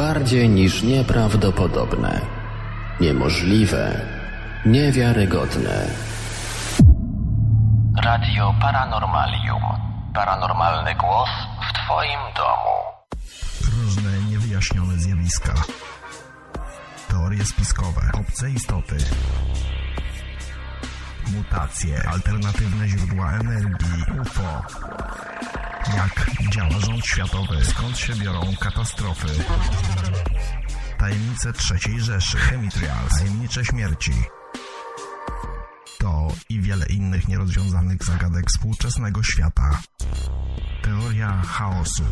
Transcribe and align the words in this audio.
bardziej 0.00 0.48
niż 0.48 0.82
nieprawdopodobne, 0.82 2.20
niemożliwe, 3.00 4.00
niewiarygodne. 4.66 5.76
Radio 8.04 8.54
Paranormalium. 8.60 9.62
Paranormalny 10.14 10.94
głos 10.94 11.30
w 11.68 11.72
Twoim 11.72 12.20
domu. 12.36 12.76
Różne 13.76 14.12
niewyjaśnione 14.30 14.94
zjawiska. 14.96 15.54
Teorie 17.08 17.44
spiskowe, 17.44 18.02
obce 18.20 18.50
istoty. 18.50 18.96
Mutacje, 21.36 22.08
alternatywne 22.12 22.88
źródła 22.88 23.32
energii, 23.32 24.20
UFO. 24.20 24.62
Jak 25.96 26.26
działa 26.50 26.80
rząd 26.80 27.06
światowy, 27.06 27.64
skąd 27.64 27.98
się 27.98 28.14
biorą 28.14 28.40
katastrofy. 28.60 29.28
Tajemnice 30.98 31.52
trzeciej 31.52 32.00
Rzeszy, 32.00 32.38
chemitrials, 32.38 33.18
tajemnicze 33.18 33.64
śmierci. 33.64 34.12
To 35.98 36.28
i 36.48 36.60
wiele 36.60 36.86
innych 36.86 37.28
nierozwiązanych 37.28 38.04
zagadek 38.04 38.46
współczesnego 38.48 39.22
świata. 39.22 39.80
Teoria 40.82 41.42
chaosu. 41.42 42.04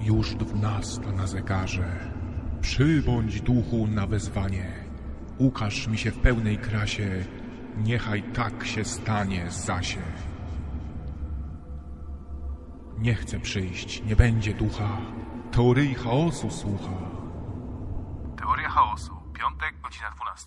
Już 0.00 0.34
dwunasta 0.34 1.12
na 1.12 1.26
zegarze. 1.26 2.10
Przybądź 2.60 3.40
duchu 3.40 3.86
na 3.86 4.06
wezwanie. 4.06 4.72
Ukaż 5.38 5.86
mi 5.86 5.98
się 5.98 6.10
w 6.10 6.18
pełnej 6.18 6.58
krasie. 6.58 7.24
Niechaj 7.76 8.22
tak 8.22 8.66
się 8.66 8.84
stanie, 8.84 9.50
Zasie. 9.50 10.02
Nie 13.00 13.14
chcę 13.14 13.40
przyjść, 13.40 14.02
nie 14.02 14.16
będzie 14.16 14.54
ducha. 14.54 14.98
Teorii 15.52 15.94
chaosu 15.94 16.50
słucha. 16.50 16.92
Teoria 18.38 18.68
chaosu. 18.68 19.12
Piątek, 19.38 19.74
godzina 19.82 20.10
12. 20.10 20.46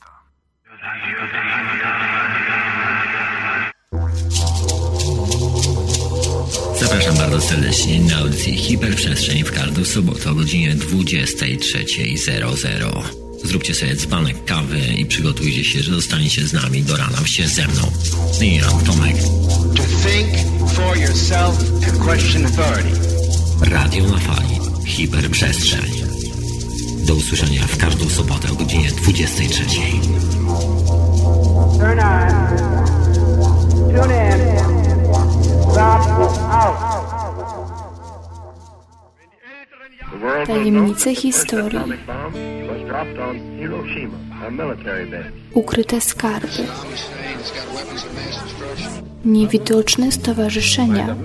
Zapraszam 6.79 7.17
bardzo 7.17 7.41
serdecznie 7.41 8.01
na 8.01 8.17
audycję 8.17 8.55
Hiperprzestrzeń 8.55 9.43
w 9.43 9.51
każdą 9.51 9.85
sobotę 9.85 10.31
o 10.31 10.35
godzinie 10.35 10.75
23.00. 10.75 13.22
Zróbcie 13.43 13.75
sobie 13.75 13.95
dzbanek 13.95 14.45
kawy 14.45 14.79
i 14.79 15.05
przygotujcie 15.05 15.63
się, 15.63 15.83
że 15.83 15.95
zostaniecie 15.95 16.47
z 16.47 16.53
nami 16.53 16.83
do 16.83 16.97
rana 16.97 17.27
się 17.27 17.47
ze 17.47 17.67
mną. 17.67 17.91
I 18.41 18.55
ja, 18.55 18.67
Tomek. 18.85 19.15
To 19.75 19.83
think 19.83 20.29
for 20.69 20.97
yourself 20.97 21.59
and 21.87 21.97
question 21.97 22.45
authority. 22.45 22.99
Radio 23.61 24.07
na 24.07 24.17
fali. 24.17 24.59
Hiperprzestrzeń. 24.85 25.91
Do 27.05 27.15
usłyszenia 27.15 27.67
w 27.67 27.77
każdą 27.77 28.09
sobotę 28.09 28.51
o 28.51 28.55
godzinie 28.55 28.89
23.00. 28.89 30.23
Turn 31.79 31.99
on. 31.99 32.29
Tune 33.93 34.13
in. 34.13 34.39
Drop 35.73 36.07
out. 36.51 37.12
Tajemnice 40.23 41.15
historii. 41.15 41.79
Ukryte 45.53 46.01
skarby. 46.01 46.47
Niewidoczne 49.25 50.11
stowarzyszenia 50.11 51.15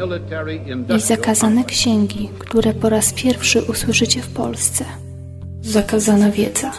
i 0.96 1.00
zakazane 1.00 1.64
księgi, 1.64 2.30
które 2.38 2.74
po 2.74 2.88
raz 2.88 3.12
pierwszy 3.12 3.62
usłyszycie 3.62 4.22
w 4.22 4.28
Polsce. 4.28 4.84
Zakazana 5.62 6.30
wiedza. 6.30 6.72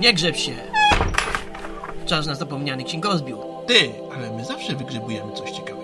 Nie 0.00 0.14
grzeb 0.14 0.36
się. 0.36 0.67
Czas 2.08 2.26
na 2.26 2.34
zapomniany 2.34 2.84
księgozbiór. 2.84 3.38
Ty, 3.66 3.92
ale 4.16 4.30
my 4.30 4.44
zawsze 4.44 4.74
wygrzebujemy 4.74 5.32
coś 5.32 5.50
ciekawego. 5.50 5.78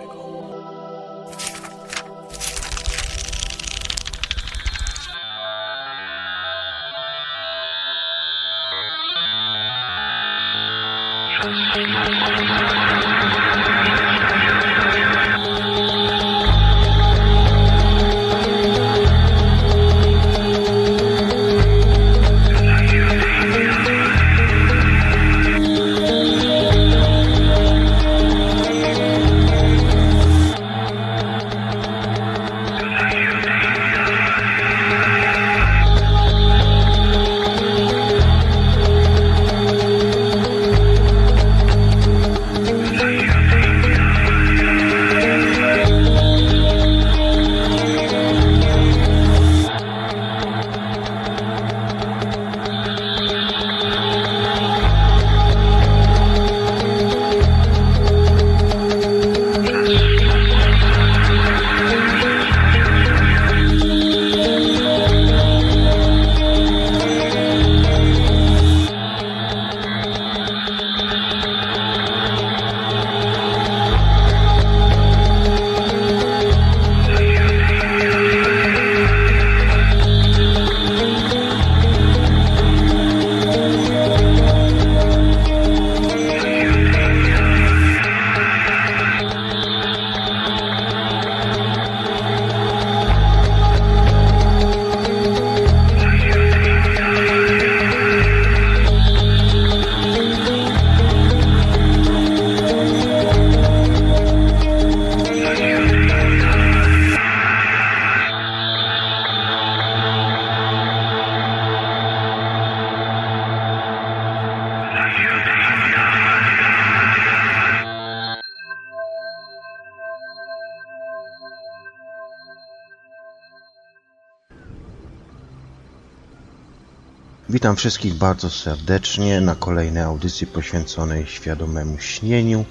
Witam 127.65 127.77
wszystkich 127.77 128.15
bardzo 128.15 128.51
serdecznie 128.51 129.41
na 129.41 129.55
kolejnej 129.55 130.03
audycji 130.03 130.47
poświęconej 130.47 131.27
świadomemu 131.27 131.99
śnieniu. 131.99 132.65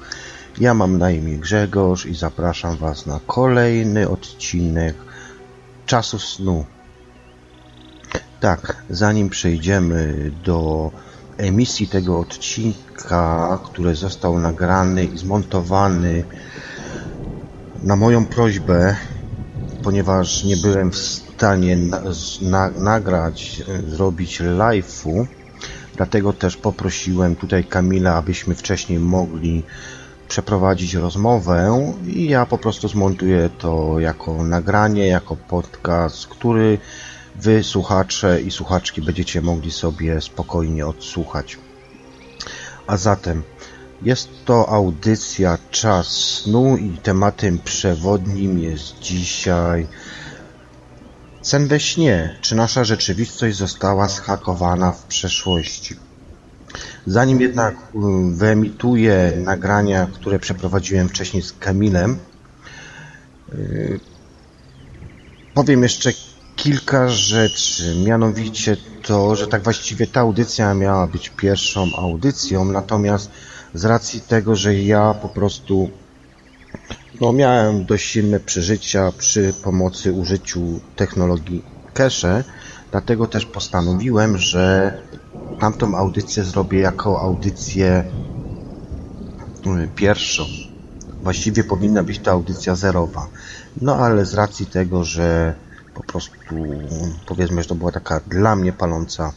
Ja 0.60 0.74
mam 0.74 0.98
na 0.98 1.12
imię 1.12 1.38
Grzegorz 1.38 2.06
i 2.06 2.16
zapraszam 2.16 2.78
Was 2.78 3.06
na 3.06 3.20
kolejny 3.28 4.10
odcinek 4.10 4.96
Czasu 5.86 6.20
Snu. 6.20 6.66
Tak, 8.40 8.84
zanim 8.90 9.30
przejdziemy 9.30 10.32
do 10.44 10.92
emisji 11.38 11.88
tego 11.88 12.20
odcinka, 12.20 13.60
który 13.66 13.96
został 13.96 14.40
nagrany 14.40 15.06
i 15.06 15.18
zmontowany 15.18 16.24
na 17.84 17.96
moją 17.96 18.26
prośbę, 18.26 18.96
ponieważ 19.84 20.44
nie 20.44 20.58
byłem 20.58 20.92
w 20.92 20.98
stanie 20.98 21.23
na, 21.78 22.02
na, 22.42 22.70
nagrać, 22.70 23.64
zrobić 23.88 24.42
live'u, 24.42 25.26
Dlatego 25.96 26.34
też 26.34 26.58
poprosiłem 26.58 27.36
tutaj 27.36 27.64
Kamila, 27.64 28.16
abyśmy 28.16 28.56
wcześniej 28.56 29.00
mogli 29.00 29.64
przeprowadzić 30.28 30.94
rozmowę 30.94 31.94
i 32.08 32.30
ja 32.30 32.46
po 32.46 32.58
prostu 32.58 32.88
zmontuję 32.88 33.50
to 33.58 34.00
jako 34.00 34.44
nagranie, 34.44 35.08
jako 35.08 35.36
podcast, 35.36 36.28
który 36.28 36.78
wy 37.36 37.64
słuchacze 37.64 38.42
i 38.42 38.52
słuchaczki 38.52 39.02
będziecie 39.02 39.42
mogli 39.42 39.72
sobie 39.72 40.22
spokojnie 40.22 40.88
odsłuchać. 40.88 41.58
A 42.88 42.98
zatem 42.98 43.44
jest 44.02 44.30
to 44.46 44.70
audycja 44.70 45.58
Czas 45.72 46.08
snu 46.08 46.78
i 46.78 46.98
tematem 46.98 47.60
przewodnim 47.60 48.60
jest 48.60 49.00
dzisiaj 49.00 49.88
Sen 51.44 51.68
we 51.68 51.80
śnie. 51.80 52.36
Czy 52.42 52.56
nasza 52.56 52.84
rzeczywistość 52.84 53.58
została 53.58 54.08
zhakowana 54.08 54.92
w 54.92 55.04
przeszłości? 55.04 55.96
Zanim 57.08 57.42
jednak 57.42 57.76
um, 57.94 58.36
wyemituję 58.36 59.34
nagrania, 59.38 60.08
które 60.14 60.40
przeprowadziłem 60.40 61.10
wcześniej 61.10 61.44
z 61.44 61.54
Kamilem, 61.54 62.20
yy, 63.54 64.00
powiem 65.54 65.84
jeszcze 65.84 66.12
kilka 66.56 67.10
rzeczy. 67.10 67.96
Mianowicie 68.06 68.78
to, 69.02 69.36
że 69.36 69.48
tak 69.48 69.64
właściwie 69.64 70.08
ta 70.08 70.20
audycja 70.20 70.74
miała 70.74 71.08
być 71.08 71.30
pierwszą 71.30 71.96
audycją, 71.98 72.66
natomiast 72.66 73.32
z 73.74 73.86
racji 73.86 74.22
tego, 74.22 74.56
że 74.56 74.76
ja 74.76 75.14
po 75.14 75.30
prostu 75.30 75.90
no, 77.24 77.34
miałem 77.34 77.86
dość 77.86 78.06
silne 78.06 78.40
przeżycia 78.40 79.12
przy 79.18 79.54
pomocy 79.64 80.14
użyciu 80.14 80.80
technologii 80.96 81.62
cache, 81.94 82.44
dlatego 82.92 83.28
też 83.28 83.46
postanowiłem, 83.46 84.38
że 84.38 84.98
tamtą 85.60 85.96
audycję 85.96 86.44
zrobię 86.44 86.80
jako 86.80 87.22
audycję 87.22 88.04
y, 89.66 89.88
pierwszą. 89.96 90.44
Właściwie 91.22 91.64
powinna 91.64 92.04
być 92.04 92.20
to 92.20 92.32
audycja 92.32 92.76
zerowa. 92.76 93.28
No 93.82 93.96
ale 93.96 94.26
z 94.26 94.34
racji 94.34 94.66
tego, 94.66 95.04
że 95.04 95.56
po 95.94 96.04
prostu 96.04 96.56
powiedzmy, 97.26 97.64
że 97.64 97.70
to 97.70 97.76
była 97.76 97.92
taka 97.92 98.20
dla 98.28 98.56
mnie 98.56 98.74
paląca 98.74 99.34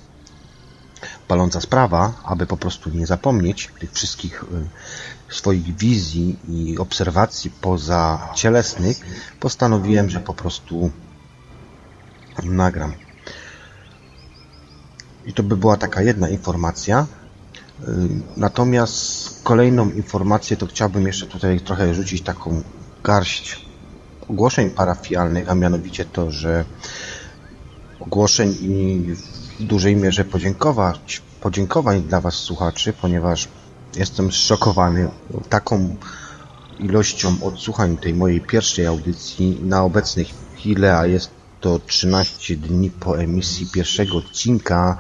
paląca 1.28 1.60
sprawa, 1.60 2.12
aby 2.24 2.46
po 2.46 2.56
prostu 2.56 2.90
nie 2.90 3.06
zapomnieć 3.06 3.70
tych 3.80 3.92
wszystkich 3.92 4.42
y, 4.42 4.46
swoich 5.28 5.76
wizji 5.76 6.36
i 6.48 6.78
obserwacji 6.78 7.50
poza 7.50 8.28
cielesnych, 8.34 9.00
postanowiłem, 9.40 10.10
że 10.10 10.20
po 10.20 10.34
prostu 10.34 10.90
nagram. 12.42 12.92
I 15.26 15.32
to 15.32 15.42
by 15.42 15.56
była 15.56 15.76
taka 15.76 16.02
jedna 16.02 16.28
informacja. 16.28 17.06
Y, 17.80 17.86
natomiast 18.36 19.40
kolejną 19.42 19.90
informację 19.90 20.56
to 20.56 20.66
chciałbym 20.66 21.06
jeszcze 21.06 21.26
tutaj 21.26 21.60
trochę 21.60 21.94
rzucić 21.94 22.22
taką 22.22 22.62
garść 23.04 23.66
ogłoszeń 24.28 24.70
parafialnych, 24.70 25.50
a 25.50 25.54
mianowicie 25.54 26.04
to, 26.04 26.30
że 26.30 26.64
ogłoszeń 28.00 28.56
i 28.60 29.04
w 29.58 29.64
dużej 29.64 29.96
mierze 29.96 30.24
podziękować, 30.24 31.22
podziękowań 31.40 32.02
dla 32.02 32.20
Was 32.20 32.34
słuchaczy, 32.34 32.92
ponieważ 32.92 33.48
jestem 33.96 34.32
zszokowany 34.32 35.08
taką 35.48 35.96
ilością 36.78 37.36
odsłuchań 37.42 37.96
tej 37.96 38.14
mojej 38.14 38.40
pierwszej 38.40 38.86
audycji 38.86 39.60
na 39.62 39.82
obecnej 39.82 40.26
chwili, 40.54 40.86
a 40.86 41.06
jest 41.06 41.30
to 41.60 41.78
13 41.78 42.56
dni 42.56 42.90
po 42.90 43.18
emisji 43.18 43.66
pierwszego 43.66 44.16
odcinka. 44.16 44.98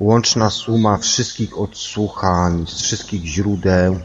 Łączna 0.00 0.50
suma 0.50 0.98
wszystkich 0.98 1.58
odsłuchań 1.58 2.66
z 2.68 2.82
wszystkich 2.82 3.24
źródeł 3.24 4.00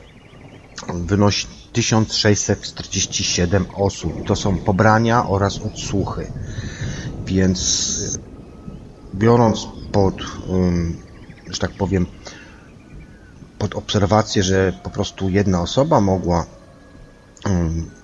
wynosi 0.93 1.47
1647 1.73 3.65
osób. 3.75 4.25
To 4.25 4.35
są 4.35 4.57
pobrania 4.57 5.27
oraz 5.27 5.59
odsłuchy. 5.59 6.27
Więc 7.27 8.19
biorąc 9.15 9.67
pod, 9.91 10.15
że 11.49 11.59
tak 11.59 11.71
powiem, 11.71 12.05
pod 13.59 13.75
obserwację, 13.75 14.43
że 14.43 14.73
po 14.83 14.89
prostu 14.89 15.29
jedna 15.29 15.61
osoba 15.61 16.01
mogła 16.01 16.45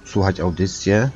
słuchać 0.06 0.40
audycję, 0.40 1.10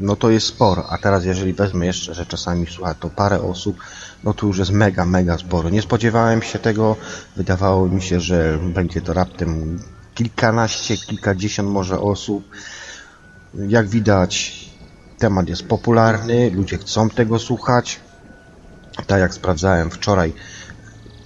no 0.00 0.16
to 0.16 0.30
jest 0.30 0.46
sporo. 0.46 0.86
A 0.90 0.98
teraz 0.98 1.24
jeżeli 1.24 1.52
wezmę 1.52 1.86
jeszcze, 1.86 2.14
że 2.14 2.26
czasami 2.26 2.66
słucha 2.66 2.94
to 2.94 3.10
parę 3.10 3.40
osób, 3.40 3.76
no 4.24 4.34
to 4.34 4.46
już 4.46 4.58
jest 4.58 4.70
mega, 4.70 5.04
mega 5.04 5.38
sporo. 5.38 5.70
Nie 5.70 5.82
spodziewałem 5.82 6.42
się 6.42 6.58
tego. 6.58 6.96
Wydawało 7.36 7.88
mi 7.88 8.02
się, 8.02 8.20
że 8.20 8.58
będzie 8.74 9.00
to 9.00 9.12
raptem 9.12 9.78
kilkanaście, 10.14 10.96
kilkadziesiąt 10.96 11.68
może 11.68 12.00
osób. 12.00 12.48
Jak 13.68 13.88
widać, 13.88 14.64
temat 15.18 15.48
jest 15.48 15.62
popularny, 15.62 16.50
ludzie 16.50 16.78
chcą 16.78 17.10
tego 17.10 17.38
słuchać. 17.38 18.00
Tak 19.06 19.20
jak 19.20 19.34
sprawdzałem 19.34 19.90
wczoraj, 19.90 20.32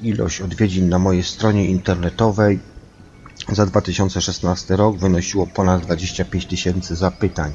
ilość 0.02 0.40
odwiedzin 0.40 0.88
na 0.88 0.98
mojej 0.98 1.22
stronie 1.22 1.66
internetowej 1.66 2.58
za 3.52 3.66
2016 3.66 4.76
rok 4.76 4.98
wynosiło 4.98 5.46
ponad 5.46 5.82
25 5.82 6.46
tysięcy 6.46 6.96
zapytań 6.96 7.52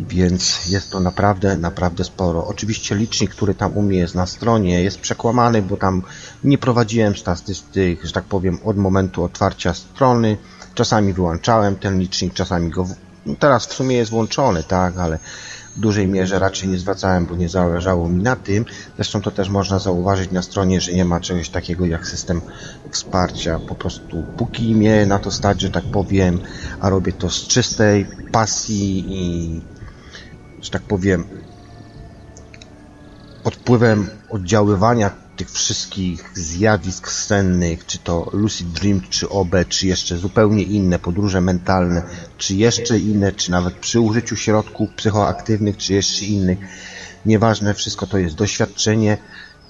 więc 0.00 0.66
jest 0.66 0.90
to 0.90 1.00
naprawdę, 1.00 1.56
naprawdę 1.56 2.04
sporo. 2.04 2.46
Oczywiście 2.46 2.94
licznik, 2.94 3.30
który 3.30 3.54
tam 3.54 3.76
u 3.76 3.82
mnie 3.82 3.98
jest 3.98 4.14
na 4.14 4.26
stronie 4.26 4.82
jest 4.82 5.00
przekłamany, 5.00 5.62
bo 5.62 5.76
tam 5.76 6.02
nie 6.44 6.58
prowadziłem 6.58 7.16
statystyk, 7.16 8.04
że 8.04 8.12
tak 8.12 8.24
powiem, 8.24 8.58
od 8.64 8.76
momentu 8.76 9.24
otwarcia 9.24 9.74
strony. 9.74 10.36
Czasami 10.74 11.12
wyłączałem 11.12 11.76
ten 11.76 11.98
licznik, 11.98 12.34
czasami 12.34 12.70
go... 12.70 12.86
No 13.26 13.34
teraz 13.38 13.66
w 13.66 13.72
sumie 13.72 13.96
jest 13.96 14.10
włączony, 14.10 14.62
tak, 14.64 14.98
ale 14.98 15.18
dużej 15.76 16.08
mierze 16.08 16.38
raczej 16.38 16.68
nie 16.68 16.78
zwracałem, 16.78 17.26
bo 17.26 17.36
nie 17.36 17.48
zależało 17.48 18.08
mi 18.08 18.22
na 18.22 18.36
tym. 18.36 18.64
Zresztą 18.96 19.22
to 19.22 19.30
też 19.30 19.48
można 19.48 19.78
zauważyć 19.78 20.30
na 20.30 20.42
stronie, 20.42 20.80
że 20.80 20.92
nie 20.92 21.04
ma 21.04 21.20
czegoś 21.20 21.48
takiego 21.48 21.86
jak 21.86 22.06
system 22.06 22.40
wsparcia. 22.90 23.58
Po 23.68 23.74
prostu 23.74 24.24
póki 24.36 24.74
mnie 24.74 25.06
na 25.06 25.18
to 25.18 25.30
stać, 25.30 25.60
że 25.60 25.70
tak 25.70 25.84
powiem, 25.84 26.40
a 26.80 26.88
robię 26.88 27.12
to 27.12 27.30
z 27.30 27.46
czystej 27.46 28.06
pasji 28.32 29.04
i 29.08 29.60
że 30.62 30.70
tak 30.70 30.82
powiem, 30.82 31.24
pod 33.42 33.54
wpływem 33.56 34.10
oddziaływania 34.30 35.25
tych 35.36 35.50
wszystkich 35.50 36.30
zjawisk 36.34 37.12
sennych, 37.12 37.86
czy 37.86 37.98
to 37.98 38.30
lucid 38.32 38.68
dream, 38.68 39.00
czy 39.10 39.28
OB, 39.28 39.54
czy 39.68 39.86
jeszcze 39.86 40.18
zupełnie 40.18 40.62
inne 40.62 40.98
podróże 40.98 41.40
mentalne, 41.40 42.02
czy 42.38 42.54
jeszcze 42.54 42.98
inne, 42.98 43.32
czy 43.32 43.50
nawet 43.50 43.74
przy 43.74 44.00
użyciu 44.00 44.36
środków 44.36 44.90
psychoaktywnych, 44.90 45.76
czy 45.76 45.94
jeszcze 45.94 46.24
innych. 46.24 46.58
Nieważne, 47.26 47.74
wszystko 47.74 48.06
to 48.06 48.18
jest 48.18 48.34
doświadczenie 48.34 49.18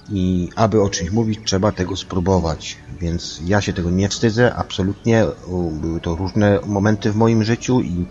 i 0.09 0.49
aby 0.55 0.81
o 0.81 0.89
czymś 0.89 1.11
mówić, 1.11 1.39
trzeba 1.45 1.71
tego 1.71 1.95
spróbować. 1.95 2.77
Więc 2.99 3.41
ja 3.45 3.61
się 3.61 3.73
tego 3.73 3.89
nie 3.89 4.09
wstydzę, 4.09 4.55
absolutnie. 4.55 5.25
Były 5.71 6.01
to 6.01 6.15
różne 6.15 6.59
momenty 6.65 7.11
w 7.11 7.15
moim 7.15 7.43
życiu 7.43 7.81
i 7.81 8.05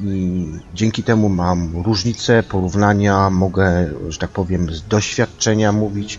i 0.00 0.46
dzięki 0.74 1.02
temu 1.02 1.28
mam 1.28 1.82
różnice, 1.82 2.42
porównania, 2.42 3.30
mogę, 3.30 3.90
że 4.08 4.18
tak 4.18 4.30
powiem, 4.30 4.74
z 4.74 4.82
doświadczenia 4.82 5.72
mówić. 5.72 6.18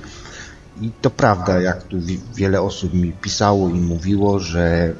I 0.81 0.91
to 1.01 1.09
prawda, 1.09 1.61
jak 1.61 1.83
tu 1.83 1.97
wiele 2.35 2.61
osób 2.61 2.93
mi 2.93 3.11
pisało 3.13 3.69
i 3.69 3.73
mówiło, 3.73 4.39
że 4.39 4.93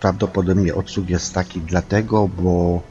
prawdopodobnie 0.00 0.74
odsług 0.74 1.08
jest 1.08 1.34
taki 1.34 1.60
dlatego, 1.60 2.28
bo, 2.28 2.82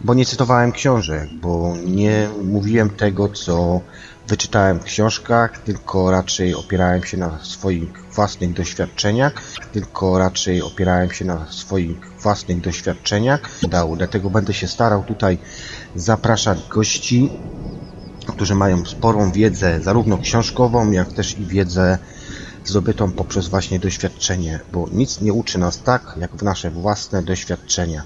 bo 0.00 0.14
nie 0.14 0.26
cytowałem 0.26 0.72
książek, 0.72 1.28
bo 1.42 1.74
nie 1.86 2.28
mówiłem 2.44 2.90
tego, 2.90 3.28
co 3.28 3.80
wyczytałem 4.28 4.80
w 4.80 4.84
książkach, 4.84 5.58
tylko 5.58 6.10
raczej 6.10 6.54
opierałem 6.54 7.04
się 7.04 7.16
na 7.16 7.38
swoich 7.42 8.04
własnych 8.14 8.52
doświadczeniach, 8.52 9.32
tylko 9.72 10.18
raczej 10.18 10.62
opierałem 10.62 11.10
się 11.10 11.24
na 11.24 11.46
swoich 11.52 12.12
własnych 12.22 12.60
doświadczeniach. 12.60 13.40
Dlatego 13.96 14.30
będę 14.30 14.54
się 14.54 14.68
starał 14.68 15.04
tutaj 15.04 15.38
zapraszać 15.94 16.58
gości, 16.68 17.30
którzy 18.32 18.54
mają 18.54 18.84
sporą 18.84 19.32
wiedzę, 19.32 19.80
zarówno 19.82 20.18
książkową, 20.18 20.90
jak 20.90 21.12
też 21.12 21.38
i 21.38 21.46
wiedzę 21.46 21.98
zdobytą 22.64 23.12
poprzez 23.12 23.48
właśnie 23.48 23.78
doświadczenie, 23.78 24.60
bo 24.72 24.88
nic 24.92 25.20
nie 25.20 25.32
uczy 25.32 25.58
nas 25.58 25.82
tak, 25.82 26.14
jak 26.20 26.36
w 26.36 26.42
nasze 26.42 26.70
własne 26.70 27.22
doświadczenia. 27.22 28.02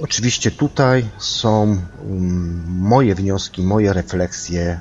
Oczywiście 0.00 0.50
tutaj 0.50 1.06
są 1.18 1.62
um, 1.62 2.64
moje 2.66 3.14
wnioski, 3.14 3.62
moje 3.62 3.92
refleksje 3.92 4.80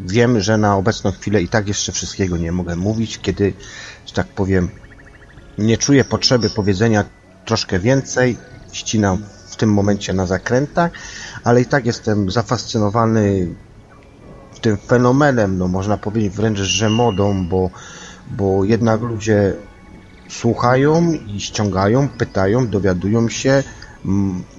Wiem, 0.00 0.40
że 0.40 0.58
na 0.58 0.76
obecną 0.76 1.12
chwilę 1.12 1.42
i 1.42 1.48
tak 1.48 1.68
jeszcze 1.68 1.92
wszystkiego 1.92 2.36
nie 2.36 2.52
mogę 2.52 2.76
mówić, 2.76 3.18
kiedy, 3.18 3.52
że 4.06 4.12
tak 4.12 4.26
powiem, 4.26 4.68
nie 5.58 5.78
czuję 5.78 6.04
potrzeby 6.04 6.50
powiedzenia 6.50 7.04
troszkę 7.44 7.78
więcej, 7.78 8.36
ścinam 8.72 9.22
w 9.48 9.56
tym 9.56 9.72
momencie 9.72 10.12
na 10.12 10.26
zakrętach, 10.26 10.92
ale 11.46 11.60
i 11.60 11.66
tak 11.66 11.86
jestem 11.86 12.30
zafascynowany 12.30 13.54
tym 14.60 14.76
fenomenem, 14.76 15.58
no 15.58 15.68
można 15.68 15.96
powiedzieć 15.96 16.32
wręcz, 16.32 16.58
że 16.58 16.90
modą, 16.90 17.48
bo, 17.48 17.70
bo 18.30 18.64
jednak 18.64 19.00
ludzie 19.00 19.54
słuchają 20.28 21.12
i 21.12 21.40
ściągają, 21.40 22.08
pytają, 22.08 22.68
dowiadują 22.68 23.28
się. 23.28 23.62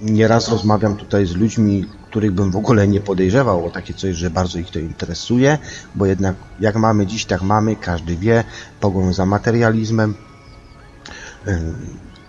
Nieraz 0.02 0.48
rozmawiam 0.48 0.96
tutaj 0.96 1.26
z 1.26 1.36
ludźmi, 1.36 1.86
których 2.10 2.32
bym 2.32 2.50
w 2.50 2.56
ogóle 2.56 2.88
nie 2.88 3.00
podejrzewał 3.00 3.66
o 3.66 3.70
takie 3.70 3.94
coś, 3.94 4.16
że 4.16 4.30
bardzo 4.30 4.58
ich 4.58 4.70
to 4.70 4.78
interesuje, 4.78 5.58
bo 5.94 6.06
jednak 6.06 6.36
jak 6.60 6.76
mamy 6.76 7.06
dziś, 7.06 7.24
tak 7.24 7.42
mamy, 7.42 7.76
każdy 7.76 8.16
wie, 8.16 8.44
pogoń 8.80 9.14
za 9.14 9.26
materializmem 9.26 10.14
ym, 11.48 11.74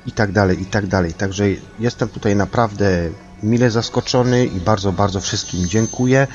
i 0.05 0.11
tak 0.11 0.31
dalej, 0.31 0.61
i 0.61 0.65
tak 0.65 0.87
dalej. 0.87 1.13
Także 1.13 1.45
jestem 1.79 2.09
tutaj 2.09 2.35
naprawdę 2.35 3.09
mile 3.43 3.71
zaskoczony 3.71 4.45
i 4.45 4.59
bardzo, 4.59 4.91
bardzo 4.91 5.21
wszystkim 5.21 5.67
dziękuję. 5.67 6.27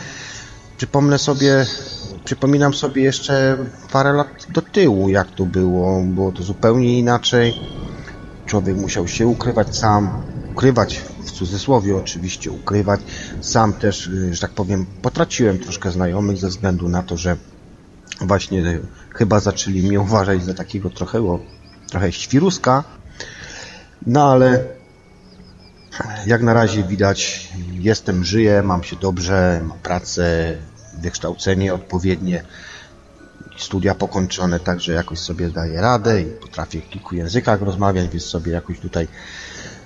Przypomnę 0.77 1.19
sobie, 1.19 1.67
przypominam 2.25 2.75
sobie 2.75 3.03
jeszcze 3.03 3.57
parę 3.93 4.13
lat 4.13 4.47
do 4.49 4.63
tyłu, 4.63 5.09
jak 5.09 5.31
to 5.31 5.47
było. 5.47 6.03
Było 6.03 6.33
to 6.33 6.43
zupełnie 6.43 6.99
inaczej. 6.99 7.55
Człowiek 8.47 8.77
musiał 8.77 9.09
się 9.09 9.27
ukrywać 9.27 9.77
sam, 9.77 10.23
ukrywać 10.51 11.01
w 11.25 11.31
cudzysłowie 11.31 11.97
oczywiście, 11.97 12.51
ukrywać. 12.51 13.01
Sam 13.41 13.73
też, 13.73 14.11
że 14.31 14.41
tak 14.41 14.51
powiem, 14.51 14.87
potraciłem 15.03 15.59
troszkę 15.59 15.91
znajomych 15.91 16.39
ze 16.39 16.49
względu 16.49 16.89
na 16.89 17.03
to, 17.03 17.17
że 17.17 17.37
właśnie 18.21 18.81
chyba 19.11 19.41
zaczęli 19.41 19.83
mnie 19.83 20.01
uważać 20.01 20.45
za 20.45 20.55
takiego 20.55 20.91
trochę, 20.91 21.39
trochę 21.91 22.13
świruska. 22.13 22.85
No 24.07 24.33
ale 24.33 24.65
jak 26.27 26.43
na 26.43 26.55
razie 26.55 26.85
widać, 26.85 27.49
jestem, 27.73 28.25
żyję, 28.25 28.63
mam 28.63 28.83
się 28.83 28.97
dobrze, 28.97 29.61
mam 29.65 29.79
pracę, 29.79 30.57
wykształcenie 31.01 31.75
odpowiednie, 31.75 32.45
studia 33.59 33.95
pokończone, 33.95 34.61
także 34.61 34.93
jakoś 34.93 35.19
sobie 35.19 35.51
daję 35.51 35.81
radę 35.81 36.23
i 36.23 36.25
potrafię 36.25 36.81
w 36.81 36.89
kilku 36.89 37.15
językach 37.15 37.63
rozmawiać, 37.63 38.09
więc 38.09 38.25
sobie 38.25 38.53
jakoś 38.53 38.81
tutaj 38.81 39.09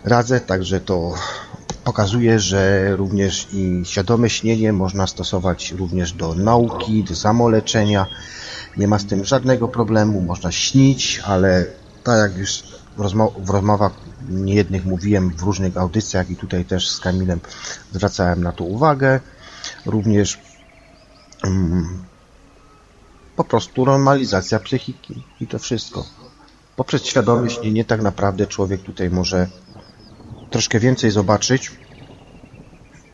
radzę, 0.04 0.40
także 0.40 0.80
to 0.80 1.14
pokazuje, 1.84 2.40
że 2.40 2.96
również 2.96 3.48
i 3.52 3.82
świadome 3.84 4.30
śnienie 4.30 4.72
można 4.72 5.06
stosować 5.06 5.72
również 5.72 6.12
do 6.12 6.34
nauki, 6.34 7.04
do 7.04 7.16
samoleczenia. 7.16 8.06
Nie 8.76 8.88
ma 8.88 8.98
z 8.98 9.06
tym 9.06 9.24
żadnego 9.24 9.68
problemu, 9.68 10.20
można 10.20 10.52
śnić, 10.52 11.20
ale 11.24 11.64
tak 12.04 12.18
jak 12.18 12.38
już 12.38 12.62
w, 12.96 13.00
rozmo 13.00 13.32
w 13.38 13.50
rozmowach 13.50 13.92
niejednych 14.28 14.84
mówiłem 14.84 15.30
w 15.30 15.42
różnych 15.42 15.76
audycjach 15.76 16.30
i 16.30 16.36
tutaj 16.36 16.64
też 16.64 16.90
z 16.90 17.00
Kamilem 17.00 17.40
zwracałem 17.92 18.42
na 18.42 18.52
to 18.52 18.64
uwagę. 18.64 19.20
Również 19.86 20.38
um, 21.44 22.04
po 23.36 23.44
prostu 23.44 23.84
normalizacja 23.84 24.60
psychiki 24.60 25.22
i 25.40 25.46
to 25.46 25.58
wszystko. 25.58 26.06
Poprzez 26.76 27.04
świadome 27.04 27.50
śnienie 27.50 27.84
tak 27.84 28.02
naprawdę 28.02 28.46
człowiek 28.46 28.82
tutaj 28.82 29.10
może 29.10 29.48
troszkę 30.50 30.80
więcej 30.80 31.10
zobaczyć 31.10 31.72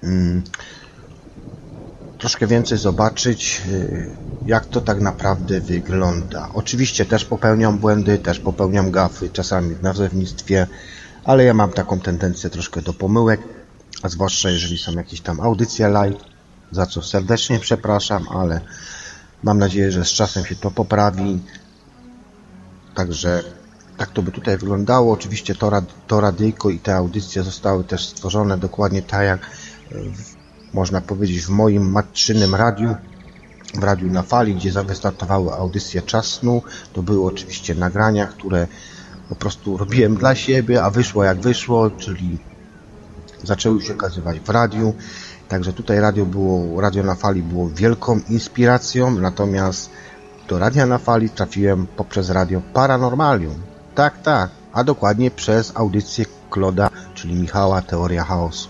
um, 0.03 0.43
troszkę 2.25 2.47
więcej 2.47 2.79
zobaczyć, 2.79 3.63
jak 4.47 4.67
to 4.67 4.81
tak 4.81 5.01
naprawdę 5.01 5.61
wygląda. 5.61 6.49
Oczywiście 6.55 7.05
też 7.05 7.25
popełniam 7.25 7.79
błędy, 7.79 8.19
też 8.19 8.39
popełniam 8.39 8.91
gafy, 8.91 9.31
czasami 9.31 9.75
w 9.75 9.83
nazewnictwie, 9.83 10.67
ale 11.25 11.45
ja 11.45 11.55
mam 11.55 11.73
taką 11.73 12.01
tendencję 12.01 12.51
troszkę 12.51 12.83
do 12.83 12.93
pomyłek, 12.93 13.41
a 14.03 14.09
zwłaszcza 14.09 14.51
jeżeli 14.51 14.79
są 14.79 14.93
jakieś 14.93 15.21
tam 15.21 15.41
audycje 15.41 15.89
live, 15.89 16.25
za 16.71 16.87
co 16.87 17.03
serdecznie 17.03 17.59
przepraszam, 17.59 18.29
ale 18.29 18.61
mam 19.43 19.59
nadzieję, 19.59 19.93
że 19.93 20.05
z 20.05 20.09
czasem 20.09 20.45
się 20.45 20.57
to 20.57 20.71
poprawi. 20.71 21.41
Także 22.95 23.43
tak 23.97 24.11
to 24.11 24.23
by 24.23 24.33
tutaj 24.33 24.59
wyglądało. 24.59 25.13
Oczywiście 25.13 25.55
to, 25.55 25.83
to 26.07 26.21
radyjko 26.21 26.71
i 26.71 26.79
te 26.79 26.97
audycje 26.97 27.43
zostały 27.43 27.85
też 27.85 28.07
stworzone 28.07 28.59
dokładnie 28.59 29.03
tak 29.03 29.25
jak 29.25 29.51
w 29.91 30.35
można 30.75 31.01
powiedzieć, 31.01 31.41
w 31.41 31.49
moim 31.49 31.91
matczynym 31.91 32.55
radiu, 32.55 32.97
w 33.75 33.83
radiu 33.83 34.11
na 34.11 34.23
fali, 34.23 34.55
gdzie 34.55 34.73
wystartowały 34.73 35.53
audycje 35.53 36.03
Czas 36.03 36.27
Snu. 36.27 36.63
To 36.93 37.03
były 37.03 37.27
oczywiście 37.27 37.75
nagrania, 37.75 38.27
które 38.27 38.67
po 39.29 39.35
prostu 39.35 39.77
robiłem 39.77 40.17
dla 40.17 40.35
siebie, 40.35 40.85
a 40.85 40.91
wyszło 40.91 41.25
jak 41.25 41.41
wyszło, 41.41 41.91
czyli 41.91 42.39
zaczęły 43.43 43.83
się 43.83 43.93
okazywać 43.93 44.41
w 44.41 44.49
radiu. 44.49 44.95
Także 45.49 45.73
tutaj 45.73 46.01
radio 46.01 46.27
było, 46.27 46.81
radio 46.81 47.03
na 47.03 47.15
fali 47.15 47.43
było 47.43 47.69
wielką 47.69 48.21
inspiracją, 48.29 49.11
natomiast 49.11 49.91
do 50.49 50.59
radia 50.59 50.87
na 50.87 50.99
fali 50.99 51.31
trafiłem 51.31 51.87
poprzez 51.87 52.31
radio 52.31 52.61
Paranormalium. 52.73 53.55
Tak, 53.95 54.23
tak, 54.23 54.51
a 54.73 54.85
dokładnie 54.85 55.31
przez 55.31 55.73
audycję 55.75 56.25
Kloda, 56.51 56.91
czyli 57.15 57.35
Michała 57.35 57.83
Teoria 57.83 58.25
Chaosu. 58.25 58.69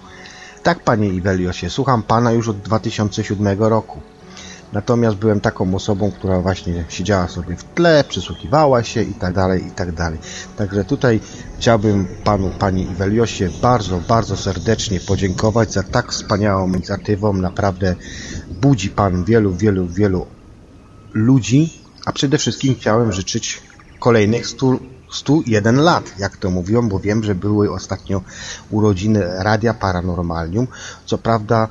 Tak, 0.63 0.81
panie 0.81 1.09
Iweliosie, 1.09 1.71
słucham 1.71 2.03
pana 2.03 2.33
już 2.33 2.49
od 2.49 2.59
2007 2.59 3.59
roku. 3.59 4.01
Natomiast 4.75 5.17
byłem 5.17 5.41
taką 5.41 5.75
osobą, 5.75 6.11
która 6.11 6.41
właśnie 6.41 6.85
siedziała 6.89 7.29
sobie 7.29 7.57
w 7.57 7.65
tle, 7.65 8.05
przysłuchiwała 8.09 8.83
się 8.83 9.03
i 9.03 9.15
tak 9.15 9.35
dalej, 9.35 9.67
i 9.67 9.71
tak 9.71 9.93
dalej. 9.93 10.19
Także 10.57 10.85
tutaj 10.85 11.21
chciałbym 11.59 12.07
panu, 12.25 12.51
pani 12.59 12.83
Iweliosie 12.83 13.51
bardzo, 13.63 14.01
bardzo 14.09 14.37
serdecznie 14.37 15.01
podziękować 15.01 15.73
za 15.73 15.83
tak 15.83 16.13
wspaniałą 16.13 16.69
inicjatywą. 16.69 17.33
Naprawdę 17.33 17.97
budzi 18.63 18.91
pan 18.91 19.25
wielu, 19.25 19.55
wielu, 19.55 19.87
wielu 19.87 20.27
ludzi, 21.13 21.73
a 22.07 22.13
przede 22.13 22.39
wszystkim 22.39 22.75
chciałem 22.75 23.13
życzyć 23.13 23.63
kolejnych 23.99 24.47
100 24.47 24.79
101 25.13 25.77
lat, 25.77 26.19
jak 26.19 26.37
to 26.37 26.51
mówią, 26.51 26.89
bo 26.89 26.99
wiem, 26.99 27.25
że 27.25 27.35
były 27.35 27.73
ostatnio 27.73 28.21
urodziny 28.71 29.25
Radia 29.39 29.75
Paranormalium. 29.75 30.67
Co 31.07 31.19
prawda 31.19 31.69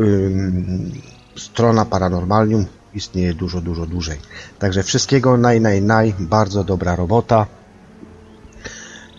ym, 0.00 0.92
strona 1.36 1.84
Paranormalium 1.84 2.66
istnieje 2.94 3.34
dużo, 3.34 3.60
dużo 3.60 3.86
dłużej. 3.86 4.18
Także 4.58 4.82
wszystkiego 4.82 5.36
naj, 5.36 5.60
naj, 5.60 5.82
naj, 5.82 6.14
bardzo 6.18 6.64
dobra 6.64 6.96
robota 6.96 7.46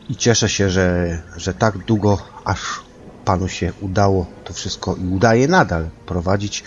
i 0.10 0.16
cieszę 0.16 0.50
się, 0.50 0.70
że, 0.70 1.18
że 1.38 1.54
tak 1.54 1.78
długo 1.78 2.18
aż 2.46 2.88
Panu 3.26 3.48
się 3.48 3.74
udało 3.82 4.26
to 4.44 4.54
wszystko 4.54 4.96
i 4.96 5.08
udaje 5.08 5.48
nadal 5.48 5.90
prowadzić 6.06 6.64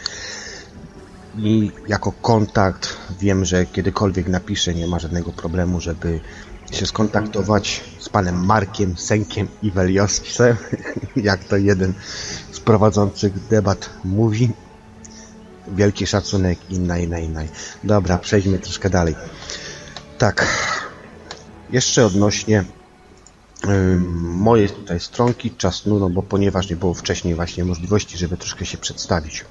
i 1.39 1.73
jako 1.89 2.13
kontakt 2.13 2.97
wiem, 3.21 3.45
że 3.45 3.67
kiedykolwiek 3.67 4.29
napiszę, 4.29 4.75
nie 4.75 4.87
ma 4.87 4.99
żadnego 4.99 5.33
problemu, 5.33 5.81
żeby 5.81 6.21
się 6.73 6.87
skontaktować 6.87 7.85
z 7.99 8.09
panem 8.09 8.45
Markiem 8.45 8.97
Senkiem 8.99 9.49
i 9.63 9.71
Weliosem, 9.71 10.57
jak 11.17 11.45
to 11.45 11.57
jeden 11.57 11.95
z 12.53 12.61
prowadzących 12.61 13.47
debat 13.49 13.91
mówi. 14.05 14.51
Wielki 15.75 16.07
szacunek 16.07 16.59
i 16.71 16.79
naj, 16.79 17.09
naj, 17.09 17.29
naj. 17.29 17.49
Dobra, 17.85 18.19
przejdźmy 18.19 18.59
troszkę 18.59 18.91
dalej. 18.91 19.15
Tak, 20.19 20.47
jeszcze 21.73 22.07
odnośnie 22.07 22.65
mojej 24.21 24.69
tutaj 24.69 25.01
stronki 25.01 25.51
czasnu, 25.51 25.99
no 25.99 26.11
bo 26.11 26.23
ponieważ 26.23 26.71
nie 26.71 26.77
było 26.77 26.95
wcześniej 26.95 27.35
właśnie 27.35 27.65
możliwości, 27.65 28.19
żeby 28.19 28.37
troszkę 28.37 28.67
się 28.67 28.79
przedstawić. 28.79 29.45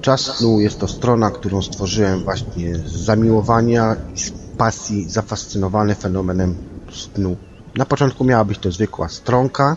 Czas 0.00 0.20
snu 0.20 0.60
jest 0.60 0.78
to 0.78 0.88
strona, 0.88 1.30
którą 1.30 1.62
stworzyłem 1.62 2.24
właśnie 2.24 2.76
z 2.76 2.92
zamiłowania 2.92 3.96
i 4.14 4.18
z 4.18 4.32
pasji 4.56 5.10
zafascynowany 5.10 5.94
fenomenem 5.94 6.56
snu. 6.92 7.36
Na 7.76 7.86
początku 7.86 8.24
miała 8.24 8.44
być 8.44 8.58
to 8.58 8.72
zwykła 8.72 9.08
stronka, 9.08 9.76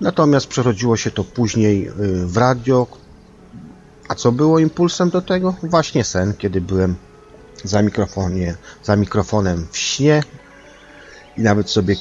natomiast 0.00 0.46
przerodziło 0.46 0.96
się 0.96 1.10
to 1.10 1.24
później 1.24 1.88
y, 1.88 1.92
w 2.26 2.36
radio. 2.36 2.86
A 4.12 4.14
co 4.14 4.32
było 4.32 4.58
impulsem 4.58 5.10
do 5.10 5.22
tego? 5.22 5.54
Właśnie 5.62 6.04
sen, 6.04 6.34
kiedy 6.34 6.60
byłem 6.60 6.96
za, 7.64 7.82
mikrofonie, 7.82 8.56
za 8.82 8.96
mikrofonem 8.96 9.66
w 9.70 9.78
śnie 9.78 10.22
i 11.36 11.40
nawet 11.40 11.70
sobie 11.70 11.96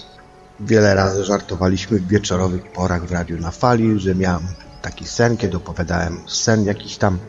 wiele 0.60 0.96
razy 0.96 1.24
żartowaliśmy 1.24 2.00
w 2.00 2.08
wieczorowych 2.08 2.72
porach 2.72 3.06
w 3.06 3.12
radiu 3.12 3.40
na 3.40 3.52
fali, 3.52 4.00
że 4.00 4.16
miałem 4.16 4.48
taki 4.82 5.08
sen, 5.08 5.38
kiedy 5.38 5.58
opowiadałem 5.58 6.22
sen 6.28 6.66
jakiś 6.66 6.98
tam 6.98 7.20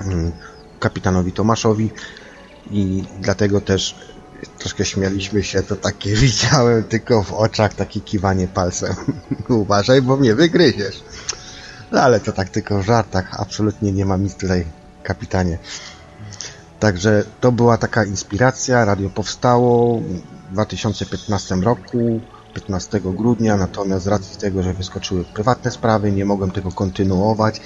mm, 0.00 0.32
kapitanowi 0.80 1.32
Tomaszowi 1.32 1.90
i 2.70 3.04
dlatego 3.20 3.60
też 3.60 3.94
troszkę 4.58 4.84
śmialiśmy 4.84 5.42
się, 5.42 5.62
to 5.62 5.76
takie 5.76 6.14
widziałem 6.26 6.84
tylko 6.84 7.22
w 7.22 7.32
oczach 7.32 7.74
takie 7.74 8.00
kiwanie 8.00 8.48
palcem. 8.48 8.94
Uważaj, 9.48 10.02
bo 10.02 10.16
mnie 10.16 10.34
wygryziesz. 10.34 11.02
No 11.92 12.00
ale 12.00 12.20
to 12.20 12.32
tak 12.32 12.48
tylko 12.48 12.82
w 12.82 12.86
żartach, 12.86 13.40
absolutnie 13.40 13.92
nie 13.92 14.04
mam 14.04 14.22
nic 14.22 14.34
tutaj, 14.34 14.64
kapitanie. 15.02 15.58
Także 16.80 17.24
to 17.40 17.52
była 17.52 17.78
taka 17.78 18.04
inspiracja, 18.04 18.84
radio 18.84 19.10
powstało 19.10 20.00
w 20.00 20.52
2015 20.52 21.54
roku, 21.54 22.20
15 22.54 23.00
grudnia, 23.00 23.56
natomiast 23.56 24.04
z 24.04 24.08
racji 24.08 24.40
tego, 24.40 24.62
że 24.62 24.74
wyskoczyły 24.74 25.24
prywatne 25.24 25.70
sprawy, 25.70 26.12
nie 26.12 26.24
mogłem 26.24 26.50
tego 26.50 26.72
kontynuować, 26.72 27.60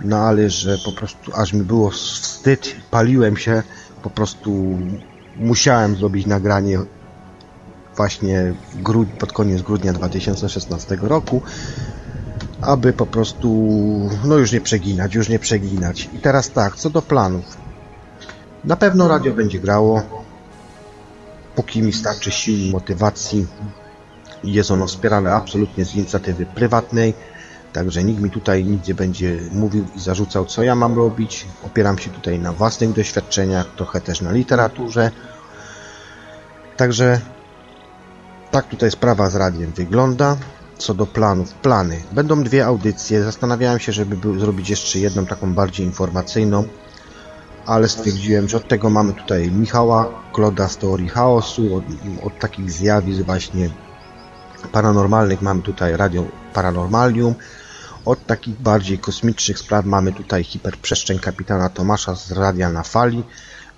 No 0.00 0.18
ale 0.18 0.50
że 0.50 0.78
po 0.84 0.92
prostu 0.92 1.32
aż 1.34 1.52
mi 1.52 1.62
było 1.62 1.90
wstyd, 1.90 2.76
paliłem 2.90 3.36
się, 3.36 3.62
po 4.02 4.10
prostu 4.10 4.78
musiałem 5.36 5.96
zrobić 5.96 6.26
nagranie 6.26 6.78
właśnie 7.96 8.54
pod 9.18 9.32
koniec 9.32 9.62
grudnia 9.62 9.92
2016 9.92 10.98
roku, 11.02 11.42
aby 12.66 12.92
po 12.92 13.06
prostu, 13.06 13.48
no 14.24 14.36
już 14.36 14.52
nie 14.52 14.60
przeginać, 14.60 15.14
już 15.14 15.28
nie 15.28 15.38
przeginać. 15.38 16.10
I 16.12 16.18
teraz 16.18 16.50
tak, 16.50 16.76
co 16.76 16.90
do 16.90 17.02
planów. 17.02 17.56
Na 18.64 18.76
pewno 18.76 19.08
radio 19.08 19.32
będzie 19.32 19.58
grało, 19.58 20.02
póki 21.54 21.82
mi 21.82 21.92
starczy 21.92 22.30
sił 22.30 22.56
i 22.56 22.70
motywacji. 22.72 23.46
Jest 24.44 24.70
ono 24.70 24.86
wspierane 24.86 25.32
absolutnie 25.32 25.84
z 25.84 25.94
inicjatywy 25.94 26.46
prywatnej, 26.46 27.14
także 27.72 28.04
nikt 28.04 28.20
mi 28.20 28.30
tutaj 28.30 28.64
nic 28.64 28.88
nie 28.88 28.94
będzie 28.94 29.38
mówił 29.52 29.86
i 29.96 30.00
zarzucał, 30.00 30.46
co 30.46 30.62
ja 30.62 30.74
mam 30.74 30.96
robić. 30.96 31.46
Opieram 31.62 31.98
się 31.98 32.10
tutaj 32.10 32.38
na 32.38 32.52
własnych 32.52 32.92
doświadczeniach, 32.92 33.66
trochę 33.76 34.00
też 34.00 34.20
na 34.20 34.32
literaturze. 34.32 35.10
Także 36.76 37.20
tak 38.50 38.68
tutaj 38.68 38.90
sprawa 38.90 39.30
z 39.30 39.36
radiem 39.36 39.72
wygląda. 39.72 40.36
Co 40.84 40.94
do 40.94 41.06
planów, 41.06 41.54
plany. 41.54 42.02
Będą 42.12 42.42
dwie 42.42 42.66
audycje. 42.66 43.24
Zastanawiałem 43.24 43.78
się, 43.78 43.92
żeby 43.92 44.40
zrobić 44.40 44.70
jeszcze 44.70 44.98
jedną 44.98 45.26
taką 45.26 45.54
bardziej 45.54 45.86
informacyjną, 45.86 46.64
ale 47.66 47.88
stwierdziłem, 47.88 48.48
że 48.48 48.56
od 48.56 48.68
tego 48.68 48.90
mamy 48.90 49.12
tutaj 49.12 49.50
Michała 49.50 50.08
Kloda 50.32 50.68
z 50.68 50.76
teorii 50.76 51.08
chaosu, 51.08 51.76
od, 51.76 51.84
od 52.22 52.38
takich 52.38 52.72
zjawisk 52.72 53.22
właśnie 53.22 53.70
paranormalnych 54.72 55.42
mamy 55.42 55.62
tutaj 55.62 55.96
Radio 55.96 56.24
Paranormalium, 56.52 57.34
od 58.04 58.26
takich 58.26 58.60
bardziej 58.60 58.98
kosmicznych 58.98 59.58
spraw 59.58 59.84
mamy 59.84 60.12
tutaj 60.12 60.44
hiperprzestrzeń 60.44 61.18
kapitana 61.18 61.68
Tomasza 61.68 62.14
z 62.14 62.32
Radia 62.32 62.70
na 62.70 62.82
Fali, 62.82 63.24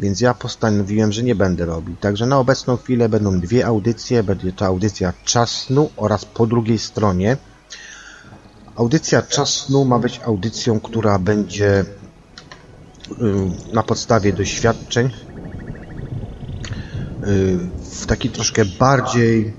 więc 0.00 0.20
ja 0.20 0.34
postanowiłem, 0.34 1.12
że 1.12 1.22
nie 1.22 1.34
będę 1.34 1.64
robił. 1.64 1.96
Także 1.96 2.26
na 2.26 2.38
obecną 2.38 2.76
chwilę 2.76 3.08
będą 3.08 3.40
dwie 3.40 3.66
audycje. 3.66 4.22
Będzie 4.22 4.52
to 4.52 4.66
audycja 4.66 5.12
Czas 5.24 5.50
Snu 5.50 5.90
oraz 5.96 6.24
po 6.24 6.46
drugiej 6.46 6.78
stronie. 6.78 7.36
Audycja 8.76 9.22
Czas 9.22 9.48
Snu 9.48 9.84
ma 9.84 9.98
być 9.98 10.20
audycją, 10.24 10.80
która 10.80 11.18
będzie 11.18 11.80
y, 11.80 11.84
na 13.72 13.82
podstawie 13.82 14.32
doświadczeń 14.32 15.06
y, 15.06 15.10
w 17.90 18.06
taki 18.06 18.30
troszkę 18.30 18.64
bardziej 18.64 19.52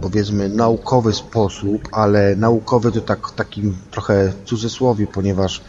powiedzmy 0.00 0.48
naukowy 0.48 1.12
sposób, 1.12 1.88
ale 1.92 2.36
naukowy 2.36 2.92
to 2.92 3.00
tak 3.00 3.28
w 3.28 3.32
takim 3.32 3.76
trochę 3.90 4.32
cudzysłowie, 4.44 5.06
ponieważ 5.06 5.60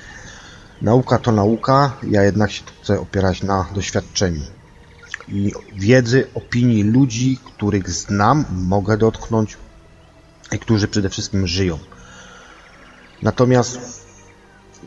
Nauka 0.82 1.20
to 1.20 1.32
nauka, 1.32 1.92
ja 2.04 2.24
jednak 2.24 2.52
się 2.52 2.64
chcę 2.82 3.00
opierać 3.00 3.44
na 3.44 3.66
doświadczeniu 3.76 4.42
i 5.28 5.54
wiedzy, 5.76 6.28
opinii 6.34 6.84
ludzi, 6.84 7.40
których 7.46 7.90
znam, 7.90 8.46
mogę 8.52 8.98
dotknąć 8.98 9.58
i 10.52 10.60
którzy 10.60 10.88
przede 10.88 11.10
wszystkim 11.10 11.48
żyją. 11.48 11.78
Natomiast 13.22 13.80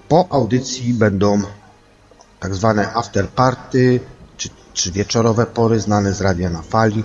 po 0.08 0.26
audycji 0.30 0.94
będą 0.94 1.42
tak 2.40 2.54
zwane 2.54 2.94
afterparty, 2.94 4.00
czy, 4.36 4.48
czy 4.72 4.92
wieczorowe 4.92 5.46
pory 5.46 5.80
znane 5.80 6.12
z 6.12 6.20
radia 6.20 6.50
na 6.50 6.62
fali. 6.62 7.04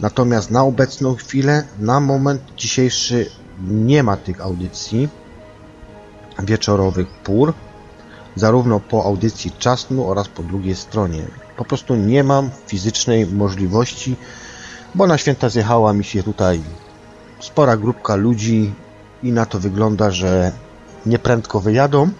Natomiast 0.00 0.50
na 0.50 0.62
obecną 0.62 1.14
chwilę, 1.14 1.64
na 1.78 2.00
moment 2.00 2.42
dzisiejszy 2.56 3.30
nie 3.60 4.02
ma 4.02 4.16
tych 4.16 4.40
audycji 4.40 5.08
wieczorowych 6.38 7.08
pór, 7.08 7.54
zarówno 8.36 8.80
po 8.80 9.04
audycji 9.04 9.50
czasnu 9.58 10.10
oraz 10.10 10.28
po 10.28 10.42
drugiej 10.42 10.76
stronie. 10.76 11.22
Po 11.56 11.64
prostu 11.64 11.94
nie 11.94 12.24
mam 12.24 12.50
fizycznej 12.66 13.26
możliwości, 13.26 14.16
bo 14.94 15.06
na 15.06 15.18
święta 15.18 15.48
zjechała 15.48 15.92
mi 15.92 16.04
się 16.04 16.22
tutaj 16.22 16.60
spora 17.40 17.76
grupka 17.76 18.14
ludzi 18.14 18.74
i 19.22 19.32
na 19.32 19.46
to 19.46 19.58
wygląda, 19.58 20.10
że 20.10 20.52
nieprędko 21.06 21.60
wyjadą, 21.60 22.10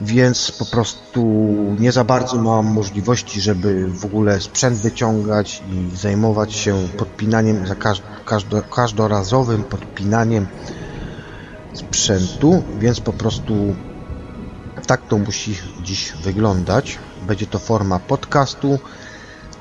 więc 0.00 0.52
po 0.52 0.64
prostu 0.64 1.20
nie 1.78 1.92
za 1.92 2.04
bardzo 2.04 2.36
mam 2.36 2.66
możliwości, 2.66 3.40
żeby 3.40 3.86
w 3.86 4.04
ogóle 4.04 4.40
sprzęt 4.40 4.78
wyciągać 4.78 5.62
i 5.72 5.96
zajmować 5.96 6.54
się 6.54 6.88
podpinaniem, 6.98 7.66
za 7.66 7.74
każdo, 8.24 8.62
każdorazowym 8.62 9.64
podpinaniem 9.64 10.46
sprzętu, 11.72 12.62
więc 12.78 13.00
po 13.00 13.12
prostu 13.12 13.54
tak 14.86 15.08
to 15.08 15.18
musi 15.18 15.58
dziś 15.82 16.12
wyglądać. 16.12 16.98
Będzie 17.26 17.46
to 17.46 17.58
forma 17.58 17.98
podcastu. 17.98 18.78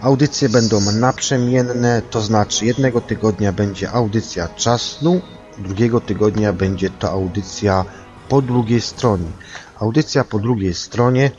Audycje 0.01 0.49
będą 0.49 0.91
naprzemienne, 0.91 2.01
to 2.09 2.21
znaczy 2.21 2.65
jednego 2.65 3.01
tygodnia 3.01 3.51
będzie 3.51 3.91
audycja 3.91 4.47
czasnu, 4.47 5.21
drugiego 5.57 6.01
tygodnia 6.01 6.53
będzie 6.53 6.89
to 6.89 7.11
audycja 7.11 7.85
po 8.29 8.41
drugiej 8.41 8.81
stronie. 8.81 9.27
Audycja 9.79 10.23
po 10.23 10.39
drugiej 10.39 10.73
stronie 10.73 11.31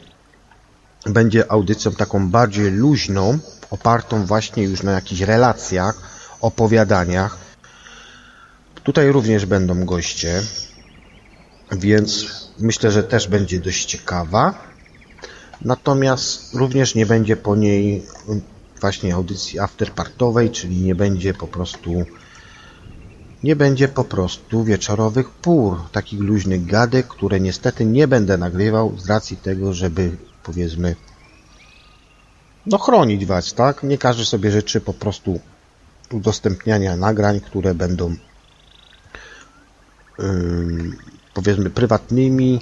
będzie 1.07 1.53
audycją 1.53 1.92
taką 1.92 2.31
bardziej 2.31 2.70
luźną, 2.70 3.38
opartą 3.70 4.27
właśnie 4.27 4.62
już 4.62 4.83
na 4.83 4.92
jakichś 4.92 5.20
relacjach, 5.20 6.01
opowiadaniach. 6.40 7.37
Tutaj 8.85 9.12
również 9.12 9.46
będą 9.46 9.85
goście, 9.85 10.42
więc 11.72 12.26
myślę, 12.59 12.90
że 12.90 13.02
też 13.02 13.29
będzie 13.29 13.61
dość 13.61 13.85
ciekawa. 13.85 14.55
Natomiast 15.64 16.55
również 16.55 16.94
nie 16.94 17.07
będzie 17.07 17.37
po 17.37 17.57
niej 17.57 18.02
właśnie 18.81 19.14
audycji 19.14 19.59
afterpartowej, 19.59 20.50
czyli 20.50 20.81
nie 20.81 20.94
będzie 20.94 21.35
po 21.35 21.46
prostu 21.46 22.05
nie 23.42 23.57
będzie 23.57 23.88
po 23.88 24.05
prostu 24.05 24.64
wieczorowych 24.64 25.31
pór, 25.31 25.79
takich 25.92 26.20
luźnych 26.20 26.66
gadek, 26.66 27.07
które 27.07 27.40
niestety 27.40 27.85
nie 27.85 28.09
będę 28.09 28.38
nagrywał 28.38 28.98
z 28.98 29.07
racji 29.07 29.37
tego, 29.37 29.74
żeby 29.74 30.16
powiedzmy 30.42 30.96
no 32.66 32.79
chronić 32.79 33.26
Was, 33.26 33.55
tak? 33.55 33.83
Nie 33.83 33.98
każdy 33.98 34.24
sobie 34.24 34.50
życzy 34.50 34.81
po 34.81 34.94
prostu 34.94 35.40
udostępniania 36.12 36.96
nagrań, 36.96 37.40
które 37.40 37.74
będą 37.74 38.16
powiedzmy 41.37 41.70
prywatnymi 41.70 42.61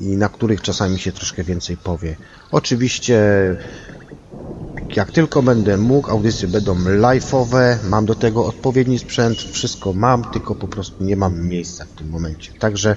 i 0.00 0.16
na 0.16 0.28
których 0.28 0.62
czasami 0.62 0.98
się 0.98 1.12
troszkę 1.12 1.44
więcej 1.44 1.76
powie. 1.76 2.16
Oczywiście 2.50 3.18
jak 4.96 5.12
tylko 5.12 5.42
będę 5.42 5.76
mógł, 5.76 6.10
audycje 6.10 6.48
będą 6.48 6.74
live'owe, 6.74 7.76
mam 7.84 8.06
do 8.06 8.14
tego 8.14 8.46
odpowiedni 8.46 8.98
sprzęt, 8.98 9.38
wszystko 9.38 9.92
mam, 9.92 10.24
tylko 10.24 10.54
po 10.54 10.68
prostu 10.68 11.04
nie 11.04 11.16
mam 11.16 11.40
miejsca 11.40 11.84
w 11.84 11.98
tym 11.98 12.08
momencie. 12.08 12.52
Także 12.52 12.96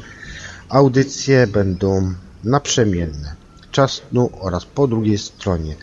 audycje 0.69 1.47
będą 1.47 2.13
naprzemienne. 2.43 3.35
Czas 3.71 4.01
snu 4.09 4.29
oraz 4.39 4.65
po 4.65 4.87
drugiej 4.87 5.17
stronie. 5.17 5.75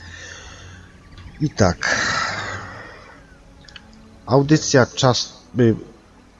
I 1.40 1.50
tak. 1.50 2.06
Audycja 4.26 4.86
czas 4.86 5.32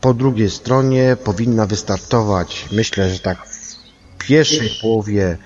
po 0.05 0.15
drugiej 0.15 0.51
stronie 0.51 1.17
powinna 1.25 1.67
wystartować, 1.67 2.69
myślę, 2.73 3.11
że 3.11 3.19
tak 3.19 3.47
w 3.47 4.27
pierwszej 4.27 4.71
połowie 4.83 5.39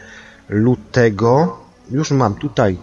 lutego. 0.49 1.59
Już 1.91 2.11
mam 2.11 2.35
tutaj 2.35 2.79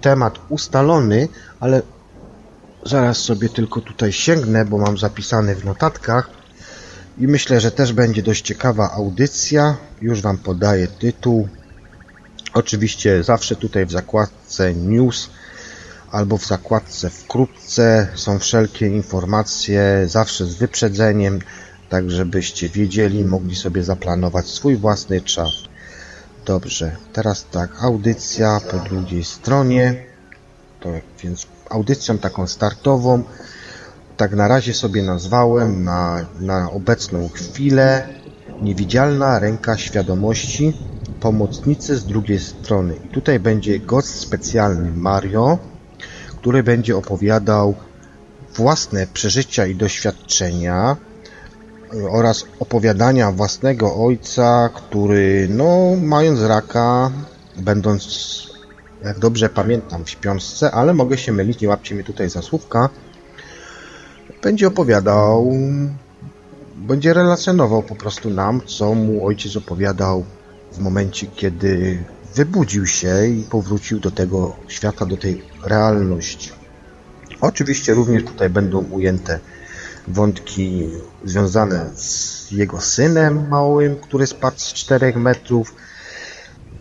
temat 0.00 0.38
ustalony, 0.48 1.28
ale 1.60 1.82
zaraz 2.86 3.18
sobie 3.18 3.48
tylko 3.48 3.80
tutaj 3.80 4.12
sięgnę, 4.12 4.64
bo 4.64 4.78
mam 4.78 4.98
zapisany 4.98 5.54
w 5.54 5.64
notatkach 5.64 6.30
i 7.18 7.26
myślę, 7.26 7.60
że 7.60 7.70
też 7.70 7.92
będzie 7.92 8.22
dość 8.22 8.42
ciekawa 8.42 8.90
audycja. 8.90 9.76
Już 10.00 10.20
Wam 10.20 10.38
podaję 10.38 10.88
tytuł. 10.88 11.48
Oczywiście 12.54 13.24
zawsze 13.24 13.56
tutaj 13.56 13.86
w 13.86 13.92
zakładce 13.92 14.74
news 14.74 15.30
albo 16.12 16.38
w 16.38 16.46
zakładce 16.46 17.10
wkrótce 17.10 18.08
są 18.14 18.38
wszelkie 18.38 18.88
informacje, 18.88 20.04
zawsze 20.06 20.46
z 20.46 20.54
wyprzedzeniem, 20.54 21.38
tak 21.88 22.10
żebyście 22.10 22.68
wiedzieli, 22.68 23.24
mogli 23.24 23.56
sobie 23.56 23.84
zaplanować 23.84 24.46
swój 24.46 24.76
własny 24.76 25.20
czas. 25.20 25.52
Dobrze, 26.46 26.96
teraz 27.12 27.46
tak, 27.50 27.82
audycja 27.82 28.60
po 28.70 28.78
drugiej 28.78 29.24
stronie, 29.24 30.04
to 30.80 30.88
więc 31.22 31.46
audycją 31.70 32.18
taką 32.18 32.46
startową, 32.46 33.22
tak 34.16 34.32
na 34.32 34.48
razie 34.48 34.74
sobie 34.74 35.02
nazwałem 35.02 35.84
na, 35.84 36.26
na 36.40 36.70
obecną 36.70 37.28
chwilę 37.28 38.08
Niewidzialna 38.62 39.38
ręka 39.38 39.78
świadomości, 39.78 40.72
pomocnicy 41.20 41.96
z 41.96 42.04
drugiej 42.04 42.40
strony. 42.40 42.94
I 43.04 43.08
tutaj 43.08 43.40
będzie 43.40 43.78
gość 43.78 44.08
specjalny 44.08 44.92
Mario, 44.96 45.58
który 46.42 46.62
będzie 46.62 46.96
opowiadał 46.96 47.74
własne 48.54 49.06
przeżycia 49.06 49.66
i 49.66 49.74
doświadczenia 49.74 50.96
oraz 52.10 52.44
opowiadania 52.60 53.32
własnego 53.32 53.96
ojca, 53.96 54.70
który, 54.74 55.48
no, 55.50 55.96
mając 56.02 56.40
raka, 56.40 57.10
będąc, 57.56 58.02
jak 59.04 59.18
dobrze 59.18 59.48
pamiętam, 59.48 60.04
w 60.04 60.10
śpiączce, 60.10 60.70
ale 60.70 60.94
mogę 60.94 61.18
się 61.18 61.32
mylić, 61.32 61.60
nie 61.60 61.68
łapcie 61.68 61.94
mnie 61.94 62.04
tutaj 62.04 62.30
za 62.30 62.42
słówka, 62.42 62.88
będzie 64.42 64.68
opowiadał, 64.68 65.52
będzie 66.76 67.14
relacjonował 67.14 67.82
po 67.82 67.94
prostu 67.94 68.30
nam, 68.30 68.60
co 68.66 68.94
mu 68.94 69.26
ojciec 69.26 69.56
opowiadał 69.56 70.24
w 70.72 70.78
momencie, 70.78 71.26
kiedy 71.26 72.04
wybudził 72.34 72.86
się 72.86 73.26
i 73.26 73.42
powrócił 73.42 74.00
do 74.00 74.10
tego 74.10 74.56
świata, 74.68 75.06
do 75.06 75.16
tej 75.16 75.42
realności. 75.64 76.52
Oczywiście 77.40 77.94
również 77.94 78.24
tutaj 78.24 78.50
będą 78.50 78.78
ujęte 78.78 79.38
wątki 80.08 80.88
związane 81.24 81.90
z 81.96 82.50
jego 82.50 82.80
synem 82.80 83.48
małym, 83.48 83.96
który 83.96 84.26
spadł 84.26 84.58
z 84.58 84.72
4 84.72 85.12
metrów 85.16 85.74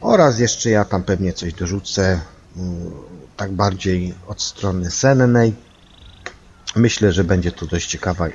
oraz 0.02 0.40
jeszcze 0.40 0.70
ja 0.70 0.86
tam 0.86 1.04
pewnie 1.04 1.34
coś 1.34 1.54
dorzucę 1.54 2.20
mm, 2.58 2.92
tak 3.38 3.52
bardziej 3.52 4.14
od 4.28 4.42
strony 4.42 4.92
sennej. 4.92 5.54
Myślę, 6.76 7.12
że 7.12 7.24
będzie 7.24 7.52
to 7.52 7.66
dość 7.66 7.90
ciekawa 7.90 8.28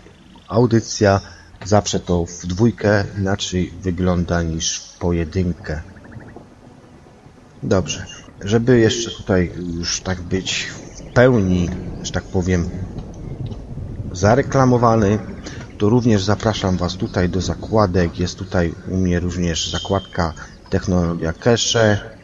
audycja. 0.48 1.20
Zawsze 1.64 2.00
to 2.00 2.26
w 2.26 2.46
dwójkę 2.46 3.04
inaczej 3.18 3.72
wygląda 3.82 4.42
niż 4.42 4.80
w 4.80 4.98
pojedynkę. 4.98 5.95
Dobrze. 7.62 8.06
Żeby 8.40 8.78
jeszcze 8.78 9.10
tutaj 9.10 9.52
już 9.78 10.00
tak 10.00 10.22
być 10.22 10.64
w 10.64 11.12
pełni, 11.14 11.70
że 12.02 12.12
tak 12.12 12.24
powiem, 12.24 12.70
zareklamowany, 14.10 15.18
to 15.78 15.88
również 15.88 16.22
zapraszam 16.22 16.76
Was 16.76 16.96
tutaj 16.96 17.28
do 17.28 17.40
zakładek. 17.40 18.18
Jest 18.18 18.38
tutaj 18.38 18.74
u 18.88 18.96
mnie 18.96 19.20
również 19.20 19.70
zakładka 19.70 20.32
technologia 20.70 21.32
cache. 21.32 22.16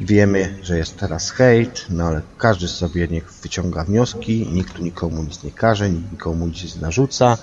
Wiemy, 0.00 0.58
że 0.62 0.78
jest 0.78 0.98
teraz 0.98 1.30
hejt, 1.30 1.86
no 1.90 2.04
ale 2.04 2.22
każdy 2.38 2.68
sobie 2.68 3.08
niech 3.08 3.32
wyciąga 3.32 3.84
wnioski, 3.84 4.48
nikt 4.52 4.74
tu 4.74 4.82
nikomu 4.82 5.22
nic 5.22 5.42
nie 5.42 5.50
każe, 5.50 5.90
nikt 5.90 6.12
nikomu 6.12 6.46
nic 6.46 6.74
nie 6.74 6.82
narzuca. 6.82 7.38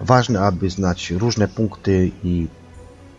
Ważne, 0.00 0.40
aby 0.40 0.70
znać 0.70 1.10
różne 1.10 1.48
punkty 1.48 2.10
i, 2.22 2.48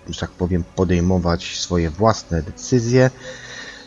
że 0.09 0.19
tak 0.19 0.31
powiem, 0.31 0.63
podejmować 0.75 1.59
swoje 1.59 1.89
własne 1.89 2.41
decyzje 2.41 3.09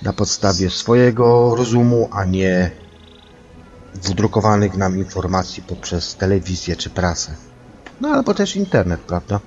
na 0.02 0.12
podstawie 0.12 0.70
swojego 0.70 1.54
rozumu, 1.56 2.08
a 2.12 2.24
nie 2.24 2.70
wdrukowanych 3.94 4.76
nam 4.76 4.98
informacji 4.98 5.62
poprzez 5.62 6.14
telewizję 6.14 6.76
czy 6.76 6.90
prasę. 6.90 7.34
No 8.00 8.08
albo 8.08 8.34
też 8.34 8.56
internet, 8.56 9.00
prawda? 9.00 9.40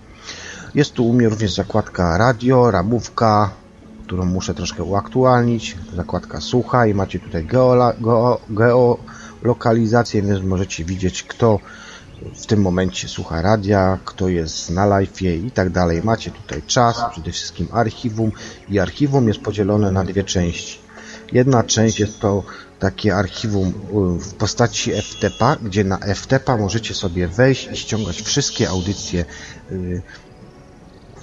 Jest 0.75 0.93
tu 0.93 1.07
u 1.07 1.13
mnie 1.13 1.29
również 1.29 1.53
zakładka 1.53 2.17
radio, 2.17 2.71
ramówka, 2.71 3.51
którą 4.05 4.25
muszę 4.25 4.53
troszkę 4.53 4.83
uaktualnić. 4.83 5.77
Zakładka 5.95 6.41
słuchaj, 6.41 6.93
macie 6.93 7.19
tutaj 7.19 7.47
geolokalizację, 8.49 10.21
więc 10.21 10.43
możecie 10.45 10.85
widzieć 10.85 11.23
kto 11.23 11.59
w 12.35 12.45
tym 12.45 12.61
momencie 12.61 13.07
słucha 13.07 13.41
radia, 13.41 13.97
kto 14.05 14.29
jest 14.29 14.69
na 14.69 14.85
live 14.85 15.21
i 15.21 15.51
tak 15.51 15.69
dalej. 15.69 16.01
Macie 16.03 16.31
tutaj 16.31 16.61
czas, 16.67 17.01
przede 17.11 17.31
wszystkim 17.31 17.67
archiwum 17.71 18.31
i 18.69 18.79
archiwum 18.79 19.27
jest 19.27 19.39
podzielone 19.39 19.91
na 19.91 20.03
dwie 20.03 20.23
części. 20.23 20.79
Jedna 21.31 21.63
część 21.63 21.99
jest 21.99 22.19
to 22.19 22.43
takie 22.79 23.15
archiwum 23.15 23.67
y, 23.67 24.19
w 24.19 24.33
postaci 24.33 24.91
FTP, 24.91 25.57
gdzie 25.61 25.83
na 25.83 25.97
FTP 25.97 26.57
możecie 26.57 26.93
sobie 26.93 27.27
wejść 27.27 27.69
i 27.71 27.77
ściągać 27.77 28.21
wszystkie 28.21 28.69
audycje 28.69 29.25
y, 29.71 30.01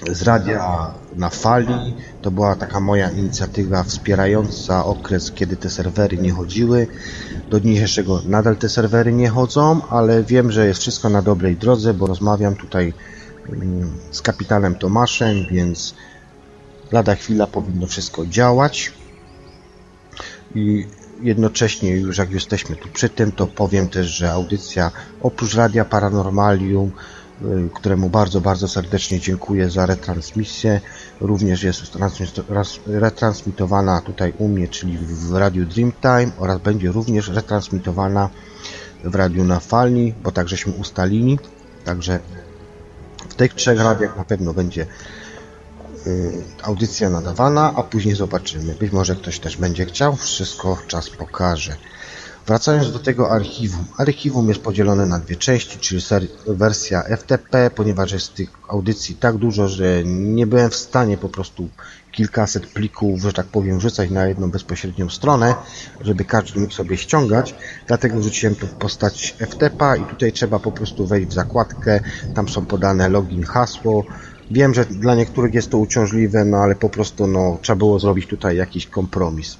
z 0.06 0.22
radia 0.22 0.94
na 1.16 1.30
fali. 1.30 1.94
To 2.22 2.30
była 2.30 2.56
taka 2.56 2.80
moja 2.80 3.11
inicjatywa 3.11 3.82
wspierająca 3.82 4.84
okres, 4.84 5.32
kiedy 5.32 5.56
te 5.56 5.70
serwery 5.70 6.16
nie 6.16 6.32
chodziły. 6.32 6.87
Do 7.50 7.61
dzisiejszego 7.61 8.22
nadal 8.26 8.56
te 8.56 8.68
serwery 8.68 9.12
nie 9.12 9.28
chodzą, 9.28 9.80
ale 9.90 10.24
wiem, 10.24 10.52
że 10.52 10.66
jest 10.66 10.80
wszystko 10.80 11.08
na 11.08 11.22
dobrej 11.22 11.56
drodze, 11.56 11.94
bo 11.94 12.06
rozmawiam 12.06 12.56
tutaj 12.56 12.92
mm, 13.48 13.92
z 14.11 14.22
kapitanem 14.22 14.74
Tomaszem, 14.74 15.46
więc 15.50 15.94
lada 16.92 17.14
chwila 17.14 17.46
powinno 17.46 17.87
wszystko 17.87 18.26
działać. 18.26 18.92
I 20.54 20.87
jednocześnie 21.22 21.90
już 21.90 22.18
jak 22.18 22.30
jesteśmy 22.30 22.76
tu 22.76 22.88
przy 22.88 23.08
tym, 23.08 23.32
to 23.32 23.46
powiem 23.46 23.88
też, 23.88 24.06
że 24.06 24.32
audycja 24.32 24.90
oprócz 25.22 25.54
Radia 25.54 25.84
Paranormalium 25.84 26.92
któremu 27.74 28.11
bardzo, 28.11 28.40
bardzo 28.40 28.68
serdecznie 28.68 29.20
dziękuję 29.20 29.70
za 29.70 29.87
retransmisję. 29.87 30.81
Również 31.20 31.62
jest 31.62 31.83
retransmitowana 32.87 34.01
tutaj 34.01 34.33
u 34.38 34.48
mnie, 34.48 34.68
czyli 34.68 34.98
w 34.98 35.35
Radiu 35.35 35.66
Dreamtime 35.66 36.31
oraz 36.38 36.59
będzie 36.61 36.92
również 36.92 37.29
retransmitowana 37.29 38.31
w 39.05 39.14
Radiu 39.14 39.44
na 39.44 39.61
Fali, 39.61 40.14
bo 40.22 40.33
tak 40.33 40.48
żeśmy 40.48 40.72
ustalili. 40.72 41.38
Także 41.85 42.20
w 43.29 43.35
tych 43.35 43.55
trzech 43.55 43.81
radiach 43.81 44.16
na 44.16 44.24
pewno 44.24 44.55
będzie 44.55 44.87
y, 46.07 46.42
audycja 46.62 47.11
nadawana, 47.11 47.72
a 47.77 47.83
później 47.83 48.14
zobaczymy. 48.14 48.74
Być 48.74 48.92
może 48.92 49.16
ktoś 49.16 49.38
też 49.40 49.57
będzie 49.57 49.87
chciał, 49.87 50.16
wszystko 50.16 50.79
czas 50.87 51.11
pokaże. 51.11 51.77
Wracając 52.48 52.92
do 52.92 52.98
tego 52.98 53.30
archiwum. 53.30 53.84
Archiwum 53.98 54.48
jest 54.48 54.61
podzielone 54.61 55.06
na 55.06 55.18
dwie 55.18 55.37
części, 55.37 55.78
czyli 55.78 56.02
wersja 56.46 57.02
FTP, 57.02 57.70
ponieważ 57.74 58.12
jest 58.12 58.34
tych 58.34 58.50
audycji 58.68 59.14
tak 59.14 59.37
dużo, 59.37 59.68
że 59.68 60.04
nie 60.04 60.46
byłem 60.46 60.70
w 60.70 60.76
stanie 60.76 61.18
po 61.18 61.28
prostu 61.28 61.68
kilkaset 62.12 62.66
plików, 62.66 63.20
że 63.20 63.32
tak 63.32 63.46
powiem, 63.46 63.78
wrzucać 63.78 64.11
na 64.11 64.26
jedną 64.26 64.50
bezpośrednią 64.50 65.11
stronę, 65.11 65.54
żeby 66.00 66.24
każdy 66.24 66.61
mógł 66.61 66.72
sobie 66.72 66.96
ściągać. 66.96 67.54
Dlatego 67.87 68.18
wrzuciłem 68.18 68.54
to 68.54 68.66
w 68.66 68.70
postać 68.70 69.34
FTP 69.38 69.98
i 69.98 70.04
tutaj 70.04 70.32
trzeba 70.32 70.58
po 70.58 70.72
prostu 70.72 71.06
wejść 71.06 71.28
w 71.28 71.32
zakładkę, 71.32 72.00
tam 72.34 72.48
są 72.48 72.66
podane 72.66 73.08
login, 73.08 73.44
hasło. 73.44 74.04
Wiem, 74.50 74.74
że 74.74 74.84
dla 74.84 75.14
niektórych 75.14 75.54
jest 75.54 75.70
to 75.70 75.78
uciążliwe, 75.78 76.44
no 76.44 76.56
ale 76.56 76.74
po 76.74 76.88
prostu 76.88 77.26
no, 77.26 77.58
trzeba 77.62 77.76
było 77.76 77.98
zrobić 77.98 78.26
tutaj 78.26 78.56
jakiś 78.56 78.87
kompromis. 78.87 79.58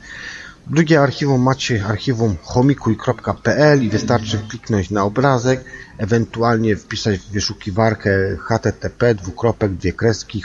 Drugie 0.71 1.01
archiwum 1.01 1.43
macie 1.43 1.85
archiwum 1.87 2.37
homikuj.pl 2.43 3.83
i 3.83 3.89
wystarczy 3.89 4.39
kliknąć 4.49 4.91
na 4.91 5.05
obrazek, 5.05 5.65
ewentualnie 5.99 6.77
wpisać 6.77 7.19
w 7.19 7.31
wyszukiwarkę 7.31 8.11
http 8.49 9.15
dwukropek 9.15 9.75
dwie 9.75 9.93
kreski 9.93 10.43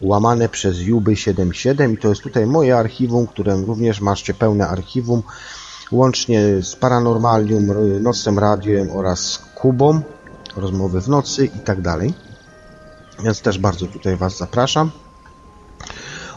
łamane 0.00 0.48
przez 0.48 0.76
juby77 0.76 1.92
i 1.92 1.98
to 1.98 2.08
jest 2.08 2.22
tutaj 2.22 2.46
moje 2.46 2.76
archiwum, 2.76 3.26
które 3.26 3.56
również 3.56 4.00
macie 4.00 4.34
pełne 4.34 4.68
archiwum 4.68 5.22
łącznie 5.92 6.62
z 6.62 6.76
Paranormalium, 6.76 7.66
Nocem 8.02 8.38
Radiem 8.38 8.90
oraz 8.90 9.42
Kubą, 9.54 10.00
rozmowy 10.56 11.00
w 11.00 11.08
nocy 11.08 11.46
i 11.46 11.60
tak 11.60 11.80
dalej. 11.80 12.14
Więc 13.24 13.40
też 13.40 13.58
bardzo 13.58 13.86
tutaj 13.86 14.16
Was 14.16 14.38
zapraszam 14.38 14.90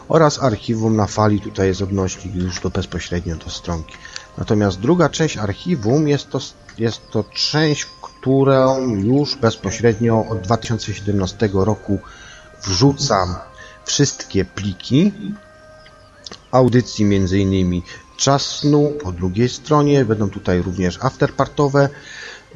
oraz 0.08 0.42
archiwum 0.42 0.96
na 0.96 1.06
fali, 1.06 1.40
tutaj 1.40 1.68
jest 1.68 1.82
odnośnik 1.82 2.34
już 2.34 2.60
do 2.60 2.70
bezpośrednio 2.70 3.36
do 3.36 3.50
stronki. 3.50 3.94
Natomiast 4.38 4.80
druga 4.80 5.08
część 5.08 5.36
archiwum 5.36 6.08
jest 6.08 6.30
to, 6.30 6.38
jest 6.78 7.10
to 7.10 7.24
część, 7.24 7.86
którą 8.02 8.88
już 8.88 9.36
bezpośrednio 9.36 10.26
od 10.28 10.40
2017 10.40 11.48
roku 11.52 11.98
wrzucam 12.62 13.34
wszystkie 13.84 14.44
pliki 14.44 15.12
audycji, 16.50 17.04
między 17.04 17.38
innymi 17.38 17.82
Czas 18.16 18.42
Snu 18.42 18.92
po 19.02 19.12
drugiej 19.12 19.48
stronie, 19.48 20.04
będą 20.04 20.30
tutaj 20.30 20.62
również 20.62 20.98
afterpartowe 21.00 21.88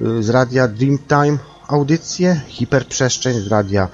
y, 0.01 0.23
z 0.23 0.29
radia 0.29 0.69
Dreamtime 0.69 1.39
audycje, 1.69 2.41
hiperprzestrzeń 2.47 3.41
z 3.41 3.47
radia 3.47 3.89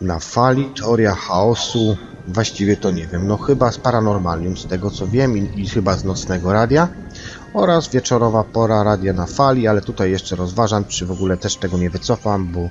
na 0.00 0.18
fali, 0.18 0.70
teoria 0.80 1.14
chaosu, 1.14 1.96
właściwie 2.28 2.76
to 2.76 2.90
nie 2.90 3.06
wiem, 3.06 3.26
no 3.26 3.36
chyba 3.36 3.72
z 3.72 3.78
Paranormalium, 3.78 4.56
z 4.56 4.66
tego 4.66 4.90
co 4.90 5.06
wiem 5.06 5.38
i, 5.38 5.60
i 5.60 5.68
chyba 5.68 5.96
z 5.96 6.04
Nocnego 6.04 6.52
Radia 6.52 6.88
oraz 7.54 7.88
wieczorowa 7.88 8.44
pora 8.44 8.82
radia 8.82 9.12
na 9.12 9.26
fali, 9.26 9.68
ale 9.68 9.80
tutaj 9.80 10.10
jeszcze 10.10 10.36
rozważam, 10.36 10.84
czy 10.84 11.06
w 11.06 11.10
ogóle 11.10 11.36
też 11.36 11.56
tego 11.56 11.78
nie 11.78 11.90
wycofam, 11.90 12.52
bo 12.52 12.68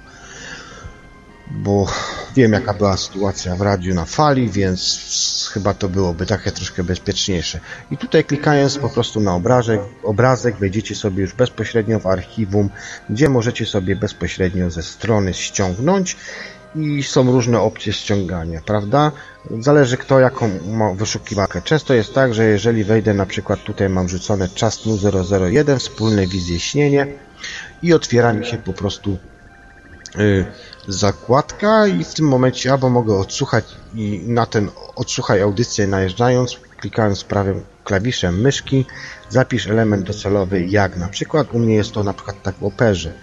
bo 1.52 1.88
wiem 2.36 2.54
jaka 2.54 2.74
była 2.74 2.98
sytuacja 2.98 3.56
w 3.56 3.62
radiu 3.62 3.94
na 3.94 4.06
fali, 4.06 4.50
więc 4.50 5.50
chyba 5.54 5.74
to 5.74 5.90
byłoby 5.90 6.26
takie 6.26 6.52
troszkę 6.52 6.84
bezpieczniejsze. 6.84 7.60
I 7.92 7.98
tutaj 7.98 8.24
klikając 8.24 8.78
po 8.78 8.90
prostu 8.90 9.20
na 9.20 9.36
obrazek, 9.36 9.82
obrazek 10.04 10.56
wejdziecie 10.56 10.96
sobie 10.96 11.22
już 11.22 11.34
bezpośrednio 11.34 12.00
w 12.00 12.08
archiwum, 12.08 12.70
gdzie 13.10 13.30
możecie 13.30 13.66
sobie 13.66 13.96
bezpośrednio 13.96 14.70
ze 14.70 14.84
strony 14.84 15.34
ściągnąć 15.34 16.18
i 16.78 17.04
są 17.04 17.32
różne 17.32 17.60
opcje 17.60 17.94
ściągania, 17.94 18.62
prawda? 18.66 19.12
Zależy 19.60 19.98
kto 19.98 20.20
jaką 20.20 20.50
ma 20.68 20.94
wyszukiwarkę. 20.94 21.62
Często 21.62 21.94
jest 21.94 22.14
tak, 22.14 22.34
że 22.34 22.46
jeżeli 22.46 22.84
wejdę 22.84 23.14
na 23.14 23.26
przykład 23.26 23.64
tutaj 23.64 23.90
mam 23.90 24.10
rzucone 24.10 24.50
czas 24.50 24.80
001, 25.42 25.80
wspólne 25.80 26.28
wizje 26.28 26.60
śnienie 26.60 27.08
i 27.84 27.94
otwiera 27.94 28.34
mi 28.34 28.46
się 28.46 28.58
po 28.58 28.74
prostu 28.74 29.18
y, 30.20 30.46
zakładka 30.88 31.88
i 31.88 32.04
w 32.04 32.14
tym 32.14 32.28
momencie 32.28 32.72
albo 32.72 32.90
mogę 32.90 33.18
odsłuchać 33.18 33.66
i 33.96 34.24
na 34.28 34.46
ten 34.46 34.70
odsłuchaj 34.96 35.42
audycję 35.42 35.88
najeżdżając, 35.88 36.60
klikając 36.80 37.24
prawym 37.24 37.64
klawiszem 37.84 38.42
myszki, 38.42 38.86
zapisz 39.30 39.68
element 39.68 40.04
docelowy 40.04 40.66
jak 40.66 40.98
na 40.98 41.08
przykład 41.08 41.48
u 41.54 41.60
mnie 41.60 41.76
jest 41.76 41.92
to 41.92 42.04
na 42.04 42.14
przykład 42.14 42.44
tak 42.44 42.56
w 42.56 42.64
operze 42.64 43.14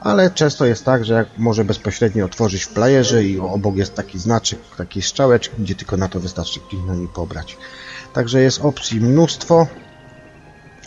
ale 0.00 0.30
często 0.30 0.66
jest 0.66 0.84
tak, 0.84 1.04
że 1.04 1.14
jak 1.14 1.28
może 1.38 1.64
bezpośrednio 1.64 2.24
otworzyć 2.24 2.62
w 2.64 2.68
playerze 2.68 3.24
i 3.24 3.40
obok 3.40 3.76
jest 3.76 3.94
taki 3.94 4.18
znaczek, 4.18 4.58
taki 4.76 5.02
strzałeczki, 5.02 5.54
gdzie 5.58 5.74
tylko 5.74 5.96
na 5.96 6.08
to 6.08 6.20
wystarczy 6.20 6.60
kliknąć 6.60 7.04
i 7.04 7.08
pobrać. 7.14 7.56
Także 8.12 8.40
jest 8.40 8.64
opcji 8.64 9.00
mnóstwo 9.00 9.66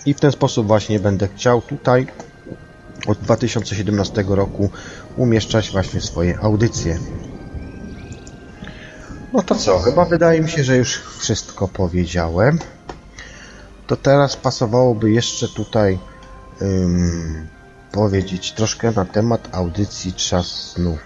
i 0.06 0.14
w 0.14 0.20
ten 0.20 0.32
sposób 0.32 0.68
właśnie 0.68 1.00
będę 1.00 1.28
chciał 1.36 1.62
tutaj 1.62 2.08
od 3.08 3.18
2017 3.18 4.24
roku 4.28 4.70
umieszczać 5.18 5.72
właśnie 5.72 6.02
swoje 6.02 6.40
audycje. 6.40 7.00
No 9.34 9.42
to 9.44 9.56
co, 9.56 9.80
chyba 9.80 10.06
wydaje 10.06 10.42
mi 10.42 10.50
się, 10.50 10.64
że 10.64 10.78
już 10.78 11.02
wszystko 11.18 11.68
powiedziałem. 11.68 12.60
To 13.88 13.96
teraz 13.96 14.36
pasowałoby 14.36 15.12
jeszcze 15.12 15.48
tutaj 15.48 16.00
um, 16.62 17.48
powiedzieć 17.92 18.52
troszkę 18.52 18.92
na 18.92 19.06
temat 19.06 19.50
audycji 19.52 20.14
Czas 20.14 20.48
Snu. 20.48 20.98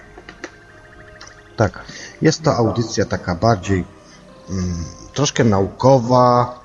Tak, 1.58 1.86
jest 2.22 2.44
to 2.44 2.56
audycja 2.56 3.06
taka 3.06 3.36
bardziej 3.36 3.86
um, 4.50 4.86
troszkę 5.14 5.44
naukowa, 5.44 6.60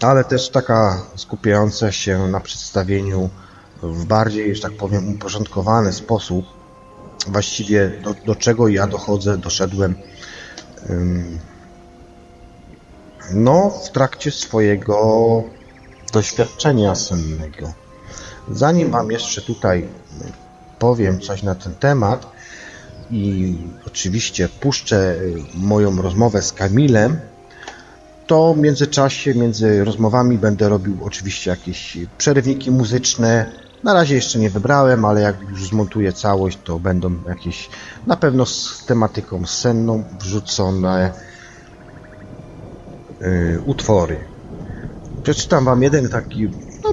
ale 0.00 0.24
też 0.24 0.50
taka 0.50 1.02
skupiająca 1.16 1.92
się 1.92 2.28
na 2.28 2.40
przedstawieniu 2.40 3.30
w 3.82 4.04
bardziej, 4.04 4.56
że 4.56 4.62
tak 4.62 4.72
powiem, 4.72 5.14
uporządkowany 5.14 5.92
sposób 5.92 6.46
właściwie 7.26 7.88
do, 7.88 8.14
do 8.26 8.34
czego 8.34 8.68
ja 8.68 8.86
dochodzę, 8.86 9.38
doszedłem 9.38 9.94
um, 10.88 11.38
no 13.32 13.70
w 13.70 13.90
trakcie 13.90 14.30
swojego 14.30 15.42
doświadczenia 16.12 16.94
sennego. 16.94 17.87
Zanim 18.50 18.90
Wam 18.90 19.10
jeszcze 19.10 19.42
tutaj 19.42 19.88
powiem 20.78 21.20
coś 21.20 21.42
na 21.42 21.54
ten 21.54 21.74
temat 21.74 22.32
i 23.10 23.56
oczywiście 23.86 24.48
puszczę 24.48 25.16
moją 25.54 26.02
rozmowę 26.02 26.42
z 26.42 26.52
Kamilem, 26.52 27.20
to 28.26 28.54
w 28.54 28.58
międzyczasie, 28.58 29.34
między 29.34 29.84
rozmowami 29.84 30.38
będę 30.38 30.68
robił 30.68 30.98
oczywiście 31.02 31.50
jakieś 31.50 31.98
przerywniki 32.18 32.70
muzyczne. 32.70 33.52
Na 33.84 33.94
razie 33.94 34.14
jeszcze 34.14 34.38
nie 34.38 34.50
wybrałem, 34.50 35.04
ale 35.04 35.20
jak 35.20 35.36
już 35.50 35.68
zmontuję 35.68 36.12
całość, 36.12 36.58
to 36.64 36.78
będą 36.78 37.14
jakieś 37.28 37.68
na 38.06 38.16
pewno 38.16 38.46
z 38.46 38.84
tematyką 38.86 39.46
senną 39.46 40.04
wrzucone 40.20 41.12
yy, 43.20 43.62
utwory. 43.66 44.16
Przeczytam 45.22 45.64
Wam 45.64 45.82
jeden 45.82 46.08
taki 46.08 46.48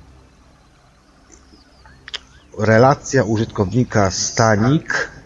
relacja 2.58 3.24
użytkownika 3.24 4.10
Stanik 4.10 5.17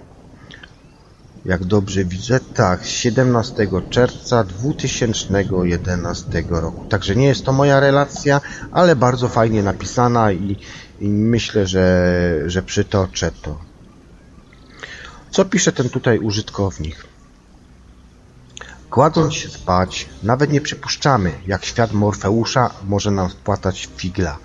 jak 1.45 1.65
dobrze 1.65 2.05
widzę, 2.05 2.41
tak, 2.41 2.85
17 2.85 3.69
czerwca 3.91 4.45
2011 4.45 6.45
roku. 6.49 6.85
Także 6.85 7.17
nie 7.17 7.27
jest 7.27 7.45
to 7.45 7.53
moja 7.53 7.81
relacja, 7.81 8.41
ale 8.73 8.97
bardzo 8.97 9.29
fajnie 9.29 9.63
napisana 9.63 10.33
i, 10.33 10.57
i 11.01 11.09
myślę, 11.09 11.67
że, 11.67 12.39
że 12.47 12.63
przytoczę 12.63 13.31
to. 13.43 13.59
Co 15.31 15.45
pisze 15.45 15.73
ten 15.73 15.89
tutaj 15.89 16.19
użytkownik? 16.19 16.97
Kładąc 18.91 19.35
się 19.35 19.49
spać, 19.49 20.09
nawet 20.23 20.53
nie 20.53 20.61
przypuszczamy, 20.61 21.33
jak 21.47 21.65
świat 21.65 21.93
Morfeusza 21.93 22.71
może 22.85 23.11
nam 23.11 23.31
spłatać 23.31 23.89
figla. 23.97 24.39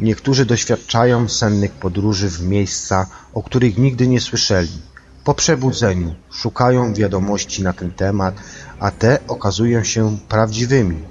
Niektórzy 0.00 0.46
doświadczają 0.46 1.28
sennych 1.28 1.72
podróży 1.72 2.28
w 2.28 2.42
miejsca, 2.42 3.06
o 3.34 3.42
których 3.42 3.78
nigdy 3.78 4.08
nie 4.08 4.20
słyszeli 4.20 4.80
po 5.26 5.34
przebudzeniu 5.34 6.14
szukają 6.30 6.94
wiadomości 6.94 7.62
na 7.62 7.72
ten 7.72 7.90
temat, 7.90 8.34
a 8.80 8.90
te 8.90 9.18
okazują 9.28 9.84
się 9.84 10.18
prawdziwymi. 10.28 11.04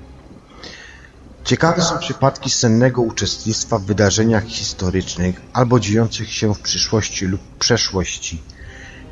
Ciekawe 1.44 1.82
są 1.82 1.98
przypadki 1.98 2.50
sennego 2.50 3.02
uczestnictwa 3.02 3.80
w 3.80 3.86
wydarzeniach 3.86 4.46
historycznych 4.46 5.42
albo 5.54 5.80
dziejących 5.80 6.34
się 6.34 6.54
w 6.54 6.60
przyszłości 6.60 7.26
lub 7.26 7.42
przeszłości. 7.60 8.42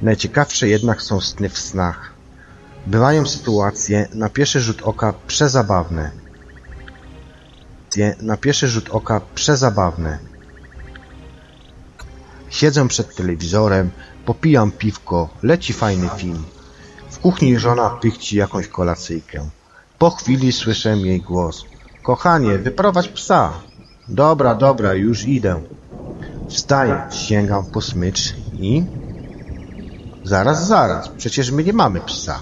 Najciekawsze 0.01 0.67
jednak 0.67 1.01
są 1.01 1.21
sny 1.21 1.49
w 1.49 1.59
snach. 1.59 2.13
Bywają 2.87 3.25
sytuacje 3.25 4.07
na 4.13 4.29
pierwszy 4.29 4.61
rzut 4.61 4.81
oka 4.81 5.13
przezabawne. 5.27 6.11
Na 8.21 8.37
pierwszy 8.37 8.67
rzut 8.67 8.89
oka 8.89 9.21
przezabawne. 9.35 10.19
Siedzę 12.49 12.87
przed 12.87 13.15
telewizorem, 13.15 13.91
Popijam 14.25 14.71
piwko, 14.71 15.29
leci 15.43 15.73
fajny 15.73 16.09
film. 16.17 16.43
W 17.09 17.19
kuchni 17.19 17.59
żona 17.59 17.89
pychci 17.89 18.37
jakąś 18.37 18.67
kolacyjkę. 18.67 19.49
Po 19.97 20.09
chwili 20.09 20.51
słyszę 20.51 20.97
jej 20.97 21.21
głos. 21.21 21.65
Kochanie, 22.03 22.57
wyprowadź 22.57 23.07
psa. 23.07 23.53
Dobra, 24.07 24.55
dobra, 24.55 24.93
już 24.93 25.25
idę. 25.25 25.61
Wstaję, 26.49 27.01
sięgam 27.11 27.65
po 27.65 27.81
smycz 27.81 28.35
i... 28.53 28.83
Zaraz, 30.23 30.67
zaraz, 30.67 31.09
przecież 31.09 31.51
my 31.51 31.63
nie 31.63 31.73
mamy 31.73 32.01
psa. 32.01 32.39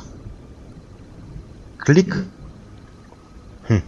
Klik. 1.78 2.16
Hm. 3.68 3.82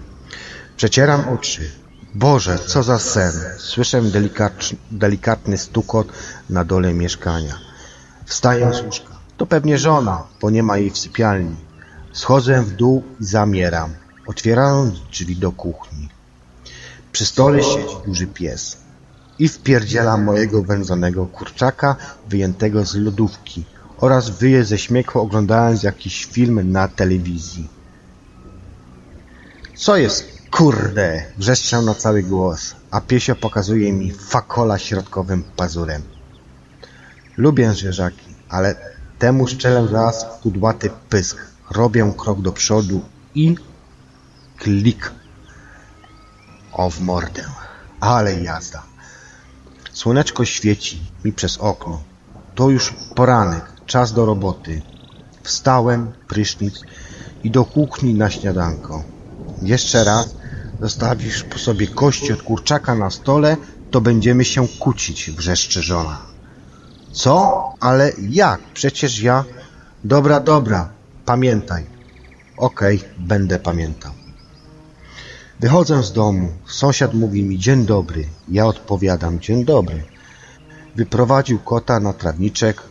Przecieram 0.78 1.30
oczy. 1.30 1.72
Boże, 2.16 2.60
co 2.60 2.84
za 2.84 3.00
sen. 3.00 3.34
Słyszę 3.58 4.02
delikatny 4.92 5.58
stukot 5.58 6.08
na 6.50 6.66
dole 6.66 6.94
mieszkania. 6.94 7.73
Wstaję 8.26 8.74
z 8.74 8.82
łóżka. 8.82 9.14
To 9.38 9.46
pewnie 9.46 9.78
żona, 9.78 10.24
bo 10.42 10.50
nie 10.50 10.64
ma 10.64 10.78
jej 10.78 10.90
w 10.90 10.98
sypialni. 10.98 11.56
Schodzę 12.14 12.62
w 12.62 12.72
dół 12.72 13.04
i 13.20 13.26
zamieram, 13.26 13.94
otwierając 14.28 15.00
drzwi 15.12 15.36
do 15.36 15.52
kuchni. 15.52 16.10
Przy 17.12 17.26
stole 17.26 17.64
siedzi 17.64 17.96
duży 18.06 18.28
pies 18.28 18.78
i 19.40 19.48
wpierdziela 19.48 20.18
mojego 20.18 20.64
wędzonego 20.64 21.26
kurczaka 21.26 21.96
wyjętego 22.30 22.86
z 22.86 22.96
lodówki 22.96 23.66
oraz 23.98 24.30
wyje 24.30 24.66
ze 24.66 24.78
śmiechu 24.78 25.20
oglądając 25.20 25.84
jakiś 25.84 26.26
film 26.26 26.72
na 26.72 26.88
telewizji. 26.88 27.70
Co 29.76 29.98
jest, 29.98 30.26
kurde? 30.52 31.24
Wrzeszczę 31.38 31.82
na 31.82 31.96
cały 31.96 32.24
głos, 32.24 32.76
a 32.92 33.02
piesio 33.02 33.36
pokazuje 33.36 33.94
mi 33.94 34.12
fakola 34.12 34.78
środkowym 34.78 35.44
pazurem. 35.56 36.13
Lubię 37.38 37.74
zwierzaki, 37.74 38.36
ale 38.50 38.76
temu 39.20 39.48
szczelę 39.48 39.88
zaraz 39.88 40.26
w 40.26 40.42
kudłaty 40.42 40.90
pysk. 41.10 41.38
Robię 41.72 42.14
krok 42.18 42.42
do 42.42 42.52
przodu 42.52 43.02
i 43.36 43.56
klik. 44.58 45.12
O 46.72 46.90
w 46.90 47.02
mordę. 47.02 47.44
Ale 48.00 48.42
jazda. 48.42 48.84
Słoneczko 49.94 50.46
świeci 50.46 51.02
mi 51.26 51.34
przez 51.34 51.58
okno. 51.58 52.04
To 52.56 52.70
już 52.70 52.94
poranek, 53.16 53.66
czas 53.86 54.14
do 54.14 54.26
roboty. 54.26 54.82
Wstałem, 55.44 56.12
prysznic 56.28 56.82
i 57.44 57.52
do 57.52 57.66
kuchni 57.66 58.14
na 58.14 58.30
śniadanko. 58.30 59.04
Jeszcze 59.62 60.04
raz 60.04 60.36
zostawisz 60.82 61.44
po 61.44 61.60
sobie 61.60 61.88
kości 61.88 62.34
od 62.34 62.44
kurczaka 62.44 62.96
na 62.96 63.10
stole, 63.10 63.58
to 63.92 64.02
będziemy 64.02 64.46
się 64.46 64.68
kłócić, 64.68 65.32
wrzeszczy 65.32 65.82
żona. 65.82 66.33
Co? 67.14 67.64
Ale 67.80 68.12
jak? 68.30 68.62
Przecież 68.74 69.22
ja... 69.22 69.44
Dobra, 70.04 70.40
dobra, 70.40 70.90
pamiętaj. 71.26 71.86
Okej, 72.58 72.98
okay, 72.98 73.10
będę 73.18 73.60
pamiętał. 73.60 74.12
Wychodzę 75.60 76.04
z 76.04 76.12
domu. 76.12 76.50
Sąsiad 76.66 77.14
mówi 77.14 77.44
mi 77.44 77.60
dzień 77.60 77.86
dobry. 77.86 78.26
Ja 78.50 78.66
odpowiadam 78.66 79.40
dzień 79.40 79.66
dobry. 79.66 80.04
Wyprowadził 80.96 81.60
kota 81.60 82.00
na 82.00 82.14
trawniczek, 82.14 82.82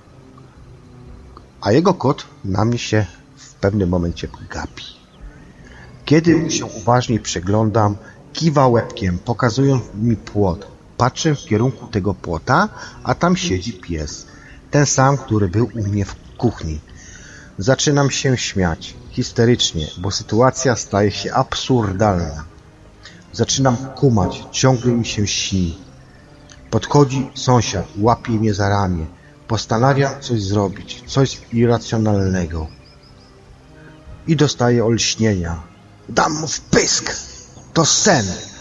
a 1.61 1.73
jego 1.73 1.95
kot 1.95 2.25
na 2.45 2.65
mnie 2.65 2.79
się 2.79 3.07
w 3.37 3.55
pewnym 3.55 3.89
momencie 3.89 4.29
gapi. 4.51 4.85
Kiedy 6.05 6.37
mu 6.37 6.51
się 6.51 6.67
uważniej 6.67 7.21
przeglądam, 7.21 7.97
kiwa 8.33 8.69
łebkiem, 8.69 9.19
pokazując 9.19 9.83
mi 9.95 10.17
płot. 10.17 10.72
Patrzę 11.03 11.35
w 11.35 11.45
kierunku 11.45 11.87
tego 11.87 12.15
płota, 12.15 12.69
a 13.05 13.15
tam 13.15 13.37
siedzi 13.37 13.73
pies. 13.73 14.27
Ten 14.71 14.87
sam, 14.87 15.19
który 15.19 15.49
był 15.49 15.71
u 15.75 15.83
mnie 15.89 16.05
w 16.05 16.15
kuchni. 16.39 16.81
Zaczynam 17.59 18.11
się 18.11 18.37
śmiać, 18.37 18.95
histerycznie, 19.11 19.87
bo 19.99 20.11
sytuacja 20.11 20.77
staje 20.77 21.11
się 21.11 21.35
absurdalna. 21.35 22.45
Zaczynam 23.33 23.77
kumać, 23.77 24.45
ciągle 24.51 24.93
mi 24.93 25.07
się 25.07 25.27
śni. 25.27 25.79
Podchodzi 26.71 27.31
sąsiad, 27.35 27.87
łapie 27.99 28.33
mnie 28.33 28.55
za 28.55 28.69
ramię. 28.69 29.07
Postanawiam 29.49 30.21
coś 30.21 30.43
zrobić, 30.43 31.05
coś 31.07 31.41
irracjonalnego. 31.53 32.67
I 34.27 34.37
dostaję 34.37 34.85
olśnienia. 34.85 35.63
Dam 36.09 36.33
mu 36.41 36.47
w 36.47 36.61
pysk! 36.61 37.17
To 37.73 37.87
sen! 37.87 38.52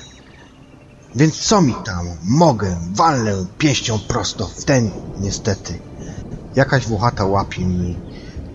Więc 1.15 1.39
co 1.39 1.61
mi 1.61 1.75
tam? 1.85 2.07
Mogę, 2.23 2.77
walnę 2.93 3.45
pięścią 3.57 3.99
prosto 3.99 4.47
w 4.47 4.65
ten, 4.65 4.91
niestety. 5.19 5.79
Jakaś 6.55 6.87
włochata 6.87 7.25
łapie 7.25 7.65
mi 7.65 7.97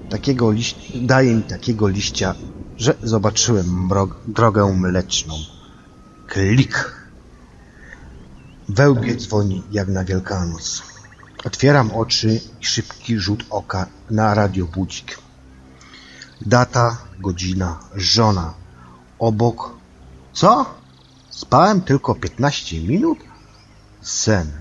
takiego 0.08 0.52
liść, 0.52 0.92
daje 0.94 1.34
mi 1.34 1.42
takiego 1.42 1.88
liścia, 1.88 2.34
że 2.78 2.94
zobaczyłem 3.02 3.88
drogę 4.26 4.72
mleczną. 4.72 5.34
Klik! 6.26 7.06
Wełbie 8.68 9.16
dzwoni 9.16 9.62
jak 9.72 9.88
na 9.88 10.04
Wielkanoc. 10.04 10.82
Otwieram 11.44 11.90
oczy 11.90 12.40
i 12.60 12.64
szybki 12.64 13.18
rzut 13.18 13.44
oka 13.50 13.86
na 14.10 14.34
radiobudzik. 14.34 15.18
Data, 16.40 16.96
godzina, 17.18 17.78
żona. 17.94 18.54
Obok. 19.18 19.70
Co? 20.32 20.75
Spałem 21.36 21.80
tylko 21.80 22.14
15 22.14 22.80
minut? 22.80 23.18
Sen. 24.02 24.52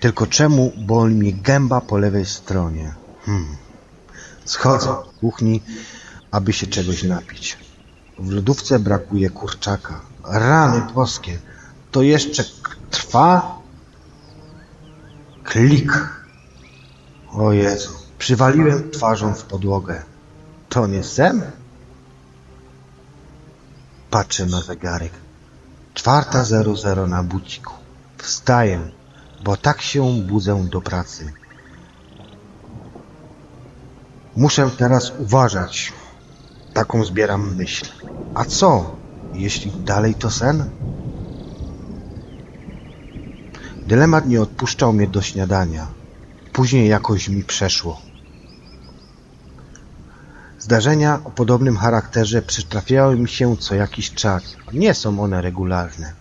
Tylko 0.00 0.26
czemu 0.26 0.72
boli 0.76 1.14
mnie 1.14 1.32
gęba 1.32 1.80
po 1.80 1.98
lewej 1.98 2.26
stronie? 2.26 2.94
Hmm. 3.26 3.56
Schodzę 4.44 4.86
do 4.86 5.12
kuchni, 5.20 5.62
aby 6.30 6.52
się 6.52 6.66
czegoś 6.66 7.02
napić. 7.02 7.58
W 8.18 8.30
lodówce 8.30 8.78
brakuje 8.78 9.30
kurczaka. 9.30 10.00
Rany 10.24 10.92
boskie. 10.94 11.38
To 11.90 12.02
jeszcze 12.02 12.44
trwa? 12.90 13.58
Klik. 15.44 15.92
O 17.32 17.52
Jezu. 17.52 17.90
Przywaliłem 18.18 18.90
twarzą 18.90 19.34
w 19.34 19.44
podłogę. 19.44 20.02
To 20.68 20.86
nie 20.86 21.04
sen? 21.04 21.42
Patrzę 24.10 24.46
na 24.46 24.62
zegarek. 24.62 25.12
Czwarta 25.94 26.44
zero 26.44 26.76
zero 26.76 27.06
na 27.06 27.22
buciku. 27.22 27.74
Wstaję, 28.18 28.90
bo 29.44 29.56
tak 29.56 29.82
się 29.82 30.22
budzę 30.22 30.64
do 30.70 30.80
pracy. 30.80 31.32
Muszę 34.36 34.70
teraz 34.78 35.12
uważać. 35.18 35.92
Taką 36.72 37.04
zbieram 37.04 37.56
myśl. 37.56 37.86
A 38.34 38.44
co, 38.44 38.96
jeśli 39.34 39.70
dalej 39.70 40.14
to 40.14 40.30
sen? 40.30 40.70
Dylemat 43.86 44.26
nie 44.28 44.42
odpuszczał 44.42 44.92
mnie 44.92 45.06
do 45.06 45.22
śniadania. 45.22 45.86
Później 46.52 46.88
jakoś 46.88 47.28
mi 47.28 47.44
przeszło. 47.44 48.07
Zdarzenia 50.68 51.20
o 51.24 51.30
podobnym 51.30 51.76
charakterze 51.76 52.42
przytrafiały 52.42 53.16
mi 53.16 53.28
się 53.28 53.56
co 53.56 53.74
jakiś 53.74 54.10
czas. 54.10 54.42
Nie 54.72 54.94
są 54.94 55.20
one 55.20 55.42
regularne. 55.42 56.12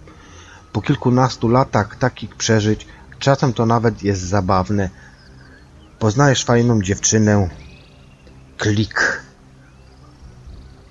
Po 0.74 0.82
kilkunastu 0.82 1.48
latach 1.48 1.96
takich 1.96 2.36
przeżyć, 2.36 2.88
czasem 3.20 3.54
to 3.54 3.66
nawet 3.66 4.04
jest 4.04 4.22
zabawne. 4.22 4.90
Poznajesz 6.00 6.46
fajną 6.46 6.82
dziewczynę. 6.82 7.50
Klik. 8.58 9.22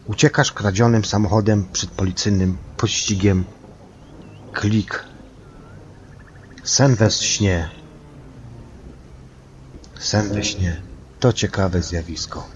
Uciekasz 0.06 0.52
kradzionym 0.52 1.04
samochodem 1.04 1.66
przed 1.72 1.90
policyjnym 1.90 2.56
pościgiem. 2.76 3.44
Klik. 4.52 5.04
Sen 6.64 6.94
we 6.94 7.10
śnie. 7.10 7.70
Sen 9.98 10.28
we 10.28 10.44
śnie. 10.44 10.82
To 11.20 11.32
ciekawe 11.32 11.82
zjawisko. 11.82 12.55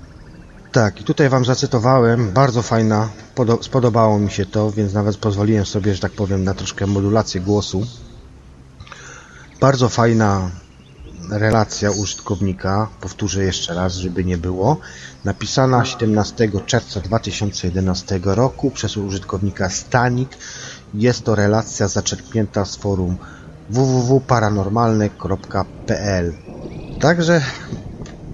Tak, 0.73 1.01
i 1.01 1.05
tutaj 1.05 1.29
Wam 1.29 1.45
zacytowałem, 1.45 2.33
bardzo 2.33 2.63
fajna, 2.63 3.09
spodobało 3.61 4.19
mi 4.19 4.31
się 4.31 4.47
to, 4.47 4.71
więc 4.71 4.93
nawet 4.93 5.17
pozwoliłem 5.17 5.67
sobie, 5.67 5.95
że 5.95 6.01
tak 6.01 6.13
powiem, 6.13 6.45
na 6.45 6.55
troszkę 6.55 6.87
modulację 6.87 7.41
głosu. 7.41 7.87
Bardzo 9.61 9.89
fajna 9.89 10.51
relacja 11.31 11.91
użytkownika, 11.91 12.89
powtórzę 13.01 13.45
jeszcze 13.45 13.75
raz, 13.75 13.95
żeby 13.95 14.25
nie 14.25 14.39
było, 14.39 14.77
napisana 15.25 15.85
17 15.85 16.51
czerwca 16.67 17.01
2011 17.01 18.21
roku 18.25 18.71
przez 18.71 18.97
użytkownika 18.97 19.71
Stanik. 19.71 20.29
Jest 20.95 21.25
to 21.25 21.35
relacja 21.35 21.89
zaczerpnięta 21.89 22.65
z 22.65 22.77
forum 22.77 23.17
www.paranormalne.pl 23.71 26.33
Także 27.01 27.43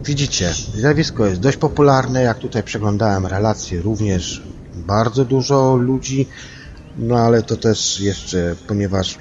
Widzicie, 0.06 0.54
zjawisko 0.74 1.26
jest 1.26 1.40
dość 1.40 1.56
popularne, 1.56 2.22
jak 2.22 2.38
tutaj 2.38 2.62
przeglądałem 2.62 3.26
relacje, 3.26 3.82
również 3.82 4.42
bardzo 4.74 5.24
dużo 5.24 5.76
ludzi, 5.76 6.28
no 6.96 7.18
ale 7.18 7.42
to 7.42 7.56
też 7.56 8.00
jeszcze, 8.00 8.56
ponieważ 8.68 9.18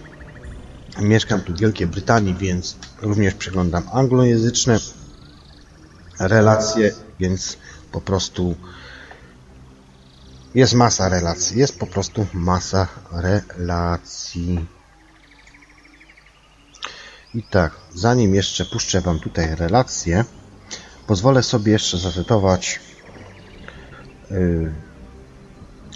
mieszkam 1.01 1.41
tu 1.41 1.53
w 1.53 1.59
Wielkiej 1.59 1.87
Brytanii, 1.87 2.35
więc 2.35 2.77
również 3.01 3.33
przeglądam 3.33 3.83
anglojęzyczne 3.93 4.79
relacje, 6.19 6.91
więc 7.19 7.57
po 7.91 8.01
prostu 8.01 8.55
jest 10.55 10.73
masa 10.73 11.09
relacji, 11.09 11.59
jest 11.59 11.79
po 11.79 11.87
prostu 11.87 12.27
masa 12.33 12.87
relacji. 13.11 14.65
I 17.33 17.43
tak, 17.43 17.71
zanim 17.95 18.35
jeszcze 18.35 18.65
puszczę 18.65 19.01
Wam 19.01 19.19
tutaj 19.19 19.55
relacje, 19.55 20.25
Pozwolę 21.07 21.43
sobie 21.43 21.71
jeszcze 21.71 21.97
zacytować, 21.97 22.79
yy, 24.31 24.73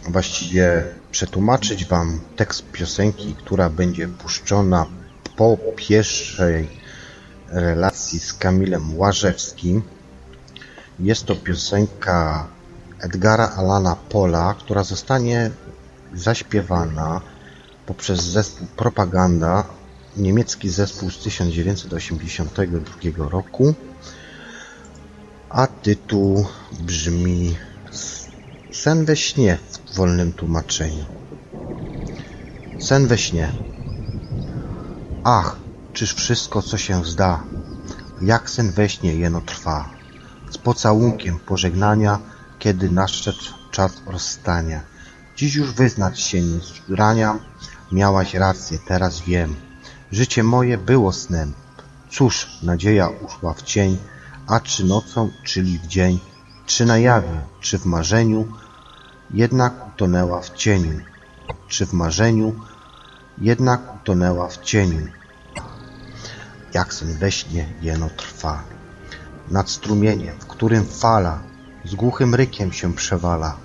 właściwie 0.09 0.83
przetłumaczyć 1.11 1.85
Wam 1.85 2.19
tekst 2.35 2.71
piosenki, 2.71 3.35
która 3.35 3.69
będzie 3.69 4.07
puszczona 4.07 4.85
po 5.35 5.57
pierwszej 5.75 6.69
relacji 7.47 8.19
z 8.19 8.33
Kamilem 8.33 8.97
Łażewskim. 8.97 9.81
Jest 10.99 11.25
to 11.25 11.35
piosenka 11.35 12.47
Edgara 12.99 13.49
Alana 13.49 13.95
Pola, 13.95 14.55
która 14.59 14.83
zostanie 14.83 15.51
zaśpiewana 16.13 17.21
poprzez 17.85 18.21
zespół 18.21 18.67
Propaganda, 18.67 19.63
niemiecki 20.17 20.69
zespół 20.69 21.11
z 21.11 21.17
1982 21.17 23.29
roku 23.29 23.75
a 25.49 25.67
tytuł 25.67 26.47
brzmi 26.79 27.57
Sen 28.71 29.05
we 29.05 29.15
śnie 29.15 29.57
w 29.71 29.95
wolnym 29.95 30.33
tłumaczeniu. 30.33 31.05
Sen 32.79 33.07
we 33.07 33.17
śnie. 33.17 33.53
Ach, 35.23 35.59
czyż 35.93 36.13
wszystko, 36.13 36.61
co 36.61 36.77
się 36.77 37.05
zda, 37.05 37.43
jak 38.21 38.49
sen 38.49 38.71
we 38.71 38.89
śnie 38.89 39.15
jeno 39.15 39.41
trwa, 39.41 39.89
z 40.51 40.57
pocałunkiem 40.57 41.39
pożegnania, 41.39 42.19
kiedy 42.59 42.91
nadszedł 42.91 43.43
czas 43.71 43.91
rozstania. 44.05 44.81
Dziś 45.35 45.55
już 45.55 45.71
wyznać 45.71 46.19
się 46.19 46.41
nie 46.41 46.59
zrania, 46.87 47.39
miałaś 47.91 48.33
rację, 48.33 48.79
teraz 48.87 49.19
wiem. 49.21 49.55
Życie 50.11 50.43
moje 50.43 50.77
było 50.77 51.13
snem. 51.13 51.53
Cóż, 52.09 52.47
nadzieja 52.63 53.07
uszła 53.07 53.53
w 53.53 53.61
cień, 53.61 53.97
a 54.49 54.59
czy 54.59 54.85
nocą, 54.85 55.31
czyli 55.43 55.79
w 55.79 55.87
dzień, 55.87 56.19
czy 56.65 56.85
na 56.85 56.97
jawie, 56.97 57.41
czy 57.59 57.79
w 57.79 57.85
marzeniu, 57.85 58.47
jednak 59.31 59.87
utonęła 59.87 60.41
w 60.41 60.49
cieniu, 60.49 60.99
czy 61.67 61.85
w 61.85 61.93
marzeniu, 61.93 62.55
jednak 63.37 63.95
utonęła 63.95 64.47
w 64.47 64.57
cieniu. 64.57 65.07
Jak 66.73 66.93
sen 66.93 67.17
we 67.17 67.31
śnie 67.31 67.73
jeno 67.81 68.09
trwa, 68.17 68.63
nad 69.51 69.69
strumieniem, 69.69 70.39
w 70.39 70.45
którym 70.45 70.85
fala 70.85 71.39
z 71.85 71.95
głuchym 71.95 72.35
rykiem 72.35 72.73
się 72.73 72.93
przewala. 72.93 73.57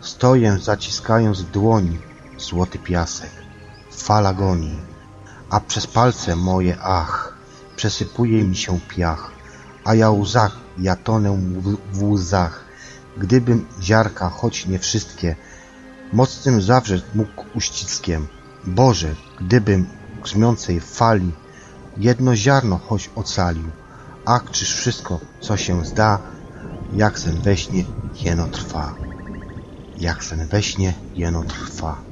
Stoję, 0.00 0.58
zaciskając 0.62 1.42
w 1.42 1.50
dłoni 1.50 1.98
złoty 2.38 2.78
piasek, 2.78 3.30
fala 3.92 4.34
goni, 4.34 4.78
a 5.50 5.60
przez 5.60 5.86
palce 5.86 6.36
moje, 6.36 6.78
ach, 6.82 7.36
przesypuje 7.76 8.44
mi 8.44 8.56
się 8.56 8.80
piach 8.80 9.41
a 9.84 9.94
ja 9.94 10.10
łzach, 10.10 10.56
ja 10.78 10.96
tonę 10.96 11.38
w 11.92 12.02
łzach. 12.02 12.64
Gdybym 13.16 13.66
ziarka, 13.80 14.28
choć 14.28 14.66
nie 14.66 14.78
wszystkie, 14.78 15.36
mocnym 16.12 16.62
zawrzeć 16.62 17.04
mógł 17.14 17.44
uściskiem, 17.54 18.26
Boże, 18.64 19.14
gdybym 19.40 19.86
grzmiącej 20.22 20.80
fali 20.80 21.32
jedno 21.96 22.36
ziarno 22.36 22.78
choć 22.78 23.10
ocalił, 23.14 23.70
a 24.24 24.40
czyż 24.40 24.74
wszystko, 24.74 25.20
co 25.40 25.56
się 25.56 25.84
zda, 25.84 26.18
jak 26.92 27.18
sen 27.18 27.40
we 27.40 27.56
śnie, 27.56 27.84
jeno 28.20 28.48
trwa. 28.48 28.94
Jak 29.98 30.24
sen 30.24 30.46
we 30.46 30.62
śnie, 30.62 30.94
jeno 31.16 31.42
trwa. 31.42 32.02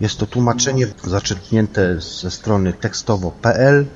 Jest 0.00 0.18
to 0.18 0.26
tłumaczenie 0.26 0.86
zaczerpnięte 1.04 2.00
ze 2.00 2.30
strony 2.30 2.72
tekstowo.pl 2.72 3.86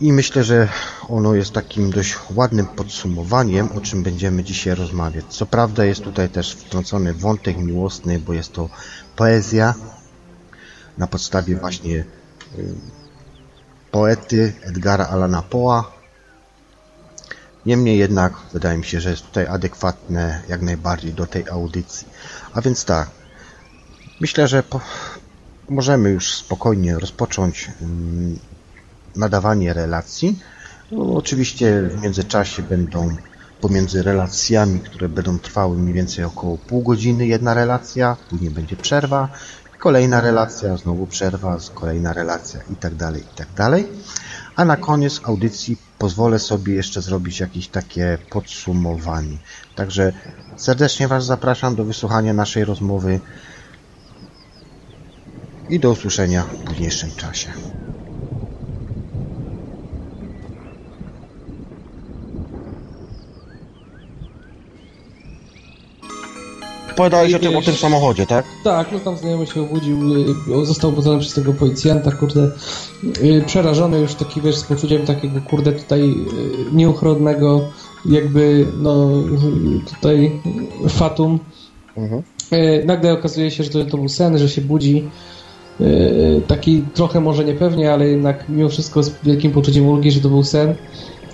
i 0.00 0.12
myślę, 0.12 0.44
że 0.44 0.68
ono 1.08 1.34
jest 1.34 1.52
takim 1.52 1.90
dość 1.90 2.16
ładnym 2.34 2.66
podsumowaniem, 2.66 3.68
o 3.72 3.80
czym 3.80 4.02
będziemy 4.02 4.44
dzisiaj 4.44 4.74
rozmawiać. 4.74 5.24
Co 5.28 5.46
prawda 5.46 5.84
jest 5.84 6.02
tutaj 6.02 6.28
też 6.28 6.52
wtrącony 6.52 7.14
wątek 7.14 7.56
miłosny, 7.56 8.18
bo 8.18 8.32
jest 8.32 8.52
to 8.52 8.68
poezja 9.16 9.74
na 10.98 11.06
podstawie 11.06 11.56
właśnie 11.56 11.94
y, 11.94 12.04
poety 13.90 14.52
Edgara 14.62 15.06
Allana 15.06 15.42
Poe'a. 15.50 15.82
Niemniej 17.66 17.98
jednak 17.98 18.32
wydaje 18.52 18.78
mi 18.78 18.84
się, 18.84 19.00
że 19.00 19.10
jest 19.10 19.26
tutaj 19.26 19.46
adekwatne 19.46 20.42
jak 20.48 20.62
najbardziej 20.62 21.12
do 21.12 21.26
tej 21.26 21.48
audycji. 21.48 22.06
A 22.52 22.60
więc 22.60 22.84
tak, 22.84 23.10
myślę, 24.20 24.48
że 24.48 24.62
po, 24.62 24.80
możemy 25.68 26.10
już 26.10 26.34
spokojnie 26.34 26.98
rozpocząć 26.98 27.70
mm, 27.80 28.38
nadawanie 29.18 29.72
relacji. 29.72 30.38
No, 30.90 31.14
oczywiście 31.14 31.82
w 31.82 32.02
międzyczasie 32.02 32.62
będą 32.62 33.16
pomiędzy 33.60 34.02
relacjami, 34.02 34.80
które 34.80 35.08
będą 35.08 35.38
trwały 35.38 35.78
mniej 35.78 35.94
więcej 35.94 36.24
około 36.24 36.58
pół 36.58 36.82
godziny 36.82 37.26
jedna 37.26 37.54
relacja, 37.54 38.16
później 38.30 38.50
będzie 38.50 38.76
przerwa, 38.76 39.28
kolejna 39.78 40.20
relacja, 40.20 40.76
znowu 40.76 41.06
przerwa, 41.06 41.58
kolejna 41.74 42.12
relacja 42.12 42.60
i 42.72 42.76
tak 42.76 42.94
dalej, 42.94 43.22
i 43.22 43.36
tak 43.36 43.48
dalej. 43.56 43.88
A 44.56 44.64
na 44.64 44.76
koniec 44.76 45.20
audycji 45.24 45.76
pozwolę 45.98 46.38
sobie 46.38 46.74
jeszcze 46.74 47.02
zrobić 47.02 47.40
jakieś 47.40 47.68
takie 47.68 48.18
podsumowanie. 48.30 49.38
Także 49.74 50.12
serdecznie 50.56 51.08
Was 51.08 51.26
zapraszam 51.26 51.76
do 51.76 51.84
wysłuchania 51.84 52.32
naszej 52.32 52.64
rozmowy 52.64 53.20
i 55.68 55.80
do 55.80 55.90
usłyszenia 55.90 56.42
w 56.42 56.56
późniejszym 56.56 57.10
czasie. 57.16 57.52
Opowiadałeś 66.98 67.34
o 67.34 67.38
tym, 67.38 67.56
o 67.56 67.62
tym 67.62 67.74
samochodzie, 67.74 68.26
tak? 68.26 68.44
Tak, 68.64 68.92
no 68.92 68.98
tam 68.98 69.16
znajomy 69.16 69.46
się 69.46 69.62
obudził, 69.62 70.14
y, 70.62 70.66
został 70.66 70.90
obudzony 70.90 71.20
przez 71.20 71.34
tego 71.34 71.52
policjanta, 71.52 72.12
kurde, 72.12 72.50
y, 73.22 73.44
przerażony 73.46 74.00
już 74.00 74.14
taki, 74.14 74.40
wiesz, 74.40 74.56
z 74.56 74.62
poczuciem 74.62 75.06
takiego, 75.06 75.40
kurde, 75.50 75.72
tutaj 75.72 76.00
y, 76.00 76.14
nieuchronnego, 76.72 77.60
jakby, 78.04 78.66
no, 78.78 79.08
tutaj 79.94 80.40
fatum. 80.88 81.38
Mhm. 81.96 82.22
Nagle 82.84 83.12
okazuje 83.12 83.50
się, 83.50 83.64
że 83.64 83.70
to, 83.70 83.84
to 83.84 83.96
był 83.96 84.08
sen, 84.08 84.38
że 84.38 84.48
się 84.48 84.60
budzi, 84.60 85.08
taki 86.46 86.84
trochę 86.94 87.20
może 87.20 87.44
niepewnie, 87.44 87.92
ale 87.92 88.08
jednak 88.08 88.48
mimo 88.48 88.68
wszystko 88.68 89.02
z 89.02 89.10
wielkim 89.22 89.52
poczuciem 89.52 89.88
ulgi, 89.88 90.10
że 90.10 90.20
to 90.20 90.28
był 90.28 90.44
sen. 90.44 90.74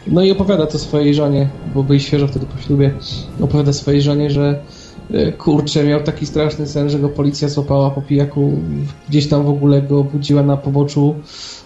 No 0.06 0.22
i 0.22 0.30
opowiada 0.30 0.66
to 0.66 0.78
swojej 0.78 1.14
żonie, 1.14 1.48
bo 1.74 1.82
byli 1.82 2.00
świeżo 2.00 2.28
wtedy 2.28 2.46
po 2.46 2.62
ślubie, 2.62 2.94
opowiada 3.40 3.72
swojej 3.72 4.02
żonie, 4.02 4.30
że 4.30 4.62
kurczę, 5.38 5.84
miał 5.84 6.02
taki 6.02 6.26
straszny 6.26 6.66
sen, 6.66 6.90
że 6.90 6.98
go 6.98 7.08
policja 7.08 7.48
złapała 7.48 7.90
po 7.90 8.02
pijaku, 8.02 8.52
gdzieś 9.08 9.28
tam 9.28 9.44
w 9.44 9.48
ogóle 9.48 9.82
go 9.82 9.98
obudziła 9.98 10.42
na 10.42 10.56
poboczu, 10.56 11.14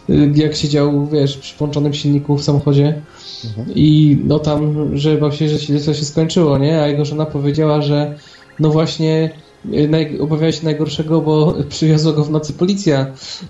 e, 0.09 0.13
jak 0.35 0.57
siedział, 0.57 1.07
wiesz, 1.07 1.37
przy 1.37 1.59
włączonym 1.59 1.95
silniku 1.95 2.37
w 2.37 2.45
samochodzie 2.45 3.03
mhm. 3.45 3.69
i 3.75 4.19
no 4.25 4.39
tam, 4.39 4.91
że 4.97 5.19
bał 5.19 5.33
się, 5.33 5.49
że 5.49 5.59
śledztwo 5.59 5.95
się 5.95 6.05
skończyło, 6.05 6.59
nie? 6.59 6.83
A 6.83 6.87
jego 6.87 7.05
żona 7.05 7.27
powiedziała, 7.27 7.83
że 7.83 8.15
no 8.61 8.71
właśnie 8.71 9.31
e, 9.73 9.89
naj, 9.89 10.21
obawiała 10.21 10.53
się 10.53 10.65
najgorszego, 10.65 11.21
bo 11.21 11.55
przywiozła 11.69 12.13
go 12.13 12.25
w 12.25 12.31
nocy 12.31 12.53
policja 12.53 13.07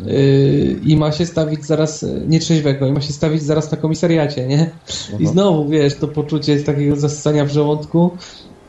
yy, 0.07 0.81
i 0.85 0.97
ma 0.97 1.13
się 1.13 1.27
stawić 1.27 1.65
zaraz, 1.65 2.07
nietrzeźwego, 2.29 2.87
i 2.87 2.93
ma 2.93 3.01
się 3.01 3.13
stawić 3.13 3.43
zaraz 3.43 3.71
na 3.71 3.77
komisariacie, 3.77 4.47
nie? 4.47 4.71
I 5.19 5.27
znowu, 5.27 5.69
wiesz, 5.69 5.95
to 5.95 6.09
poczucie 6.09 6.61
takiego 6.61 6.97
zasania 6.97 7.45
w 7.45 7.53
żołądku 7.53 8.11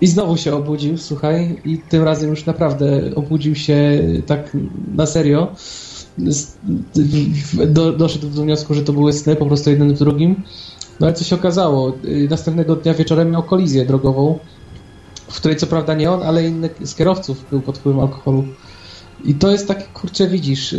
i 0.01 0.07
znowu 0.07 0.37
się 0.37 0.55
obudził, 0.55 0.97
słuchaj, 0.97 1.61
i 1.65 1.77
tym 1.77 2.03
razem 2.03 2.29
już 2.29 2.45
naprawdę 2.45 3.01
obudził 3.15 3.55
się 3.55 4.03
tak 4.25 4.57
na 4.95 5.05
serio. 5.05 5.47
Do, 7.67 7.91
doszedł 7.91 8.29
do 8.29 8.41
wniosku, 8.41 8.73
że 8.73 8.81
to 8.81 8.93
były 8.93 9.13
sny, 9.13 9.35
po 9.35 9.45
prostu 9.45 9.69
jeden 9.69 9.93
w 9.93 9.99
drugim. 9.99 10.43
No 10.99 11.07
ale 11.07 11.15
co 11.15 11.23
się 11.23 11.35
okazało? 11.35 11.93
Następnego 12.29 12.75
dnia 12.75 12.93
wieczorem 12.93 13.31
miał 13.31 13.43
kolizję 13.43 13.85
drogową, 13.85 14.39
w 15.27 15.35
której 15.35 15.57
co 15.57 15.67
prawda 15.67 15.93
nie 15.93 16.11
on, 16.11 16.23
ale 16.23 16.47
inny 16.47 16.69
z 16.83 16.95
kierowców 16.95 17.45
był 17.49 17.61
pod 17.61 17.77
wpływem 17.77 18.01
alkoholu. 18.01 18.43
I 19.25 19.35
to 19.35 19.51
jest 19.51 19.67
takie, 19.67 19.83
kurczę, 19.93 20.27
widzisz, 20.27 20.75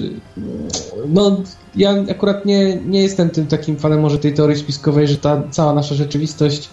no 1.09 1.43
ja 1.77 2.05
akurat 2.11 2.47
nie, 2.47 2.77
nie 2.77 3.03
jestem 3.03 3.31
tym 3.31 3.47
takim 3.47 3.77
fanem 3.77 4.01
może 4.01 4.19
tej 4.19 4.35
teorii 4.35 4.57
spiskowej, 4.57 5.09
że 5.09 5.17
ta 5.17 5.43
cała 5.51 5.75
nasza 5.75 5.95
rzeczywistość 5.95 6.71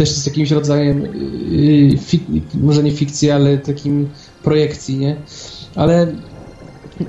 też 0.00 0.10
jest 0.10 0.26
jakimś 0.26 0.50
rodzajem, 0.50 1.02
yy, 1.50 1.98
może 2.54 2.82
nie 2.82 2.92
fikcji, 2.92 3.30
ale 3.30 3.58
takim 3.58 4.08
projekcji, 4.42 4.98
nie? 4.98 5.16
Ale, 5.74 6.06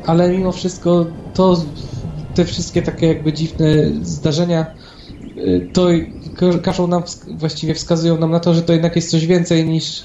ale 0.06 0.32
mimo 0.32 0.52
wszystko 0.52 1.06
to, 1.34 1.64
te 2.36 2.46
wszystkie 2.46 2.82
takie 2.82 3.08
jakby 3.08 3.34
dziwne 3.34 3.68
zdarzenia 4.02 4.66
yy, 5.36 5.70
to 5.74 5.88
każą 6.64 6.88
nam, 6.88 7.04
właściwie 7.28 7.76
wskazują 7.76 8.18
nam 8.18 8.32
na 8.32 8.40
to, 8.40 8.54
że 8.54 8.62
to 8.62 8.74
jednak 8.74 8.96
jest 8.96 9.12
coś 9.12 9.28
więcej 9.28 9.70
niż 9.70 10.04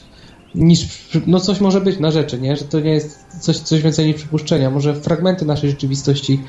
niż, 0.55 1.09
no 1.27 1.41
coś 1.41 1.61
może 1.61 1.81
być 1.81 1.99
na 1.99 2.11
rzeczy, 2.11 2.41
nie? 2.41 2.57
Że 2.57 2.65
to 2.65 2.81
nie 2.81 2.91
jest 2.91 3.27
coś, 3.41 3.59
coś 3.59 3.83
więcej 3.83 4.07
niż 4.07 4.17
przypuszczenia. 4.17 4.71
Może 4.71 4.95
fragmenty 4.95 5.45
naszej 5.45 5.71
rzeczywistości 5.71 6.41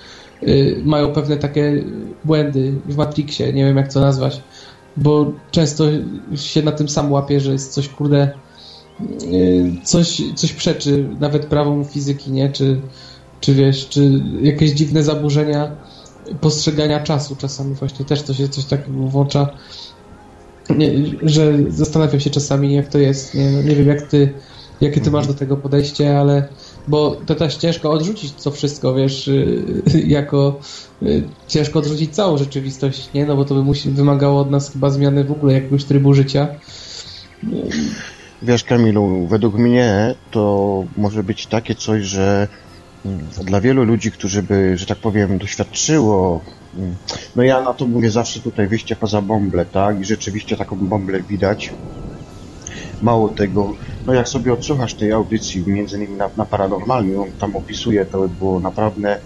mają 0.83 1.13
pewne 1.13 1.38
takie 1.38 1.83
błędy 2.25 2.73
w 2.85 2.97
Matrixie, 2.97 3.53
nie 3.53 3.65
wiem 3.65 3.77
jak 3.77 3.93
to 3.93 3.99
nazwać 3.99 4.41
bo 4.97 5.31
często 5.51 5.85
się 6.35 6.61
na 6.61 6.71
tym 6.71 6.89
sam 6.89 7.11
łapie, 7.11 7.39
że 7.39 7.51
jest 7.51 7.73
coś, 7.73 7.89
kurde, 7.89 8.29
y, 9.23 9.71
coś, 9.83 10.21
coś 10.35 10.53
przeczy 10.53 11.09
nawet 11.19 11.45
prawom 11.45 11.85
fizyki, 11.85 12.31
nie? 12.31 12.51
Czy, 12.51 12.81
czy 13.41 13.53
wiesz, 13.53 13.89
czy 13.89 14.23
jakieś 14.41 14.71
dziwne 14.71 15.03
zaburzenia 15.03 15.71
postrzegania 16.41 16.99
czasu 16.99 17.35
czasami 17.35 17.75
właśnie 17.75 18.05
też 18.05 18.21
to 18.21 18.33
się 18.33 18.49
coś 18.49 18.65
takiego 18.65 18.99
włącza, 18.99 19.49
nie, 20.69 20.91
że 21.23 21.53
zastanawiam 21.69 22.19
się 22.19 22.29
czasami, 22.29 22.73
jak 22.73 22.87
to 22.87 22.97
jest. 22.97 23.33
Nie, 23.33 23.51
no, 23.51 23.61
nie 23.61 23.75
wiem, 23.75 23.87
jak 23.87 24.01
ty, 24.01 24.33
jakie 24.81 25.01
ty 25.01 25.11
masz 25.11 25.27
do 25.27 25.33
tego 25.33 25.57
podejście, 25.57 26.19
ale 26.19 26.47
bo 26.88 27.17
to 27.25 27.35
też 27.35 27.55
ciężko 27.55 27.91
odrzucić 27.91 28.33
to 28.43 28.51
wszystko, 28.51 28.93
wiesz, 28.93 29.27
y, 29.27 29.83
jako 30.07 30.59
y, 31.03 31.23
ciężko 31.47 31.79
odrzucić 31.79 32.15
całą 32.15 32.38
rzeczywistość, 32.38 33.09
nie? 33.13 33.25
No 33.25 33.35
bo 33.35 33.45
to 33.45 33.55
by 33.55 33.63
musi, 33.63 33.89
wymagało 33.89 34.41
od 34.41 34.51
nas 34.51 34.73
chyba 34.73 34.89
zmiany 34.89 35.23
w 35.23 35.31
ogóle 35.31 35.53
jakiegoś 35.53 35.83
trybu 35.83 36.13
życia. 36.13 36.47
Wiesz, 38.41 38.63
Kamilu, 38.63 39.27
według 39.27 39.55
mnie 39.55 40.15
to 40.31 40.83
może 40.97 41.23
być 41.23 41.47
takie 41.47 41.75
coś, 41.75 42.03
że 42.03 42.47
mm, 43.05 43.27
dla 43.43 43.61
wielu 43.61 43.83
ludzi, 43.83 44.11
którzy 44.11 44.43
by, 44.43 44.77
że 44.77 44.85
tak 44.85 44.97
powiem, 44.97 45.38
doświadczyło, 45.38 46.41
mm, 46.75 46.95
no 47.35 47.43
ja 47.43 47.61
na 47.61 47.73
to 47.73 47.88
mówię 47.88 48.11
zawsze 48.11 48.39
tutaj 48.39 48.67
wyjście 48.67 48.95
poza 48.95 49.21
bąble, 49.21 49.65
tak? 49.65 49.99
I 50.01 50.05
rzeczywiście 50.05 50.57
taką 50.57 50.75
bąblę 50.75 51.21
widać. 51.21 51.73
Mało 53.01 53.29
tego, 53.29 53.73
no 54.05 54.13
jak 54.13 54.29
sobie 54.29 54.53
odsłuchasz 54.53 54.93
tej 54.93 55.11
audycji, 55.11 55.63
między 55.67 55.97
innymi 55.97 56.15
na, 56.15 56.29
na 56.37 56.45
Paranormalnie, 56.45 57.21
on 57.21 57.31
tam 57.39 57.55
opisuje, 57.55 58.05
to 58.05 58.27
było 58.39 58.59
naprawdę 58.59 59.19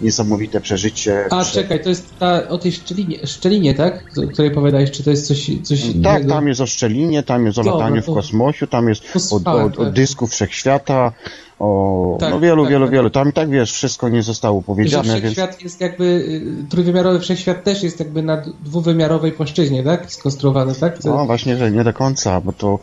niesamowite 0.00 0.60
przeżycie. 0.60 1.24
A 1.30 1.42
Prze... 1.42 1.52
czekaj, 1.52 1.82
to 1.82 1.88
jest 1.88 2.18
ta, 2.18 2.48
o 2.48 2.58
tej 2.58 2.72
szczelinie, 2.72 3.26
szczelinie 3.26 3.74
tak? 3.74 4.04
O 4.24 4.32
której 4.32 4.52
opowiadałeś, 4.52 4.90
czy 4.90 5.04
to 5.04 5.10
jest 5.10 5.26
coś, 5.26 5.50
coś 5.62 5.82
Tak, 5.82 5.94
innego? 5.94 6.28
tam 6.28 6.48
jest 6.48 6.60
o 6.60 6.66
szczelinie, 6.66 7.22
tam 7.22 7.46
jest 7.46 7.58
o 7.58 7.62
lataniu 7.62 8.02
w 8.02 8.06
kosmosie, 8.06 8.66
tam 8.66 8.88
jest 8.88 9.02
o, 9.32 9.50
o, 9.50 9.64
o 9.64 9.70
tak. 9.70 9.92
dysku 9.92 10.26
wszechświata, 10.26 11.12
o 11.58 12.16
tak, 12.20 12.30
no 12.30 12.40
wielu, 12.40 12.62
tak, 12.62 12.70
wielu, 12.70 12.84
tak. 12.84 12.92
wielu. 12.92 13.10
Tam 13.10 13.28
i 13.28 13.32
tak 13.32 13.50
wiesz, 13.50 13.72
wszystko 13.72 14.08
nie 14.08 14.22
zostało 14.22 14.62
powiedziane. 14.62 15.04
Że 15.04 15.18
wszechświat 15.18 15.50
więc... 15.50 15.62
jest 15.62 15.80
jakby, 15.80 16.04
y, 16.04 16.68
trójwymiarowy 16.70 17.20
wszechświat 17.20 17.64
też 17.64 17.82
jest 17.82 17.98
jakby 18.00 18.22
na 18.22 18.42
dwuwymiarowej 18.64 19.32
płaszczyźnie, 19.32 19.84
tak? 19.84 20.12
Skonstruowany, 20.12 20.74
tak? 20.74 20.98
To... 20.98 21.16
No 21.16 21.26
właśnie, 21.26 21.56
że 21.56 21.70
nie 21.70 21.84
do 21.84 21.92
końca, 21.92 22.40
bo 22.40 22.52
to 22.52 22.78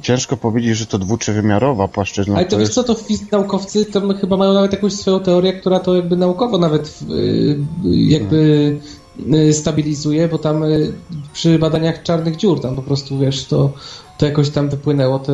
ciężko 0.00 0.36
powiedzieć, 0.36 0.76
że 0.76 0.86
to 0.86 0.98
dwu 0.98 1.18
wymiarowa 1.32 1.88
płaszczyzna. 1.88 2.36
Ale 2.36 2.44
to, 2.44 2.50
to 2.50 2.58
wiesz 2.58 2.68
jest... 2.68 2.74
co, 2.74 2.84
to 2.84 2.96
naukowcy 3.32 3.84
to 3.84 4.14
chyba 4.14 4.36
mają 4.36 4.52
nawet 4.52 4.72
jakąś 4.72 4.92
swoją 4.92 5.20
teorię, 5.20 5.52
która 5.52 5.80
to 5.80 5.94
jakby 5.94 6.16
naukowo 6.16 6.58
nawet 6.58 6.98
y, 7.10 7.58
jakby 7.86 8.80
y, 9.34 9.52
stabilizuje, 9.52 10.28
bo 10.28 10.38
tam 10.38 10.64
y, 10.64 10.92
przy 11.32 11.58
badaniach 11.58 12.02
czarnych 12.02 12.36
dziur, 12.36 12.60
tam 12.60 12.76
po 12.76 12.82
prostu, 12.82 13.18
wiesz, 13.18 13.44
to, 13.44 13.72
to 14.18 14.26
jakoś 14.26 14.50
tam 14.50 14.68
wypłynęło, 14.68 15.18
te, 15.18 15.32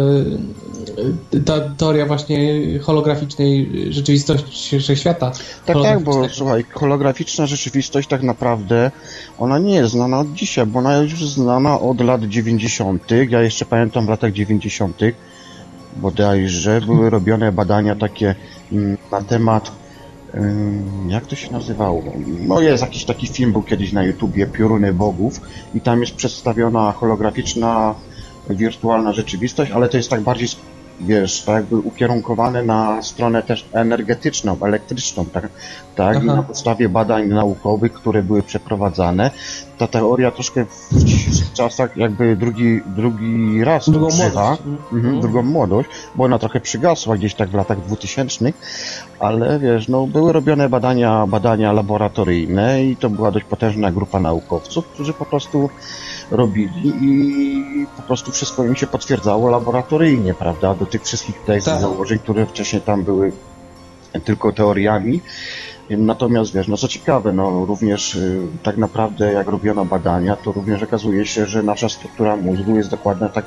y, 1.35 1.41
ta 1.41 1.61
teoria 1.61 2.07
właśnie 2.07 2.63
holograficznej 2.79 3.71
rzeczywistości 3.93 4.81
świata. 4.81 5.33
Tak, 5.67 5.77
tak, 5.83 6.03
bo 6.03 6.29
słuchaj, 6.29 6.65
holograficzna 6.73 7.47
rzeczywistość 7.47 8.09
tak 8.09 8.23
naprawdę, 8.23 8.91
ona 9.39 9.59
nie 9.59 9.75
jest 9.75 9.93
znana 9.93 10.21
od 10.21 10.33
dzisiaj, 10.33 10.67
bo 10.67 10.79
ona 10.79 10.97
jest 10.97 11.11
już 11.11 11.29
znana 11.29 11.81
od 11.81 12.01
lat 12.01 12.23
90. 12.25 13.03
Ja 13.31 13.43
jeszcze 13.43 13.65
pamiętam 13.65 14.07
w 14.07 14.09
latach 14.09 14.33
90. 14.33 15.01
bodajże 15.97 16.81
były 16.81 17.11
robione 17.11 17.53
badania 17.53 17.97
takie 17.97 18.35
mm, 18.73 18.97
na 19.11 19.23
temat 19.23 19.73
jak 21.09 21.27
to 21.27 21.37
się 21.37 21.53
nazywało? 21.53 22.03
No 22.47 22.61
jest 22.61 22.83
jakiś 22.83 23.05
taki 23.05 23.27
film, 23.27 23.53
był 23.53 23.63
kiedyś 23.63 23.93
na 23.93 24.05
YouTubie, 24.05 24.47
Pioruny 24.47 24.93
Bogów 24.93 25.41
i 25.75 25.81
tam 25.81 26.01
jest 26.01 26.15
przedstawiona 26.15 26.93
holograficzna, 26.93 27.95
wirtualna 28.51 29.13
rzeczywistość, 29.13 29.71
ale 29.71 29.89
to 29.89 29.97
jest 29.97 30.11
tak 30.11 30.21
bardziej 30.21 30.49
wiesz, 31.01 31.43
tak 31.43 31.55
jakby 31.55 31.77
ukierunkowane 31.77 32.63
na 32.63 33.03
stronę 33.03 33.43
też 33.43 33.65
energetyczną, 33.73 34.57
elektryczną, 34.63 35.25
tak, 35.25 35.49
tak? 35.95 36.23
i 36.23 36.27
na 36.27 36.43
podstawie 36.43 36.89
badań 36.89 37.29
naukowych, 37.29 37.93
które 37.93 38.23
były 38.23 38.43
przeprowadzane, 38.43 39.31
ta 39.79 39.87
teoria 39.87 40.31
troszkę 40.31 40.65
w 40.93 41.05
dzisiejszych 41.05 41.53
czasach 41.53 41.97
jakby 41.97 42.37
drugi, 42.37 42.81
drugi 42.87 43.65
raz 43.65 43.91
drugą 43.91 44.07
używa, 44.07 44.43
młodość. 44.43 44.63
mhm, 44.67 44.79
Mhm. 44.93 45.21
drugą 45.21 45.43
młodość, 45.43 45.89
bo 46.15 46.25
ona 46.25 46.39
trochę 46.39 46.61
przygasła 46.61 47.17
gdzieś 47.17 47.35
tak 47.35 47.49
w 47.51 47.55
latach 47.55 47.81
2000, 47.81 48.53
ale 49.19 49.59
wiesz, 49.59 49.89
no 49.89 50.07
były 50.07 50.33
robione 50.33 50.69
badania, 50.69 51.27
badania 51.27 51.73
laboratoryjne 51.73 52.85
i 52.85 52.97
to 52.97 53.11
była 53.11 53.31
dość 53.31 53.45
potężna 53.47 53.93
grupa 53.93 54.21
naukowców, 54.21 54.87
którzy 54.87 55.13
po 55.13 55.25
prostu 55.25 55.71
robili 56.31 56.93
i 57.01 57.87
po 57.97 58.03
prostu 58.03 58.33
wszystko 58.33 58.65
im 58.65 58.77
się 58.77 58.87
potwierdzało 58.87 59.51
laboratoryjnie, 59.51 60.35
prawda, 60.35 60.75
do 60.75 60.87
tych 60.87 61.03
wszystkich 61.03 61.41
tez 61.47 61.65
Tak. 61.65 61.81
założeń, 61.81 62.19
które 62.19 62.47
wcześniej 62.47 62.83
tam 62.83 63.05
były 63.05 63.33
tylko 64.25 64.53
teoriami. 64.53 65.21
Natomiast 65.91 66.55
wiesz, 66.55 66.69
no 66.69 66.77
co 66.77 66.89
ciekawe, 66.89 67.33
no 67.33 67.65
również 67.67 68.15
y, 68.15 68.41
tak 68.63 68.77
naprawdę 68.77 69.33
jak 69.33 69.49
robiono 69.49 69.85
badania, 69.85 70.37
to 70.37 70.53
również 70.53 70.83
okazuje 70.83 71.27
się, 71.27 71.47
że 71.47 71.63
nasza 71.63 71.89
struktura 71.89 72.37
mózgu 72.37 72.77
jest 72.77 72.91
dokładna 72.91 73.29
tak, 73.29 73.45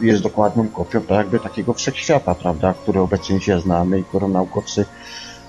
jest 0.00 0.22
dokładną 0.22 0.68
kopią 0.68 1.00
tak 1.00 1.18
jakby 1.18 1.40
takiego 1.40 1.74
wszechświata, 1.74 2.34
prawda, 2.34 2.74
który 2.74 3.00
obecnie 3.00 3.40
się 3.40 3.60
znamy 3.60 3.98
i 3.98 4.04
którą 4.04 4.28
naukowcy 4.28 4.84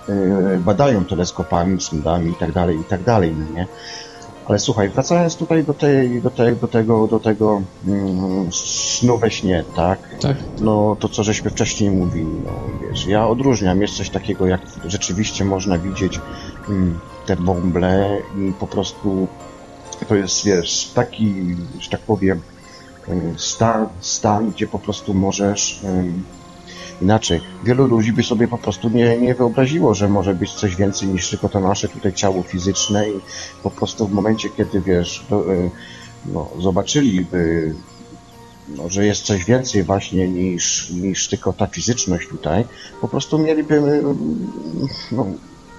y, 0.09 0.59
badają 0.59 1.05
teleskopami, 1.05 1.81
sondami 1.81 2.31
i 2.31 2.35
tak 2.35 2.51
dalej, 2.51 2.79
i 2.79 2.83
tak 2.83 3.03
dalej, 3.03 3.35
no 3.39 3.55
nie? 3.55 3.67
Ale 4.45 4.59
słuchaj, 4.59 4.89
wracając 4.89 5.35
tutaj 5.35 5.63
do, 5.63 5.73
tej, 5.73 6.21
do, 6.21 6.29
tej, 6.29 6.55
do 6.55 6.67
tego, 6.67 7.07
do 7.07 7.19
tego 7.19 7.61
mm, 7.87 8.51
snu 8.51 9.17
we 9.17 9.31
śnie, 9.31 9.63
tak? 9.75 9.99
Tak. 10.21 10.37
No 10.61 10.97
to 10.99 11.09
co 11.09 11.23
żeśmy 11.23 11.49
wcześniej 11.49 11.91
mówili, 11.91 12.41
no 12.45 12.51
wiesz, 12.81 13.07
ja 13.07 13.27
odróżniam, 13.27 13.81
jest 13.81 13.97
coś 13.97 14.09
takiego, 14.09 14.47
jak 14.47 14.61
rzeczywiście 14.85 15.45
można 15.45 15.77
widzieć 15.77 16.19
mm, 16.69 16.99
te 17.25 17.35
bąble 17.35 18.17
i 18.37 18.53
po 18.59 18.67
prostu 18.67 19.27
to 20.07 20.15
jest, 20.15 20.45
wiesz, 20.45 20.91
taki, 20.95 21.55
że 21.79 21.89
tak 21.89 22.01
powiem, 22.01 22.41
y, 23.09 23.33
stan, 23.37 23.87
stan 23.99 24.51
gdzie 24.51 24.67
po 24.67 24.79
prostu 24.79 25.13
możesz 25.13 25.83
ym, 25.83 26.23
inaczej. 27.01 27.41
Wielu 27.63 27.87
ludzi 27.87 28.13
by 28.13 28.23
sobie 28.23 28.47
po 28.47 28.57
prostu 28.57 28.89
nie, 28.89 29.17
nie 29.17 29.35
wyobraziło, 29.35 29.93
że 29.93 30.09
może 30.09 30.35
być 30.35 30.53
coś 30.53 30.75
więcej 30.75 31.07
niż 31.07 31.29
tylko 31.29 31.49
to 31.49 31.59
nasze 31.59 31.87
tutaj 31.87 32.13
ciało 32.13 32.43
fizyczne 32.43 33.09
i 33.09 33.19
po 33.63 33.71
prostu 33.71 34.07
w 34.07 34.11
momencie, 34.11 34.49
kiedy 34.49 34.81
wiesz, 34.81 35.25
do, 35.29 35.53
y, 35.53 35.69
no, 36.25 36.49
zobaczyliby, 36.59 37.73
no, 38.69 38.89
że 38.89 39.05
jest 39.05 39.23
coś 39.23 39.45
więcej 39.45 39.83
właśnie 39.83 40.29
niż, 40.29 40.89
niż 40.89 41.27
tylko 41.27 41.53
ta 41.53 41.67
fizyczność 41.67 42.27
tutaj, 42.27 42.65
po 43.01 43.07
prostu 43.07 43.39
mieliby 43.39 43.75
y, 43.75 44.03
no, 45.11 45.25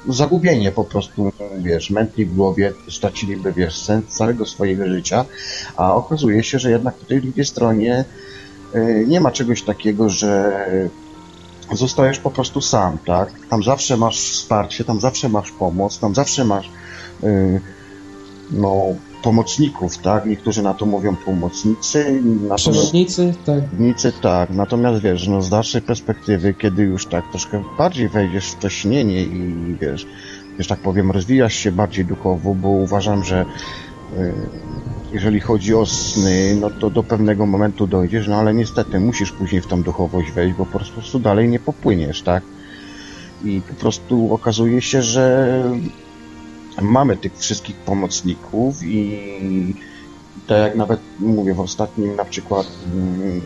zagubienie 0.08 0.72
po 0.72 0.84
prostu, 0.84 1.32
wiesz, 1.58 1.90
mętli 1.90 2.26
w 2.26 2.34
głowie, 2.34 2.72
straciliby, 2.90 3.52
wiesz, 3.52 3.78
sens 3.78 4.04
całego 4.06 4.46
swojego 4.46 4.86
życia, 4.86 5.24
a 5.76 5.94
okazuje 5.94 6.44
się, 6.44 6.58
że 6.58 6.70
jednak 6.70 6.94
po 6.94 7.06
tej 7.06 7.20
drugiej 7.20 7.44
stronie 7.44 8.04
y, 8.74 9.04
nie 9.08 9.20
ma 9.20 9.30
czegoś 9.30 9.62
takiego, 9.62 10.08
że 10.08 10.56
zostajesz 11.72 12.18
po 12.18 12.30
prostu 12.30 12.60
sam, 12.60 12.98
tak? 13.06 13.32
Tam 13.50 13.62
zawsze 13.62 13.96
masz 13.96 14.20
wsparcie, 14.20 14.84
tam 14.84 15.00
zawsze 15.00 15.28
masz 15.28 15.50
pomoc, 15.50 15.98
tam 15.98 16.14
zawsze 16.14 16.44
masz 16.44 16.70
y, 17.24 17.60
no, 18.50 18.82
pomocników, 19.22 19.98
tak? 19.98 20.26
Niektórzy 20.26 20.62
na 20.62 20.74
to 20.74 20.86
mówią 20.86 21.16
pomocnicy, 21.16 22.22
Przewodnicy, 22.56 23.34
tak. 23.46 23.58
Przewodnicy, 23.64 24.12
tak. 24.22 24.50
Natomiast 24.50 25.02
wiesz, 25.02 25.28
no 25.28 25.42
z 25.42 25.48
dalszej 25.48 25.82
perspektywy, 25.82 26.54
kiedy 26.54 26.82
już 26.82 27.06
tak 27.06 27.30
troszkę 27.30 27.62
bardziej 27.78 28.08
wejdziesz 28.08 28.50
w 28.50 28.54
to 28.54 28.68
śnienie 28.68 29.22
i 29.22 29.54
wiesz, 29.80 30.06
wiesz 30.58 30.66
tak 30.66 30.78
powiem, 30.78 31.10
rozwijasz 31.10 31.54
się 31.54 31.72
bardziej 31.72 32.04
duchowo, 32.04 32.54
bo 32.54 32.68
uważam, 32.68 33.24
że 33.24 33.44
jeżeli 35.12 35.40
chodzi 35.40 35.74
o 35.74 35.86
sny, 35.86 36.56
no 36.60 36.70
to 36.70 36.90
do 36.90 37.02
pewnego 37.02 37.46
momentu 37.46 37.86
dojdziesz, 37.86 38.28
no 38.28 38.36
ale 38.36 38.54
niestety 38.54 39.00
musisz 39.00 39.32
później 39.32 39.60
w 39.60 39.66
tą 39.66 39.82
duchowość 39.82 40.32
wejść, 40.32 40.56
bo 40.56 40.66
po 40.66 40.78
prostu 40.78 41.18
dalej 41.18 41.48
nie 41.48 41.58
popłyniesz, 41.58 42.22
tak? 42.22 42.42
I 43.44 43.60
po 43.68 43.74
prostu 43.74 44.34
okazuje 44.34 44.82
się, 44.82 45.02
że 45.02 45.62
mamy 46.82 47.16
tych 47.16 47.38
wszystkich 47.38 47.76
pomocników 47.76 48.82
i 48.82 49.74
tak 50.46 50.58
jak 50.58 50.76
nawet 50.76 51.00
mówię 51.18 51.54
w 51.54 51.60
ostatnim 51.60 52.16
na 52.16 52.24
przykład 52.24 52.66
mm, 52.94 53.40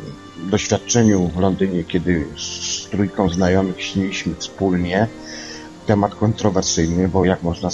doświadczeniu 0.50 1.28
w 1.28 1.38
Londynie, 1.38 1.84
kiedy 1.84 2.26
z 2.36 2.88
trójką 2.88 3.28
znajomych 3.28 3.82
śniliśmy 3.82 4.34
wspólnie, 4.34 5.08
temat 5.86 6.14
kontrowersyjny, 6.14 7.08
bo 7.08 7.24
jak 7.24 7.42
można 7.42 7.70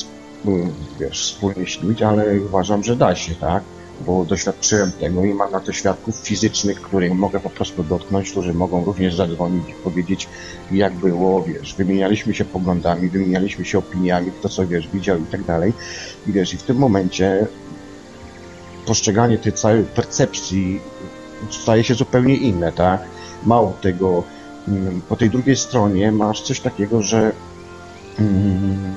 wiesz, 1.01 1.23
wspólnie 1.23 1.67
śnić, 1.67 2.03
ale 2.03 2.41
uważam, 2.41 2.85
że 2.85 2.97
da 2.97 3.17
się, 3.17 3.35
tak? 3.35 3.63
Bo 4.07 4.25
doświadczyłem 4.25 4.93
tego 4.93 5.25
i 5.25 5.35
mam 5.35 5.53
na 5.53 5.61
to 5.61 5.73
świadków 5.73 6.17
fizycznych, 6.17 6.81
których 6.81 7.15
mogę 7.15 7.41
po 7.41 7.51
prostu 7.51 7.85
dotknąć, 7.85 8.31
którzy 8.31 8.55
mogą 8.55 8.85
również 8.85 9.15
zadzwonić 9.15 9.69
i 9.69 9.73
powiedzieć, 9.73 10.29
jak 10.73 10.95
było, 10.95 11.43
wiesz, 11.43 11.75
wymienialiśmy 11.75 12.35
się 12.35 12.45
poglądami, 12.45 13.09
wymienialiśmy 13.09 13.65
się 13.65 13.79
opiniami, 13.79 14.33
kto 14.33 14.49
co, 14.49 14.67
wiesz, 14.67 14.89
widział 14.89 15.19
i 15.19 15.25
tak 15.25 15.45
dalej. 15.45 15.73
I 16.27 16.33
wiesz, 16.33 16.55
i 16.55 16.57
w 16.57 16.63
tym 16.63 16.77
momencie 16.77 17.47
postrzeganie 18.87 19.39
tej 19.39 19.53
całej 19.53 19.85
percepcji 19.85 20.81
staje 21.51 21.85
się 21.85 21.95
zupełnie 21.95 22.37
inne, 22.37 22.73
tak? 22.73 23.03
Mało 23.45 23.73
tego, 23.81 24.23
mm, 24.69 25.01
po 25.09 25.17
tej 25.17 25.31
drugiej 25.31 25.57
stronie 25.57 26.13
masz 26.13 26.43
coś 26.43 26.61
takiego, 26.61 27.03
że 27.03 27.33
mm, 28.19 28.95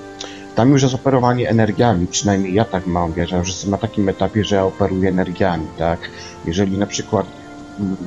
tam 0.59 0.71
już 0.71 0.83
jest 0.83 0.95
operowanie 0.95 1.49
energiami, 1.49 2.07
przynajmniej 2.07 2.53
ja 2.53 2.65
tak 2.65 2.87
mam, 2.87 3.13
ja 3.15 3.37
już 3.37 3.47
jestem 3.47 3.71
na 3.71 3.77
takim 3.77 4.09
etapie, 4.09 4.43
że 4.43 4.55
ja 4.55 4.65
operuję 4.65 5.09
energiami, 5.09 5.67
tak? 5.77 5.99
Jeżeli 6.45 6.77
na 6.77 6.85
przykład 6.85 7.25
mm, 7.79 7.97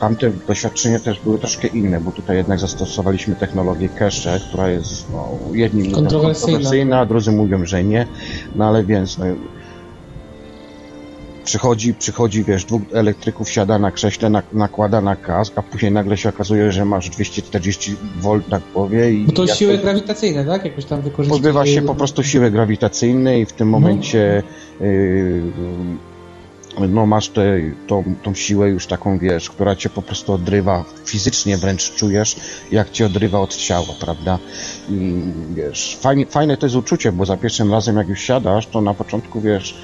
tamte 0.00 0.30
doświadczenia 0.30 1.00
też 1.00 1.20
były 1.20 1.38
troszkę 1.38 1.68
inne, 1.68 2.00
bo 2.00 2.12
tutaj 2.12 2.36
jednak 2.36 2.58
zastosowaliśmy 2.58 3.34
technologię 3.36 3.88
cache, 3.88 4.40
która 4.48 4.68
jest, 4.68 5.12
no, 5.12 5.28
jedni 5.52 5.82
mówią 5.82 5.94
kontrowersyjna, 5.94 7.00
a 7.00 7.06
drudzy 7.06 7.32
mówią, 7.32 7.66
że 7.66 7.84
nie, 7.84 8.06
no 8.54 8.64
ale 8.64 8.84
więc, 8.84 9.18
no, 9.18 9.24
przychodzi, 11.44 11.94
przychodzi, 11.94 12.44
wiesz, 12.44 12.64
dwóch 12.64 12.82
elektryków 12.92 13.50
siada 13.50 13.78
na 13.78 13.90
krześle, 13.90 14.30
nak- 14.30 14.52
nakłada 14.52 15.00
na 15.00 15.16
kask, 15.16 15.52
a 15.56 15.62
później 15.62 15.92
nagle 15.92 16.16
się 16.16 16.28
okazuje, 16.28 16.72
że 16.72 16.84
masz 16.84 17.10
240 17.10 17.96
V 18.16 18.40
na 18.48 18.60
głowie 18.72 19.12
i 19.12 19.24
Bo 19.24 19.32
to 19.32 19.46
siły 19.46 19.78
grawitacyjne, 19.78 20.44
tak? 20.44 20.64
Jakoś 20.64 20.84
tam 20.84 21.00
wykorzystuje. 21.02 21.42
Pozbywa 21.42 21.66
się 21.66 21.82
po 21.82 21.94
prostu 21.94 22.22
siły 22.22 22.50
grawitacyjnej 22.50 23.42
i 23.42 23.46
w 23.46 23.52
tym 23.52 23.68
momencie 23.68 24.42
yy, 24.80 25.42
no 26.88 27.06
masz 27.06 27.28
tę 27.28 27.60
tą, 27.86 28.04
tą 28.22 28.34
siłę 28.34 28.68
już 28.68 28.86
taką, 28.86 29.18
wiesz, 29.18 29.50
która 29.50 29.76
cię 29.76 29.90
po 29.90 30.02
prostu 30.02 30.32
odrywa, 30.32 30.84
fizycznie 31.04 31.56
wręcz 31.56 31.94
czujesz, 31.94 32.36
jak 32.72 32.90
cię 32.90 33.06
odrywa 33.06 33.40
od 33.40 33.56
ciała, 33.56 33.94
prawda? 34.00 34.38
I 34.90 35.22
wiesz, 35.54 35.98
fajnie, 36.00 36.26
fajne 36.26 36.56
to 36.56 36.66
jest 36.66 36.76
uczucie, 36.76 37.12
bo 37.12 37.24
za 37.24 37.36
pierwszym 37.36 37.72
razem 37.72 37.96
jak 37.96 38.08
już 38.08 38.20
siadasz, 38.20 38.66
to 38.66 38.80
na 38.80 38.94
początku, 38.94 39.40
wiesz, 39.40 39.74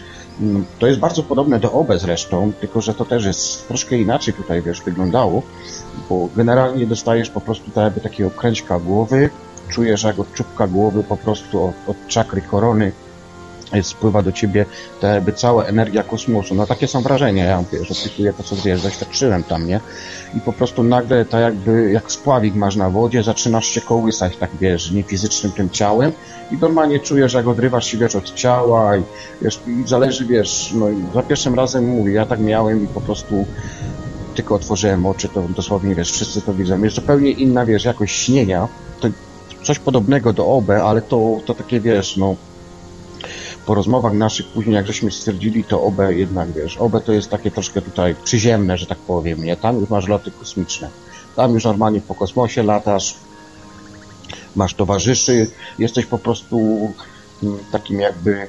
to 0.78 0.86
jest 0.86 0.98
bardzo 0.98 1.22
podobne 1.22 1.60
do 1.60 1.72
OBE 1.72 1.98
zresztą, 1.98 2.52
tylko 2.60 2.80
że 2.80 2.94
to 2.94 3.04
też 3.04 3.24
jest 3.24 3.68
troszkę 3.68 3.96
inaczej 3.96 4.34
tutaj, 4.34 4.62
wiesz, 4.62 4.82
wyglądało, 4.82 5.42
bo 6.08 6.28
generalnie 6.36 6.86
dostajesz 6.86 7.30
po 7.30 7.40
prostu 7.40 7.70
tak 7.70 7.84
jakby 7.84 8.00
takiego 8.00 8.30
kręćka 8.30 8.78
głowy, 8.78 9.30
czujesz 9.68 10.02
jak 10.02 10.18
od 10.18 10.34
czubka 10.34 10.66
głowy 10.66 11.04
po 11.04 11.16
prostu 11.16 11.64
od, 11.64 11.74
od 11.86 11.96
czakry 12.08 12.40
korony 12.40 12.92
spływa 13.82 14.22
do 14.22 14.32
ciebie 14.32 14.66
ta 15.00 15.08
jakby 15.08 15.32
cała 15.32 15.64
energia 15.64 16.02
kosmosu. 16.02 16.54
No 16.54 16.66
takie 16.66 16.88
są 16.88 17.02
wrażenia, 17.02 17.44
ja 17.44 17.64
wiesz, 17.72 17.90
opisuję 17.90 18.32
to, 18.32 18.42
co 18.42 18.56
wiesz, 18.56 18.82
doświadczyłem 18.82 19.42
tam, 19.42 19.66
nie? 19.66 19.80
I 20.34 20.40
po 20.40 20.52
prostu 20.52 20.82
nagle 20.82 21.24
tak 21.24 21.40
jakby, 21.40 21.90
jak 21.92 22.12
spławik 22.12 22.54
masz 22.54 22.76
na 22.76 22.90
wodzie, 22.90 23.22
zaczynasz 23.22 23.66
się 23.66 23.80
kołysać, 23.80 24.36
tak 24.36 24.50
wiesz, 24.60 24.90
niefizycznym 24.90 25.52
tym 25.52 25.70
ciałem 25.70 26.12
i 26.52 26.56
normalnie 26.56 27.00
czujesz, 27.00 27.32
jak 27.32 27.46
odrywasz 27.46 27.86
się, 27.86 27.98
wiesz, 27.98 28.16
od 28.16 28.34
ciała 28.34 28.96
i 28.96 29.02
wiesz, 29.42 29.60
i 29.66 29.88
zależy, 29.88 30.26
wiesz, 30.26 30.72
no 30.74 30.86
za 31.14 31.22
pierwszym 31.22 31.54
razem 31.54 31.88
mówię, 31.88 32.12
ja 32.12 32.26
tak 32.26 32.40
miałem 32.40 32.84
i 32.84 32.86
po 32.86 33.00
prostu 33.00 33.46
tylko 34.34 34.54
otworzyłem 34.54 35.06
oczy, 35.06 35.28
to 35.28 35.42
dosłownie, 35.56 35.94
wiesz, 35.94 36.12
wszyscy 36.12 36.42
to 36.42 36.54
widzą. 36.54 36.82
Jest 36.82 36.96
zupełnie 36.96 37.30
inna, 37.30 37.66
wiesz, 37.66 37.84
jakość 37.84 38.24
śnienia, 38.24 38.68
to 39.00 39.08
coś 39.62 39.78
podobnego 39.78 40.32
do 40.32 40.46
OB, 40.46 40.70
ale 40.70 41.02
to, 41.02 41.40
to 41.46 41.54
takie, 41.54 41.80
wiesz, 41.80 42.16
no 42.16 42.36
po 43.70 43.74
rozmowach 43.74 44.12
naszych 44.12 44.46
później, 44.46 44.74
jak 44.74 44.86
żeśmy 44.86 45.10
stwierdzili, 45.10 45.64
to 45.64 45.82
OB 45.82 45.98
jednak, 46.08 46.52
wiesz, 46.52 46.76
OB 46.76 47.04
to 47.04 47.12
jest 47.12 47.30
takie 47.30 47.50
troszkę 47.50 47.82
tutaj 47.82 48.14
przyziemne, 48.24 48.78
że 48.78 48.86
tak 48.86 48.98
powiem, 48.98 49.44
nie? 49.44 49.56
Tam 49.56 49.80
już 49.80 49.90
masz 49.90 50.08
loty 50.08 50.30
kosmiczne. 50.30 50.88
Tam 51.36 51.54
już 51.54 51.64
normalnie 51.64 52.00
po 52.00 52.14
kosmosie 52.14 52.62
latasz, 52.62 53.14
masz 54.56 54.74
towarzyszy, 54.74 55.50
jesteś 55.78 56.06
po 56.06 56.18
prostu 56.18 56.58
mm, 57.42 57.58
takim 57.72 58.00
jakby 58.00 58.46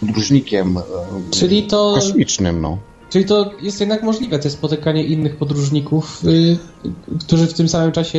podróżnikiem 0.00 0.78
e, 0.78 0.82
Czyli 1.30 1.66
to... 1.66 1.92
kosmicznym, 1.94 2.60
no. 2.60 2.78
Czyli 3.10 3.24
to 3.24 3.50
jest 3.62 3.80
jednak 3.80 4.02
możliwe, 4.02 4.38
to 4.38 4.50
spotykanie 4.50 5.04
innych 5.04 5.36
podróżników, 5.36 6.22
yy, 6.22 6.58
którzy 7.20 7.46
w 7.46 7.54
tym 7.54 7.68
samym 7.68 7.92
czasie 7.92 8.18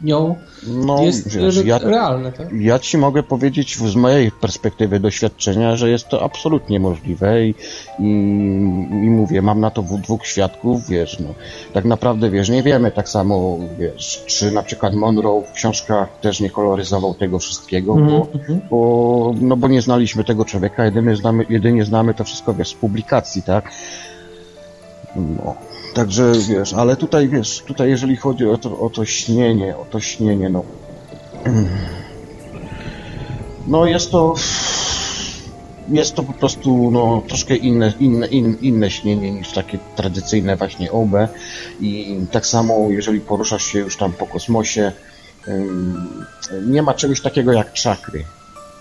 śnią, 0.00 0.36
no, 0.66 1.02
jest 1.02 1.36
wiesz, 1.36 1.64
ja, 1.64 1.78
realne, 1.78 2.32
tak? 2.32 2.52
Ja 2.52 2.78
ci 2.78 2.98
mogę 2.98 3.22
powiedzieć 3.22 3.76
z 3.76 3.96
mojej 3.96 4.30
perspektywy 4.32 5.00
doświadczenia, 5.00 5.76
że 5.76 5.90
jest 5.90 6.08
to 6.08 6.22
absolutnie 6.22 6.80
możliwe 6.80 7.46
i, 7.46 7.54
i, 7.98 8.02
i 8.90 9.10
mówię, 9.10 9.42
mam 9.42 9.60
na 9.60 9.70
to 9.70 9.82
dwóch 9.82 10.26
świadków, 10.26 10.88
wiesz, 10.88 11.20
no, 11.20 11.34
tak 11.72 11.84
naprawdę, 11.84 12.30
wiesz, 12.30 12.48
nie 12.48 12.62
wiemy 12.62 12.90
tak 12.90 13.08
samo, 13.08 13.58
wiesz, 13.78 14.24
czy 14.26 14.50
na 14.50 14.62
przykład 14.62 14.94
Monroe 14.94 15.42
w 15.42 15.52
książkach 15.52 16.20
też 16.20 16.40
nie 16.40 16.50
koloryzował 16.50 17.14
tego 17.14 17.38
wszystkiego, 17.38 17.92
Mhm, 17.92 18.10
bo, 18.10 18.28
mhm. 18.34 18.60
bo, 18.70 19.34
no 19.40 19.56
bo 19.56 19.68
nie 19.68 19.82
znaliśmy 19.82 20.24
tego 20.24 20.44
człowieka, 20.44 20.84
jedynie 20.84 21.16
znamy, 21.16 21.44
jedynie 21.48 21.84
znamy 21.84 22.14
to 22.14 22.24
wszystko, 22.24 22.54
wiesz, 22.54 22.68
z 22.68 22.74
publikacji, 22.74 23.42
tak? 23.42 23.72
No. 25.16 25.67
Także 25.94 26.32
wiesz, 26.48 26.74
ale 26.74 26.96
tutaj 26.96 27.28
wiesz, 27.28 27.62
tutaj 27.66 27.90
jeżeli 27.90 28.16
chodzi 28.16 28.46
o 28.46 28.58
to, 28.58 28.78
o 28.78 28.90
to 28.90 29.04
śnienie, 29.04 29.76
o 29.76 29.84
to 29.84 30.00
śnienie, 30.00 30.48
no. 30.48 30.62
No 33.66 33.86
jest 33.86 34.10
to. 34.10 34.34
Jest 35.88 36.14
to 36.14 36.22
po 36.22 36.32
prostu 36.32 36.90
no, 36.90 37.22
troszkę 37.28 37.56
inne, 37.56 37.92
inne, 38.00 38.26
in, 38.26 38.56
inne 38.60 38.90
śnienie 38.90 39.32
niż 39.32 39.52
takie 39.52 39.78
tradycyjne 39.96 40.56
właśnie 40.56 40.92
OB 40.92 41.12
i 41.80 42.20
tak 42.32 42.46
samo 42.46 42.86
jeżeli 42.90 43.20
poruszasz 43.20 43.64
się 43.64 43.78
już 43.78 43.96
tam 43.96 44.12
po 44.12 44.26
kosmosie, 44.26 44.92
nie 46.66 46.82
ma 46.82 46.94
czegoś 46.94 47.20
takiego 47.20 47.52
jak 47.52 47.72
czakry. 47.72 48.24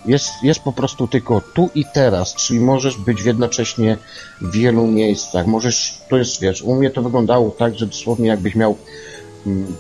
Jest, 0.06 0.30
jest 0.44 0.60
po 0.60 0.74
prostu 0.74 1.08
tylko 1.08 1.42
tu 1.42 1.70
i 1.76 1.86
teraz, 1.94 2.34
czyli 2.34 2.60
możesz 2.60 2.98
być 2.98 3.22
jednocześnie 3.22 3.98
w 4.42 4.52
wielu 4.52 4.88
miejscach. 4.88 5.48
Możesz, 5.48 5.98
to 6.10 6.18
jest, 6.18 6.42
wiesz, 6.42 6.62
u 6.62 6.76
mnie 6.76 6.90
to 6.90 7.02
wyglądało 7.02 7.50
tak, 7.50 7.78
że 7.78 7.86
dosłownie 7.86 8.28
jakbyś 8.28 8.56
miał 8.56 8.78
mm, 9.46 9.76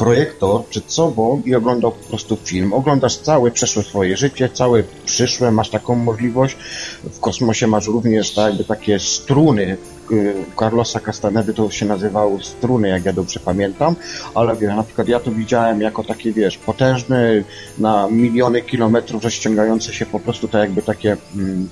projektor 0.00 0.64
przed 0.64 0.92
sobą 0.92 1.42
i 1.44 1.54
oglądał 1.54 1.92
po 1.92 2.08
prostu 2.08 2.36
film. 2.44 2.72
Oglądasz 2.72 3.16
całe 3.16 3.50
przeszłe 3.50 3.82
swoje 3.82 4.16
życie, 4.16 4.48
całe 4.48 4.82
przyszłe, 5.04 5.50
masz 5.50 5.70
taką 5.70 5.94
możliwość. 5.94 6.56
W 7.04 7.20
kosmosie 7.20 7.66
masz 7.66 7.86
również 7.86 8.34
tak, 8.34 8.52
takie 8.68 8.98
struny. 8.98 9.76
y, 10.10 10.34
Carlosa 10.58 11.00
Castanedy 11.00 11.54
to 11.54 11.70
się 11.70 11.86
nazywały 11.86 12.42
struny, 12.42 12.88
jak 12.88 13.04
ja 13.04 13.12
dobrze 13.12 13.40
pamiętam, 13.40 13.96
ale 14.34 14.56
wiesz, 14.56 14.76
na 14.76 14.82
przykład 14.82 15.08
ja 15.08 15.20
to 15.20 15.30
widziałem 15.30 15.80
jako 15.80 16.04
takie, 16.04 16.32
wiesz, 16.32 16.58
potężne, 16.58 17.44
na 17.78 18.08
miliony 18.10 18.62
kilometrów 18.62 19.24
rozciągające 19.24 19.92
się 19.92 20.06
po 20.06 20.20
prostu 20.20 20.48
tak 20.48 20.60
jakby 20.60 20.82
takie 20.82 21.16
mm, 21.36 21.68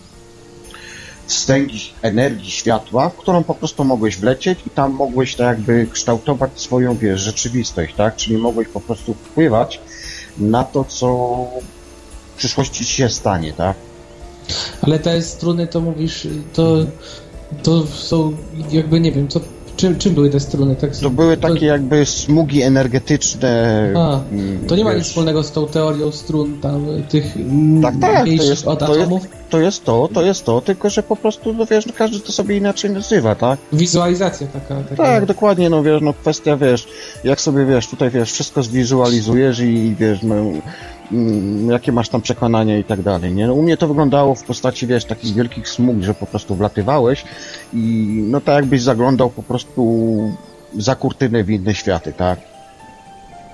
wstęgi 1.28 1.92
energii 2.02 2.50
światła, 2.50 3.08
w 3.08 3.16
którą 3.16 3.44
po 3.44 3.54
prostu 3.54 3.84
mogłeś 3.84 4.16
wlecieć 4.16 4.58
i 4.66 4.70
tam 4.70 4.92
mogłeś 4.92 5.34
tak 5.34 5.46
jakby 5.46 5.86
kształtować 5.92 6.50
swoją, 6.60 6.96
wiesz, 6.96 7.20
rzeczywistość, 7.20 7.94
tak? 7.94 8.16
Czyli 8.16 8.36
mogłeś 8.38 8.68
po 8.68 8.80
prostu 8.80 9.14
wpływać 9.14 9.80
na 10.38 10.64
to, 10.64 10.84
co 10.84 11.06
w 12.34 12.38
przyszłości 12.38 12.84
ci 12.84 12.92
się 12.92 13.08
stanie, 13.08 13.52
tak? 13.52 13.76
Ale 14.82 14.98
te 14.98 15.22
struny, 15.22 15.66
to 15.66 15.80
mówisz, 15.80 16.28
to, 16.52 16.76
to 17.62 17.86
są 17.86 18.36
jakby, 18.70 19.00
nie 19.00 19.12
wiem, 19.12 19.28
co, 19.28 19.40
czym, 19.78 19.98
czym 19.98 20.14
były 20.14 20.30
te 20.30 20.40
struny? 20.40 20.76
Tak, 20.76 20.96
To 20.96 21.10
były 21.10 21.36
takie 21.36 21.66
jakby 21.66 22.06
smugi 22.06 22.62
energetyczne. 22.62 23.92
A, 23.96 24.20
to 24.68 24.76
nie 24.76 24.84
ma 24.84 24.90
wiesz. 24.90 24.98
nic 24.98 25.08
wspólnego 25.08 25.42
z 25.42 25.52
tą 25.52 25.66
teorią 25.66 26.12
strun 26.12 26.60
tam, 26.60 26.86
tych 27.08 27.34
Tak, 27.82 27.94
tak, 28.00 28.24
to 28.24 28.30
jest, 28.44 28.66
od 28.66 28.78
to, 28.78 28.88
jest, 28.88 29.00
atomów? 29.00 29.26
to 29.50 29.60
jest 29.60 29.84
to, 29.84 30.08
to 30.14 30.22
jest 30.22 30.44
to, 30.44 30.60
tylko 30.60 30.90
że 30.90 31.02
po 31.02 31.16
prostu, 31.16 31.52
no 31.52 31.66
wiesz, 31.66 31.86
no 31.86 31.92
każdy 31.96 32.20
to 32.20 32.32
sobie 32.32 32.56
inaczej 32.56 32.90
nazywa, 32.90 33.34
tak? 33.34 33.58
Wizualizacja 33.72 34.46
taka. 34.46 34.74
taka 34.82 34.96
Tak, 34.96 35.26
dokładnie, 35.26 35.70
no 35.70 35.82
wiesz, 35.82 36.02
no 36.02 36.12
kwestia, 36.14 36.56
wiesz, 36.56 36.88
jak 37.24 37.40
sobie, 37.40 37.64
wiesz, 37.66 37.86
tutaj, 37.88 38.10
wiesz, 38.10 38.32
wszystko 38.32 38.62
zwizualizujesz 38.62 39.60
i, 39.60 39.94
wiesz, 39.98 40.22
no, 40.22 40.34
jakie 41.70 41.92
masz 41.92 42.08
tam 42.08 42.20
przekonania 42.20 42.78
i 42.78 42.84
tak 42.84 43.02
dalej, 43.02 43.32
nie? 43.34 43.46
No, 43.46 43.54
u 43.54 43.62
mnie 43.62 43.76
to 43.76 43.88
wyglądało 43.88 44.34
w 44.34 44.42
postaci, 44.42 44.86
wiesz, 44.86 45.04
takich 45.04 45.34
wielkich 45.34 45.68
smug, 45.68 46.02
że 46.02 46.14
po 46.14 46.26
prostu 46.26 46.54
wlatywałeś 46.54 47.24
i, 47.74 48.06
no, 48.30 48.40
tak 48.40 48.54
jakbyś 48.54 48.82
zaglądał 48.82 49.30
po 49.30 49.42
prostu 49.42 50.32
za 50.76 50.94
kurtynę 50.94 51.44
w 51.44 51.50
inne 51.50 51.74
światy, 51.74 52.12
tak? 52.12 52.38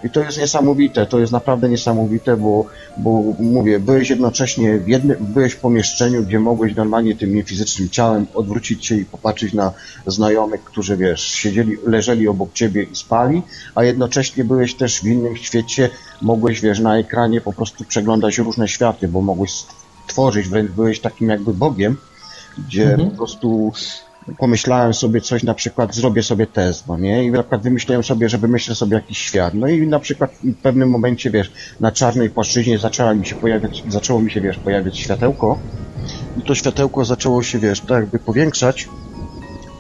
I 0.05 0.11
to 0.11 0.21
jest 0.21 0.39
niesamowite, 0.39 1.07
to 1.07 1.19
jest 1.19 1.33
naprawdę 1.33 1.69
niesamowite, 1.69 2.37
bo, 2.37 2.67
bo 2.97 3.23
mówię, 3.39 3.81
byłeś 3.81 4.11
jednocześnie 4.11 4.79
w 4.79 4.89
jednym, 4.89 5.17
byłeś 5.21 5.53
w 5.53 5.61
pomieszczeniu, 5.61 6.23
gdzie 6.23 6.41
mogłeś 6.41 6.77
normalnie 6.77 7.17
tym 7.17 7.35
niefizycznym 7.35 7.89
ciałem 7.89 8.27
odwrócić 8.35 8.87
się 8.87 8.95
i 8.95 9.05
popatrzeć 9.05 9.53
na 9.53 9.73
znajomych, 10.07 10.65
którzy 10.65 10.97
wiesz, 10.97 11.23
siedzieli, 11.23 11.77
leżeli 11.87 12.29
obok 12.29 12.53
ciebie 12.53 12.83
i 12.83 12.97
spali, 12.97 13.43
a 13.75 13.85
jednocześnie 13.85 14.45
byłeś 14.45 14.75
też 14.75 15.01
w 15.01 15.07
innym 15.07 15.37
świecie, 15.37 15.91
mogłeś 16.23 16.61
wiesz, 16.61 16.81
na 16.81 16.99
ekranie 16.99 17.41
po 17.41 17.53
prostu 17.53 17.85
przeglądać 17.85 18.39
różne 18.39 18.69
światy, 18.69 19.09
bo 19.09 19.21
mogłeś 19.21 19.53
tworzyć, 20.07 20.49
wręcz 20.49 20.71
byłeś 20.71 21.01
takim 21.01 21.29
jakby 21.29 21.55
Bogiem, 21.55 21.97
gdzie 22.59 22.93
Mhm. 22.93 23.11
po 23.11 23.17
prostu 23.17 23.73
pomyślałem 24.39 24.95
sobie 24.95 25.21
coś, 25.21 25.43
na 25.43 25.55
przykład 25.55 25.95
zrobię 25.95 26.23
sobie 26.23 26.47
test, 26.47 26.87
no 26.89 26.99
nie? 26.99 27.25
I 27.25 27.31
na 27.31 27.43
przykład 27.43 27.63
wymyśliłem 27.63 28.05
sobie, 28.05 28.29
że 28.29 28.39
wymyślę 28.39 28.75
sobie 28.75 28.95
jakiś 28.95 29.19
świat. 29.19 29.55
No 29.55 29.69
i 29.69 29.87
na 29.87 29.99
przykład 29.99 30.31
w 30.45 30.55
pewnym 30.55 30.91
momencie, 30.91 31.31
wiesz, 31.31 31.53
na 31.81 31.93
czarnej 31.93 32.31
płaszczyźnie 32.31 32.79
zaczęła 32.79 33.15
mi 33.15 33.27
się 33.27 33.35
pojawiać, 33.35 33.83
zaczęło 33.89 34.21
mi 34.21 34.31
się, 34.31 34.41
wiesz, 34.41 34.59
pojawiać 34.59 34.99
światełko. 34.99 35.59
I 36.39 36.43
to 36.43 36.55
światełko 36.55 37.05
zaczęło 37.05 37.43
się, 37.43 37.59
wiesz, 37.59 37.81
tak 37.81 37.91
jakby 37.91 38.19
powiększać. 38.19 38.89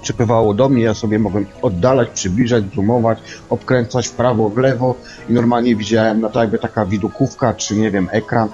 Przypływało 0.02 0.54
do 0.54 0.68
mnie, 0.68 0.82
ja 0.82 0.94
sobie 0.94 1.18
mogłem 1.18 1.46
oddalać, 1.62 2.08
przybliżać, 2.08 2.64
zoomować, 2.74 3.18
obkręcać 3.50 4.08
w 4.08 4.12
prawo, 4.12 4.48
w 4.48 4.58
lewo 4.58 4.94
i 5.28 5.32
normalnie 5.32 5.76
widziałem, 5.76 6.20
no 6.20 6.28
tak 6.28 6.42
jakby 6.42 6.58
taka 6.58 6.86
widokówka, 6.86 7.54
czy 7.54 7.74
nie 7.74 7.90
wiem, 7.90 8.08
ekran, 8.12 8.48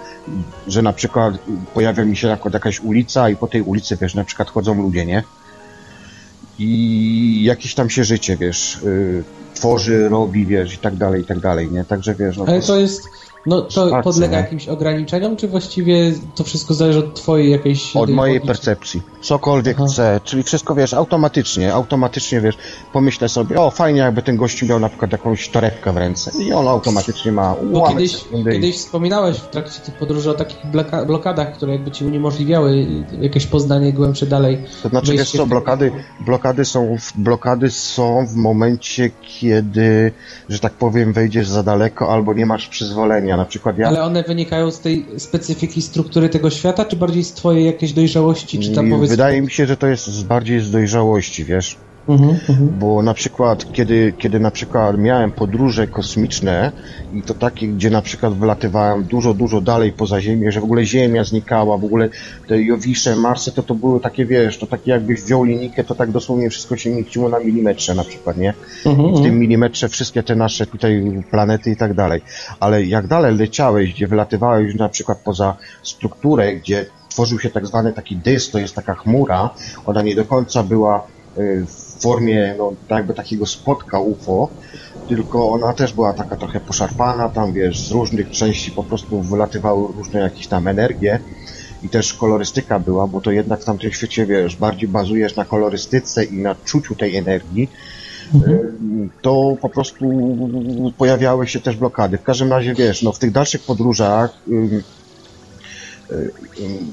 że 0.66 0.82
na 0.82 0.92
przykład 0.92 1.34
pojawia 1.74 2.04
mi 2.04 2.16
się 2.16 2.28
jakaś 2.28 2.80
ulica 2.80 3.30
i 3.30 3.36
po 3.36 3.46
tej 3.46 3.62
ulicy, 3.62 3.96
wiesz, 4.00 4.14
na 4.14 4.24
przykład 4.24 4.50
chodzą 4.50 4.82
ludzie, 4.82 5.06
nie? 5.06 5.22
I 6.60 7.44
jakieś 7.44 7.74
tam 7.74 7.90
się 7.90 8.04
życie, 8.04 8.36
wiesz, 8.36 8.76
y, 8.84 9.24
tworzy, 9.54 10.08
robi, 10.08 10.46
wiesz, 10.46 10.74
i 10.74 10.78
tak 10.78 10.96
dalej, 10.96 11.22
i 11.22 11.24
tak 11.24 11.38
dalej, 11.38 11.70
nie? 11.72 11.84
Także 11.84 12.14
wiesz, 12.14 12.36
no 12.36 12.44
Ale 12.48 12.62
to 12.62 12.80
jest, 12.80 13.08
no 13.46 13.60
to 13.62 13.70
Szlak, 13.70 14.04
podlega 14.04 14.36
jakimś 14.36 14.68
ograniczeniom, 14.68 15.36
czy 15.36 15.48
właściwie 15.48 16.12
to 16.34 16.44
wszystko 16.44 16.74
zależy 16.74 16.98
od 16.98 17.14
twojej 17.14 17.50
jakiejś... 17.50 17.96
od 17.96 18.10
mojej 18.10 18.40
percepcji. 18.40 19.02
Cokolwiek 19.20 19.76
chcę, 19.88 20.20
czyli 20.24 20.42
wszystko, 20.42 20.74
wiesz, 20.74 20.94
automatycznie, 20.94 21.74
automatycznie, 21.74 22.40
wiesz, 22.40 22.54
pomyślę 22.92 23.28
sobie, 23.28 23.60
o, 23.60 23.70
fajnie 23.70 24.00
jakby 24.00 24.22
ten 24.22 24.36
gościu 24.36 24.66
miał 24.66 24.80
na 24.80 24.88
przykład 24.88 25.12
jakąś 25.12 25.48
torebkę 25.48 25.92
w 25.92 25.96
ręce 25.96 26.30
i 26.42 26.52
on 26.52 26.68
automatycznie 26.68 27.32
ma 27.32 27.54
Bo 27.72 27.78
ułamek 27.78 27.96
kiedyś, 27.98 28.24
kiedyś 28.52 28.76
wspominałeś 28.76 29.36
w 29.36 29.48
trakcie 29.50 29.80
tych 29.80 29.94
podróży 29.94 30.30
o 30.30 30.34
takich 30.34 30.58
bloka- 30.72 31.06
blokadach, 31.06 31.52
które 31.56 31.72
jakby 31.72 31.90
ci 31.90 32.04
uniemożliwiały 32.04 32.86
jakieś 33.20 33.46
poznanie 33.46 33.92
głębsze 33.92 34.26
dalej. 34.26 34.58
To 34.82 34.88
znaczy, 34.88 35.12
wiesz 35.12 35.30
co, 35.30 35.46
blokady, 35.46 35.92
blokady, 36.20 36.64
są, 36.64 36.96
w- 36.98 37.12
blokady 37.18 37.70
są 37.70 38.26
w 38.26 38.34
momencie, 38.34 39.10
kiedy, 39.22 40.12
że 40.48 40.58
tak 40.58 40.72
powiem, 40.72 41.12
wejdziesz 41.12 41.48
za 41.48 41.62
daleko 41.62 42.12
albo 42.12 42.34
nie 42.34 42.46
masz 42.46 42.68
przyzwolenia. 42.68 43.36
Na 43.36 43.44
przykład 43.44 43.78
ja... 43.78 43.88
Ale 43.88 44.02
one 44.02 44.22
wynikają 44.22 44.70
z 44.70 44.80
tej 44.80 45.06
specyfiki 45.18 45.82
struktury 45.82 46.28
tego 46.28 46.50
świata, 46.50 46.84
czy 46.84 46.96
bardziej 46.96 47.24
z 47.24 47.32
twojej 47.32 47.66
jakiejś 47.66 47.92
dojrzałości, 47.92 48.58
czy 48.58 48.70
tam 48.74 48.90
powiedzmy... 48.90 49.16
Wydaje 49.20 49.42
mi 49.42 49.50
się, 49.50 49.66
że 49.66 49.76
to 49.76 49.86
jest 49.86 50.06
z 50.06 50.22
bardziej 50.22 50.60
z 50.60 50.70
dojrzałości, 50.70 51.44
wiesz. 51.44 51.76
Mhm, 52.08 52.30
mhm. 52.48 52.68
Bo 52.78 53.02
na 53.02 53.14
przykład, 53.14 53.72
kiedy, 53.72 54.12
kiedy 54.18 54.40
na 54.40 54.50
przykład 54.50 54.98
miałem 54.98 55.32
podróże 55.32 55.86
kosmiczne 55.86 56.72
i 57.14 57.22
to 57.22 57.34
takie, 57.34 57.68
gdzie 57.68 57.90
na 57.90 58.02
przykład 58.02 58.34
wylatywałem 58.34 59.04
dużo, 59.04 59.34
dużo 59.34 59.60
dalej 59.60 59.92
poza 59.92 60.20
Ziemię, 60.20 60.52
że 60.52 60.60
w 60.60 60.64
ogóle 60.64 60.84
Ziemia 60.84 61.24
znikała, 61.24 61.78
w 61.78 61.84
ogóle 61.84 62.08
te 62.48 62.62
Jowisze, 62.62 63.16
Marsy, 63.16 63.52
to 63.52 63.62
to 63.62 63.74
były 63.74 64.00
takie, 64.00 64.26
wiesz, 64.26 64.58
to 64.58 64.66
takie 64.66 64.90
jakbyś 64.90 65.22
wziął 65.22 65.44
linijkę, 65.44 65.84
to 65.84 65.94
tak 65.94 66.10
dosłownie 66.10 66.50
wszystko 66.50 66.76
się 66.76 66.90
mieściło 66.90 67.28
na 67.28 67.40
milimetrze 67.40 67.94
na 67.94 68.04
przykład, 68.04 68.36
nie? 68.36 68.54
Mhm, 68.86 69.08
w 69.08 69.14
tym 69.14 69.24
mhm. 69.24 69.38
milimetrze 69.38 69.88
wszystkie 69.88 70.22
te 70.22 70.36
nasze 70.36 70.66
tutaj 70.66 71.22
planety 71.30 71.70
i 71.70 71.76
tak 71.76 71.94
dalej. 71.94 72.20
Ale 72.60 72.84
jak 72.84 73.06
dalej 73.06 73.36
leciałeś, 73.36 73.94
gdzie 73.94 74.06
wylatywałeś 74.06 74.74
na 74.74 74.88
przykład 74.88 75.18
poza 75.24 75.56
strukturę, 75.82 76.54
gdzie 76.54 76.86
tworzył 77.10 77.40
się 77.40 77.50
tak 77.50 77.66
zwany 77.66 77.92
taki 77.92 78.16
dysk, 78.16 78.52
to 78.52 78.58
jest 78.58 78.74
taka 78.74 78.94
chmura, 78.94 79.50
ona 79.86 80.02
nie 80.02 80.14
do 80.14 80.24
końca 80.24 80.62
była 80.62 81.06
y, 81.38 81.66
w 81.66 82.02
formie 82.02 82.54
no, 82.58 82.72
jakby 82.90 83.14
takiego 83.14 83.46
spotka 83.46 84.00
UFO, 84.00 84.48
tylko 85.08 85.50
ona 85.50 85.72
też 85.72 85.92
była 85.92 86.12
taka 86.12 86.36
trochę 86.36 86.60
poszarpana, 86.60 87.28
tam 87.28 87.52
wiesz, 87.52 87.86
z 87.86 87.90
różnych 87.90 88.30
części 88.30 88.70
po 88.70 88.84
prostu 88.84 89.20
wylatywały 89.20 89.88
różne 89.96 90.20
jakieś 90.20 90.46
tam 90.46 90.68
energie 90.68 91.20
i 91.82 91.88
też 91.88 92.14
kolorystyka 92.14 92.78
była, 92.78 93.06
bo 93.06 93.20
to 93.20 93.30
jednak 93.30 93.60
w 93.60 93.64
tamtym 93.64 93.92
świecie, 93.92 94.26
wiesz, 94.26 94.56
bardziej 94.56 94.88
bazujesz 94.88 95.36
na 95.36 95.44
kolorystyce 95.44 96.24
i 96.24 96.38
na 96.38 96.54
czuciu 96.64 96.94
tej 96.94 97.16
energii, 97.16 97.68
y, 98.34 98.38
to 99.22 99.56
po 99.60 99.68
prostu 99.68 100.06
pojawiały 100.98 101.46
się 101.46 101.60
też 101.60 101.76
blokady. 101.76 102.18
W 102.18 102.22
każdym 102.22 102.50
razie, 102.50 102.74
wiesz, 102.74 103.02
no 103.02 103.12
w 103.12 103.18
tych 103.18 103.30
dalszych 103.30 103.62
podróżach 103.62 104.30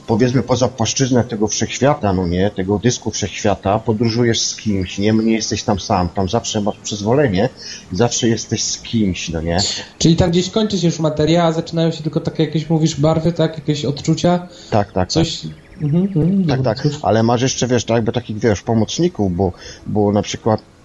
powiedzmy 0.08 0.44
poza 0.44 0.68
płaszczyznę 0.68 1.24
tego 1.24 1.48
wszechświata, 1.48 2.14
no 2.14 2.28
nie, 2.28 2.52
tego 2.52 2.80
dysku 2.80 3.12
wszechświata, 3.12 3.80
podróżujesz 3.80 4.40
z 4.40 4.56
kimś, 4.56 4.98
nie, 4.98 5.12
nie 5.12 5.34
jesteś 5.34 5.64
tam 5.64 5.80
sam, 5.80 6.10
tam 6.10 6.30
zawsze 6.30 6.62
masz 6.62 6.78
przyzwolenie 6.78 7.50
zawsze 7.92 8.28
jesteś 8.28 8.64
z 8.64 8.82
kimś, 8.82 9.30
no 9.30 9.42
nie. 9.42 9.58
Czyli 10.00 10.16
tam 10.16 10.32
gdzieś 10.32 10.50
kończy 10.50 10.80
się 10.80 10.88
już 10.88 11.00
materia, 11.00 11.44
a 11.44 11.52
zaczynają 11.52 11.92
się 11.92 12.04
tylko 12.04 12.20
takie 12.20 12.44
jakieś, 12.44 12.70
mówisz, 12.70 13.00
barwy, 13.00 13.32
tak? 13.32 13.58
Jakieś 13.58 13.86
odczucia? 13.86 14.48
Tak, 14.70 14.92
tak, 14.92 15.10
Coś... 15.10 15.42
Mhm, 15.82 16.04
mhm, 16.04 16.46
tak, 16.46 16.62
tak, 16.64 16.88
ale 17.02 17.24
masz 17.24 17.42
jeszcze, 17.42 17.68
wiesz, 17.68 17.86
tak 17.86 17.96
jakby 17.96 18.12
takich, 18.12 18.40
wiesz, 18.40 18.62
pomocników, 18.62 19.36
bo, 19.36 19.52
bo 19.88 20.12
na 20.12 20.22
przykład 20.22 20.60
y, 20.60 20.77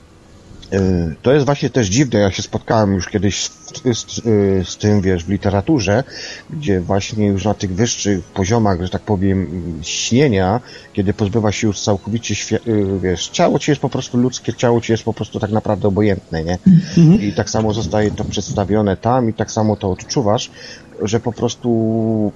to 1.23 1.33
jest 1.33 1.47
właśnie 1.47 1.71
też 1.71 1.87
dziwne, 1.87 2.21
ja 2.21 2.31
się 2.31 2.43
spotkałem 2.43 2.95
już 2.95 3.09
kiedyś 3.09 3.45
z, 3.45 3.83
z, 3.85 4.19
y, 4.27 4.63
z 4.65 4.77
tym, 4.77 5.01
wiesz, 5.01 5.25
w 5.25 5.29
literaturze, 5.29 6.05
gdzie 6.51 6.81
właśnie 6.81 7.27
już 7.27 7.45
na 7.45 7.55
tych 7.55 7.75
wyższych 7.75 8.25
poziomach, 8.25 8.83
że 8.83 8.89
tak 8.89 9.03
powiem, 9.03 9.63
śnienia, 9.83 10.61
kiedy 10.93 11.15
pozbywa 11.15 11.53
się 11.53 11.67
już 11.67 11.81
całkowicie, 11.81 12.35
y, 12.67 12.99
wiesz, 13.03 13.29
ciało 13.29 13.59
ci 13.59 13.71
jest 13.71 13.81
po 13.81 13.89
prostu 13.89 14.19
ludzkie, 14.19 14.55
ciało 14.55 14.81
ci 14.81 14.93
jest 14.93 15.05
po 15.05 15.13
prostu 15.13 15.41
tak 15.41 15.51
naprawdę 15.51 15.89
obojętne, 15.89 16.45
nie? 16.45 16.59
I 17.21 17.33
tak 17.33 17.51
samo 17.51 17.73
zostaje 17.75 18.11
to 18.11 18.25
przedstawione 18.25 18.97
tam 18.97 19.31
i 19.31 19.33
tak 19.33 19.51
samo 19.51 19.77
to 19.77 19.91
odczuwasz, 19.91 20.51
że 21.03 21.21
po 21.21 21.33
prostu 21.33 22.33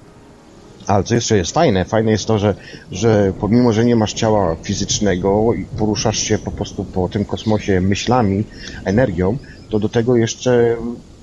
ale 0.87 1.03
co 1.03 1.15
jeszcze 1.15 1.37
jest 1.37 1.51
fajne, 1.51 1.85
fajne 1.85 2.11
jest 2.11 2.25
to, 2.25 2.39
że, 2.39 2.55
że 2.91 3.33
pomimo, 3.39 3.73
że 3.73 3.85
nie 3.85 3.95
masz 3.95 4.13
ciała 4.13 4.55
fizycznego 4.63 5.53
i 5.53 5.65
poruszasz 5.65 6.17
się 6.17 6.37
po 6.37 6.51
prostu 6.51 6.85
po 6.85 7.09
tym 7.09 7.25
kosmosie 7.25 7.81
myślami, 7.81 8.43
energią, 8.85 9.37
to 9.69 9.79
do 9.79 9.89
tego 9.89 10.15
jeszcze 10.15 10.75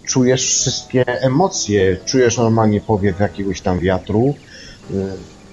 czujesz 0.06 0.46
wszystkie 0.46 1.04
emocje, 1.06 1.96
czujesz 2.04 2.36
normalnie 2.36 2.80
powiew 2.80 3.20
jakiegoś 3.20 3.60
tam 3.60 3.78
wiatru, 3.78 4.34
y, 4.90 4.94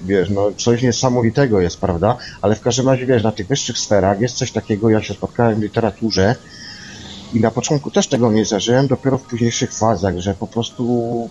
wiesz, 0.01 0.29
no 0.29 0.51
coś 0.57 0.81
niesamowitego 0.81 1.61
jest, 1.61 1.79
prawda? 1.79 2.17
Ale 2.41 2.55
w 2.55 2.61
każdym 2.61 2.89
razie, 2.89 3.05
wiesz, 3.05 3.23
na 3.23 3.31
tych 3.31 3.47
wyższych 3.47 3.77
sferach 3.77 4.21
jest 4.21 4.35
coś 4.35 4.51
takiego, 4.51 4.89
ja 4.89 5.01
się 5.01 5.13
spotkałem 5.13 5.59
w 5.59 5.63
literaturze 5.63 6.35
i 7.33 7.39
na 7.39 7.51
początku 7.51 7.91
też 7.91 8.07
tego 8.07 8.31
nie 8.31 8.45
zażyłem, 8.45 8.87
dopiero 8.87 9.17
w 9.17 9.23
późniejszych 9.23 9.73
fazach, 9.73 10.19
że 10.19 10.33
po 10.33 10.47
prostu 10.47 11.29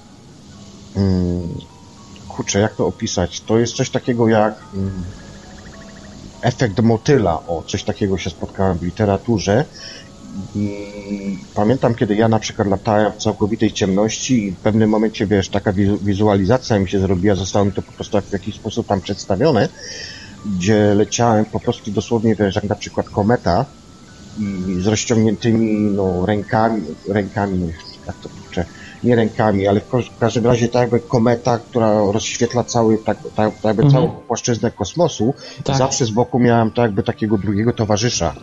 mm, 0.96 1.48
kurczę, 2.40 2.60
jak 2.60 2.76
to 2.76 2.86
opisać? 2.86 3.40
To 3.40 3.58
jest 3.58 3.76
coś 3.76 3.90
takiego 3.90 4.28
jak 4.28 4.54
mm, 4.74 5.04
efekt 6.42 6.80
motyla. 6.82 7.46
O, 7.46 7.62
coś 7.62 7.84
takiego 7.84 8.18
się 8.18 8.30
spotkałem 8.30 8.78
w 8.78 8.82
literaturze. 8.82 9.64
I 10.54 10.74
pamiętam, 11.54 11.94
kiedy 11.94 12.14
ja 12.14 12.28
na 12.28 12.38
przykład 12.38 12.68
latałem 12.68 13.12
w 13.12 13.16
całkowitej 13.16 13.72
ciemności 13.72 14.46
i 14.46 14.52
w 14.52 14.58
pewnym 14.58 14.90
momencie, 14.90 15.26
wiesz, 15.26 15.48
taka 15.48 15.72
wizu- 15.72 15.98
wizualizacja 16.04 16.78
mi 16.78 16.88
się 16.88 17.00
zrobiła, 17.00 17.34
zostało 17.34 17.64
mi 17.64 17.72
to 17.72 17.82
po 17.82 17.92
prostu 17.92 18.20
w 18.20 18.32
jakiś 18.32 18.56
sposób 18.56 18.86
tam 18.86 19.00
przedstawione, 19.00 19.68
gdzie 20.56 20.94
leciałem 20.94 21.44
po 21.46 21.60
prostu 21.60 21.90
dosłownie, 21.90 22.34
wiesz, 22.38 22.54
jak 22.54 22.64
na 22.64 22.76
przykład 22.76 23.06
kometa 23.10 23.66
i 24.38 24.80
z 24.80 24.86
rozciągniętymi, 24.86 25.90
no, 25.96 26.26
rękami, 26.26 26.82
rękami, 27.08 27.72
jak 28.06 28.16
to 28.16 28.28
nie 29.02 29.16
rękami, 29.16 29.66
ale 29.68 29.80
w 29.80 29.88
każ- 29.88 30.10
w 30.10 30.18
każdym 30.18 30.46
razie 30.46 30.68
tak 30.68 30.80
jakby 30.82 31.00
kometa, 31.00 31.58
która 31.58 31.92
rozświetla 32.12 32.64
cały, 32.64 32.98
tak, 32.98 33.18
tak, 33.22 33.54
tak 33.54 33.64
jakby 33.64 33.82
Mhm. 33.82 33.90
całą 33.92 34.20
płaszczyznę 34.20 34.70
kosmosu, 34.70 35.34
Tak. 35.64 35.76
zawsze 35.76 36.04
z 36.06 36.10
boku 36.10 36.38
miałem 36.38 36.70
tak 36.70 36.82
jakby 36.82 37.02
takiego 37.02 37.38
drugiego 37.38 37.72
towarzysza. 37.72 38.34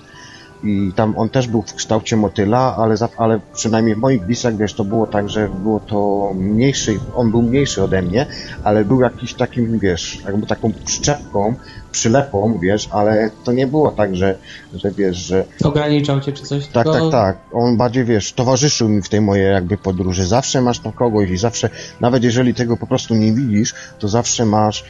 I 0.64 0.91
tam 0.95 1.18
on 1.18 1.30
też 1.30 1.47
był 1.47 1.62
w 1.62 1.74
kształcie 1.74 2.18
motyla, 2.18 2.76
ale, 2.78 2.95
ale 3.18 3.39
przynajmniej 3.53 3.95
w 3.95 3.97
moich 3.97 4.26
blisach, 4.26 4.58
wiesz, 4.58 4.74
to 4.74 4.84
było 4.86 5.08
tak, 5.08 5.30
że 5.30 5.49
było 5.49 5.80
to 5.80 6.32
mniejszy, 6.36 6.99
on 7.16 7.32
był 7.32 7.41
mniejszy 7.41 7.84
ode 7.84 8.01
mnie, 8.01 8.26
ale 8.64 8.86
był 8.86 9.01
jakiś 9.01 9.34
takim, 9.36 9.80
wiesz, 9.80 10.22
jakby 10.26 10.47
taką 10.47 10.72
przyczepką, 10.86 11.55
przylepą, 11.98 12.60
wiesz, 12.62 12.89
ale 12.91 13.30
to 13.43 13.52
nie 13.52 13.68
było 13.68 13.91
tak, 13.91 14.16
że, 14.16 14.38
że 14.74 14.91
wiesz, 14.91 15.18
że 15.18 15.45
Ograniczał 15.64 16.22
cię 16.22 16.34
czy 16.34 16.43
coś? 16.43 16.68
tak, 16.68 16.84
tylko... 16.84 17.12
tak, 17.12 17.12
tak. 17.12 17.38
On 17.54 17.78
bardziej, 17.78 18.06
wiesz, 18.06 18.34
towarzyszył 18.34 18.89
mi 18.89 19.02
w 19.02 19.10
tej 19.10 19.22
mojej 19.22 19.52
jakby 19.52 19.78
podróży. 19.78 20.26
Zawsze 20.26 20.62
masz 20.62 20.80
tam 20.80 20.91
kogoś 20.91 21.30
i 21.30 21.38
zawsze, 21.38 21.70
nawet 22.02 22.24
jeżeli 22.24 22.54
tego 22.54 22.78
po 22.78 22.88
prostu 22.88 23.16
nie 23.16 23.34
widzisz, 23.34 23.74
to 24.00 24.08
zawsze 24.08 24.45
masz, 24.45 24.84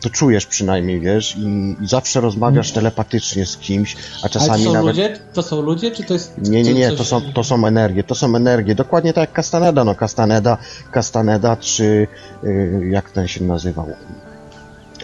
to 0.00 0.10
czujesz 0.10 0.46
przynajmniej, 0.46 1.00
wiesz, 1.00 1.36
i, 1.36 1.76
i 1.80 1.86
zawsze 1.86 2.20
rozmawiasz 2.20 2.72
telepatycznie 2.72 3.46
z 3.46 3.56
kimś, 3.56 3.96
a 3.96 4.20
Ale 4.22 4.22
to 4.22 4.28
czasami 4.28 4.64
są 4.64 4.72
nawet... 4.72 4.86
ludzie? 4.86 5.18
To 5.32 5.42
są 5.42 5.62
ludzie, 5.62 5.90
czy 5.90 6.02
to 6.02 6.14
jest... 6.14 6.38
Nie, 6.38 6.62
nie, 6.62 6.74
nie, 6.74 6.92
to 6.92 7.04
są, 7.04 7.20
to 7.32 7.44
są 7.44 7.66
energie, 7.66 8.04
to 8.04 8.14
są 8.14 8.36
energie, 8.36 8.74
dokładnie 8.74 9.12
tak 9.12 9.28
jak 9.28 9.36
Castaneda, 9.36 9.84
no 9.84 9.94
Castaneda, 9.94 10.58
Castaneda, 10.94 11.56
czy 11.56 12.06
y, 12.44 12.88
jak 12.90 13.10
ten 13.10 13.28
się 13.28 13.44
nazywał? 13.44 13.86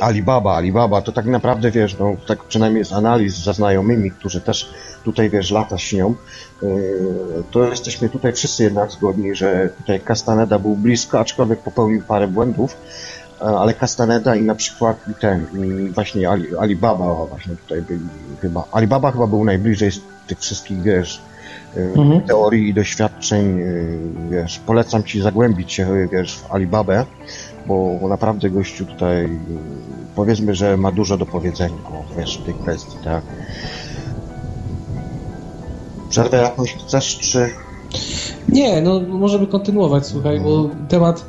Alibaba, 0.01 0.57
Alibaba, 0.57 1.01
to 1.03 1.13
tak 1.13 1.27
naprawdę, 1.27 1.71
wiesz, 1.71 1.99
no, 1.99 2.17
tak 2.27 2.45
przynajmniej 2.45 2.85
z 2.85 2.93
analiz 2.93 3.37
za 3.37 3.53
znajomymi, 3.53 4.11
którzy 4.11 4.41
też 4.41 4.71
tutaj, 5.05 5.31
wiesz, 5.31 5.51
lata 5.51 5.79
śnią, 5.79 6.15
y, 6.63 6.67
to 7.51 7.65
jesteśmy 7.65 8.09
tutaj 8.09 8.33
wszyscy 8.33 8.63
jednak 8.65 8.91
zgodni, 8.91 9.35
że 9.35 9.69
tutaj 9.79 10.01
Castaneda 10.01 10.59
był 10.59 10.77
blisko, 10.77 11.21
aczkolwiek 11.21 11.59
popełnił 11.59 12.03
parę 12.03 12.29
błędów, 12.29 12.77
e, 13.41 13.45
ale 13.45 13.75
Castaneda 13.75 14.37
i 14.37 14.43
na 14.43 14.55
przykład 14.55 14.97
ten, 15.21 15.47
właśnie 15.95 16.31
Ali, 16.31 16.57
Alibaba 16.57 17.15
właśnie 17.15 17.57
tutaj 17.57 17.83
byli 17.83 18.01
chyba, 18.41 18.65
Alibaba 18.73 19.13
chyba 19.13 19.27
był 19.27 19.45
najbliżej 19.45 19.91
z 19.93 20.01
tych 20.27 20.39
wszystkich, 20.39 20.83
wiesz, 20.83 21.21
y, 21.77 21.81
Mhm. 21.97 22.21
teorii 22.21 22.69
i 22.69 22.75
doświadczeń, 22.75 23.61
wiesz, 24.31 24.59
polecam 24.59 25.05
Ci 25.05 25.21
zagłębić 25.21 25.73
się, 25.73 26.09
wiesz, 26.13 26.39
w 26.39 26.53
Alibabę, 26.53 27.05
bo 27.67 27.99
naprawdę 28.09 28.51
gościu 28.51 28.87
tutaj, 28.87 29.29
powiedzmy, 30.15 30.55
że 30.55 30.77
ma 30.77 30.93
dużo 30.93 31.17
do 31.17 31.27
powiedzenia, 31.27 31.77
o, 31.85 32.17
wiesz, 32.19 32.37
tej 32.37 32.55
kwestii, 32.55 32.97
tak. 33.05 33.23
Przerwę 36.09 36.37
jakąś 36.37 36.75
chcesz, 36.75 37.19
czy... 37.19 37.51
Nie, 38.49 38.83
no 38.83 39.01
możemy 39.01 39.47
kontynuować, 39.47 40.07
słuchaj, 40.07 40.41
bo 40.41 40.71
temat, 40.89 41.25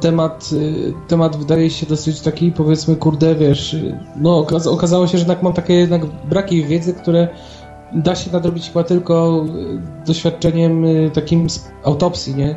temat, 0.00 0.50
y, 0.52 0.94
temat 1.08 1.36
wydaje 1.36 1.70
się 1.70 1.86
dosyć 1.86 2.20
taki, 2.20 2.52
powiedzmy, 2.52 2.96
kurde, 2.96 3.34
wiesz, 3.34 3.74
y, 3.74 3.98
no 4.16 4.42
okaz- 4.42 4.68
okazało 4.68 5.06
się, 5.06 5.12
że 5.12 5.18
jednak 5.18 5.42
mam 5.42 5.52
takie 5.52 5.74
jednak 5.74 6.06
braki 6.06 6.64
wiedzy, 6.64 6.94
które 6.94 7.28
da 7.92 8.14
się 8.14 8.32
nadrobić 8.32 8.66
chyba 8.68 8.84
tylko 8.84 9.44
y, 10.02 10.06
doświadczeniem 10.06 10.84
takim 11.14 11.50
z 11.50 11.70
autopsji, 11.84 12.34
nie? 12.34 12.54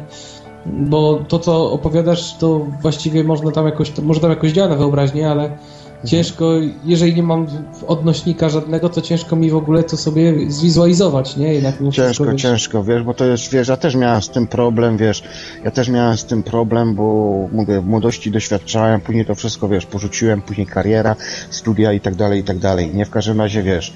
Bo 0.65 1.19
to, 1.27 1.39
co 1.39 1.71
opowiadasz, 1.71 2.37
to 2.37 2.59
właściwie 2.81 3.23
można 3.23 3.51
tam 3.51 3.65
jakoś, 3.65 3.97
może 3.97 4.19
tam 4.19 4.29
jakoś 4.29 4.51
działa 4.51 4.69
na 4.69 4.75
wyobraźnię, 4.75 5.29
ale 5.29 5.57
ciężko, 6.05 6.51
jeżeli 6.85 7.15
nie 7.15 7.23
mam 7.23 7.47
odnośnika 7.87 8.49
żadnego, 8.49 8.89
to 8.89 9.01
ciężko 9.01 9.35
mi 9.35 9.49
w 9.49 9.55
ogóle 9.55 9.83
to 9.83 9.97
sobie 9.97 10.51
zwizualizować, 10.51 11.37
nie? 11.37 11.53
Jednak 11.53 11.75
Ciężko, 11.91 12.35
ciężko, 12.35 12.83
wiesz, 12.83 13.03
bo 13.03 13.13
to 13.13 13.25
jest, 13.25 13.51
wiesz, 13.51 13.67
ja 13.67 13.77
też 13.77 13.95
miałem 13.95 14.21
z 14.21 14.29
tym 14.29 14.47
problem, 14.47 14.97
wiesz, 14.97 15.23
ja 15.63 15.71
też 15.71 15.89
miałem 15.89 16.17
z 16.17 16.25
tym 16.25 16.43
problem, 16.43 16.95
bo 16.95 17.03
mówię, 17.51 17.81
w 17.81 17.85
młodości 17.85 18.31
doświadczałem, 18.31 19.01
później 19.01 19.25
to 19.25 19.35
wszystko, 19.35 19.67
wiesz, 19.67 19.85
porzuciłem, 19.85 20.41
później 20.41 20.67
kariera, 20.67 21.15
studia 21.49 21.93
i 21.93 21.99
tak 21.99 22.15
dalej, 22.15 22.39
i 22.39 22.43
tak 22.43 22.57
dalej. 22.57 22.91
Nie 22.93 23.05
w 23.05 23.09
każdym 23.09 23.41
razie, 23.41 23.63
wiesz, 23.63 23.93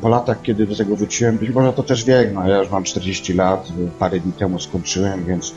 po 0.00 0.08
latach, 0.08 0.42
kiedy 0.42 0.66
do 0.66 0.76
tego 0.76 0.96
wróciłem, 0.96 1.38
być 1.38 1.50
może 1.50 1.72
to 1.72 1.82
też 1.82 2.04
wiek, 2.04 2.34
no 2.34 2.48
ja 2.48 2.58
już 2.58 2.70
mam 2.70 2.84
40 2.84 3.32
lat, 3.34 3.68
parę 3.98 4.20
dni 4.20 4.32
temu 4.32 4.58
skończyłem, 4.58 5.24
więc, 5.24 5.54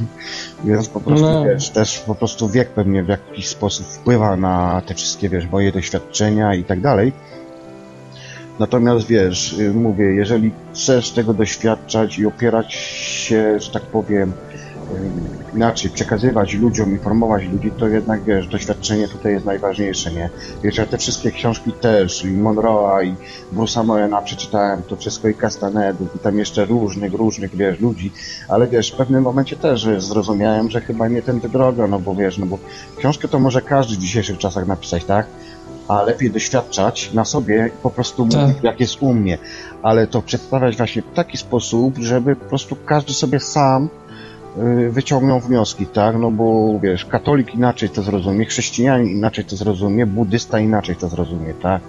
więc 0.64 0.88
po 0.88 1.00
prostu, 1.00 1.26
No. 1.26 1.44
wiesz, 1.44 1.70
też 1.70 1.98
po 1.98 2.14
prostu 2.14 2.48
wiek 2.48 2.68
pewnie 2.68 3.02
w 3.02 3.08
jakiś 3.08 3.48
sposób 3.48 3.86
wpływa 3.86 4.36
na 4.36 4.82
te 4.86 4.94
wszystkie, 4.94 5.28
wiesz, 5.28 5.50
moje 5.50 5.72
doświadczenia 5.72 6.54
i 6.54 6.64
tak 6.64 6.80
dalej. 6.80 7.12
Natomiast 8.58 9.06
wiesz, 9.06 9.52
y, 9.52 9.70
mówię, 9.70 10.04
jeżeli 10.04 10.50
chcesz 10.74 11.10
tego 11.10 11.34
doświadczać 11.34 12.18
i 12.18 12.26
opierać 12.26 12.74
się, 12.74 13.60
że 13.60 13.70
tak 13.72 13.82
powiem, 13.82 14.32
y, 14.51 14.51
inaczej, 15.54 15.90
przekazywać 15.90 16.54
ludziom, 16.54 16.90
informować 16.90 17.44
ludzi, 17.44 17.70
to 17.78 17.88
jednak 17.88 18.24
wiesz, 18.24 18.46
doświadczenie 18.46 19.08
tutaj 19.08 19.32
jest 19.32 19.46
najważniejsze, 19.46 20.12
nie? 20.12 20.30
Wiesz, 20.62 20.76
ja 20.76 20.86
te 20.86 20.98
wszystkie 20.98 21.30
książki 21.30 21.72
też, 21.72 22.24
i 22.24 22.28
Monroe'a, 22.28 23.04
i 23.04 23.14
Bruce'a 23.56 23.84
Moena 23.84 24.22
przeczytałem, 24.22 24.82
to 24.82 24.96
wszystko 24.96 25.28
i 25.28 25.34
Castanedów, 25.34 26.16
i 26.16 26.18
tam 26.18 26.38
jeszcze 26.38 26.64
różnych, 26.64 27.12
różnych, 27.12 27.56
wiesz, 27.56 27.80
ludzi, 27.80 28.12
ale 28.48 28.66
wiesz, 28.66 28.92
w 28.92 28.96
pewnym 28.96 29.22
momencie 29.22 29.56
też 29.56 29.86
zrozumiałem, 29.98 30.70
że 30.70 30.80
chyba 30.80 31.08
nie 31.08 31.22
tędy 31.22 31.48
droga, 31.48 31.86
no 31.86 31.98
bo 31.98 32.14
wiesz, 32.14 32.38
no 32.38 32.46
bo 32.46 32.58
książkę 32.96 33.28
to 33.28 33.38
może 33.38 33.62
każdy 33.62 33.94
w 33.94 33.98
dzisiejszych 33.98 34.38
czasach 34.38 34.66
napisać, 34.66 35.04
tak? 35.04 35.26
a 35.88 36.02
lepiej 36.02 36.30
doświadczać 36.30 37.12
na 37.12 37.24
sobie 37.24 37.70
po 37.82 37.90
prostu 37.90 38.26
tak. 38.26 38.40
mówić, 38.40 38.56
jak 38.62 38.80
jest 38.80 39.02
u 39.02 39.14
mnie, 39.14 39.38
ale 39.82 40.06
to 40.06 40.22
przedstawiać 40.22 40.76
właśnie 40.76 41.02
w 41.02 41.14
taki 41.14 41.36
sposób, 41.36 41.98
żeby 41.98 42.36
po 42.36 42.44
prostu 42.44 42.76
każdy 42.86 43.12
sobie 43.12 43.40
sam 43.40 43.88
y, 44.58 44.90
wyciągnął 44.90 45.40
wnioski, 45.40 45.86
tak? 45.86 46.16
No 46.18 46.30
bo 46.30 46.78
wiesz, 46.82 47.04
katolik 47.04 47.54
inaczej 47.54 47.90
to 47.90 48.02
zrozumie, 48.02 48.46
chrześcijanin 48.46 49.08
inaczej 49.08 49.44
to 49.44 49.56
zrozumie, 49.56 50.06
buddysta 50.06 50.60
inaczej 50.60 50.96
to 50.96 51.08
zrozumie, 51.08 51.54
tak? 51.54 51.82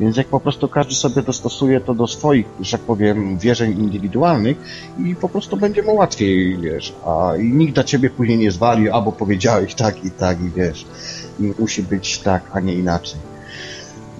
Więc 0.00 0.16
jak 0.16 0.26
po 0.26 0.40
prostu 0.40 0.68
każdy 0.68 0.94
sobie 0.94 1.22
dostosuje 1.22 1.80
to 1.80 1.94
do 1.94 2.06
swoich, 2.06 2.46
że 2.60 2.78
tak 2.78 2.86
powiem, 2.86 3.38
wierzeń 3.38 3.72
indywidualnych 3.72 4.56
i 4.98 5.16
po 5.16 5.28
prostu 5.28 5.56
będzie 5.56 5.82
mu 5.82 5.94
łatwiej, 5.94 6.58
wiesz, 6.58 6.94
a 7.06 7.36
i 7.36 7.44
nikt 7.44 7.74
dla 7.74 7.84
ciebie 7.84 8.10
później 8.10 8.38
nie 8.38 8.50
zwalił, 8.50 8.94
albo 8.94 9.12
powiedziałeś 9.12 9.74
tak 9.74 10.04
i 10.04 10.10
tak 10.10 10.40
i 10.40 10.50
wiesz, 10.50 10.86
i 11.40 11.52
musi 11.58 11.82
być 11.82 12.18
tak, 12.18 12.42
a 12.52 12.60
nie 12.60 12.74
inaczej. 12.74 13.20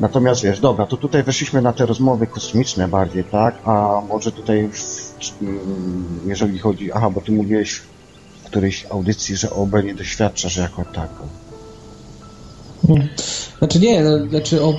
Natomiast 0.00 0.42
wiesz, 0.42 0.60
dobra, 0.60 0.86
to 0.86 0.96
tutaj 0.96 1.22
weszliśmy 1.22 1.62
na 1.62 1.72
te 1.72 1.86
rozmowy 1.86 2.26
kosmiczne 2.26 2.88
bardziej, 2.88 3.24
tak? 3.24 3.54
A 3.64 4.02
może 4.08 4.32
tutaj, 4.32 4.58
mm, 4.58 4.72
jeżeli 6.26 6.58
chodzi, 6.58 6.92
aha, 6.92 7.10
bo 7.10 7.20
ty 7.20 7.32
mówiłeś 7.32 7.72
w 7.72 8.46
którejś 8.46 8.86
audycji, 8.90 9.36
że 9.36 9.50
OB 9.50 9.72
nie 9.84 9.94
doświadczasz 9.94 10.56
jako 10.56 10.84
tako. 10.84 11.26
Hmm. 12.86 13.08
Znaczy 13.58 13.80
nie, 13.80 14.02
no, 14.02 14.28
znaczy 14.28 14.62
OB 14.62 14.78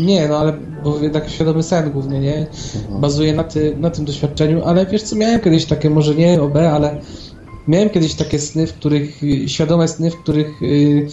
nie, 0.00 0.28
no 0.28 0.38
ale 0.38 0.52
bo 0.84 0.98
jednak 0.98 1.30
świadomy 1.30 1.62
sen 1.62 1.90
głównie, 1.90 2.20
nie? 2.20 2.46
Mhm. 2.74 3.00
Bazuje 3.00 3.32
na, 3.32 3.44
ty, 3.44 3.76
na 3.76 3.90
tym 3.90 4.04
doświadczeniu, 4.04 4.64
ale 4.64 4.86
wiesz 4.86 5.02
co, 5.02 5.16
miałem 5.16 5.40
kiedyś 5.40 5.64
takie, 5.64 5.90
może 5.90 6.14
nie 6.14 6.42
OB, 6.42 6.56
ale 6.56 7.00
miałem 7.68 7.90
kiedyś 7.90 8.14
takie 8.14 8.38
sny, 8.38 8.66
w 8.66 8.74
których, 8.74 9.20
świadome 9.46 9.88
sny, 9.88 10.10
w 10.10 10.16
których 10.16 10.62
yy, 10.62 11.06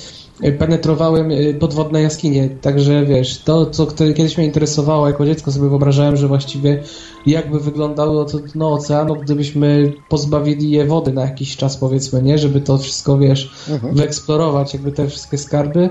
penetrowałem 0.60 1.32
y, 1.32 1.54
podwodne 1.60 2.02
jaskinie, 2.02 2.50
także 2.50 3.06
wiesz, 3.06 3.38
to 3.38 3.66
co 3.66 3.88
kiedyś 3.88 4.38
mnie 4.38 4.46
interesowało 4.46 5.08
jako 5.08 5.26
dziecko, 5.26 5.52
sobie 5.52 5.70
wyobrażałem, 5.70 6.18
że 6.18 6.28
właściwie 6.28 6.84
jakby 7.26 7.60
wyglądało 7.60 8.26
to 8.26 8.40
dno 8.40 8.74
oceanu, 8.74 9.16
gdybyśmy 9.16 9.94
pozbawili 10.10 10.72
je 10.72 10.86
wody 10.86 11.14
na 11.14 11.22
jakiś 11.22 11.58
czas 11.58 11.78
powiedzmy, 11.78 12.22
nie, 12.22 12.38
żeby 12.38 12.62
to 12.62 12.78
wszystko, 12.78 13.18
wiesz, 13.18 13.52
mhm. 13.70 13.96
wyeksplorować, 13.96 14.74
jakby 14.74 14.92
te 14.92 15.08
wszystkie 15.08 15.38
skarby. 15.38 15.90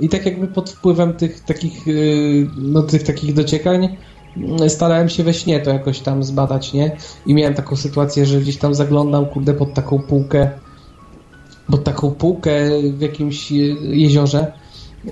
I 0.00 0.08
tak 0.08 0.26
jakby 0.26 0.46
pod 0.46 0.70
wpływem 0.70 1.12
tych 1.12 1.40
takich, 1.40 1.88
y, 1.88 2.48
no 2.58 2.82
tych 2.82 3.02
takich 3.02 3.34
dociekań 3.34 3.96
starałem 4.68 5.08
się 5.08 5.24
we 5.24 5.34
śnie 5.34 5.60
to 5.60 5.70
jakoś 5.70 6.00
tam 6.00 6.24
zbadać, 6.24 6.72
nie, 6.72 6.96
i 7.26 7.34
miałem 7.34 7.54
taką 7.54 7.76
sytuację, 7.76 8.26
że 8.26 8.40
gdzieś 8.40 8.56
tam 8.56 8.74
zaglądam, 8.74 9.26
kurde, 9.26 9.54
pod 9.54 9.74
taką 9.74 9.98
półkę 9.98 10.50
pod 11.70 11.84
taką 11.84 12.10
półkę 12.10 12.52
w 12.92 13.00
jakimś 13.00 13.50
jeziorze 13.80 14.52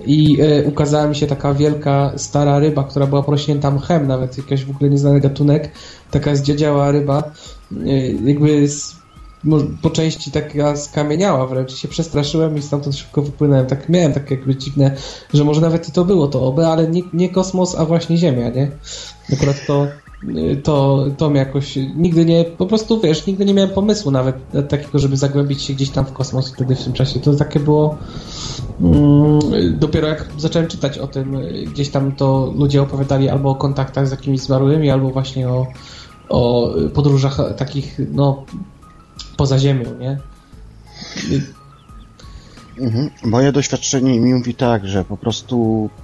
i 0.07 0.40
e, 0.40 0.64
ukazała 0.64 1.07
mi 1.07 1.16
się 1.16 1.26
taka 1.26 1.55
wielka, 1.55 2.12
stara 2.16 2.59
ryba, 2.59 2.84
która 2.84 3.07
była 3.07 3.22
porośnięta 3.22 3.70
mchem, 3.70 4.07
nawet 4.07 4.38
jakiś 4.38 4.64
w 4.64 4.70
ogóle 4.70 4.90
nieznany 4.90 5.20
gatunek, 5.20 5.70
taka 6.11 6.34
zdziedziała 6.34 6.90
ryba, 6.90 7.22
e, 7.86 8.12
jakby 8.12 8.68
z, 8.68 8.96
po 9.82 9.90
części 9.90 10.30
taka 10.30 10.76
skamieniała 10.76 11.46
wręcz, 11.46 11.74
się 11.74 11.88
przestraszyłem 11.88 12.57
i 12.57 12.62
stamtąd 12.62 12.96
szybko 12.96 13.22
wypłynąłem. 13.22 13.66
Tak 13.66 13.88
miałem 13.88 14.12
takie 14.12 14.34
jakby 14.34 14.57
dziwne, 14.57 14.96
że 15.34 15.44
może 15.44 15.61
nawet 15.61 15.88
i 15.88 15.92
to 15.92 16.05
było 16.05 16.28
to 16.28 16.42
oby, 16.42 16.66
ale 16.66 16.88
nie, 16.88 17.03
nie 17.12 17.28
kosmos, 17.28 17.74
a 17.74 17.84
właśnie 17.84 18.16
Ziemia, 18.16 18.48
nie? 18.48 18.70
Akurat 19.32 19.66
to 19.66 19.86
to, 20.62 21.07
to 21.16 21.31
mnie 21.31 21.39
jakoś 21.39 21.79
nigdy 21.97 22.25
nie, 22.25 22.45
po 22.45 22.66
prostu 22.66 23.01
wiesz, 23.01 23.27
nigdy 23.27 23.45
nie 23.45 23.55
miałem 23.55 23.71
pomysłu 23.71 24.11
nawet 24.11 24.37
takiego, 24.68 24.99
żeby 24.99 25.16
zagłębić 25.16 25.62
się 25.62 25.73
gdzieś 25.73 25.91
tam 25.91 26.07
w 26.07 26.12
kosmos 26.12 26.53
wtedy 26.53 26.77
w 26.77 26.85
tym 26.85 26.93
czasie. 26.93 27.21
To 27.21 27.35
takie 27.35 27.61
było 27.61 27.99
mm, 28.81 29.41
dopiero 29.79 30.09
jak 30.09 30.29
zacząłem 30.39 30.68
czytać 30.68 30.99
o 30.99 31.07
tym, 31.07 31.37
gdzieś 31.73 31.89
tam 31.89 32.12
to 32.12 32.53
ludzie 32.57 32.83
opowiadali 32.83 33.29
albo 33.29 33.51
o 33.51 33.55
kontaktach 33.55 34.09
z 34.09 34.11
jakimiś 34.11 34.41
zmarłymi, 34.41 34.91
albo 34.91 35.11
właśnie 35.11 35.49
o, 35.49 35.66
o 36.29 36.71
podróżach 36.95 37.39
takich, 37.57 38.01
no, 38.12 38.45
poza 39.37 39.59
Ziemią, 39.59 39.99
nie? 40.01 40.18
Mhm. 42.79 43.11
Moje 43.25 43.53
doświadczenie 43.53 44.21
mi 44.21 44.35
mówi 44.35 44.55
tak, 44.55 44.87
że 44.87 45.05
po 45.05 45.16
prostu 45.16 45.89
Mm, 45.91 45.99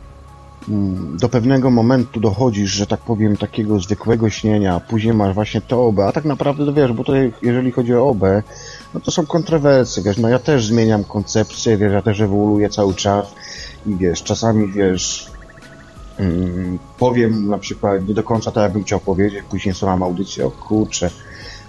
do 1.19 1.29
pewnego 1.29 1.71
momentu 1.71 2.21
dochodzisz, 2.21 2.71
że 2.71 2.87
tak 2.87 3.01
powiem, 3.01 3.37
takiego 3.37 3.81
zwykłego 3.81 4.31
śnienia, 4.31 4.75
a 4.75 4.81
później 4.81 5.15
masz 5.15 5.35
właśnie 5.35 5.61
to 5.61 5.87
OB, 5.87 5.99
a 6.01 6.13
tak 6.13 6.25
naprawdę, 6.25 6.73
wiesz, 6.73 6.93
bo 6.93 7.05
to 7.05 7.13
jeżeli 7.43 7.73
chodzi 7.73 7.95
o 7.95 8.09
OB, 8.09 8.23
no 8.95 9.01
to 9.01 9.11
są 9.11 9.27
kontrowersje, 9.27 10.03
wiesz, 10.03 10.19
no 10.19 10.29
ja 10.29 10.39
też 10.39 10.67
zmieniam 10.67 11.05
koncepcję, 11.05 11.77
wiesz, 11.77 11.93
ja 11.93 12.03
też 12.03 12.21
ewoluuję 12.21 12.69
cały 12.69 12.95
czas 12.95 13.27
i 13.87 13.97
wiesz, 13.97 14.23
czasami, 14.23 14.73
wiesz, 14.73 15.31
mm, 16.19 16.79
powiem 16.99 17.49
na 17.49 17.59
przykład 17.59 18.09
nie 18.09 18.15
do 18.15 18.23
końca 18.23 18.51
tak, 18.51 18.63
jakbym 18.63 18.85
chciał 18.85 19.01
powiedzieć, 19.01 19.45
później 19.51 19.75
słucham 19.75 20.03
audycję, 20.03 20.47
o 20.47 20.51
kurczę, 20.51 21.11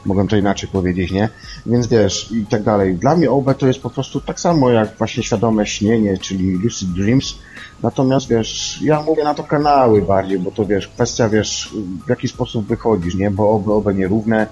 mogłem 0.06 0.28
to 0.28 0.36
inaczej 0.36 0.70
powiedzieć, 0.70 1.12
nie? 1.12 1.30
Więc 1.66 1.88
wiesz, 1.88 2.32
i 2.32 2.46
tak 2.46 2.64
dalej. 2.64 2.96
Dla 2.96 3.16
mnie 3.16 3.32
OB 3.32 3.58
to 3.58 3.68
jest 3.68 3.80
po 3.80 3.90
prostu 3.90 4.22
tak 4.22 4.40
samo 4.40 4.70
jak 4.70 4.98
właśnie 4.98 5.24
świadome 5.24 5.66
śnienie, 5.66 6.18
czyli 6.18 6.52
lucid 6.52 6.92
dreams, 6.92 7.36
Natomiast 7.84 8.28
wiesz, 8.28 8.80
ja 8.82 9.02
mówię 9.02 9.24
na 9.24 9.34
to 9.34 9.44
kanały 9.44 10.02
bardziej, 10.02 10.40
bo 10.40 10.52
to 10.52 10.66
wiesz, 10.66 10.88
kwestia 10.88 11.30
wiesz, 11.30 11.70
w 12.06 12.10
jaki 12.10 12.28
sposób 12.28 12.68
wychodzisz, 12.68 13.16
nie? 13.16 13.32
Bo 13.32 13.52
oby, 13.52 13.74
oby 13.74 13.94
nierówne. 13.94 14.48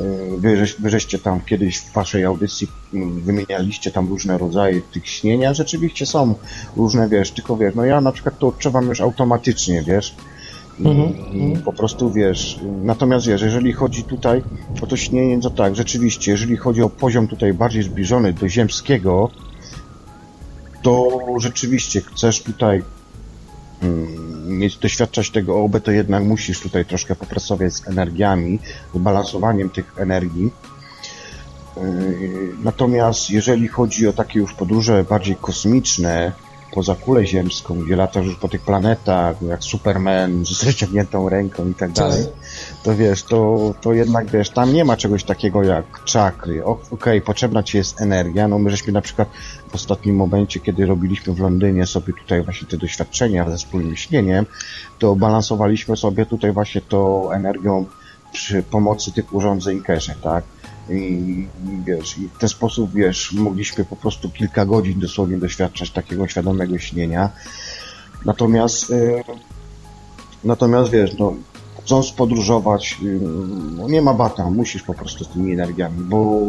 Y, 0.00 0.04
wy, 0.38 0.66
wy 0.78 0.90
żeście 0.90 1.18
tam 1.18 1.40
kiedyś 1.40 1.78
w 1.78 1.92
waszej 1.92 2.24
audycji 2.24 2.68
mm, 2.94 3.20
wymienialiście 3.20 3.90
tam 3.90 4.08
różne 4.08 4.38
rodzaje 4.38 4.80
tych 4.80 5.08
śnienia. 5.08 5.54
Rzeczywiście 5.54 6.06
są 6.06 6.34
różne, 6.76 7.08
wiesz, 7.08 7.30
tylko 7.30 7.56
wiesz, 7.56 7.74
no 7.74 7.84
ja 7.84 8.00
na 8.00 8.12
przykład 8.12 8.38
to 8.38 8.48
odczuwam 8.48 8.88
już 8.88 9.00
automatycznie, 9.00 9.82
wiesz. 9.82 10.14
Mhm. 10.80 11.62
Po 11.64 11.72
prostu 11.72 12.12
wiesz. 12.12 12.60
Natomiast 12.82 13.26
wiesz, 13.26 13.42
jeżeli 13.42 13.72
chodzi 13.72 14.04
tutaj 14.04 14.42
o 14.82 14.86
to 14.86 14.96
śnienie, 14.96 15.40
to 15.40 15.50
tak, 15.50 15.76
rzeczywiście, 15.76 16.30
jeżeli 16.30 16.56
chodzi 16.56 16.82
o 16.82 16.90
poziom 16.90 17.28
tutaj 17.28 17.54
bardziej 17.54 17.82
zbliżony 17.82 18.32
do 18.32 18.48
ziemskiego, 18.48 19.30
to 20.82 21.20
rzeczywiście 21.38 22.00
chcesz 22.00 22.42
tutaj 22.42 22.82
mm, 23.82 24.58
mieć, 24.58 24.76
doświadczać 24.76 25.30
tego 25.30 25.64
OB, 25.64 25.80
to 25.80 25.90
jednak 25.90 26.24
musisz 26.24 26.60
tutaj 26.60 26.84
troszkę 26.84 27.14
popracować 27.14 27.74
z 27.74 27.88
energiami, 27.88 28.58
z 28.94 28.98
balansowaniem 28.98 29.70
tych 29.70 29.92
energii. 29.98 30.50
Yy, 31.76 31.82
natomiast 32.62 33.30
jeżeli 33.30 33.68
chodzi 33.68 34.08
o 34.08 34.12
takie 34.12 34.38
już 34.38 34.54
podróże 34.54 35.04
bardziej 35.04 35.36
kosmiczne, 35.36 36.32
poza 36.76 36.94
kulę 36.94 37.26
ziemską, 37.26 37.80
gdzie 37.80 37.96
latasz 37.96 38.26
już 38.26 38.36
po 38.36 38.48
tych 38.48 38.60
planetach, 38.60 39.42
jak 39.42 39.64
Superman 39.64 40.46
z 40.46 40.64
wyciągniętą 40.64 41.28
ręką 41.28 41.68
i 41.68 41.74
tak 41.74 41.92
dalej, 41.92 42.24
tak. 42.24 42.82
to 42.82 42.96
wiesz, 42.96 43.22
to, 43.22 43.74
to 43.80 43.92
jednak 43.92 44.30
wiesz, 44.30 44.50
tam 44.50 44.74
nie 44.74 44.84
ma 44.84 44.96
czegoś 44.96 45.24
takiego 45.24 45.62
jak 45.62 46.04
czakry. 46.04 46.64
Okej, 46.64 46.86
okay, 46.90 47.20
potrzebna 47.20 47.62
ci 47.62 47.76
jest 47.76 48.00
energia. 48.00 48.48
No 48.48 48.58
my 48.58 48.70
żeśmy 48.70 48.92
na 48.92 49.00
przykład 49.00 49.28
w 49.68 49.74
ostatnim 49.74 50.16
momencie, 50.16 50.60
kiedy 50.60 50.86
robiliśmy 50.86 51.34
w 51.34 51.40
Londynie 51.40 51.86
sobie 51.86 52.12
tutaj 52.22 52.42
właśnie 52.42 52.68
te 52.68 52.76
doświadczenia 52.76 53.50
ze 53.50 53.56
wspólnym 53.56 53.96
śnieniem, 53.96 54.46
to 54.98 55.14
balansowaliśmy 55.14 55.96
sobie 55.96 56.26
tutaj 56.26 56.52
właśnie 56.52 56.80
to 56.80 57.30
energią 57.34 57.86
przy 58.32 58.62
pomocy 58.62 59.12
tych 59.12 59.34
urządzeń 59.34 59.82
Cache, 59.82 60.14
tak? 60.22 60.44
I, 60.90 61.46
wiesz, 61.86 62.18
i 62.18 62.28
w 62.28 62.38
ten 62.38 62.48
sposób, 62.48 62.92
wiesz, 62.94 63.32
mogliśmy 63.32 63.84
po 63.84 63.96
prostu 63.96 64.30
kilka 64.30 64.66
godzin 64.66 65.00
dosłownie 65.00 65.38
doświadczać 65.38 65.90
takiego 65.90 66.28
świadomego 66.28 66.78
śnienia. 66.78 67.30
Natomiast, 68.24 68.90
yy, 68.90 69.22
natomiast 70.44 70.90
wiesz, 70.90 71.18
no, 71.18 71.34
chcąc 71.82 72.10
podróżować, 72.10 72.98
yy, 73.02 73.20
no, 73.76 73.88
nie 73.88 74.02
ma 74.02 74.14
bata, 74.14 74.50
musisz 74.50 74.82
po 74.82 74.94
prostu 74.94 75.24
z 75.24 75.28
tymi 75.28 75.52
energiami, 75.52 76.04
bo 76.04 76.42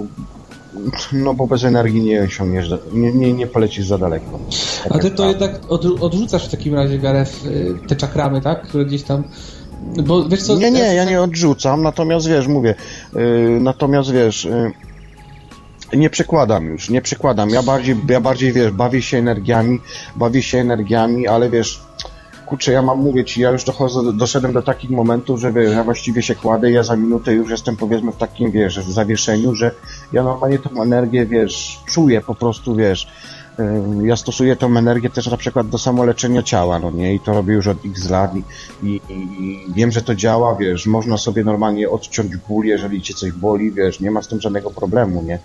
no 1.13 1.33
bo 1.33 1.47
bez 1.47 1.63
energii 1.63 2.01
nie 2.01 2.21
osiągniesz, 2.21 2.69
nie, 2.93 3.13
nie, 3.13 3.33
nie 3.33 3.47
polecisz 3.47 3.87
za 3.87 3.97
daleko. 3.97 4.39
Tak 4.83 4.95
A 4.95 4.99
ty 4.99 5.11
to 5.11 5.27
jednak 5.27 5.59
odrzucasz 5.99 6.47
w 6.47 6.51
takim 6.51 6.73
razie, 6.73 6.99
Gareth, 6.99 7.45
y, 7.45 7.75
te 7.87 7.95
czakramy, 7.95 8.41
tak? 8.41 8.67
Które 8.67 8.85
gdzieś 8.85 9.03
tam 9.03 9.23
bo, 9.81 10.29
wiesz 10.29 10.43
co, 10.43 10.55
nie, 10.55 10.71
nie, 10.71 10.95
ja 10.95 11.05
nie 11.05 11.21
odrzucam, 11.21 11.81
natomiast 11.81 12.27
wiesz, 12.27 12.47
mówię, 12.47 12.75
yy, 13.13 13.59
natomiast 13.61 14.11
wiesz, 14.11 14.45
yy, 14.45 15.97
nie 15.97 16.09
przekładam 16.09 16.65
już, 16.65 16.89
nie 16.89 17.01
przekładam. 17.01 17.49
Ja 17.49 17.63
bardziej, 17.63 17.95
ja 18.09 18.21
bardziej, 18.21 18.53
wiesz, 18.53 18.71
bawię 18.71 19.01
się 19.01 19.17
energiami, 19.17 19.79
bawię 20.15 20.43
się 20.43 20.57
energiami, 20.57 21.27
ale 21.27 21.49
wiesz, 21.49 21.81
kurczę, 22.45 22.71
ja 22.71 22.81
mam 22.81 22.99
mówić, 22.99 23.37
ja 23.37 23.49
już 23.49 23.63
dochodzę, 23.63 24.13
doszedłem 24.13 24.53
do 24.53 24.61
takich 24.61 24.89
momentów, 24.89 25.39
że 25.39 25.53
wiesz, 25.53 25.71
ja 25.71 25.83
właściwie 25.83 26.21
się 26.21 26.35
kładę, 26.35 26.71
ja 26.71 26.83
za 26.83 26.95
minutę 26.95 27.33
już 27.33 27.49
jestem 27.49 27.77
powiedzmy 27.77 28.11
w 28.11 28.17
takim, 28.17 28.51
wiesz, 28.51 28.79
w 28.79 28.91
zawieszeniu, 28.91 29.55
że 29.55 29.71
ja 30.13 30.23
normalnie 30.23 30.59
tą 30.59 30.81
energię, 30.81 31.25
wiesz, 31.25 31.79
czuję 31.85 32.21
po 32.21 32.35
prostu, 32.35 32.75
wiesz, 32.75 33.07
ja 34.03 34.15
stosuję 34.15 34.55
tą 34.55 34.77
energię 34.77 35.09
też 35.09 35.27
na 35.27 35.37
przykład 35.37 35.69
do 35.69 35.77
samoleczenia 35.77 36.43
ciała, 36.43 36.79
no 36.79 36.91
nie? 36.91 37.15
I 37.15 37.19
to 37.19 37.33
robię 37.33 37.53
już 37.53 37.67
od 37.67 37.77
x 37.85 38.09
lat 38.09 38.31
i, 38.35 38.43
i, 38.83 39.01
i, 39.09 39.73
wiem, 39.73 39.91
że 39.91 40.01
to 40.01 40.15
działa, 40.15 40.55
wiesz, 40.55 40.85
można 40.85 41.17
sobie 41.17 41.43
normalnie 41.43 41.89
odciąć 41.89 42.37
ból, 42.37 42.65
jeżeli 42.65 43.01
cię 43.01 43.13
coś 43.13 43.31
boli, 43.31 43.71
wiesz, 43.71 43.99
nie 43.99 44.11
ma 44.11 44.21
z 44.21 44.27
tym 44.27 44.41
żadnego 44.41 44.71
problemu, 44.71 45.23
nie? 45.23 45.39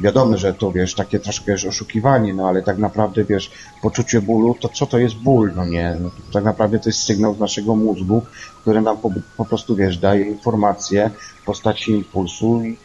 Wiadomo, 0.00 0.36
że 0.36 0.54
to, 0.54 0.72
wiesz, 0.72 0.94
takie 0.94 1.18
troszkę 1.18 1.52
jest 1.52 1.64
oszukiwanie, 1.64 2.34
no 2.34 2.48
ale 2.48 2.62
tak 2.62 2.78
naprawdę, 2.78 3.24
wiesz, 3.24 3.50
poczucie 3.82 4.20
bólu, 4.20 4.56
to 4.60 4.68
co 4.68 4.86
to 4.86 4.98
jest 4.98 5.14
ból, 5.14 5.52
no 5.56 5.66
nie? 5.66 5.96
No, 6.00 6.10
tak 6.32 6.44
naprawdę 6.44 6.78
to 6.78 6.88
jest 6.88 7.02
sygnał 7.02 7.34
z 7.34 7.38
naszego 7.38 7.76
mózgu, 7.76 8.22
który 8.60 8.80
nam 8.80 8.96
po, 8.96 9.10
po 9.36 9.44
prostu, 9.44 9.76
wiesz, 9.76 9.98
daje 9.98 10.24
informacje 10.24 11.10
w 11.42 11.44
postaci 11.44 11.92
impulsu 11.92 12.62
i, 12.64 12.76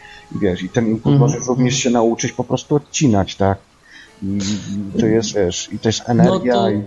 wiesz, 0.41 0.63
i 0.63 0.69
ten 0.69 0.87
impuls 0.87 1.15
mm. 1.15 1.19
możesz 1.19 1.47
również 1.47 1.75
się 1.75 1.89
nauczyć 1.89 2.31
po 2.31 2.43
prostu 2.43 2.75
odcinać, 2.75 3.35
tak? 3.35 3.66
I 4.23 4.99
to 4.99 5.05
jest, 5.05 5.35
wiesz, 5.35 5.69
i 5.73 5.79
jest 5.85 6.09
energia 6.09 6.53
no 6.53 6.61
to... 6.61 6.69
i... 6.69 6.83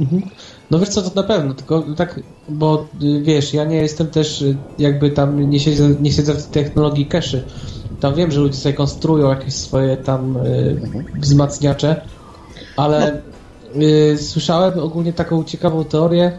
Mhm. 0.00 0.22
No 0.70 0.78
wiesz 0.78 0.88
co, 0.88 1.02
to 1.02 1.10
na 1.14 1.22
pewno, 1.22 1.54
tylko 1.54 1.84
tak, 1.96 2.20
bo 2.48 2.86
y, 3.02 3.22
wiesz, 3.22 3.54
ja 3.54 3.64
nie 3.64 3.76
jestem 3.76 4.06
też 4.06 4.42
y, 4.42 4.56
jakby 4.78 5.10
tam, 5.10 5.50
nie 5.50 5.60
siedzę, 5.60 5.88
nie 6.00 6.12
siedzę 6.12 6.34
w 6.34 6.46
technologii 6.46 7.06
cache. 7.06 7.42
Tam 8.00 8.14
wiem, 8.14 8.30
że 8.30 8.40
ludzie 8.40 8.56
sobie 8.56 8.74
konstruują 8.74 9.30
jakieś 9.30 9.54
swoje 9.54 9.96
tam 9.96 10.36
y, 10.36 10.80
wzmacniacze, 11.20 12.00
ale 12.76 13.22
no. 13.74 13.82
y, 13.82 14.18
słyszałem 14.18 14.78
ogólnie 14.78 15.12
taką 15.12 15.44
ciekawą 15.44 15.84
teorię, 15.84 16.32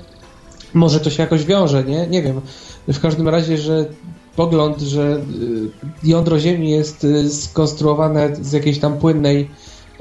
może 0.74 1.00
to 1.00 1.10
się 1.10 1.24
jakoś 1.24 1.46
wiąże, 1.46 1.84
nie? 1.84 2.08
Nie 2.08 2.24
wiem. 2.24 2.42
W 2.88 3.00
każdym 3.00 3.30
razie, 3.30 3.58
że 3.58 3.86
pogląd, 4.38 4.82
że 4.82 5.22
jądro 6.04 6.40
Ziemi 6.40 6.70
jest 6.70 7.08
skonstruowane 7.30 8.36
z 8.42 8.52
jakiejś 8.52 8.80
tam 8.80 8.98
płynnej 8.98 9.50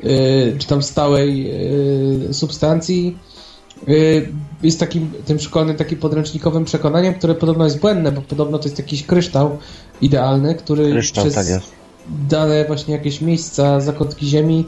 Y, 0.04 0.56
czy 0.58 0.66
tam 0.66 0.82
stałej 0.82 1.50
y, 2.30 2.34
substancji. 2.34 3.18
Y, 3.88 4.28
jest 4.62 4.80
takim 4.80 5.10
tym 5.24 5.38
szkolnym, 5.38 5.76
takim 5.76 5.98
podręcznikowym 5.98 6.64
przekonaniem, 6.64 7.14
które 7.14 7.34
podobno 7.34 7.64
jest 7.64 7.80
błędne, 7.80 8.12
bo 8.12 8.22
podobno 8.22 8.58
to 8.58 8.64
jest 8.64 8.78
jakiś 8.78 9.06
kryształ 9.06 9.58
idealny, 10.00 10.54
który 10.54 10.90
kryształ, 10.90 11.24
przez 11.24 11.34
tak 11.34 11.46
dane 12.28 12.64
właśnie 12.64 12.94
jakieś 12.94 13.20
miejsca, 13.20 13.80
zakątki 13.80 14.26
ziemi 14.26 14.64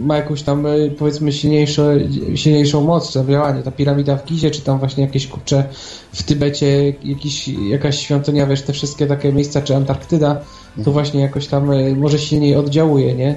ma 0.00 0.16
jakąś 0.16 0.42
tam 0.42 0.66
powiedzmy 0.98 1.32
silniejszą, 1.32 1.82
silniejszą 2.34 2.80
moc, 2.80 3.12
czy 3.12 3.24
działanie. 3.30 3.62
Ta 3.62 3.70
piramida 3.70 4.16
w 4.16 4.24
Gizie, 4.24 4.50
czy 4.50 4.60
tam 4.60 4.78
właśnie 4.78 5.04
jakieś 5.04 5.26
kurcze 5.26 5.64
w 6.12 6.22
Tybecie, 6.22 6.94
jakiś, 7.04 7.48
jakaś 7.48 7.98
świątynia, 7.98 8.46
wiesz, 8.46 8.62
te 8.62 8.72
wszystkie 8.72 9.06
takie 9.06 9.32
miejsca, 9.32 9.62
czy 9.62 9.76
Antarktyda, 9.76 10.34
to 10.34 10.78
mhm. 10.78 10.92
właśnie 10.92 11.20
jakoś 11.20 11.46
tam 11.46 11.70
może 11.96 12.18
silniej 12.18 12.56
oddziałuje, 12.56 13.14
nie? 13.14 13.34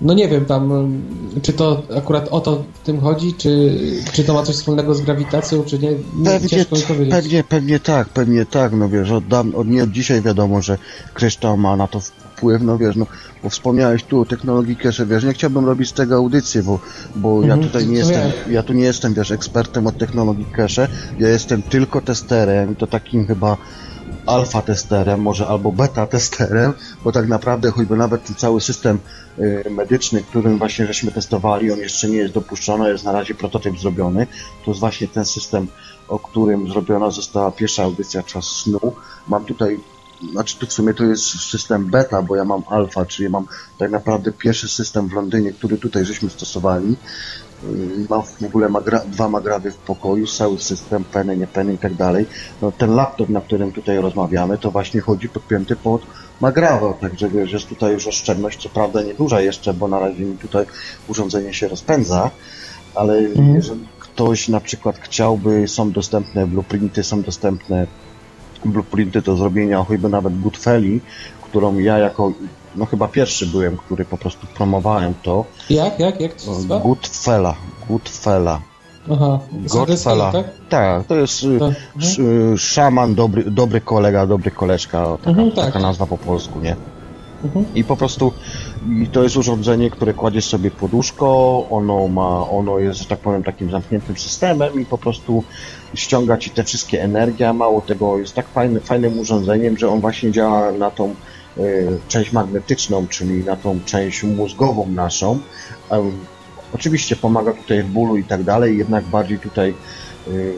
No 0.00 0.14
nie 0.14 0.28
wiem 0.28 0.44
tam, 0.44 0.92
czy 1.42 1.52
to 1.52 1.82
akurat 1.96 2.28
o 2.28 2.40
to 2.40 2.64
w 2.82 2.86
tym 2.86 3.00
chodzi, 3.00 3.34
czy, 3.34 3.78
czy 4.12 4.24
to 4.24 4.34
ma 4.34 4.42
coś 4.42 4.56
wspólnego 4.56 4.94
z 4.94 5.00
grawitacją, 5.00 5.64
czy 5.64 5.78
nie, 5.78 5.90
nie 5.90 6.24
pewnie, 6.24 6.48
ciężko 6.48 6.76
mi 6.76 6.82
powiedzieć. 6.82 7.10
Pewnie, 7.10 7.44
pewnie 7.44 7.80
tak, 7.80 8.08
pewnie 8.08 8.46
tak, 8.46 8.72
no 8.72 8.88
wiesz, 8.88 9.10
od, 9.10 9.24
od, 9.54 9.68
nie 9.68 9.82
od 9.82 9.90
dzisiaj 9.90 10.22
wiadomo, 10.22 10.62
że 10.62 10.78
kryształ 11.14 11.56
ma 11.56 11.76
na 11.76 11.88
to 11.88 12.00
wpływ, 12.00 12.27
no 12.60 12.78
wiesz, 12.78 12.96
no, 12.96 13.06
bo 13.42 13.48
wspomniałeś 13.48 14.04
tu 14.04 14.20
o 14.20 14.24
technologii 14.24 14.76
cache, 14.76 15.06
wiesz, 15.06 15.24
nie 15.24 15.32
chciałbym 15.32 15.66
robić 15.66 15.88
z 15.88 15.92
tego 15.92 16.16
audycji, 16.16 16.62
bo, 16.62 16.78
bo 17.16 17.36
mhm, 17.36 17.60
ja 17.60 17.66
tutaj 17.66 17.86
nie 17.86 17.96
jestem, 17.96 18.32
ja 18.50 18.62
tu 18.62 18.72
nie 18.72 18.84
jestem, 18.84 19.14
wiesz, 19.14 19.30
ekspertem 19.30 19.86
od 19.86 19.98
technologii 19.98 20.46
cache, 20.56 20.88
ja 21.18 21.28
jestem 21.28 21.62
tylko 21.62 22.00
testerem, 22.00 22.76
to 22.76 22.86
takim 22.86 23.26
chyba 23.26 23.56
alfa 24.26 24.62
testerem, 24.62 25.20
może 25.20 25.46
albo 25.46 25.72
beta 25.72 26.06
testerem, 26.06 26.72
bo 27.04 27.12
tak 27.12 27.28
naprawdę 27.28 27.70
choćby 27.70 27.96
nawet 27.96 28.24
ten 28.24 28.36
cały 28.36 28.60
system 28.60 28.98
y, 29.38 29.64
medyczny, 29.70 30.22
którym 30.22 30.58
właśnie 30.58 30.86
żeśmy 30.86 31.12
testowali, 31.12 31.72
on 31.72 31.78
jeszcze 31.78 32.08
nie 32.08 32.16
jest 32.16 32.34
dopuszczony, 32.34 32.88
jest 32.88 33.04
na 33.04 33.12
razie 33.12 33.34
prototyp 33.34 33.78
zrobiony. 33.78 34.26
To 34.64 34.70
jest 34.70 34.80
właśnie 34.80 35.08
ten 35.08 35.24
system, 35.24 35.68
o 36.08 36.18
którym 36.18 36.68
zrobiona 36.68 37.10
została 37.10 37.52
pierwsza 37.52 37.82
audycja 37.82 38.22
Czas 38.22 38.44
Snu. 38.44 38.92
Mam 39.28 39.44
tutaj 39.44 39.78
znaczy 40.32 40.58
to 40.58 40.66
w 40.66 40.72
sumie 40.72 40.94
to 40.94 41.04
jest 41.04 41.24
system 41.24 41.86
beta, 41.86 42.22
bo 42.22 42.36
ja 42.36 42.44
mam 42.44 42.62
alfa, 42.70 43.06
czyli 43.06 43.28
mam 43.28 43.46
tak 43.78 43.90
naprawdę 43.90 44.32
pierwszy 44.32 44.68
system 44.68 45.08
w 45.08 45.12
Londynie, 45.12 45.52
który 45.52 45.78
tutaj 45.78 46.04
żeśmy 46.04 46.30
stosowali. 46.30 46.96
Y, 47.64 48.06
mam 48.10 48.22
w 48.22 48.42
ogóle 48.42 48.68
magra, 48.68 49.00
dwa 49.06 49.28
magrawy 49.28 49.70
w 49.70 49.76
pokoju, 49.76 50.26
cały 50.26 50.58
system, 50.58 51.04
peny, 51.04 51.36
nie 51.36 51.46
peny 51.46 51.74
i 51.74 51.78
tak 51.78 51.94
dalej. 51.94 52.26
No, 52.62 52.72
ten 52.72 52.94
laptop, 52.94 53.28
na 53.28 53.40
którym 53.40 53.72
tutaj 53.72 53.98
rozmawiamy, 53.98 54.58
to 54.58 54.70
właśnie 54.70 55.00
chodzi 55.00 55.28
podpięty 55.28 55.76
pod 55.76 56.02
magrawę, 56.40 56.94
także 57.00 57.28
wiesz, 57.28 57.52
jest 57.52 57.68
tutaj 57.68 57.92
już 57.92 58.06
oszczędność, 58.06 58.62
co 58.62 58.68
prawda 58.68 59.02
nieduża 59.02 59.40
jeszcze, 59.40 59.74
bo 59.74 59.88
na 59.88 59.98
razie 59.98 60.24
mi 60.24 60.38
tutaj 60.38 60.66
urządzenie 61.08 61.54
się 61.54 61.68
rozpędza, 61.68 62.30
ale 62.94 63.18
mhm. 63.18 63.54
jeżeli 63.54 63.88
ktoś 63.98 64.48
na 64.48 64.60
przykład 64.60 64.98
chciałby, 64.98 65.68
są 65.68 65.92
dostępne 65.92 66.46
blueprinty, 66.46 67.04
są 67.04 67.22
dostępne 67.22 67.86
blueprinty 68.64 69.22
do 69.22 69.36
zrobienia 69.36 69.84
choćby 69.84 70.08
nawet 70.08 70.40
Goodfelli, 70.40 71.00
którą 71.42 71.78
ja 71.78 71.98
jako 71.98 72.32
no 72.76 72.86
chyba 72.86 73.08
pierwszy 73.08 73.46
byłem, 73.46 73.76
który 73.76 74.04
po 74.04 74.18
prostu 74.18 74.46
promowałem 74.54 75.14
to. 75.22 75.44
Jak, 75.70 76.00
jak, 76.00 76.20
jak 76.20 76.34
to? 76.34 76.78
Goodfella, 76.80 77.54
Goodfella. 77.88 78.60
Aha, 79.12 79.38
Godfella. 79.52 80.32
Tak? 80.32 80.46
tak, 80.68 81.06
to 81.06 81.14
jest 81.14 81.46
tak. 81.58 81.74
Mhm. 81.96 82.58
szaman, 82.58 83.14
dobry, 83.14 83.50
dobry 83.50 83.80
kolega, 83.80 84.26
dobry 84.26 84.50
koleżka, 84.50 85.16
taka, 85.16 85.30
mhm, 85.30 85.50
tak. 85.50 85.64
taka 85.64 85.78
nazwa 85.78 86.06
po 86.06 86.18
polsku, 86.18 86.60
nie? 86.60 86.76
Mhm. 87.44 87.64
I 87.74 87.84
po 87.84 87.96
prostu 87.96 88.32
i 89.02 89.06
to 89.06 89.22
jest 89.22 89.36
urządzenie, 89.36 89.90
które 89.90 90.14
kładziesz 90.14 90.44
sobie 90.44 90.70
poduszko, 90.70 91.66
ono 91.70 92.08
ma, 92.08 92.50
ono 92.50 92.78
jest, 92.78 92.98
że 92.98 93.04
tak 93.04 93.18
powiem, 93.18 93.42
takim 93.42 93.70
zamkniętym 93.70 94.16
systemem 94.16 94.80
i 94.80 94.84
po 94.84 94.98
prostu 94.98 95.44
ściąga 95.94 96.36
ci 96.36 96.50
te 96.50 96.64
wszystkie 96.64 97.02
energie, 97.02 97.48
a 97.48 97.52
mało 97.52 97.80
tego 97.80 98.18
jest 98.18 98.34
tak 98.34 98.48
fajny, 98.48 98.80
fajnym 98.80 99.18
urządzeniem, 99.18 99.78
że 99.78 99.88
on 99.88 100.00
właśnie 100.00 100.32
działa 100.32 100.72
na 100.72 100.90
tą 100.90 101.14
Y, 101.58 101.98
część 102.08 102.32
magnetyczną, 102.32 103.06
czyli 103.06 103.44
na 103.44 103.56
tą 103.56 103.80
część 103.84 104.22
mózgową 104.22 104.86
naszą. 104.86 105.38
Oczywiście 106.72 107.16
pomaga 107.16 107.52
tutaj 107.52 107.82
w 107.82 107.88
bólu 107.88 108.16
i 108.16 108.24
tak 108.24 108.42
dalej, 108.42 108.78
jednak 108.78 109.04
bardziej 109.04 109.38
tutaj 109.38 109.74
y, 110.28 110.54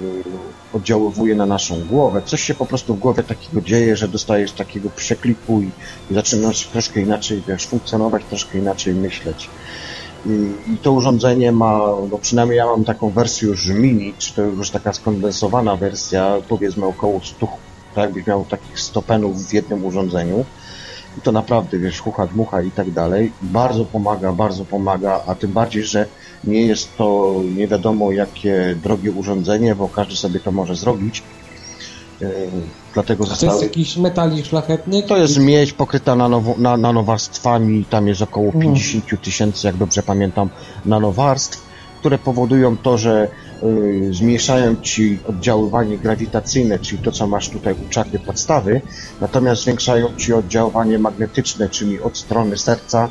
oddziaływuje 0.72 1.34
na 1.34 1.46
naszą 1.46 1.84
głowę. 1.84 2.22
Coś 2.24 2.42
się 2.42 2.54
po 2.54 2.66
prostu 2.66 2.94
w 2.94 2.98
głowie 2.98 3.22
takiego 3.22 3.60
dzieje, 3.60 3.96
że 3.96 4.08
dostajesz 4.08 4.52
takiego 4.52 4.90
przekliku 4.90 5.60
i, 5.60 5.70
i 6.10 6.14
zaczynasz 6.14 6.66
troszkę 6.66 7.00
inaczej 7.00 7.42
wiesz, 7.48 7.66
funkcjonować, 7.66 8.24
troszkę 8.24 8.58
inaczej 8.58 8.94
myśleć. 8.94 9.50
I, 10.26 10.52
I, 10.72 10.78
to 10.78 10.92
urządzenie 10.92 11.52
ma, 11.52 11.80
no 12.10 12.18
przynajmniej 12.18 12.58
ja 12.58 12.66
mam 12.66 12.84
taką 12.84 13.10
wersję 13.10 13.48
już 13.48 13.66
mini, 13.66 14.14
czy 14.18 14.34
to 14.34 14.42
już 14.42 14.70
taka 14.70 14.92
skondensowana 14.92 15.76
wersja, 15.76 16.36
powiedzmy 16.48 16.86
około 16.86 17.20
100, 17.24 17.46
tak 17.94 18.04
jakbyś 18.04 18.26
miał 18.26 18.44
takich 18.44 18.80
100 18.80 19.02
penów 19.02 19.46
w 19.46 19.52
jednym 19.52 19.84
urządzeniu. 19.84 20.44
I 21.18 21.20
to 21.20 21.32
naprawdę, 21.32 21.78
wiesz, 21.78 22.00
hucha, 22.00 22.26
dmucha 22.26 22.62
i 22.62 22.70
tak 22.70 22.90
dalej. 22.90 23.32
Bardzo 23.42 23.84
pomaga, 23.84 24.32
bardzo 24.32 24.64
pomaga, 24.64 25.20
a 25.26 25.34
tym 25.34 25.52
bardziej, 25.52 25.84
że 25.84 26.06
nie 26.44 26.66
jest 26.66 26.96
to 26.96 27.34
nie 27.56 27.68
wiadomo 27.68 28.12
jakie 28.12 28.76
drogie 28.82 29.12
urządzenie, 29.12 29.74
bo 29.74 29.88
każdy 29.88 30.16
sobie 30.16 30.40
to 30.40 30.52
może 30.52 30.76
zrobić. 30.76 31.22
Yy, 32.20 32.28
dlatego 32.94 33.24
zostały... 33.24 33.52
To 33.52 33.62
jest 33.62 33.76
jakiś 33.76 33.96
metalik 33.96 34.46
szlachetny? 34.46 35.02
To 35.02 35.16
jest 35.16 35.38
miedź 35.38 35.72
pokryta 35.72 36.16
nanowarstwami, 36.78 37.84
tam 37.84 38.08
jest 38.08 38.22
około 38.22 38.52
50 38.52 39.04
mhm. 39.04 39.22
tysięcy, 39.22 39.66
jak 39.66 39.76
dobrze 39.76 40.02
pamiętam, 40.02 40.50
nanowarstw, 40.84 41.62
które 42.00 42.18
powodują 42.18 42.76
to, 42.76 42.98
że 42.98 43.28
Y, 43.62 44.14
zmniejszają 44.14 44.76
ci 44.76 45.18
oddziaływanie 45.28 45.98
grawitacyjne, 45.98 46.78
czyli 46.78 47.02
to, 47.02 47.12
co 47.12 47.26
masz 47.26 47.48
tutaj 47.48 47.74
u 47.86 47.88
czarnej 47.88 48.18
podstawy, 48.18 48.80
natomiast 49.20 49.62
zwiększają 49.62 50.16
ci 50.16 50.32
oddziaływanie 50.32 50.98
magnetyczne, 50.98 51.68
czyli 51.68 52.00
od 52.00 52.18
strony 52.18 52.58
serca, 52.58 53.08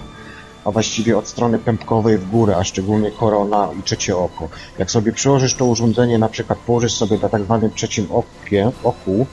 a 0.65 0.71
właściwie 0.71 1.17
od 1.17 1.27
strony 1.27 1.59
pępkowej 1.59 2.17
w 2.17 2.29
górę, 2.29 2.55
a 2.57 2.63
szczególnie 2.63 3.11
korona 3.11 3.69
i 3.79 3.83
trzecie 3.83 4.17
oko. 4.17 4.49
Jak 4.79 4.91
sobie 4.91 5.11
przyłożysz 5.11 5.53
to 5.53 5.65
urządzenie, 5.65 6.17
na 6.17 6.29
przykład 6.29 6.59
położysz 6.59 6.93
sobie 6.93 7.17
na 7.17 7.29
tak 7.29 7.43
zwanym 7.43 7.71
trzecim 7.71 8.07
okie, 8.11 8.71
oku, 8.83 9.25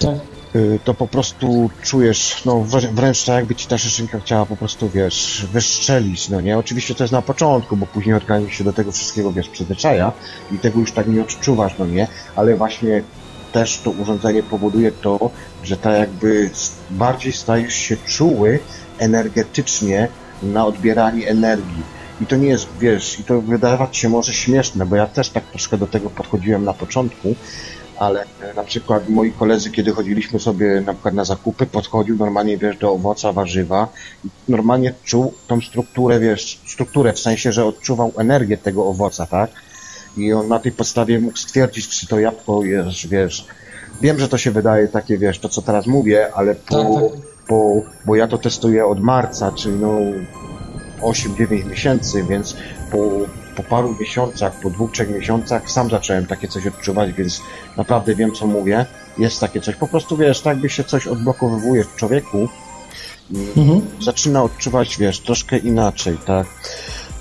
tak. 0.00 0.16
Y, 0.56 0.78
to 0.84 0.94
po 0.94 1.06
prostu 1.06 1.70
czujesz, 1.82 2.42
no 2.44 2.64
wręcz 2.92 3.24
tak 3.24 3.36
jakby 3.36 3.54
ci 3.54 3.66
ta 3.66 3.78
szyszynka 3.78 4.20
chciała 4.20 4.46
po 4.46 4.56
prostu, 4.56 4.88
wiesz, 4.88 5.46
wyszczelić, 5.52 6.28
no 6.28 6.40
nie? 6.40 6.58
Oczywiście 6.58 6.94
to 6.94 7.04
jest 7.04 7.12
na 7.12 7.22
początku, 7.22 7.76
bo 7.76 7.86
później 7.86 8.14
organizm 8.14 8.50
się 8.50 8.64
do 8.64 8.72
tego 8.72 8.92
wszystkiego, 8.92 9.32
wiesz, 9.32 9.48
przyzwyczaja 9.48 10.12
i 10.52 10.58
tego 10.58 10.80
już 10.80 10.92
tak 10.92 11.08
nie 11.08 11.22
odczuwasz, 11.22 11.74
no 11.78 11.86
nie? 11.86 12.08
Ale 12.36 12.56
właśnie 12.56 13.02
też 13.52 13.78
to 13.78 13.90
urządzenie 13.90 14.42
powoduje 14.42 14.92
to, 14.92 15.30
że 15.64 15.76
tak 15.76 15.98
jakby 15.98 16.50
bardziej 16.90 17.32
stajesz 17.32 17.74
się 17.74 17.96
czuły 17.96 18.58
energetycznie 18.98 20.08
na 20.42 20.66
odbieranie 20.66 21.28
energii. 21.28 21.82
I 22.20 22.26
to 22.26 22.36
nie 22.36 22.48
jest, 22.48 22.68
wiesz, 22.80 23.20
i 23.20 23.24
to 23.24 23.40
wydawać 23.40 23.96
się 23.96 24.08
może 24.08 24.32
śmieszne, 24.32 24.86
bo 24.86 24.96
ja 24.96 25.06
też 25.06 25.30
tak 25.30 25.44
troszkę 25.44 25.78
do 25.78 25.86
tego 25.86 26.10
podchodziłem 26.10 26.64
na 26.64 26.72
początku, 26.72 27.34
ale 27.98 28.24
na 28.56 28.64
przykład 28.64 29.08
moi 29.08 29.32
koledzy, 29.32 29.70
kiedy 29.70 29.92
chodziliśmy 29.92 30.40
sobie 30.40 30.80
na 30.80 30.92
przykład 30.92 31.14
na 31.14 31.24
zakupy, 31.24 31.66
podchodził 31.66 32.16
normalnie, 32.16 32.58
wiesz, 32.58 32.76
do 32.76 32.92
owoca, 32.92 33.32
warzywa 33.32 33.88
i 34.24 34.28
normalnie 34.48 34.94
czuł 35.04 35.34
tą 35.46 35.60
strukturę, 35.60 36.20
wiesz, 36.20 36.60
strukturę, 36.66 37.12
w 37.12 37.20
sensie, 37.20 37.52
że 37.52 37.64
odczuwał 37.64 38.12
energię 38.18 38.56
tego 38.56 38.86
owoca, 38.86 39.26
tak? 39.26 39.50
I 40.16 40.32
on 40.32 40.48
na 40.48 40.58
tej 40.58 40.72
podstawie 40.72 41.20
mógł 41.20 41.36
stwierdzić, 41.36 41.88
czy 41.88 42.06
to 42.06 42.20
jabłko 42.20 42.64
jest, 42.64 43.08
wiesz, 43.08 43.46
wiem, 44.00 44.18
że 44.18 44.28
to 44.28 44.38
się 44.38 44.50
wydaje 44.50 44.88
takie, 44.88 45.18
wiesz, 45.18 45.38
to 45.38 45.48
co 45.48 45.62
teraz 45.62 45.86
mówię, 45.86 46.34
ale 46.34 46.54
po, 46.54 46.76
Tak, 46.76 47.12
tak. 47.12 47.29
Po 47.50 47.82
bo 48.06 48.16
ja 48.16 48.28
to 48.28 48.38
testuję 48.38 48.86
od 48.86 49.00
marca, 49.00 49.52
czyli 49.52 49.76
no 49.76 49.98
8-9 51.00 51.66
miesięcy, 51.66 52.24
więc 52.28 52.56
po, 52.90 52.98
po 53.56 53.62
paru 53.62 53.96
miesiącach, 54.00 54.60
po 54.60 54.70
dwóch, 54.70 54.92
trzech 54.92 55.10
miesiącach 55.10 55.70
sam 55.70 55.90
zacząłem 55.90 56.26
takie 56.26 56.48
coś 56.48 56.66
odczuwać, 56.66 57.12
więc 57.12 57.40
naprawdę 57.76 58.14
wiem, 58.14 58.32
co 58.32 58.46
mówię. 58.46 58.86
Jest 59.18 59.40
takie 59.40 59.60
coś. 59.60 59.76
Po 59.76 59.88
prostu, 59.88 60.16
wiesz, 60.16 60.40
tak 60.40 60.58
by 60.58 60.68
się 60.68 60.84
coś 60.84 61.06
odblokowywuje 61.06 61.84
w 61.84 61.96
człowieku 61.96 62.48
Mhm. 63.56 63.80
zaczyna 64.00 64.42
odczuwać, 64.42 64.96
wiesz, 64.98 65.20
troszkę 65.20 65.58
inaczej, 65.58 66.18
tak? 66.26 66.46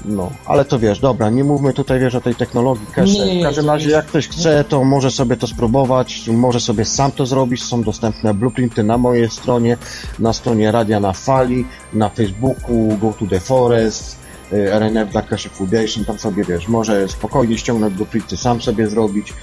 No, 0.05 0.31
ale 0.45 0.65
to 0.65 0.79
wiesz, 0.79 0.99
dobra, 0.99 1.29
nie 1.29 1.43
mówmy 1.43 1.73
tutaj, 1.73 1.99
wiesz, 1.99 2.15
o 2.15 2.21
tej 2.21 2.35
technologii 2.35 2.87
cache. 2.87 3.11
Nie, 3.11 3.39
W 3.41 3.43
każdym 3.43 3.67
razie, 3.67 3.89
jak 3.89 4.05
ktoś 4.05 4.27
chce, 4.27 4.63
to 4.63 4.83
może 4.83 5.11
sobie 5.11 5.37
to 5.37 5.47
spróbować, 5.47 6.27
może 6.27 6.59
sobie 6.59 6.85
sam 6.85 7.11
to 7.11 7.25
zrobić. 7.25 7.63
Są 7.63 7.83
dostępne 7.83 8.33
blueprinty 8.33 8.83
na 8.83 8.97
mojej 8.97 9.29
stronie, 9.29 9.77
na 10.19 10.33
stronie 10.33 10.71
Radia 10.71 10.99
na 10.99 11.13
Fali, 11.13 11.65
na 11.93 12.09
Facebooku, 12.09 12.97
Go 13.01 13.13
to 13.19 13.25
the 13.27 13.39
Forest, 13.39 14.17
y, 14.53 14.73
RNF 14.73 15.11
dla 15.11 15.21
Cache 15.21 15.49
Foundation, 15.49 16.05
tam 16.05 16.19
sobie, 16.19 16.43
wiesz, 16.43 16.67
może 16.67 17.07
spokojnie 17.09 17.57
ściągnąć 17.57 17.93
blueprinty, 17.93 18.37
sam 18.37 18.61
sobie 18.61 18.87
zrobić. 18.87 19.33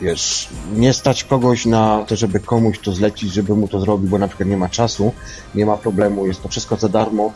Wiesz, 0.00 0.48
nie 0.76 0.92
stać 0.92 1.24
kogoś 1.24 1.66
na 1.66 2.04
to, 2.06 2.16
żeby 2.16 2.40
komuś 2.40 2.78
to 2.78 2.92
zlecić, 2.92 3.32
żeby 3.32 3.54
mu 3.54 3.68
to 3.68 3.80
zrobił, 3.80 4.08
bo 4.08 4.18
na 4.18 4.28
przykład 4.28 4.48
nie 4.48 4.56
ma 4.56 4.68
czasu, 4.68 5.12
nie 5.54 5.66
ma 5.66 5.76
problemu, 5.76 6.26
jest 6.26 6.42
to 6.42 6.48
wszystko 6.48 6.76
za 6.76 6.88
darmo. 6.88 7.32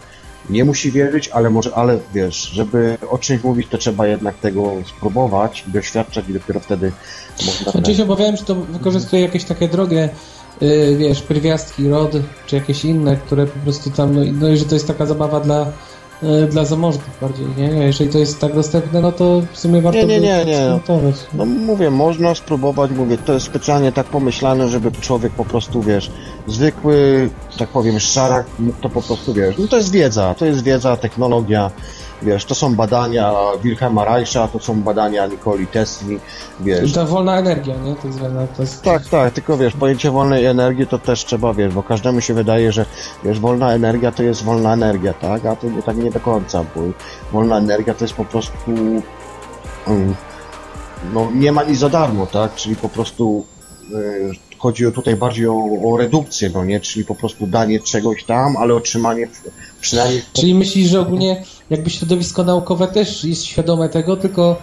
Nie 0.51 0.65
musi 0.65 0.93
wierzyć, 0.93 1.29
ale 1.29 1.51
może, 1.51 1.75
ale 1.75 1.99
wiesz, 2.15 2.37
żeby 2.43 2.99
o 3.11 3.19
czymś 3.19 3.43
mówić, 3.45 3.69
to 3.71 3.79
trzeba 3.79 4.07
jednak 4.07 4.35
tego 4.39 4.73
spróbować, 4.97 5.65
doświadczać 5.67 6.29
i 6.29 6.33
dopiero 6.33 6.61
wtedy 6.61 6.93
można... 7.47 7.73
Znaczy 7.73 7.95
się 7.95 8.03
obawiałem, 8.03 8.37
że 8.37 8.45
to 8.45 8.55
wykorzystuje 8.55 9.23
jakieś 9.23 9.45
takie 9.45 9.69
drogie, 9.69 10.09
yy, 10.61 10.97
wiesz, 10.97 11.23
pierwiastki, 11.23 11.89
rod, 11.89 12.13
czy 12.47 12.57
jakieś 12.57 12.85
inne, 12.85 13.17
które 13.17 13.47
po 13.47 13.59
prostu 13.59 13.91
tam, 13.91 14.15
no, 14.15 14.23
i- 14.23 14.33
no 14.33 14.49
i 14.49 14.57
że 14.57 14.65
to 14.65 14.75
jest 14.75 14.87
taka 14.87 15.07
zabawa 15.07 15.41
dla, 15.41 15.73
dla 16.51 16.65
zamożnych 16.65 17.11
bardziej, 17.21 17.47
nie? 17.59 17.65
Jeżeli 17.65 18.11
to 18.11 18.19
jest 18.19 18.41
tak 18.41 18.55
dostępne, 18.55 19.01
no 19.01 19.13
to 19.13 19.43
w 19.53 19.59
sumie 19.59 19.83
warto 19.83 19.99
Nie, 19.99 20.07
nie, 20.07 20.21
nie, 20.21 20.29
nie. 20.29 20.39
eksperymentować. 20.41 21.15
No 21.35 21.45
mówię, 21.45 21.91
można 21.91 22.35
spróbować, 22.35 22.91
mówię, 22.91 23.19
to 23.19 23.33
jest 23.33 23.47
specjalnie 23.47 23.93
tak 23.93 24.07
pomyślane, 24.07 24.69
żeby 24.69 24.93
człowiek 24.93 25.33
po 25.33 25.45
prostu, 25.45 25.83
wiesz, 25.83 26.11
zwykły, 26.47 27.31
tak 27.59 27.69
powiem, 27.69 28.01
szarak, 28.01 28.47
to 28.81 28.89
po 28.89 29.03
prostu, 29.03 29.33
wiesz, 29.33 29.59
no 29.59 29.69
to 29.69 29.77
jest 29.77 29.93
wiedza, 29.93 30.35
to 30.39 30.47
jest 30.47 30.63
wiedza, 30.63 30.97
technologia, 30.97 31.71
wiesz, 32.23 32.45
to 32.45 32.55
są 32.55 32.75
badania 32.75 33.33
Wilhelma 33.63 34.05
Reicha, 34.05 34.49
to 34.49 34.59
są 34.59 34.83
badania 34.83 35.27
Nikoli 35.27 35.67
Tesli, 35.67 36.19
wiesz. 36.61 36.93
Ta 36.93 37.05
wolna 37.05 37.39
energia, 37.39 37.75
nie? 37.77 37.95
To 37.95 38.07
jest, 38.07 38.21
to 38.57 38.63
jest... 38.63 38.83
Tak, 38.83 39.07
tak, 39.07 39.33
tylko 39.33 39.57
wiesz, 39.57 39.75
pojęcie 39.75 40.11
wolnej 40.11 40.47
energii 40.47 40.87
to 40.87 40.99
też 40.99 41.25
trzeba, 41.25 41.55
wiesz, 41.55 41.75
bo 41.75 41.83
każdemu 41.83 42.21
się 42.21 42.35
wydaje, 42.35 42.73
że 42.73 42.87
wiesz, 43.25 43.41
wolna 43.41 43.73
energia 43.73 44.13
to 44.13 44.23
jest 44.23 44.45
wolna 44.45 44.73
energia, 44.73 45.15
tak, 45.15 45.47
a 45.47 45.57
to 45.57 45.67
nie, 45.67 45.83
tak 45.83 45.97
nie 45.97 46.11
do 46.11 46.21
końca, 46.21 46.65
bo 46.75 46.81
wolna 47.33 47.59
energia 47.59 47.95
to 47.95 48.05
jest 48.05 48.15
po 48.15 48.25
prostu 48.25 48.57
mm, 48.69 50.15
no 51.13 51.29
nie 51.35 51.53
ma 51.53 51.63
nic 51.63 51.79
za 51.79 51.89
darmo, 51.89 52.27
tak, 52.27 52.55
czyli 52.55 52.77
po 52.77 52.89
prostu 52.89 53.47
y, 53.93 54.52
chodzi 54.63 54.87
o 54.87 54.91
tutaj 54.91 55.17
bardziej 55.17 55.47
o, 55.47 55.57
o 55.85 55.97
redukcję, 55.97 56.51
no 56.55 56.65
nie, 56.65 56.81
czyli 56.81 57.05
po 57.05 57.15
prostu 57.15 57.47
danie 57.47 57.81
czegoś 57.81 58.25
tam, 58.25 58.57
ale 58.57 58.75
otrzymanie 58.75 59.29
przynajmniej 59.81 60.23
Czyli 60.33 60.55
myślisz, 60.55 60.89
że 60.89 61.01
ogólnie 61.01 61.45
jakby 61.71 61.91
środowisko 61.91 62.45
naukowe 62.45 62.89
też 62.89 63.25
jest 63.25 63.45
świadome 63.45 63.89
tego, 63.89 64.17
tylko 64.17 64.57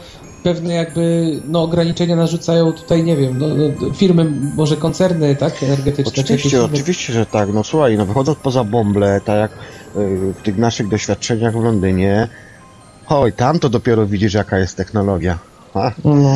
pewne 0.44 0.74
jakby 0.74 1.32
no, 1.48 1.64
ograniczenia 1.64 2.16
narzucają 2.16 2.74
tutaj, 2.74 3.04
nie 3.04 3.16
wiem, 3.18 3.38
no, 3.40 3.48
no, 3.48 3.94
firmy, 3.94 4.32
może 4.56 4.78
koncerny, 4.78 5.36
tak, 5.36 5.64
energetyczne. 5.64 6.24
Oczywiście, 6.24 6.58
inne- 6.58 6.66
oczywiście, 6.74 7.14
że 7.14 7.26
tak. 7.26 7.54
No 7.54 7.64
słuchaj, 7.64 7.98
no 7.98 8.06
wychodząc 8.06 8.38
poza 8.40 8.64
bąble, 8.64 9.22
tak 9.26 9.38
jak 9.38 9.52
y, 9.52 10.34
w 10.34 10.42
tych 10.44 10.58
naszych 10.58 10.88
doświadczeniach 10.88 11.54
w 11.54 11.64
Londynie, 11.64 12.28
oj, 13.08 13.34
tam 13.34 13.60
to 13.60 13.70
dopiero 13.70 14.08
widzisz, 14.08 14.34
jaka 14.34 14.60
jest 14.60 14.78
technologia. 14.78 15.38
Ha? 15.74 15.92
No. 16.06 16.34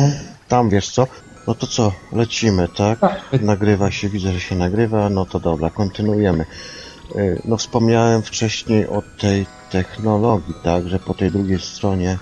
Tam 0.48 0.70
wiesz 0.70 0.90
co? 0.90 1.06
No 1.46 1.54
to 1.54 1.66
co, 1.66 1.92
lecimy, 2.12 2.68
tak? 2.68 2.98
Nagrywa 3.42 3.90
się, 3.90 4.08
widzę, 4.08 4.32
że 4.32 4.40
się 4.40 4.54
nagrywa, 4.56 5.10
no 5.10 5.26
to 5.26 5.40
dobra, 5.40 5.70
kontynuujemy. 5.70 6.44
Y, 7.16 7.42
No 7.44 7.56
wspomniałem 7.56 8.22
wcześniej 8.22 8.86
o 8.88 9.02
tej 9.18 9.46
technologii, 9.70 10.54
tak, 10.62 10.88
że 10.88 10.98
po 10.98 11.14
tej 11.14 11.30
drugiej 11.30 11.60
stronie 11.60 12.18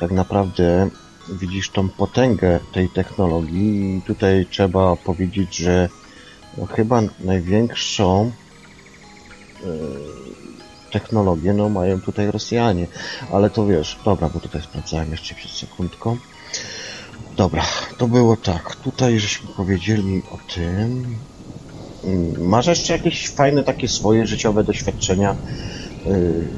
tak 0.00 0.10
naprawdę 0.10 0.90
widzisz 1.28 1.70
tą 1.70 1.88
potęgę 1.88 2.60
tej 2.72 2.88
technologii 2.88 3.96
i 3.96 4.02
tutaj 4.02 4.46
trzeba 4.50 4.96
powiedzieć, 4.96 5.56
że 5.56 5.88
no, 6.58 6.66
chyba 6.66 7.02
największą 7.20 8.32
y, 9.64 9.66
technologię 10.92 11.54
no, 11.54 11.68
mają 11.68 12.00
tutaj 12.00 12.30
Rosjanie, 12.30 12.86
ale 13.32 13.50
to 13.50 13.66
wiesz, 13.66 13.98
dobra, 14.04 14.28
bo 14.28 14.40
tutaj 14.40 14.62
sprawdzałem 14.62 15.10
jeszcze 15.10 15.34
przed 15.34 15.50
sekundką. 15.50 16.16
Dobra, 17.36 17.64
to 17.98 18.08
było 18.08 18.36
tak. 18.36 18.76
Tutaj 18.76 19.20
żeśmy 19.20 19.48
powiedzieli 19.56 20.22
o 20.30 20.38
tym. 20.54 21.18
Mm, 22.04 22.48
Masz 22.48 22.66
jeszcze 22.66 22.92
jakieś 22.92 23.28
fajne 23.28 23.62
takie 23.64 23.88
swoje 23.88 24.26
życiowe 24.26 24.64
doświadczenia? 24.64 25.36
Yy, 26.04 26.48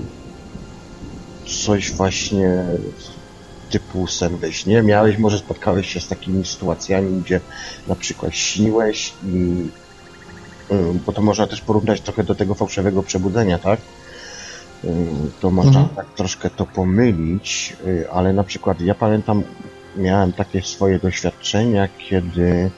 Coś 1.64 1.92
właśnie 1.92 2.64
typu 3.70 4.06
sen 4.06 4.36
we 4.36 4.52
śnie? 4.52 4.82
Miałeś, 4.82 5.18
może 5.18 5.38
spotkałeś 5.38 5.92
się 5.92 6.00
z 6.00 6.08
takimi 6.08 6.44
sytuacjami, 6.44 7.22
gdzie 7.22 7.40
na 7.86 7.94
przykład 7.94 8.34
śniłeś 8.34 9.12
i 9.26 9.66
yy, 10.70 10.94
bo 11.06 11.12
to 11.12 11.22
można 11.22 11.46
też 11.46 11.60
porównać 11.60 12.00
trochę 12.00 12.24
do 12.24 12.34
tego 12.34 12.54
fałszywego 12.54 13.02
przebudzenia, 13.02 13.58
tak? 13.58 13.80
Yy, 14.84 14.90
To 15.40 15.50
można 15.50 15.80
Mhm. 15.80 15.96
tak 15.96 16.06
troszkę 16.16 16.50
to 16.50 16.66
pomylić, 16.66 17.76
ale 18.12 18.32
na 18.32 18.44
przykład 18.44 18.80
ja 18.80 18.94
pamiętam, 18.94 19.42
miałem 19.98 20.32
takie 20.32 20.62
swoje 20.62 20.98
doświadczenia, 20.98 21.88
kiedy 21.98 22.70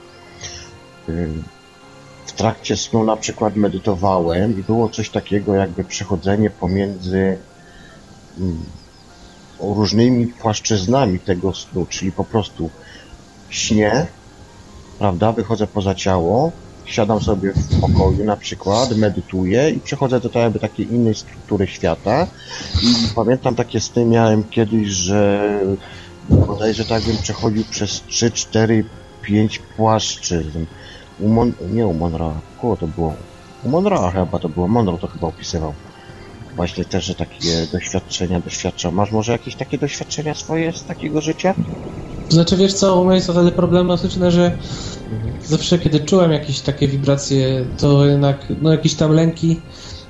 yy, 1.08 1.28
w 2.26 2.32
trakcie 2.32 2.76
snu 2.76 3.04
na 3.04 3.16
przykład 3.16 3.56
medytowałem 3.56 4.60
i 4.60 4.62
było 4.62 4.88
coś 4.88 5.10
takiego 5.10 5.54
jakby 5.54 5.84
przechodzenie 5.84 6.50
pomiędzy 6.50 7.38
mm, 8.38 8.64
różnymi 9.60 10.26
płaszczyznami 10.26 11.18
tego 11.18 11.54
snu, 11.54 11.86
czyli 11.86 12.12
po 12.12 12.24
prostu 12.24 12.70
śnię, 13.50 14.06
prawda, 14.98 15.32
wychodzę 15.32 15.66
poza 15.66 15.94
ciało, 15.94 16.52
siadam 16.84 17.20
sobie 17.20 17.52
w 17.52 17.80
pokoju 17.80 18.24
na 18.24 18.36
przykład, 18.36 18.96
medytuję 18.96 19.70
i 19.70 19.80
przechodzę 19.80 20.20
do 20.20 20.38
jakby 20.38 20.58
takiej 20.58 20.92
innej 20.92 21.14
struktury 21.14 21.66
świata. 21.66 22.26
I 22.82 23.14
pamiętam 23.14 23.54
takie 23.54 23.80
sny 23.80 24.04
miałem 24.04 24.44
kiedyś, 24.44 24.88
że 24.88 25.40
bodajże 26.28 26.84
tak 26.84 27.02
bym 27.02 27.16
przechodził 27.16 27.64
przez 27.70 28.02
3, 28.06 28.30
4, 28.30 28.84
5 29.22 29.58
płaszczyzn. 29.76 30.64
U 31.20 31.28
Mon... 31.28 31.52
nie 31.72 31.86
u 31.86 31.94
Monroe, 31.94 32.34
koło 32.60 32.76
to 32.76 32.86
było? 32.86 33.14
U 33.64 33.68
Monroe 33.68 34.10
chyba 34.10 34.38
to 34.38 34.48
było, 34.48 34.68
Monroe 34.68 34.98
to 34.98 35.06
chyba 35.06 35.28
opisywał. 35.28 35.74
Właśnie 36.56 36.84
też, 36.84 37.04
że 37.04 37.14
takie 37.14 37.66
doświadczenia 37.72 38.40
doświadczał. 38.40 38.92
Masz 38.92 39.10
może 39.10 39.32
jakieś 39.32 39.54
takie 39.54 39.78
doświadczenia 39.78 40.34
swoje 40.34 40.72
z 40.72 40.84
takiego 40.84 41.20
życia? 41.20 41.54
Znaczy 42.28 42.56
wiesz 42.56 42.72
co, 42.72 43.00
u 43.00 43.04
mnie 43.04 43.14
jest 43.14 43.30
o 43.30 43.34
tyle 43.34 43.52
problematyczne, 43.52 44.30
że 44.30 44.58
zawsze 45.44 45.78
kiedy 45.78 46.00
czułem 46.00 46.32
jakieś 46.32 46.60
takie 46.60 46.88
wibracje, 46.88 47.64
to 47.78 48.06
jednak 48.06 48.46
no 48.62 48.72
jakieś 48.72 48.94
tam 48.94 49.12
lęki 49.12 49.60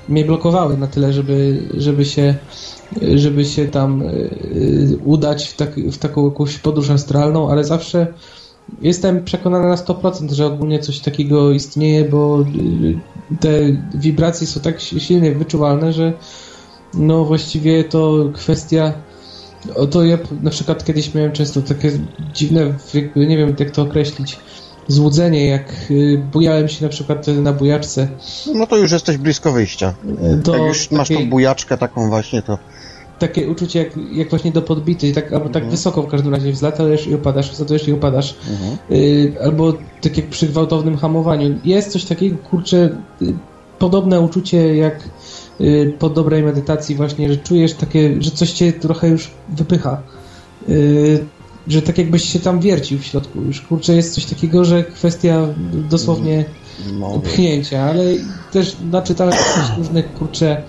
mnie 0.09 0.25
blokowały 0.25 0.77
na 0.77 0.87
tyle, 0.87 1.13
żeby, 1.13 1.67
żeby 1.77 2.05
się 2.05 2.35
żeby 3.15 3.45
się 3.45 3.67
tam 3.67 4.01
y, 4.01 4.97
udać 5.05 5.47
w, 5.47 5.55
tak, 5.55 5.75
w 5.75 5.97
taką 5.97 6.25
jakąś 6.25 6.57
podróż 6.57 6.89
astralną, 6.89 7.51
ale 7.51 7.63
zawsze 7.63 8.07
jestem 8.81 9.23
przekonany 9.23 9.67
na 9.67 9.75
100%, 9.75 10.33
że 10.33 10.45
ogólnie 10.45 10.79
coś 10.79 10.99
takiego 10.99 11.51
istnieje, 11.51 12.05
bo 12.05 12.41
y, 12.41 12.99
te 13.39 13.49
wibracje 13.93 14.47
są 14.47 14.59
tak 14.59 14.81
silnie 14.81 15.31
wyczuwalne, 15.31 15.93
że 15.93 16.13
no 16.93 17.25
właściwie 17.25 17.83
to 17.83 18.29
kwestia 18.33 18.93
o 19.75 19.87
to 19.87 20.03
ja 20.03 20.17
na 20.41 20.51
przykład 20.51 20.85
kiedyś 20.85 21.13
miałem 21.13 21.31
często 21.31 21.61
takie 21.61 21.91
dziwne, 22.33 22.73
jakby 22.93 23.27
nie 23.27 23.37
wiem 23.37 23.55
jak 23.59 23.71
to 23.71 23.81
określić, 23.81 24.39
złudzenie, 24.87 25.47
jak 25.47 25.91
y, 25.91 26.23
bujałem 26.31 26.69
się 26.69 26.85
na 26.85 26.89
przykład 26.89 27.27
na 27.27 27.53
bujaczce. 27.53 28.07
No 28.55 28.67
to 28.67 28.77
już 28.77 28.91
jesteś 28.91 29.17
blisko 29.17 29.51
wyjścia. 29.51 29.93
Do 30.43 30.55
Jak 30.55 30.67
już 30.67 30.91
masz 30.91 31.09
tą 31.09 31.29
bujaczkę 31.29 31.77
taką 31.77 32.09
właśnie, 32.09 32.41
to 32.41 32.57
takie 33.21 33.49
uczucie 33.49 33.79
jak, 33.79 33.89
jak 34.13 34.29
właśnie 34.29 34.51
do 34.51 34.61
podbity, 34.61 35.11
tak, 35.13 35.33
albo 35.33 35.45
tak 35.45 35.55
Mhm. 35.55 35.71
wysoko 35.71 36.03
w 36.03 36.07
każdym 36.07 36.33
razie 36.33 36.51
wzlatujesz 36.51 37.07
i 37.07 37.15
upadasz, 37.15 37.51
wzlatujesz 37.51 37.87
i 37.87 37.93
upadasz. 37.93 38.35
Mhm. 38.51 38.77
Y, 38.91 39.33
albo 39.43 39.73
tak 40.01 40.17
jak 40.17 40.27
przy 40.27 40.47
gwałtownym 40.47 40.97
hamowaniu. 40.97 41.59
Jest 41.65 41.91
coś 41.91 42.05
takiego, 42.05 42.37
kurczę, 42.37 42.89
y, 43.21 43.33
podobne 43.79 44.21
uczucie 44.21 44.75
jak 44.75 45.09
y, 45.61 45.93
po 45.99 46.09
dobrej 46.09 46.43
medytacji 46.43 46.95
właśnie, 46.95 47.29
że 47.29 47.37
czujesz 47.37 47.73
takie, 47.73 48.15
że 48.21 48.31
coś 48.31 48.51
cię 48.51 48.73
trochę 48.73 49.07
już 49.07 49.31
wypycha. 49.49 50.01
Y, 50.69 51.25
że 51.67 51.81
tak 51.81 51.97
jakbyś 51.97 52.23
się 52.23 52.39
tam 52.39 52.59
wiercił 52.59 52.99
w 52.99 53.05
środku. 53.05 53.41
Już 53.41 53.61
kurczę, 53.61 53.95
jest 53.95 54.13
coś 54.13 54.25
takiego, 54.25 54.65
że 54.65 54.83
kwestia 54.83 55.47
dosłownie 55.89 56.45
No, 56.99 57.19
pchnięcia, 57.19 57.83
ale 57.83 58.03
też 58.51 58.75
naczytałem 58.91 59.33
różnych, 59.77 60.13
kurczę, 60.13 60.61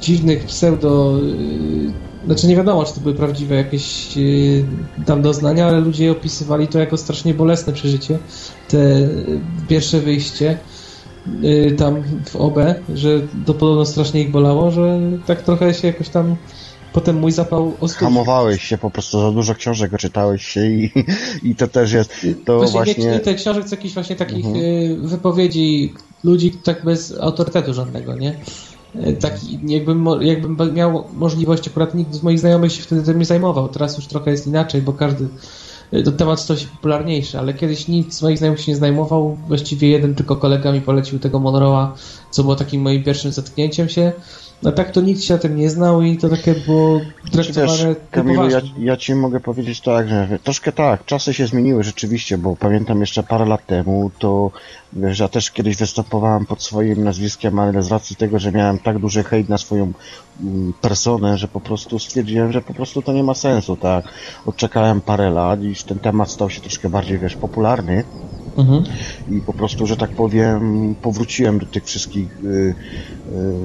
dziwnych 0.00 0.44
pseudo... 0.44 1.18
Yy, 1.22 2.06
znaczy 2.26 2.46
nie 2.46 2.56
wiadomo, 2.56 2.84
czy 2.84 2.94
to 2.94 3.00
były 3.00 3.14
prawdziwe 3.14 3.54
jakieś 3.54 4.16
yy, 4.16 4.64
tam 5.06 5.22
doznania, 5.22 5.66
ale 5.66 5.80
ludzie 5.80 6.12
opisywali 6.12 6.68
to 6.68 6.78
jako 6.78 6.96
strasznie 6.96 7.34
bolesne 7.34 7.72
przeżycie. 7.72 8.18
Te 8.68 9.08
pierwsze 9.68 10.00
wyjście 10.00 10.58
yy, 11.40 11.72
tam 11.72 12.02
w 12.24 12.36
OB, 12.36 12.58
że 12.94 13.20
to 13.46 13.54
podobno 13.54 13.86
strasznie 13.86 14.20
ich 14.20 14.30
bolało, 14.30 14.70
że 14.70 15.00
tak 15.26 15.42
trochę 15.42 15.74
się 15.74 15.86
jakoś 15.86 16.08
tam 16.08 16.36
potem 16.96 17.16
mój 17.18 17.32
zapał 17.32 17.72
ostudził. 17.80 18.08
Hamowałeś 18.08 18.62
się 18.62 18.78
po 18.78 18.90
prostu, 18.90 19.20
za 19.20 19.32
dużo 19.32 19.54
książek 19.54 19.92
czytałeś 19.98 20.46
się 20.46 20.66
i, 20.66 20.92
i 21.42 21.56
to 21.56 21.68
też 21.68 21.92
jest 21.92 22.26
to 22.44 22.58
właśnie, 22.58 22.72
właśnie... 22.72 23.04
nie, 23.04 23.20
te 23.20 23.34
książek, 23.34 23.64
co 23.64 23.76
jakichś 23.76 23.94
właśnie 23.94 24.16
takich 24.16 24.46
Mhm. 24.46 24.64
y, 24.64 24.96
wypowiedzi 24.96 25.94
ludzi 26.24 26.50
tak 26.50 26.84
bez 26.84 27.18
autorytetu 27.20 27.74
żadnego, 27.74 28.16
nie? 28.16 28.40
Y, 29.04 29.12
Taki, 29.12 29.58
jakbym, 29.66 30.06
jakbym 30.20 30.74
miał 30.74 31.04
możliwość, 31.14 31.68
akurat 31.68 31.94
nikt 31.94 32.14
z 32.14 32.22
moich 32.22 32.38
znajomych 32.38 32.72
się 32.72 32.82
wtedy 32.82 33.02
tym 33.02 33.18
nie 33.18 33.24
zajmował. 33.24 33.68
Teraz 33.68 33.96
już 33.96 34.06
trochę 34.06 34.30
jest 34.30 34.46
inaczej, 34.46 34.82
bo 34.82 34.92
każdy 34.92 35.28
y, 35.94 36.02
to 36.02 36.12
temat 36.12 36.40
stał 36.40 36.56
się 36.56 36.66
popularniejszy, 36.66 37.38
ale 37.38 37.54
kiedyś 37.54 37.88
nikt 37.88 38.12
z 38.12 38.22
moich 38.22 38.38
znajomych 38.38 38.60
się 38.60 38.72
nie 38.72 38.78
zajmował. 38.78 39.36
Właściwie 39.48 39.88
jeden 39.88 40.14
tylko 40.14 40.36
kolega 40.36 40.72
mi 40.72 40.80
polecił 40.80 41.18
tego 41.18 41.40
Monroe'a, 41.40 41.88
co 42.30 42.42
było 42.42 42.56
takim 42.56 42.82
moim 42.82 43.04
pierwszym 43.04 43.32
zetknięciem 43.32 43.88
się. 43.88 44.12
No 44.62 44.72
tak 44.72 44.90
to 44.90 45.00
nikt 45.00 45.22
się 45.22 45.34
na 45.34 45.40
tym 45.40 45.56
nie 45.56 45.70
znał 45.70 46.02
i 46.02 46.16
to 46.16 46.28
takie 46.28 46.54
było 46.54 47.00
traktowane 47.32 47.88
Wiesz, 47.88 47.96
Kamilu, 48.10 48.50
ja, 48.50 48.60
ja 48.78 48.96
ci 48.96 49.14
mogę 49.14 49.40
powiedzieć 49.40 49.80
tak, 49.80 50.08
że 50.08 50.38
troszkę 50.42 50.72
tak, 50.72 51.04
czasy 51.04 51.34
się 51.34 51.46
zmieniły 51.46 51.84
rzeczywiście, 51.84 52.38
bo 52.38 52.56
pamiętam 52.56 53.00
jeszcze 53.00 53.22
parę 53.22 53.44
lat 53.44 53.66
temu, 53.66 54.10
to 54.18 54.50
wiesz, 54.92 55.18
ja 55.18 55.28
też 55.28 55.50
kiedyś 55.50 55.76
występowałem 55.76 56.46
pod 56.46 56.62
swoim 56.62 57.04
nazwiskiem, 57.04 57.58
ale 57.58 57.82
z 57.82 57.90
racji 57.90 58.16
tego, 58.16 58.38
że 58.38 58.52
miałem 58.52 58.78
tak 58.78 58.98
duży 58.98 59.24
hejt 59.24 59.48
na 59.48 59.58
swoją 59.58 59.92
mm, 60.40 60.72
personę, 60.80 61.38
że 61.38 61.48
po 61.48 61.60
prostu 61.60 61.98
stwierdziłem, 61.98 62.52
że 62.52 62.62
po 62.62 62.74
prostu 62.74 63.02
to 63.02 63.12
nie 63.12 63.24
ma 63.24 63.34
sensu, 63.34 63.76
tak. 63.76 64.04
Odczekałem 64.46 65.00
parę 65.00 65.30
lat 65.30 65.62
i 65.62 65.74
ten 65.86 65.98
temat 65.98 66.30
stał 66.30 66.50
się 66.50 66.60
troszkę 66.60 66.88
bardziej, 66.90 67.18
wiesz, 67.18 67.36
popularny. 67.36 68.04
Mhm. 68.56 68.84
I 69.30 69.40
po 69.40 69.52
prostu, 69.52 69.86
że 69.86 69.96
tak 69.96 70.10
powiem, 70.10 70.94
powróciłem 71.02 71.58
do 71.58 71.66
tych 71.66 71.84
wszystkich 71.84 72.44
y, 72.44 72.74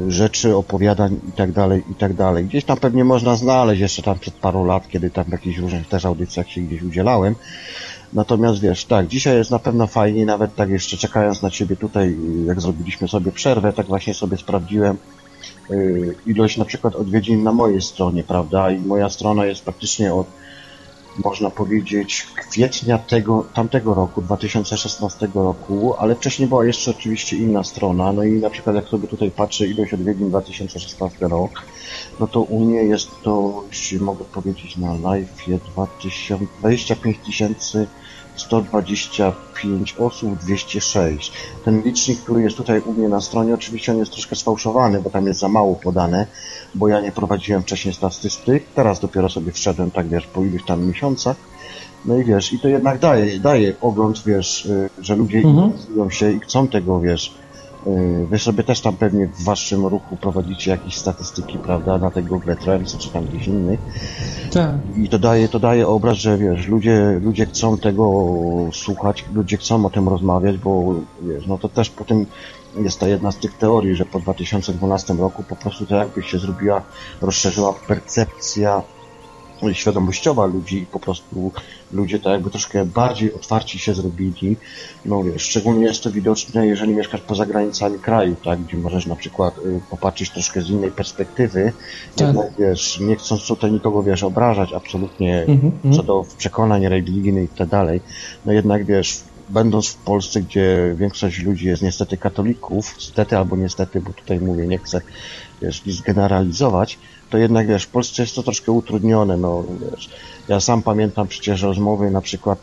y, 0.08 0.12
rzeczy, 0.12 0.56
opowiadań 0.56 1.20
i 1.30 1.32
tak 1.32 1.52
dalej, 1.52 1.84
i 1.92 1.96
tak 1.96 2.14
dalej. 2.14 2.46
Gdzieś 2.46 2.66
tam 2.66 2.78
pewnie 2.78 3.04
można 3.04 3.36
znaleźć 3.36 3.82
jeszcze 3.82 4.02
tam 4.02 4.20
przed 4.20 4.34
paru 4.34 4.66
lat, 4.66 4.88
kiedy 4.90 5.10
tam 5.10 5.26
w 5.26 5.32
jakichś 5.32 5.58
różnych 5.58 5.88
też 5.88 6.06
audycjach 6.06 6.50
się 6.50 6.62
gdzieś 6.62 6.82
udzielałem. 6.82 7.36
Natomiast 8.14 8.62
wiesz, 8.62 8.86
tak, 8.86 9.08
dzisiaj 9.08 9.38
jest 9.38 9.52
na 9.52 9.60
pewno 9.60 9.88
fajnie, 9.88 10.26
nawet 10.26 10.56
tak 10.56 10.70
jeszcze 10.70 10.98
czekając 10.98 11.42
na 11.42 11.50
Ciebie 11.50 11.76
tutaj, 11.76 12.16
jak 12.46 12.62
zrobiliśmy 12.62 13.08
sobie 13.08 13.32
przerwę, 13.32 13.74
tak 13.74 13.86
właśnie 13.88 14.14
sobie 14.14 14.38
sprawdziłem 14.38 14.98
y, 15.72 16.16
ilość 16.26 16.58
na 16.58 16.66
przykład 16.66 16.96
odwiedzin 16.96 17.44
na 17.44 17.52
mojej 17.52 17.82
stronie, 17.82 18.24
prawda? 18.24 18.72
I 18.72 18.80
moja 18.80 19.10
strona 19.10 19.46
jest 19.46 19.64
praktycznie 19.64 20.14
od 20.14 20.28
można 21.18 21.50
powiedzieć, 21.50 22.28
kwietnia 22.36 22.98
tego, 22.98 23.46
tamtego 23.54 23.94
roku, 23.94 24.22
2016 24.22 25.30
roku, 25.36 25.96
ale 25.98 26.16
wcześniej 26.16 26.48
była 26.48 26.66
jeszcze 26.66 26.92
oczywiście 26.92 27.38
inna 27.38 27.64
strona, 27.64 28.14
no 28.14 28.24
i 28.24 28.32
na 28.32 28.50
przykład 28.50 28.76
jak 28.76 28.88
sobie 28.88 29.08
tutaj 29.08 29.32
patrzę 29.32 29.68
ilość 29.68 29.94
odwiedzin 29.94 30.30
2016 30.30 31.28
rok, 31.28 31.52
no 32.20 32.28
to 32.28 32.42
u 32.42 32.66
mnie 32.66 32.84
jest 32.84 33.10
to, 33.24 33.64
mogę 34.00 34.26
powiedzieć 34.26 34.78
na 34.78 34.94
live, 34.94 35.30
2000, 35.74 36.46
25 36.60 37.18
125 38.42 39.96
osób, 40.00 40.40
206. 40.40 41.32
Ten 41.66 41.82
licznik, 41.82 42.20
który 42.20 42.42
jest 42.42 42.58
tutaj 42.58 42.82
u 42.86 42.94
mnie 42.94 43.10
na 43.10 43.22
stronie, 43.22 43.54
oczywiście 43.54 43.92
on 43.92 43.98
jest 43.98 44.12
troszkę 44.12 44.36
sfałszowany, 44.36 45.02
bo 45.02 45.10
tam 45.10 45.28
jest 45.28 45.40
za 45.40 45.50
mało 45.50 45.76
podane, 45.76 46.28
bo 46.76 46.88
ja 46.88 47.02
nie 47.02 47.12
prowadziłem 47.12 47.62
wcześniej 47.62 47.94
statystyk, 47.94 48.64
teraz 48.76 49.00
dopiero 49.00 49.30
sobie 49.30 49.52
wszedłem, 49.52 49.92
tak 49.92 50.08
wiesz, 50.10 50.28
po 50.28 50.42
iluś 50.44 50.66
tam 50.66 50.88
miesiącach. 50.88 51.38
No 52.06 52.18
i 52.18 52.24
wiesz, 52.24 52.54
i 52.54 52.60
to 52.60 52.68
jednak 52.68 53.00
daje, 53.00 53.40
daje 53.40 53.74
ogląd, 53.82 54.24
wiesz, 54.26 54.66
y, 54.66 54.90
że 55.00 55.16
ludzie 55.16 55.38
Mhm. 55.38 55.56
interesują 55.66 56.10
się 56.10 56.32
i 56.32 56.40
chcą 56.40 56.68
tego, 56.68 57.00
wiesz. 57.00 57.34
Y, 57.88 58.28
Wy 58.30 58.40
sobie 58.40 58.64
też 58.64 58.82
tam 58.82 58.98
pewnie 58.98 59.28
w 59.28 59.44
waszym 59.44 59.86
ruchu 59.86 60.18
prowadzicie 60.18 60.72
jakieś 60.72 60.98
statystyki, 60.98 61.58
prawda, 61.58 61.98
na 61.98 62.12
te 62.12 62.24
Google 62.24 62.54
Trends 62.64 62.98
czy 62.98 63.10
tam 63.10 63.26
gdzieś 63.26 63.48
innych. 63.48 63.80
Tak. 64.54 64.76
I 64.98 65.10
to 65.10 65.20
daje, 65.20 65.50
to 65.50 65.60
daje 65.60 65.88
obraz, 65.88 66.18
że 66.18 66.38
wiesz, 66.38 66.68
ludzie, 66.68 67.20
ludzie 67.24 67.46
chcą 67.46 67.78
tego 67.78 68.24
słuchać, 68.74 69.26
ludzie 69.34 69.58
chcą 69.58 69.86
o 69.86 69.90
tym 69.90 70.10
rozmawiać, 70.10 70.58
bo 70.58 70.96
wiesz, 71.22 71.48
no 71.48 71.58
to 71.58 71.70
też 71.70 71.90
po 71.90 72.04
tym 72.04 72.26
jest 72.80 73.00
ta 73.00 73.08
jedna 73.08 73.32
z 73.32 73.38
tych 73.38 73.58
teorii, 73.58 73.96
że 73.96 74.06
po 74.06 74.20
2012 74.20 75.14
roku 75.14 75.44
po 75.44 75.56
prostu 75.56 75.86
to 75.86 75.96
jakby 75.96 76.24
się 76.24 76.40
zrobiła, 76.40 76.82
rozszerzyła 77.22 77.74
percepcja 77.74 78.82
świadomościowa 79.74 80.46
ludzi 80.46 80.78
i 80.78 80.86
po 80.86 81.00
prostu 81.00 81.52
ludzie 81.92 82.20
tak 82.20 82.34
jakby 82.34 82.50
troszkę 82.50 82.86
bardziej 82.86 83.34
otwarci 83.34 83.80
się 83.80 83.94
zrobili. 83.94 84.58
No 85.06 85.24
wiesz, 85.24 85.42
szczególnie 85.42 85.86
jest 85.86 86.04
to 86.04 86.12
widoczne, 86.12 86.68
jeżeli 86.68 86.94
mieszkasz 86.94 87.22
poza 87.22 87.46
granicami 87.46 88.00
kraju, 88.00 88.36
tak, 88.46 88.60
gdzie 88.62 88.78
możesz 88.78 89.06
na 89.06 89.16
przykład 89.16 89.58
y, 89.58 89.82
popatrzeć 89.90 90.30
troszkę 90.30 90.62
z 90.62 90.70
innej 90.70 90.92
perspektywy. 90.92 91.74
Tak. 92.16 92.28
Jednak 92.28 92.48
wiesz, 92.60 93.00
nie 93.00 93.16
chcąc 93.16 93.48
tutaj 93.48 93.72
nikogo 93.72 94.04
wiesz 94.04 94.24
obrażać 94.24 94.74
absolutnie 94.74 95.42
Mhm, 95.48 95.72
co 95.82 95.88
mhm. 95.88 96.06
do 96.06 96.26
przekonań 96.38 96.88
religijnych 96.88 97.52
i 97.52 97.58
tak 97.58 97.70
dalej, 97.70 98.02
no 98.46 98.54
jednak 98.54 98.86
wiesz, 98.86 99.24
będąc 99.50 99.88
w 99.88 99.96
Polsce, 99.96 100.42
gdzie 100.42 100.96
większość 100.98 101.44
ludzi 101.44 101.68
jest 101.68 101.82
niestety 101.82 102.18
katolików, 102.18 102.96
niestety 103.00 103.38
albo 103.38 103.56
niestety, 103.56 104.02
bo 104.02 104.14
tutaj 104.14 104.40
mówię, 104.40 104.68
nie 104.68 104.78
chcę 104.78 105.02
wiesz, 105.62 105.86
nic 105.86 106.02
generalizować, 106.02 107.00
to 107.32 107.38
jednak 107.38 107.68
wiesz, 107.68 107.84
w 107.84 107.90
Polsce 107.90 108.22
jest 108.22 108.36
to 108.36 108.44
troszkę 108.44 108.72
utrudnione, 108.72 109.38
no 109.38 109.64
wiesz, 109.92 110.10
ja 110.48 110.60
sam 110.60 110.82
pamiętam 110.84 111.28
przecież 111.28 111.62
rozmowy 111.62 112.12
na 112.12 112.22
przykład 112.22 112.60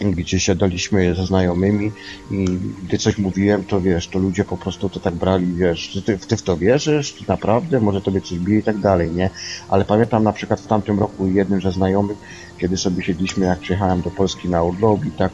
gdzie 0.00 0.40
siadaliśmy 0.40 1.14
ze 1.14 1.26
znajomymi 1.26 1.92
i 2.30 2.44
gdy 2.84 2.98
coś 2.98 3.18
mówiłem, 3.18 3.64
to 3.64 3.80
wiesz, 3.80 4.08
to 4.08 4.18
ludzie 4.18 4.44
po 4.44 4.56
prostu 4.56 4.88
to 4.88 5.00
tak 5.00 5.14
brali, 5.14 5.54
wiesz, 5.54 6.02
ty, 6.06 6.18
ty 6.18 6.36
w 6.36 6.42
to 6.42 6.56
wierzysz, 6.56 7.12
ty 7.12 7.24
naprawdę, 7.28 7.80
może 7.80 8.00
tobie 8.00 8.20
coś 8.20 8.38
bije 8.38 8.58
i 8.58 8.62
tak 8.62 8.78
dalej, 8.78 9.10
nie? 9.10 9.30
Ale 9.68 9.84
pamiętam 9.84 10.24
na 10.24 10.32
przykład 10.32 10.60
w 10.60 10.66
tamtym 10.66 10.98
roku 10.98 11.26
jednym 11.26 11.60
ze 11.60 11.72
znajomych, 11.72 12.16
kiedy 12.58 12.76
sobie 12.76 13.04
siedliśmy, 13.04 13.46
jak 13.46 13.58
przyjechałem 13.58 14.02
do 14.02 14.10
Polski 14.10 14.48
na 14.48 14.62
urlop 14.62 15.04
i 15.04 15.10
tak, 15.10 15.32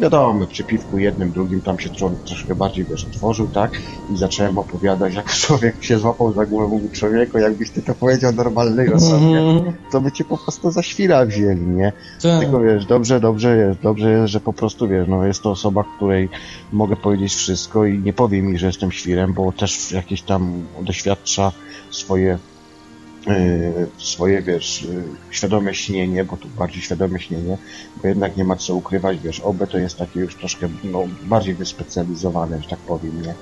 wiadomo, 0.00 0.46
przy 0.46 0.64
piwku 0.64 0.98
jednym, 0.98 1.32
drugim 1.32 1.60
tam 1.62 1.78
się 1.78 1.90
tro, 1.90 2.10
troszkę 2.26 2.54
bardziej, 2.54 2.84
wiesz, 2.84 3.06
otworzył, 3.06 3.48
tak? 3.48 3.72
I 4.10 4.16
zacząłem 4.16 4.58
opowiadać, 4.58 5.14
jak 5.14 5.26
człowiek 5.32 5.84
się 5.84 5.98
złapał 5.98 6.32
za 6.32 6.46
głowę, 6.46 6.68
mówił 6.68 6.90
człowieku, 6.90 7.38
jakbyś 7.38 7.70
ty 7.70 7.82
to 7.82 7.94
powiedział 7.94 8.32
normalnej 8.32 8.92
osobie, 8.92 9.38
Mhm. 9.38 9.72
to 9.92 10.00
by 10.00 10.12
cię 10.12 10.24
po 10.24 10.38
prostu 10.38 10.70
za 10.70 10.82
świra 10.82 11.26
wzięli, 11.26 11.66
nie? 11.66 11.92
Tak. 12.22 12.40
Tylko 12.40 12.60
wiesz, 12.60 12.86
dobrze, 12.86 13.20
dobrze 13.20 13.56
jest, 13.56 13.80
dobrze 13.80 14.10
jest, 14.10 14.32
że 14.32 14.40
po 14.40 14.52
prostu 14.52 14.88
wiesz, 14.88 15.08
no 15.08 15.26
jest 15.26 15.42
to 15.42 15.50
osoba, 15.50 15.84
której 15.96 16.28
mogę 16.72 16.96
powiedzieć 16.96 17.34
wszystko 17.34 17.84
i 17.84 17.98
nie 17.98 18.12
powie 18.12 18.42
mi, 18.42 18.58
że 18.58 18.66
jestem 18.66 18.92
świrem, 18.92 19.32
bo 19.34 19.52
też 19.52 19.92
jakieś 19.92 20.22
tam 20.22 20.66
doświadcza 20.80 21.52
swoje 21.90 22.38
swoje, 23.98 24.42
wiesz, 24.42 24.82
yy, 24.82 25.04
świadome 25.30 25.74
śnienie, 25.74 26.24
bo 26.24 26.36
tu 26.36 26.48
bardziej 26.48 26.82
świadome 26.82 27.20
śnienie, 27.20 27.58
bo 28.02 28.08
jednak 28.08 28.36
nie 28.36 28.44
ma 28.44 28.56
co 28.56 28.74
ukrywać, 28.74 29.18
wiesz, 29.18 29.40
OB 29.40 29.66
to 29.70 29.78
jest 29.78 29.98
takie 29.98 30.20
już 30.20 30.36
troszkę, 30.36 30.68
no, 30.84 31.04
bardziej 31.22 31.54
wyspecjalizowane, 31.54 32.62
że 32.62 32.68
tak 32.68 32.78
powiem, 32.78 33.22
nie? 33.22 33.34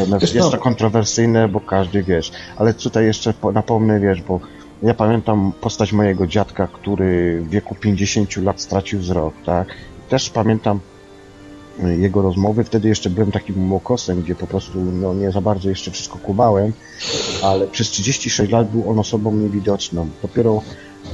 Natomiast 0.00 0.34
jest 0.34 0.50
to 0.50 0.58
kontrowersyjne, 0.58 1.48
bo 1.48 1.60
każdy, 1.60 2.02
wiesz, 2.02 2.32
ale 2.56 2.74
tutaj 2.74 3.04
jeszcze 3.04 3.32
po- 3.34 3.52
napomnę, 3.52 4.00
wiesz, 4.00 4.22
bo 4.22 4.40
ja 4.82 4.94
pamiętam 4.94 5.52
postać 5.60 5.92
mojego 5.92 6.26
dziadka, 6.26 6.66
który 6.66 7.40
w 7.40 7.50
wieku 7.50 7.74
50 7.74 8.36
lat 8.36 8.60
stracił 8.60 9.00
wzrok, 9.00 9.34
tak? 9.46 9.68
Też 10.08 10.30
pamiętam 10.30 10.76
y, 10.76 10.97
jego 11.86 12.22
rozmowy, 12.22 12.64
wtedy 12.64 12.88
jeszcze 12.88 13.10
byłem 13.10 13.32
takim 13.32 13.58
młokosem, 13.66 14.22
gdzie 14.22 14.34
po 14.34 14.46
prostu 14.46 14.78
no, 14.78 15.14
nie 15.14 15.30
za 15.32 15.40
bardzo 15.40 15.68
jeszcze 15.68 15.90
wszystko 15.90 16.18
kumałem, 16.18 16.72
ale 17.42 17.66
przez 17.66 17.88
36 17.88 18.52
lat 18.52 18.70
był 18.70 18.90
on 18.90 18.98
osobą 18.98 19.32
niewidoczną. 19.32 20.08
Dopiero, 20.22 20.62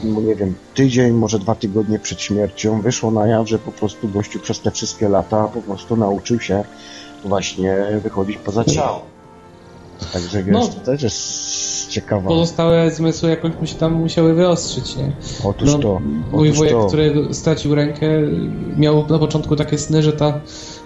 no 0.04 0.20
nie 0.20 0.34
wiem, 0.34 0.54
tydzień, 0.74 1.12
może 1.12 1.38
dwa 1.38 1.54
tygodnie 1.54 1.98
przed 1.98 2.20
śmiercią 2.20 2.80
wyszło 2.80 3.10
na 3.10 3.26
jaw, 3.26 3.48
że 3.48 3.58
po 3.58 3.72
prostu 3.72 4.08
gościu 4.08 4.40
przez 4.40 4.60
te 4.60 4.70
wszystkie 4.70 5.08
lata 5.08 5.48
po 5.48 5.62
prostu 5.62 5.96
nauczył 5.96 6.40
się 6.40 6.64
właśnie 7.24 7.76
wychodzić 8.02 8.36
poza 8.36 8.64
ciało. 8.64 9.02
Także 10.12 10.42
wiesz, 10.42 10.54
No. 10.54 10.66
to 10.68 10.80
też 10.80 11.02
jest 11.02 11.33
ciekawa. 11.94 12.28
pozostałe 12.28 12.90
zmysły 12.90 13.30
jakoś 13.30 13.52
mu 13.60 13.66
się 13.66 13.74
tam 13.74 13.92
musiały 13.92 14.34
wyostrzyć, 14.34 14.96
nie? 14.96 15.12
Otóż 15.44 15.72
no, 15.72 15.78
to. 15.78 16.00
Mój 16.32 16.48
Otóż 16.48 16.58
wujek, 16.58 16.72
to. 16.72 16.86
który 16.86 17.34
stracił 17.34 17.74
rękę, 17.74 18.06
miał 18.76 19.06
na 19.08 19.18
początku 19.18 19.56
takie 19.56 19.78
sny, 19.78 20.02
że 20.02 20.12
ta 20.12 20.40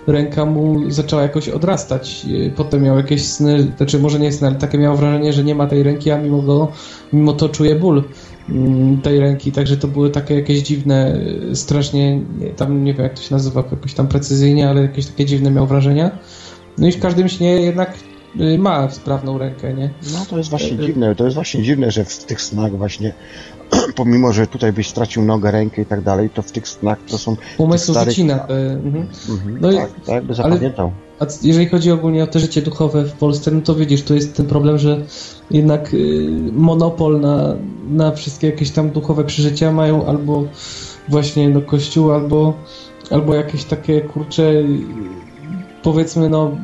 ręka 0.06 0.44
mu 0.44 0.90
zaczęła 0.90 1.22
jakoś 1.22 1.48
odrastać. 1.48 2.26
Potem 2.56 2.82
miał 2.82 2.96
jakieś 2.96 3.24
sny, 3.24 3.72
znaczy 3.76 3.98
może 3.98 4.18
nie 4.18 4.32
sny, 4.32 4.46
ale 4.46 4.56
takie 4.56 4.78
miał 4.78 4.96
wrażenie, 4.96 5.32
że 5.32 5.44
nie 5.44 5.54
ma 5.54 5.66
tej 5.66 5.82
ręki, 5.82 6.10
a 6.10 6.18
mimo, 6.18 6.42
go, 6.42 6.68
mimo 7.12 7.32
to 7.32 7.48
czuje 7.48 7.74
ból 7.74 8.04
mm, 8.48 9.00
tej 9.00 9.20
ręki, 9.20 9.52
także 9.52 9.76
to 9.76 9.88
były 9.88 10.10
takie 10.10 10.34
jakieś 10.34 10.58
dziwne, 10.58 11.20
strasznie, 11.54 12.20
nie, 12.38 12.50
tam 12.56 12.84
nie 12.84 12.94
wiem 12.94 13.02
jak 13.02 13.14
to 13.14 13.22
się 13.22 13.34
nazywa 13.34 13.64
jakoś 13.70 13.94
tam 13.94 14.08
precyzyjnie, 14.08 14.68
ale 14.68 14.82
jakieś 14.82 15.06
takie 15.06 15.24
dziwne 15.24 15.50
miał 15.50 15.66
wrażenia. 15.66 16.10
No 16.78 16.88
i 16.88 16.92
w 16.92 17.00
każdym 17.00 17.28
śnie 17.28 17.60
jednak 17.60 17.94
ma 18.58 18.90
sprawną 18.90 19.38
rękę, 19.38 19.74
nie? 19.74 19.90
No 20.12 20.18
to 20.30 20.38
jest 20.38 20.50
właśnie 20.50 20.78
dziwne, 20.78 21.14
to 21.14 21.24
jest 21.24 21.34
właśnie 21.34 21.62
dziwne, 21.62 21.90
że 21.90 22.04
w 22.04 22.24
tych 22.24 22.42
snach 22.42 22.76
właśnie, 22.76 23.12
pomimo, 23.96 24.32
że 24.32 24.46
tutaj 24.46 24.72
byś 24.72 24.88
stracił 24.88 25.24
nogę, 25.24 25.50
rękę 25.50 25.82
i 25.82 25.86
tak 25.86 26.00
dalej, 26.02 26.30
to 26.30 26.42
w 26.42 26.52
tych 26.52 26.68
snach 26.68 26.98
to 27.08 27.18
są... 27.18 27.36
Umysł 27.58 27.92
starych- 27.92 28.08
wycina. 28.08 28.46
mhm. 28.46 29.06
Mhm, 29.30 29.58
No 29.60 29.72
i- 29.72 29.76
tak, 29.76 29.90
tak, 30.06 30.24
by 30.24 30.34
ale- 30.42 30.52
zapamiętał. 30.52 30.92
A 31.20 31.26
jeżeli 31.42 31.66
chodzi 31.68 31.90
ogólnie 31.90 32.24
o 32.24 32.26
te 32.26 32.40
życie 32.40 32.62
duchowe 32.62 33.04
w 33.04 33.12
Polsce, 33.12 33.50
no 33.50 33.60
to 33.60 33.74
widzisz, 33.74 34.02
tu 34.02 34.14
jest 34.14 34.36
ten 34.36 34.46
problem, 34.46 34.78
że 34.78 35.00
jednak 35.50 35.94
y, 35.94 36.28
monopol 36.52 37.20
na, 37.20 37.54
na 37.90 38.12
wszystkie 38.12 38.46
jakieś 38.46 38.70
tam 38.70 38.90
duchowe 38.90 39.24
przeżycia 39.24 39.72
mają 39.72 40.06
albo 40.06 40.44
właśnie 41.08 41.48
no, 41.48 41.60
kościół, 41.60 42.12
albo, 42.12 42.54
albo 43.10 43.34
jakieś 43.34 43.64
takie 43.64 44.00
kurcze, 44.00 44.42
y, 44.42 44.66
powiedzmy, 45.82 46.28
no 46.28 46.56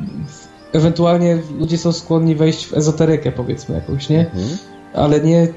ewentualnie 0.75 1.37
ludzie 1.59 1.77
są 1.77 1.91
skłonni 1.91 2.35
wejść 2.35 2.67
w 2.67 2.73
ezoterykę, 2.73 3.31
powiedzmy 3.31 3.75
jakąś, 3.75 4.09
nie? 4.09 4.19
Mhm. 4.19 4.57
Ale 4.93 5.21
nie 5.21 5.47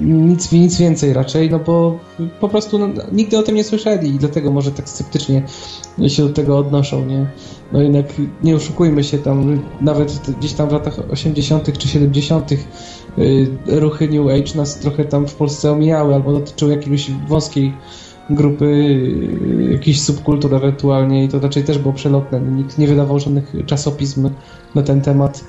nic, 0.00 0.52
nic 0.52 0.78
więcej 0.78 1.12
raczej, 1.12 1.50
no 1.50 1.58
bo 1.58 1.98
po 2.40 2.48
prostu 2.48 2.78
no, 2.78 2.88
nigdy 3.12 3.38
o 3.38 3.42
tym 3.42 3.54
nie 3.54 3.64
słyszeli 3.64 4.14
i 4.14 4.18
dlatego 4.18 4.52
może 4.52 4.72
tak 4.72 4.88
sceptycznie 4.88 5.42
się 6.08 6.22
do 6.22 6.34
tego 6.34 6.58
odnoszą, 6.58 7.06
nie? 7.06 7.26
No 7.72 7.82
jednak 7.82 8.06
nie 8.42 8.56
oszukujmy 8.56 9.04
się 9.04 9.18
tam, 9.18 9.62
nawet 9.80 10.30
gdzieś 10.38 10.52
tam 10.52 10.68
w 10.68 10.72
latach 10.72 10.98
80. 11.10 11.78
czy 11.78 11.88
70. 11.88 12.52
y, 12.52 12.58
ruchy 13.66 14.08
New 14.08 14.26
Age 14.26 14.54
nas 14.54 14.78
trochę 14.78 15.04
tam 15.04 15.26
w 15.26 15.34
Polsce 15.34 15.72
omijały 15.72 16.14
albo 16.14 16.32
dotyczyły 16.32 16.72
jakiejś 16.72 17.10
wąskiej 17.10 17.74
grupy, 18.30 18.64
y, 18.66 19.72
jakichś 19.72 20.00
subkultur 20.00 20.54
ewentualnie 20.54 21.24
i 21.24 21.28
to 21.28 21.40
raczej 21.40 21.64
też 21.64 21.78
było 21.78 21.94
przelotne. 21.94 22.40
Nikt 22.40 22.78
nie 22.78 22.86
wydawał 22.86 23.18
żadnych 23.18 23.52
czasopism 23.66 24.30
na 24.74 24.82
ten 24.82 25.00
temat. 25.00 25.44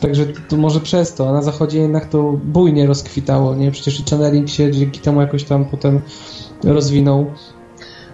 Także 0.00 0.26
to, 0.26 0.40
to 0.48 0.56
może 0.56 0.80
przez 0.80 1.14
to, 1.14 1.28
a 1.28 1.32
na 1.32 1.42
zachodzie 1.42 1.78
jednak 1.78 2.06
to 2.06 2.32
bujnie 2.44 2.86
rozkwitało, 2.86 3.54
nie? 3.54 3.70
Przecież 3.70 4.00
i 4.00 4.04
channeling 4.10 4.48
się 4.48 4.72
dzięki 4.72 5.00
temu 5.00 5.20
jakoś 5.20 5.44
tam 5.44 5.64
potem 5.64 6.00
rozwinął. 6.64 7.26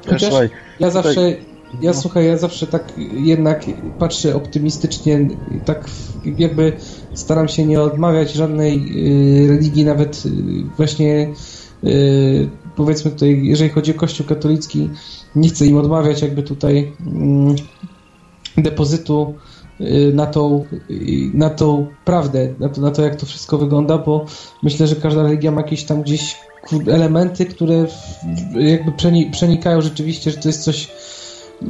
Chociaż 0.06 0.22
słuchaj, 0.22 0.50
ja 0.80 0.88
tutaj- 0.88 1.02
zawsze, 1.02 1.20
ja 1.82 1.90
no. 1.90 2.00
słuchaj, 2.00 2.26
ja 2.26 2.36
zawsze 2.36 2.66
tak 2.66 2.92
jednak 3.12 3.64
patrzę 3.98 4.36
optymistycznie, 4.36 5.28
tak 5.64 5.90
jakby 6.38 6.72
staram 7.14 7.48
się 7.48 7.66
nie 7.66 7.80
odmawiać 7.82 8.32
żadnej 8.32 8.76
y, 9.44 9.48
religii, 9.48 9.84
nawet 9.84 10.22
y, 10.26 10.30
właśnie 10.76 11.28
y, 11.84 12.48
powiedzmy 12.76 13.10
tutaj, 13.10 13.40
jeżeli 13.44 13.70
chodzi 13.70 13.90
o 13.90 13.98
Kościół 13.98 14.26
katolicki, 14.26 14.90
nie 15.36 15.48
chcę 15.48 15.66
im 15.66 15.76
odmawiać 15.76 16.22
jakby 16.22 16.42
tutaj 16.42 16.92
mm, 17.06 17.56
depozytu 18.56 19.34
y, 19.80 20.12
na 20.14 20.26
tą, 20.26 20.64
na 21.34 21.51
tą 21.51 21.86
prawdę, 22.05 22.55
na 22.59 22.68
to, 22.68 22.80
na 22.80 22.90
to, 22.90 23.02
jak 23.02 23.16
to 23.16 23.26
wszystko 23.26 23.59
wygląda, 23.59 23.98
bo 23.98 24.24
myślę, 24.62 24.86
że 24.86 24.96
każda 24.96 25.22
religia 25.22 25.51
ma 25.51 25.60
jakieś 25.60 25.84
tam 25.84 26.02
gdzieś 26.02 26.36
elementy, 26.86 27.46
które 27.46 27.86
jakby 28.55 28.90
przeni- 28.92 29.30
przenikają 29.30 29.80
rzeczywiście, 29.80 30.30
że 30.30 30.36
to 30.36 30.48
jest 30.48 30.62
coś 30.62 30.90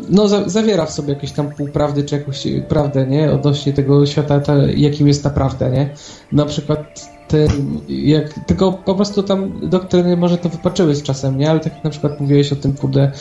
no 0.08 0.28
za, 0.28 0.48
zawiera 0.48 0.86
w 0.86 0.92
sobie 0.92 1.14
jakieś 1.14 1.32
tam 1.32 1.50
półprawdy, 1.50 2.04
czy 2.04 2.14
jakąś 2.14 2.46
prawdę, 2.68 3.06
nie? 3.06 3.32
Odnośnie 3.32 3.72
tego 3.72 4.06
świata, 4.06 4.40
ta, 4.40 4.56
jakim 4.76 5.08
jest 5.08 5.24
naprawdę, 5.24 5.70
nie? 5.70 5.88
Na 6.32 6.44
przykład 6.44 7.13
te, 7.28 7.46
jak, 7.88 8.34
tylko 8.46 8.72
po 8.72 8.94
prostu 8.94 9.22
tam 9.22 9.52
doktryny 9.62 10.16
może 10.16 10.38
to 10.38 10.48
wypaczyły 10.48 10.94
z 10.94 11.02
czasem, 11.02 11.38
nie? 11.38 11.50
Ale 11.50 11.60
tak 11.60 11.74
jak 11.74 11.84
na 11.84 11.90
przykład 11.90 12.20
mówiłeś 12.20 12.52
o 12.52 12.56
tym, 12.56 12.72
kurde, 12.72 13.12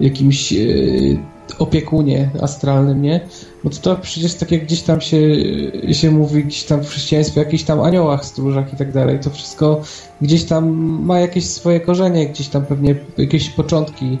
jakimś 0.00 0.52
e, 0.52 0.56
opiekunie 1.58 2.30
astralnym, 2.40 3.02
nie? 3.02 3.20
No 3.64 3.70
to, 3.70 3.76
to 3.76 3.96
przecież 3.96 4.34
tak 4.34 4.50
jak 4.50 4.64
gdzieś 4.64 4.82
tam 4.82 5.00
się, 5.00 5.18
się 5.92 6.10
mówi, 6.10 6.44
gdzieś 6.44 6.64
tam 6.64 6.84
w 6.84 6.88
chrześcijaństwie, 6.88 7.40
jakichś 7.40 7.64
tam 7.64 7.80
aniołach, 7.80 8.24
stróżach 8.24 8.72
i 8.72 8.76
tak 8.76 8.92
dalej, 8.92 9.18
to 9.20 9.30
wszystko 9.30 9.80
gdzieś 10.20 10.44
tam 10.44 10.68
ma 11.04 11.20
jakieś 11.20 11.46
swoje 11.46 11.80
korzenie, 11.80 12.28
gdzieś 12.28 12.48
tam 12.48 12.66
pewnie 12.66 12.94
jakieś 13.18 13.50
początki 13.50 14.18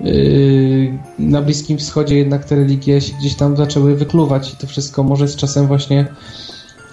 Yy, 0.00 0.98
na 1.18 1.42
Bliskim 1.42 1.78
Wschodzie 1.78 2.16
jednak 2.16 2.44
te 2.44 2.56
religie 2.56 3.00
się 3.00 3.12
gdzieś 3.18 3.34
tam 3.34 3.56
zaczęły 3.56 3.96
wykluwać 3.96 4.52
i 4.52 4.56
to 4.56 4.66
wszystko 4.66 5.02
może 5.02 5.28
z 5.28 5.36
czasem 5.36 5.66
właśnie 5.66 6.06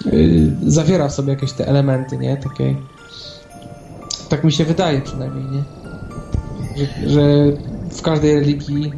yy, 0.06 0.72
zawiera 0.72 1.08
w 1.08 1.14
sobie 1.14 1.34
jakieś 1.34 1.52
te 1.52 1.68
elementy, 1.68 2.18
nie? 2.18 2.38
Tak 4.30 4.44
mi 4.44 4.52
się 4.52 4.66
wydaje 4.66 5.02
przynajmniej, 5.02 5.46
nie? 5.46 5.64
Że, 6.78 7.10
że 7.10 7.22
w 7.92 8.02
każdej 8.02 8.36
religii 8.36 8.92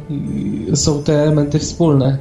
yy, 0.66 0.76
są 0.76 1.02
te 1.02 1.22
elementy 1.22 1.58
wspólne. 1.58 2.18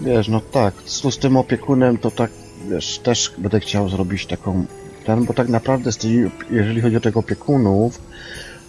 Wiesz, 0.00 0.28
no 0.28 0.40
tak, 0.52 0.74
z, 0.84 1.14
z 1.14 1.18
tym 1.18 1.36
opiekunem 1.36 1.98
to 1.98 2.10
tak, 2.10 2.30
wiesz, 2.70 2.98
też 2.98 3.32
będę 3.38 3.60
chciał 3.60 3.88
zrobić 3.88 4.26
taką, 4.26 4.64
ten, 5.06 5.24
bo 5.24 5.34
tak 5.34 5.48
naprawdę 5.48 5.92
z 5.92 5.96
tej, 5.96 6.30
jeżeli 6.50 6.80
chodzi 6.80 6.96
o 6.96 7.00
tego 7.00 7.20
opiekunów, 7.20 8.00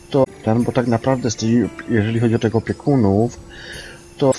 to 0.09 0.23
ten, 0.43 0.63
bo 0.63 0.71
tak 0.71 0.87
naprawdę 0.87 1.31
z 1.31 1.35
tej, 1.35 1.69
jeżeli 1.89 2.19
chodzi 2.19 2.35
o 2.35 2.39
tego 2.39 2.57
opiekunów, 2.57 3.39
to 4.17 4.31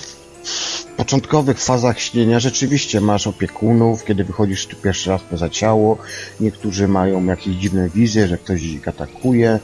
początkowych 0.97 1.61
fazach 1.61 2.01
śnienia 2.01 2.41
rzeczywiście 2.41 3.01
masz 3.01 3.27
opiekunów, 3.27 4.05
kiedy 4.05 4.25
wychodzisz 4.25 4.67
tu 4.67 4.77
pierwszy 4.77 5.11
raz 5.11 5.23
poza 5.31 5.49
ciało, 5.49 5.99
niektórzy 6.41 6.89
mają 6.89 7.25
jakieś 7.25 7.55
dziwne 7.57 7.89
wizje, 7.89 8.29
że 8.29 8.39
ktoś 8.39 8.63
ich 8.63 8.89
atakuje 8.89 9.59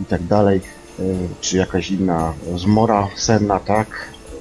i 0.00 0.04
tak 0.04 0.22
dalej, 0.22 0.60
y, 1.00 1.02
czy 1.40 1.56
jakaś 1.56 1.90
inna 1.90 2.32
zmora 2.56 3.08
senna, 3.16 3.60
tak, 3.60 3.88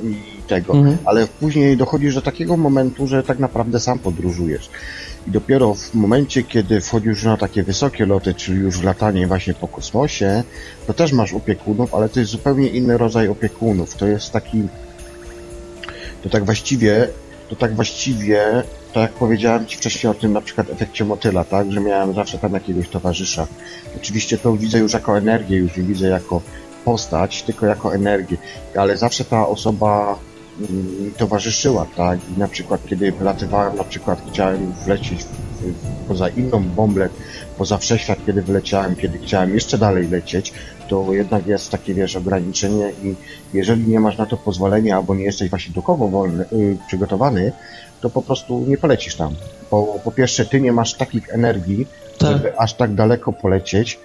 i 0.03 0.15
tego, 0.47 0.73
Mhm. 0.73 0.97
ale 1.05 1.27
później 1.27 1.77
dochodzisz 1.77 2.15
do 2.15 2.21
takiego 2.21 2.57
momentu, 2.57 3.07
że 3.07 3.23
tak 3.23 3.39
naprawdę 3.39 3.79
sam 3.79 3.99
podróżujesz. 3.99 4.69
I 5.27 5.31
dopiero 5.31 5.73
w 5.73 5.93
momencie, 5.93 6.43
kiedy 6.43 6.81
wchodzisz 6.81 7.23
na 7.23 7.37
takie 7.37 7.63
wysokie 7.63 8.05
loty, 8.05 8.33
czyli 8.33 8.59
już 8.59 8.81
latanie 8.81 9.27
właśnie 9.27 9.53
po 9.53 9.67
kosmosie, 9.67 10.43
to 10.87 10.93
też 10.93 11.11
masz 11.13 11.33
opiekunów, 11.33 11.95
ale 11.95 12.09
to 12.09 12.19
jest 12.19 12.31
zupełnie 12.31 12.67
inny 12.67 12.97
rodzaj 12.97 13.27
opiekunów. 13.27 13.95
To 13.95 14.07
jest 14.07 14.31
taki, 14.31 14.63
to 16.23 16.29
tak 16.29 16.45
właściwie, 16.45 17.07
to 17.49 17.55
tak 17.55 17.75
właściwie, 17.75 18.63
tak 18.93 19.01
jak 19.01 19.11
powiedziałem 19.11 19.65
Ci 19.65 19.77
wcześniej 19.77 20.11
o 20.11 20.13
tym 20.13 20.33
na 20.33 20.41
przykład 20.41 20.69
efekcie 20.69 21.05
motyla, 21.05 21.43
tak, 21.43 21.71
że 21.71 21.79
miałem 21.79 22.13
zawsze 22.13 22.37
tam 22.37 22.53
jakiegoś 22.53 22.89
towarzysza. 22.89 23.47
Oczywiście 23.97 24.37
to 24.37 24.53
widzę 24.53 24.79
już 24.79 24.93
jako 24.93 25.17
energię, 25.17 25.57
już 25.57 25.77
nie 25.77 25.83
widzę 25.83 26.07
jako 26.07 26.41
postać, 26.85 27.43
tylko 27.43 27.65
jako 27.65 27.95
energię, 27.95 28.37
ale 28.75 28.97
zawsze 28.97 29.25
ta 29.25 29.47
osoba 29.47 30.19
mi 30.59 31.11
towarzyszyła, 31.11 31.85
tak? 31.97 32.19
I 32.35 32.39
na 32.39 32.47
przykład 32.47 32.81
kiedy 32.87 33.11
wylatywałem, 33.11 33.75
na 33.75 33.83
przykład 33.83 34.21
chciałem 34.31 34.73
wlecieć 34.85 35.25
poza 36.07 36.29
inną 36.29 36.63
bombę, 36.63 37.09
poza 37.57 37.77
wszechświat, 37.77 38.25
kiedy 38.25 38.41
wyleciałem, 38.41 38.95
kiedy 38.95 39.17
chciałem 39.17 39.53
jeszcze 39.53 39.77
dalej 39.77 40.09
lecieć, 40.09 40.53
to 40.87 41.13
jednak 41.13 41.47
jest 41.47 41.71
takie, 41.71 41.93
wiesz, 41.93 42.15
ograniczenie 42.15 42.91
i 43.03 43.15
jeżeli 43.53 43.87
nie 43.87 43.99
masz 43.99 44.17
na 44.17 44.25
to 44.25 44.37
pozwolenia, 44.37 44.95
albo 44.95 45.15
nie 45.15 45.23
jesteś 45.23 45.49
właśnie 45.49 45.73
duchowo 45.73 46.07
wolny, 46.07 46.45
y, 46.53 46.77
przygotowany, 46.87 47.51
to 48.01 48.09
po 48.09 48.21
prostu 48.21 48.59
nie 48.67 48.77
polecisz 48.77 49.15
tam. 49.15 49.35
Po, 49.69 49.99
po 50.03 50.11
pierwsze, 50.11 50.45
ty 50.45 50.61
nie 50.61 50.71
masz 50.71 50.93
takich 50.93 51.29
energii, 51.29 51.87
Tak. 52.17 52.31
żeby 52.31 52.57
aż 52.57 52.73
tak 52.73 52.95
daleko 52.95 53.33
polecieć, 53.33 53.99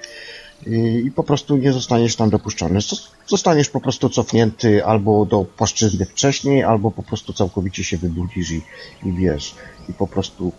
i 0.66 1.06
i 1.06 1.10
po 1.10 1.22
prostu 1.22 1.56
nie 1.56 1.72
zostaniesz 1.72 2.16
tam 2.16 2.30
dopuszczony. 2.30 2.78
Zos- 2.80 3.08
Zostaniesz 3.26 3.68
po 3.70 3.80
prostu 3.80 4.08
cofnięty 4.08 4.84
albo 4.84 5.26
do 5.26 5.44
płaszczyzny 5.44 6.06
wcześniej, 6.06 6.62
albo 6.62 6.90
po 6.90 7.02
prostu 7.02 7.32
całkowicie 7.32 7.84
się 7.84 7.96
wybudzisz 7.96 8.50
i, 8.50 8.62
i 9.04 9.12
wiesz, 9.12 9.54
i 9.88 9.92
po 9.92 10.06
prostu 10.06 10.52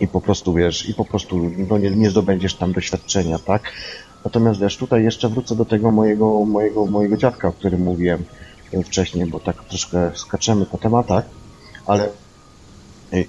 i 0.00 0.08
po 0.08 0.20
prostu 0.20 0.54
wiesz, 0.54 0.88
i 0.88 0.94
po 0.94 1.04
prostu 1.04 1.50
no, 1.70 1.78
nie, 1.78 1.90
nie 1.90 2.10
zdobędziesz 2.10 2.54
tam 2.54 2.72
doświadczenia, 2.72 3.38
tak? 3.38 3.72
Natomiast 4.24 4.60
wiesz, 4.60 4.76
tutaj 4.76 5.04
jeszcze 5.04 5.28
wrócę 5.28 5.56
do 5.56 5.64
tego 5.64 5.90
mojego, 5.90 6.44
mojego, 6.44 6.86
mojego 6.86 7.16
dziadka, 7.16 7.48
o 7.48 7.52
którym 7.52 7.82
mówiłem 7.82 8.24
e, 8.72 8.82
wcześniej, 8.82 9.26
bo 9.26 9.40
tak 9.40 9.64
troszkę 9.64 10.10
skaczemy 10.14 10.66
po 10.66 10.78
tematach, 10.78 11.24
ale 11.86 12.08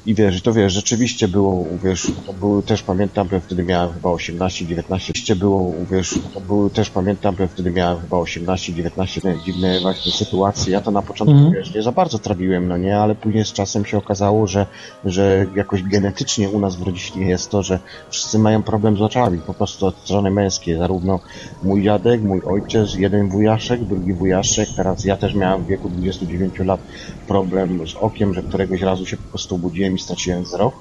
I 0.06 0.16
wiesz, 0.16 0.42
to 0.42 0.54
wiesz, 0.54 0.74
rzeczywiście 0.74 1.28
było, 1.28 1.80
wiesz, 1.84 2.12
to 2.26 2.34
były 2.34 2.64
też, 2.64 2.84
pamiętam, 2.84 3.28
że 3.32 3.42
wtedy 3.42 3.64
miałem 3.64 3.94
chyba 3.94 4.10
18, 4.10 4.66
19, 4.68 5.08
rzeczywiście 5.08 5.36
było, 5.36 5.86
wiesz, 5.92 6.14
to 6.34 6.42
były 6.42 6.70
też, 6.70 6.90
pamiętam, 6.90 7.36
że 7.40 7.48
wtedy 7.48 7.72
miałem 7.72 8.02
chyba 8.02 8.18
18, 8.18 8.74
19, 8.74 9.22
dziwne 9.46 9.80
właśnie 9.82 10.12
sytuacje. 10.12 10.74
Ja 10.74 10.82
to 10.82 10.92
na 10.92 11.02
początku, 11.02 11.34
Mhm. 11.36 11.54
wiesz, 11.54 11.74
nie 11.76 11.82
za 11.82 11.92
bardzo 11.92 12.20
trawiłem, 12.20 12.68
no 12.68 12.78
nie, 12.78 12.98
ale 12.98 13.16
później 13.16 13.46
z 13.46 13.54
czasem 13.54 13.86
się 13.86 13.98
okazało, 13.98 14.48
że, 14.48 14.66
że 15.06 15.46
jakoś 15.56 15.84
genetycznie 15.84 16.50
u 16.50 16.60
nas 16.60 16.76
w 16.76 16.82
rodzinie 16.82 17.30
jest 17.30 17.52
to, 17.52 17.64
że 17.64 17.80
wszyscy 18.10 18.40
mają 18.40 18.64
problem 18.64 18.98
z 18.98 19.02
oczami, 19.02 19.40
po 19.48 19.54
prostu 19.54 19.86
od 19.86 19.96
strony 19.98 20.32
męskiej, 20.32 20.78
zarówno 20.78 21.20
mój 21.64 21.84
dziadek, 21.84 22.22
mój 22.22 22.42
ojciec, 22.46 22.96
jeden 22.96 23.30
wujaszek, 23.30 23.86
drugi 23.86 24.14
wujaszek, 24.14 24.70
teraz 24.76 25.06
ja 25.06 25.18
też 25.18 25.36
miałem 25.36 25.64
w 25.64 25.68
wieku 25.68 25.90
29 25.90 26.60
lat 26.60 26.82
problem 27.28 27.88
z 27.88 27.96
okiem, 27.96 28.34
że 28.34 28.44
któregoś 28.44 28.82
razu 28.82 29.06
się 29.06 29.18
po 29.18 29.30
prostu 29.30 29.58
budziłem 29.58 29.73
i 29.76 30.00
straciłem 30.00 30.44
wzrok 30.44 30.76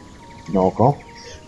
na 0.52 0.60
oko. 0.60 0.94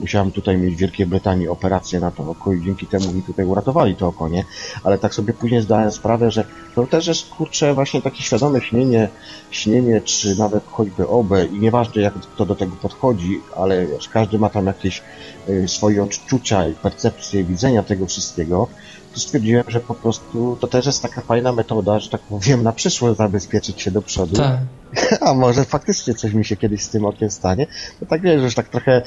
Musiałem 0.01 0.31
tutaj 0.33 0.57
mieć 0.57 0.75
w 0.75 0.79
Wielkiej 0.79 1.07
Brytanii 1.07 1.49
operację 1.49 2.01
na 2.01 2.11
to 2.11 2.31
oko 2.31 2.53
i 2.53 2.63
dzięki 2.63 2.87
temu 2.87 3.13
mi 3.13 3.23
tutaj 3.23 3.45
uratowali 3.47 3.97
to 3.97 4.07
oko, 4.07 4.29
nie? 4.29 4.45
Ale 4.85 4.99
tak 4.99 5.15
sobie 5.15 5.33
później 5.33 5.63
zdałem 5.63 5.93
sprawę, 5.93 6.31
że 6.31 6.45
to 6.75 6.87
też 6.87 7.07
jest, 7.07 7.29
kurczę, 7.29 7.75
właśnie 7.75 8.03
takie 8.03 8.23
świadome 8.23 8.61
śnienie, 8.61 9.09
śnienie, 9.51 10.01
czy 10.01 10.37
nawet 10.39 10.65
choćby 10.67 11.09
obę 11.09 11.45
i 11.47 11.59
nieważne 11.59 12.03
jak 12.03 12.15
kto 12.15 12.47
do 12.47 12.55
tego 12.55 12.77
podchodzi, 12.77 13.41
ale 13.57 13.87
wiesz, 13.87 14.09
każdy 14.09 14.39
ma 14.39 14.49
tam 14.49 14.67
jakieś 14.67 15.03
y, 15.49 15.69
swoje 15.69 16.03
odczucia 16.03 16.69
i 16.69 16.75
percepcje 16.75 17.45
widzenia 17.45 17.83
tego 17.83 18.07
wszystkiego, 18.07 18.69
to 19.15 19.21
stwierdziłem, 19.21 19.65
że 19.69 19.81
po 19.81 19.95
prostu 19.95 20.57
to 20.61 20.67
też 20.67 20.87
jest 20.87 21.03
taka 21.03 21.21
fajna 21.21 21.53
metoda, 21.53 22.01
że 22.01 22.11
tak 22.11 22.21
powiem, 22.21 22.63
na 22.63 22.73
przyszłość 22.73 23.19
zabezpieczyć 23.19 23.83
się 23.83 23.91
do 23.91 24.03
przodu. 24.03 24.37
Tak. 24.37 24.59
A 25.29 25.35
może 25.35 25.65
faktycznie 25.65 26.15
coś 26.15 26.33
mi 26.33 26.45
się 26.45 26.57
kiedyś 26.57 26.83
z 26.83 26.89
tym 26.89 27.05
okiem 27.05 27.31
stanie. 27.31 27.67
To 28.01 28.07
tak 28.07 28.23
wiesz, 28.23 28.43
już 28.43 28.55
tak 28.55 28.69
trochę, 28.69 29.03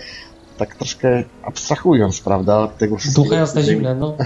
tak 0.57 0.75
troszkę 0.75 1.23
abstrahując, 1.43 2.19
prawda, 2.21 2.57
od 2.57 2.77
tego 2.77 2.97
wszystkiego. 2.97 3.23
Ducha 3.23 3.39
jasne 3.39 3.63
zimne, 3.63 3.95
no. 3.95 4.17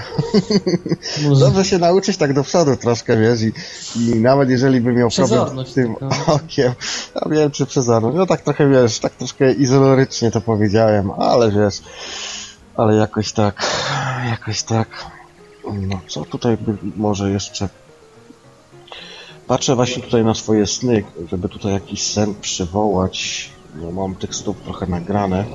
Dobrze 1.39 1.65
się 1.65 1.77
nauczyć 1.77 2.17
tak 2.17 2.33
do 2.33 2.43
przodu 2.43 2.75
troszkę, 2.75 3.17
wiesz, 3.17 3.41
i, 3.41 3.51
i 3.99 4.19
nawet 4.19 4.49
jeżeli 4.49 4.81
bym 4.81 4.95
miał 4.95 5.09
problem 5.09 5.65
z 5.65 5.73
tym 5.73 5.95
tylko. 5.95 6.33
okiem, 6.33 6.71
ja 7.15 7.31
wiem, 7.31 7.51
czy 7.51 7.65
przezorność, 7.65 8.17
no 8.17 8.25
tak 8.25 8.41
trochę, 8.41 8.69
wiesz, 8.69 8.99
tak 8.99 9.13
troszkę 9.13 9.51
izorycznie 9.51 10.31
to 10.31 10.41
powiedziałem, 10.41 11.11
ale 11.11 11.51
wiesz, 11.51 11.81
ale 12.75 12.95
jakoś 12.95 13.31
tak, 13.31 13.63
jakoś 14.29 14.63
tak, 14.63 14.87
no 15.65 16.01
co 16.07 16.25
tutaj 16.25 16.57
by 16.57 16.77
może 16.95 17.31
jeszcze 17.31 17.69
Patrzę 19.51 19.75
właśnie 19.75 20.03
tutaj 20.03 20.25
na 20.25 20.33
swoje 20.33 20.67
sny, 20.67 21.03
żeby 21.29 21.49
tutaj 21.49 21.73
jakiś 21.73 22.03
sen 22.03 22.35
przywołać. 22.41 23.49
No, 23.75 23.91
mam 23.91 24.15
tych 24.15 24.35
stóp 24.35 24.63
trochę 24.63 24.88
nagrane. 24.88 25.45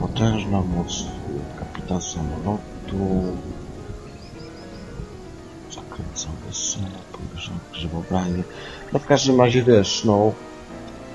Potężna 0.00 0.60
moc. 0.60 1.04
Kapitan 1.58 2.02
samolotu. 2.02 3.32
Zakręcony 5.70 6.52
sen. 6.52 6.86
Podejrzewam 7.12 7.60
grzybobranie. 7.72 8.42
No 8.92 8.98
w 8.98 9.06
każdym 9.06 9.40
razie 9.40 9.62
wiesz, 9.62 10.04
no 10.04 10.32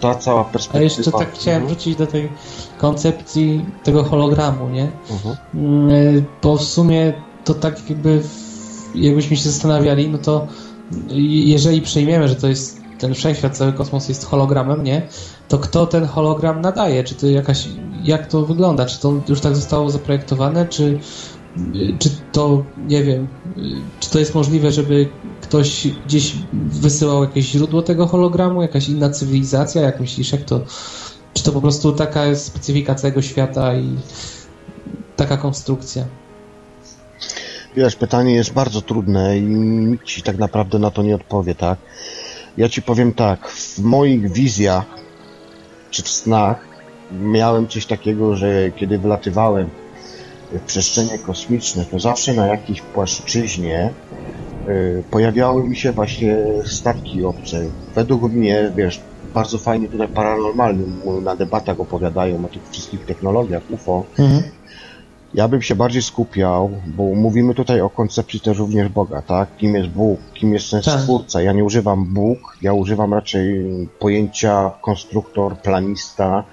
ta 0.01 0.15
cała 0.15 0.41
A 0.41 0.43
perspektywa. 0.43 0.83
jeszcze 0.83 1.11
tak 1.11 1.33
chciałem 1.33 1.61
Mhm. 1.61 1.67
wrócić 1.75 1.95
do 1.95 2.07
tej 2.07 2.29
koncepcji 2.77 3.65
tego 3.83 4.03
hologramu, 4.03 4.69
nie? 4.69 4.91
Mhm. 5.11 5.35
Mm, 5.55 6.25
Bo 6.43 6.57
w 6.57 6.63
sumie 6.63 7.13
to 7.45 7.53
tak 7.53 7.89
jakby, 7.89 8.21
jakbyśmy 8.95 9.37
się 9.37 9.49
zastanawiali, 9.49 10.09
no 10.09 10.17
to 10.17 10.47
jeżeli 11.45 11.81
przyjmiemy, 11.81 12.27
że 12.27 12.35
to 12.35 12.47
jest 12.47 12.81
ten 12.99 13.13
wszechświat, 13.13 13.57
cały 13.57 13.73
kosmos 13.73 14.09
jest 14.09 14.25
hologramem, 14.25 14.83
nie? 14.83 15.01
To 15.47 15.57
kto 15.59 15.85
ten 15.87 16.05
hologram 16.05 16.61
nadaje? 16.61 17.03
Czy 17.03 17.15
to 17.15 17.27
jakaś, 17.27 17.67
jak 18.03 18.27
to 18.27 18.41
wygląda? 18.45 18.85
Czy 18.85 18.99
to 18.99 19.13
już 19.29 19.39
tak 19.41 19.55
zostało 19.55 19.89
zaprojektowane? 19.89 20.65
Czy, 20.67 20.99
czy 21.99 22.09
to, 22.31 22.63
nie 22.87 23.03
wiem, 23.03 23.27
czy 23.99 24.09
to 24.09 24.19
jest 24.19 24.35
możliwe, 24.35 24.71
żeby 24.71 25.09
ktoś 25.41 25.87
gdzieś 26.05 26.35
wysyłał 26.53 27.23
jakieś 27.23 27.45
źródło 27.45 27.81
tego 27.81 28.07
hologramu, 28.07 28.61
jakaś 28.61 28.89
inna 28.89 29.09
cywilizacja? 29.09 29.81
Jak 29.81 29.99
myślisz, 29.99 30.31
jak 30.31 30.41
to, 30.41 30.61
czy 31.33 31.43
to 31.43 31.51
po 31.51 31.61
prostu 31.61 31.91
taka 31.91 32.25
jest 32.25 32.45
specyfika 32.45 32.95
całego 32.95 33.21
świata 33.21 33.75
i 33.75 33.97
taka 35.15 35.37
konstrukcja? 35.37 36.05
Wiesz, 37.75 37.95
pytanie 37.95 38.35
jest 38.35 38.53
bardzo 38.53 38.81
trudne 38.81 39.37
i 39.37 39.41
nikt 39.41 40.05
ci 40.05 40.21
tak 40.21 40.37
naprawdę 40.37 40.79
na 40.79 40.91
to 40.91 41.03
nie 41.03 41.15
odpowie, 41.15 41.55
tak? 41.55 41.79
Ja 42.57 42.69
ci 42.69 42.81
powiem 42.81 43.13
tak, 43.13 43.47
w 43.47 43.79
moich 43.79 44.31
wizjach 44.31 44.85
czy 45.91 46.03
w 46.03 46.09
snach 46.09 46.65
miałem 47.11 47.67
coś 47.67 47.85
takiego, 47.85 48.35
że 48.35 48.71
kiedy 48.75 48.97
wylatywałem 48.97 49.69
przestrzenie 50.67 51.19
kosmiczne, 51.19 51.85
to 51.85 51.99
zawsze 51.99 52.33
na 52.33 52.47
jakiejś 52.47 52.81
płaszczyźnie 52.81 53.89
y, 54.67 55.03
pojawiały 55.11 55.63
mi 55.69 55.75
się 55.75 55.91
właśnie 55.91 56.37
statki 56.65 57.25
obce. 57.25 57.61
Według 57.95 58.21
mnie, 58.31 58.71
wiesz, 58.75 59.01
bardzo 59.33 59.57
fajnie 59.57 59.87
tutaj 59.87 60.07
paranormalnie 60.07 60.83
na 61.21 61.35
debatach 61.35 61.79
opowiadają 61.79 62.45
o 62.45 62.47
tych 62.47 62.69
wszystkich 62.69 63.05
technologiach 63.05 63.61
UFO. 63.69 64.03
Ja 65.33 65.47
bym 65.47 65.61
się 65.61 65.75
bardziej 65.75 66.01
skupiał, 66.01 66.69
bo 66.87 67.03
mówimy 67.03 67.53
tutaj 67.55 67.81
o 67.81 67.89
koncepcji 67.89 68.39
też 68.39 68.57
również 68.57 68.89
Boga, 68.89 69.21
tak? 69.21 69.57
Kim 69.57 69.75
jest 69.75 69.89
Bóg, 69.89 70.19
kim 70.33 70.53
jest 70.53 70.71
ten 70.71 70.81
Tak. 70.81 70.99
stwórca. 70.99 71.41
Ja 71.41 71.53
nie 71.53 71.63
używam 71.63 72.05
Bóg, 72.05 72.57
ja 72.61 72.73
używam 72.73 73.13
raczej 73.13 73.65
pojęcia 73.99 74.71
konstruktor, 74.81 75.57
planista, 75.57 76.43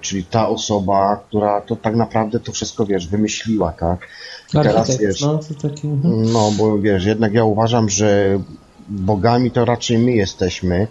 czyli 0.00 0.24
ta 0.24 0.48
osoba, 0.48 1.20
która 1.28 1.60
to 1.60 1.76
tak 1.76 1.96
naprawdę 1.96 2.40
to 2.40 2.52
wszystko, 2.52 2.86
wiesz, 2.86 3.08
wymyśliła, 3.08 3.72
tak? 3.72 4.08
I 4.54 4.58
Architekt, 4.58 5.20
no 5.20 5.38
to 5.38 5.68
taki... 5.68 5.88
mhm. 5.88 6.32
no, 6.32 6.50
bo 6.58 6.78
wiesz, 6.78 7.04
jednak 7.04 7.32
ja 7.32 7.44
uważam, 7.44 7.88
że 7.88 8.38
bogami 8.88 9.50
to 9.50 9.64
raczej 9.64 9.98
my 9.98 10.12
jesteśmy, 10.12 10.86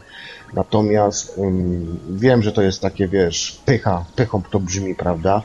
natomiast 0.53 1.37
ym, 1.37 1.99
wiem, 2.09 2.43
że 2.43 2.51
to 2.51 2.61
jest 2.61 2.81
takie, 2.81 3.07
wiesz, 3.07 3.61
pycha, 3.65 4.05
pychą 4.15 4.41
to 4.51 4.59
brzmi, 4.59 4.95
prawda? 4.95 5.41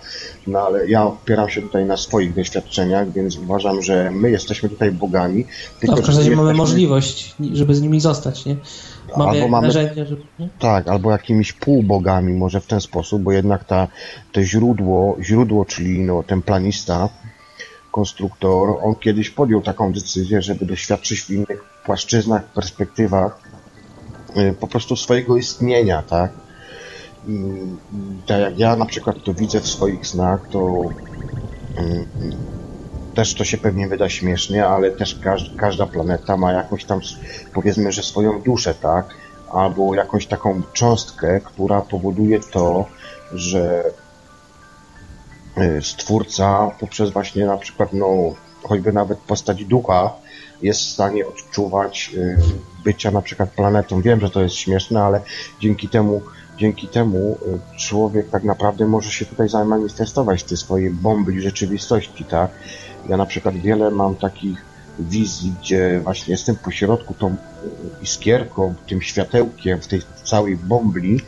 No 0.47 0.59
ale 0.59 0.89
ja 0.89 1.05
opieram 1.05 1.49
się 1.49 1.63
tutaj 1.63 1.85
na 1.85 1.97
swoich 1.97 2.35
doświadczeniach, 2.35 3.13
więc 3.13 3.37
uważam, 3.37 3.83
że 3.83 4.11
my 4.11 4.31
jesteśmy 4.31 4.69
tutaj 4.69 4.93
bogami. 4.93 5.47
No, 5.83 5.97
w 5.97 5.97
każdym 5.97 6.17
razie 6.17 6.31
my 6.31 6.37
mamy 6.37 6.55
możliwość, 6.55 7.35
żeby 7.53 7.75
z 7.75 7.83
nimi 7.83 8.01
zostać, 8.01 8.47
nie? 8.47 8.57
Mamy, 9.17 9.31
Albo 9.31 9.49
mamy- 9.49 9.67
narzędzia, 9.67 10.05
żeby... 10.05 10.23
Nie? 10.39 10.49
Tak, 10.59 10.89
albo 10.89 11.11
jakimiś 11.11 11.53
półbogami, 11.53 12.33
może 12.33 12.61
w 12.61 12.67
ten 12.67 12.81
sposób, 12.81 13.23
bo 13.23 13.33
jednak 13.33 13.65
ta, 13.65 13.89
to 14.33 14.43
źródło, 14.43 15.17
źródło, 15.21 15.65
czyli 15.65 16.01
no, 16.01 16.23
ten 16.23 16.43
planista, 16.43 17.09
konstruktor, 17.93 18.79
on 18.83 18.95
kiedyś 18.95 19.31
podjął 19.31 19.63
taką 19.63 19.93
decyzję, 19.93 20.43
żeby 20.43 20.67
doświadczyć 20.67 21.21
w 21.21 21.31
innych 21.31 21.65
płaszczyznach, 21.85 22.45
perspektywach 22.45 23.41
y, 24.37 24.55
po 24.61 24.67
prostu 24.67 24.97
swojego 24.97 25.37
istnienia, 25.37 26.03
tak? 26.03 26.33
I, 27.29 27.39
tak 28.27 28.41
jak 28.41 28.59
ja 28.59 28.77
na 28.77 28.87
przykład 28.87 29.17
to 29.25 29.35
widzę 29.35 29.61
w 29.61 29.69
swoich 29.69 30.07
snach, 30.07 30.49
to 30.51 30.91
y, 31.79 32.07
też 33.21 33.35
to 33.35 33.45
się 33.45 33.59
pewnie 33.59 33.89
wyda 33.89 34.09
śmiesznie, 34.09 34.67
ale 34.67 34.91
też 34.91 35.19
każ, 35.25 35.51
każda 35.57 35.87
planeta 35.87 36.37
ma 36.37 36.53
jakąś 36.53 36.85
tam, 36.85 37.01
powiedzmy, 37.55 37.93
że 37.93 38.03
swoją 38.03 38.43
duszę, 38.43 38.75
tak? 38.75 39.15
Albo 39.53 39.95
jakąś 39.95 40.27
taką 40.27 40.63
cząstkę, 40.73 41.41
która 41.41 41.81
powoduje 41.81 42.41
to, 42.41 42.87
że 43.33 43.85
y, 45.59 45.83
stwórca 45.83 46.71
poprzez 46.81 47.11
właśnie 47.11 47.47
na 47.47 47.57
przykład, 47.57 47.93
no, 47.93 48.07
choćby 48.63 48.93
nawet 48.93 49.19
postać 49.19 49.65
ducha 49.65 50.13
jest 50.63 50.81
w 50.81 50.91
stanie 50.91 51.27
odczuwać 51.27 52.11
y, 52.15 52.37
bycia 52.85 53.11
na 53.11 53.23
przykład 53.23 53.51
planetą. 53.51 54.03
Wiem, 54.03 54.21
że 54.21 54.31
to 54.31 54.43
jest 54.43 54.55
śmieszne, 54.55 55.03
ale 55.03 55.21
dzięki 55.61 55.89
temu, 55.89 56.23
dzięki 56.59 56.89
temu 56.89 57.19
y, 57.19 57.79
człowiek 57.79 58.31
tak 58.31 58.45
naprawdę 58.45 58.87
może 58.87 59.11
się 59.11 59.27
tutaj 59.27 59.49
zamanifestować 59.49 60.43
w 60.43 60.47
tej 60.47 60.57
swojej 60.57 60.91
bombli 60.91 61.43
rzeczywistości, 61.43 62.25
tak? 62.25 62.51
Ja 63.09 63.17
na 63.17 63.27
przykład 63.27 63.55
wiele 63.55 63.91
mam 63.91 64.15
takich 64.15 64.71
wizji, 64.99 65.55
gdzie 65.61 66.01
właśnie 66.05 66.33
jestem 66.33 66.57
pośrodku 66.57 67.15
tą 67.15 67.37
iskierką, 68.03 68.75
tym 68.89 69.03
światełkiem 69.03 69.81
w 69.81 69.87
tej 69.87 70.03
całej 70.25 70.57
bombli, 70.57 71.21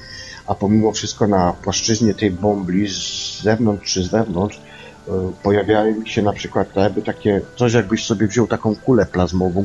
a 0.47 0.55
pomimo 0.55 0.93
wszystko 0.93 1.27
na 1.27 1.53
płaszczyźnie 1.53 2.15
tej 2.15 2.31
bombli 2.31 2.89
z 2.89 3.43
zewnątrz 3.43 3.93
czy 3.93 4.03
z 4.03 4.09
wewnątrz 4.09 4.57
y, 4.57 5.11
pojawiają 5.43 6.07
się 6.07 6.23
na 6.23 6.33
przykład 6.33 6.77
jakby 6.77 7.03
takie, 7.03 7.41
coś 7.57 7.73
jakbyś 7.73 8.07
sobie 8.07 8.27
wziął 8.27 8.47
taką 8.47 8.77
kulę 8.77 9.07
plazmową, 9.07 9.65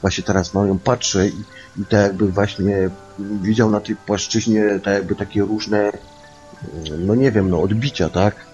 właśnie 0.00 0.24
teraz 0.24 0.54
na 0.54 0.66
nią 0.66 0.78
patrzę 0.78 1.28
i, 1.28 1.42
i 1.80 1.84
tak 1.84 2.02
jakby 2.02 2.28
właśnie 2.28 2.90
widział 3.18 3.70
na 3.70 3.80
tej 3.80 3.96
płaszczyźnie 3.96 4.80
tak 4.84 4.94
jakby 4.94 5.14
takie 5.14 5.40
różne, 5.40 5.88
y, 5.88 6.98
no 6.98 7.14
nie 7.14 7.30
wiem, 7.32 7.50
no 7.50 7.60
odbicia, 7.62 8.08
tak? 8.08 8.53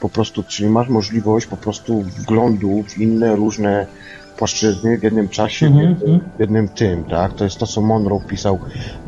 Po 0.00 0.08
prostu, 0.08 0.42
czyli 0.42 0.68
masz 0.68 0.88
możliwość 0.88 1.46
po 1.46 1.56
prostu 1.56 2.02
wglądu 2.02 2.84
w 2.88 2.98
inne 2.98 3.36
różne 3.36 3.86
płaszczyzny 4.36 4.98
w 4.98 5.02
jednym 5.02 5.28
czasie, 5.28 5.66
w, 5.66 5.72
Mhm, 5.72 5.90
jednym, 5.90 6.20
w 6.36 6.40
jednym 6.40 6.68
tym, 6.68 7.04
tak? 7.04 7.34
To 7.34 7.44
jest 7.44 7.58
to, 7.58 7.66
co 7.66 7.80
Monroe 7.80 8.20
pisał, 8.28 8.58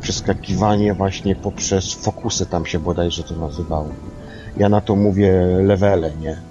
przeskakiwanie 0.01 0.95
właśnie 0.95 1.37
poprzez 1.37 1.93
fokusy, 1.93 2.47
tam 2.47 2.67
się 2.67 2.79
bodajże 2.79 3.23
to 3.23 3.37
nazywało. 3.37 3.89
Ja 4.57 4.69
na 4.69 4.81
to 4.81 4.97
mówię 4.97 5.33
levele, 5.63 6.11
nie? 6.21 6.37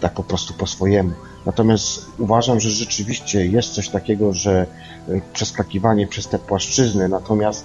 Tak 0.00 0.12
po 0.12 0.22
prostu 0.24 0.54
po 0.54 0.66
swojemu. 0.66 1.10
Natomiast 1.46 2.06
uważam, 2.18 2.60
że 2.60 2.70
rzeczywiście 2.70 3.46
jest 3.46 3.72
coś 3.72 3.88
takiego, 3.88 4.32
że 4.32 4.66
y, 5.08 5.20
przeskakiwanie 5.32 6.06
przez 6.06 6.28
te 6.28 6.38
płaszczyzny, 6.38 7.08
natomiast 7.08 7.64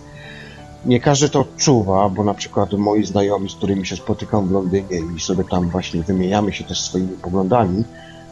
nie 0.85 0.99
każdy 0.99 1.29
to 1.29 1.39
odczuwa, 1.39 2.09
bo 2.09 2.23
na 2.23 2.33
przykład 2.33 2.73
moi 2.73 3.05
znajomi, 3.05 3.49
z 3.49 3.55
którymi 3.55 3.85
się 3.85 3.95
spotykam 3.95 4.47
w 4.47 4.51
Londynie 4.51 5.01
i 5.17 5.19
sobie 5.19 5.43
tam 5.43 5.69
właśnie 5.69 6.03
wymieniamy 6.03 6.53
się 6.53 6.63
też 6.63 6.81
swoimi 6.81 7.17
poglądami, 7.17 7.83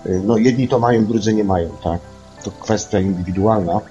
y, 0.05 0.21
no 0.25 0.37
jedni 0.37 0.67
to 0.67 0.79
mają, 0.79 1.05
drudzy 1.05 1.33
nie 1.33 1.43
mają, 1.43 1.69
tak? 1.83 1.99
To 2.43 2.51
kwestia 2.51 2.99
indywidualna, 2.99 3.81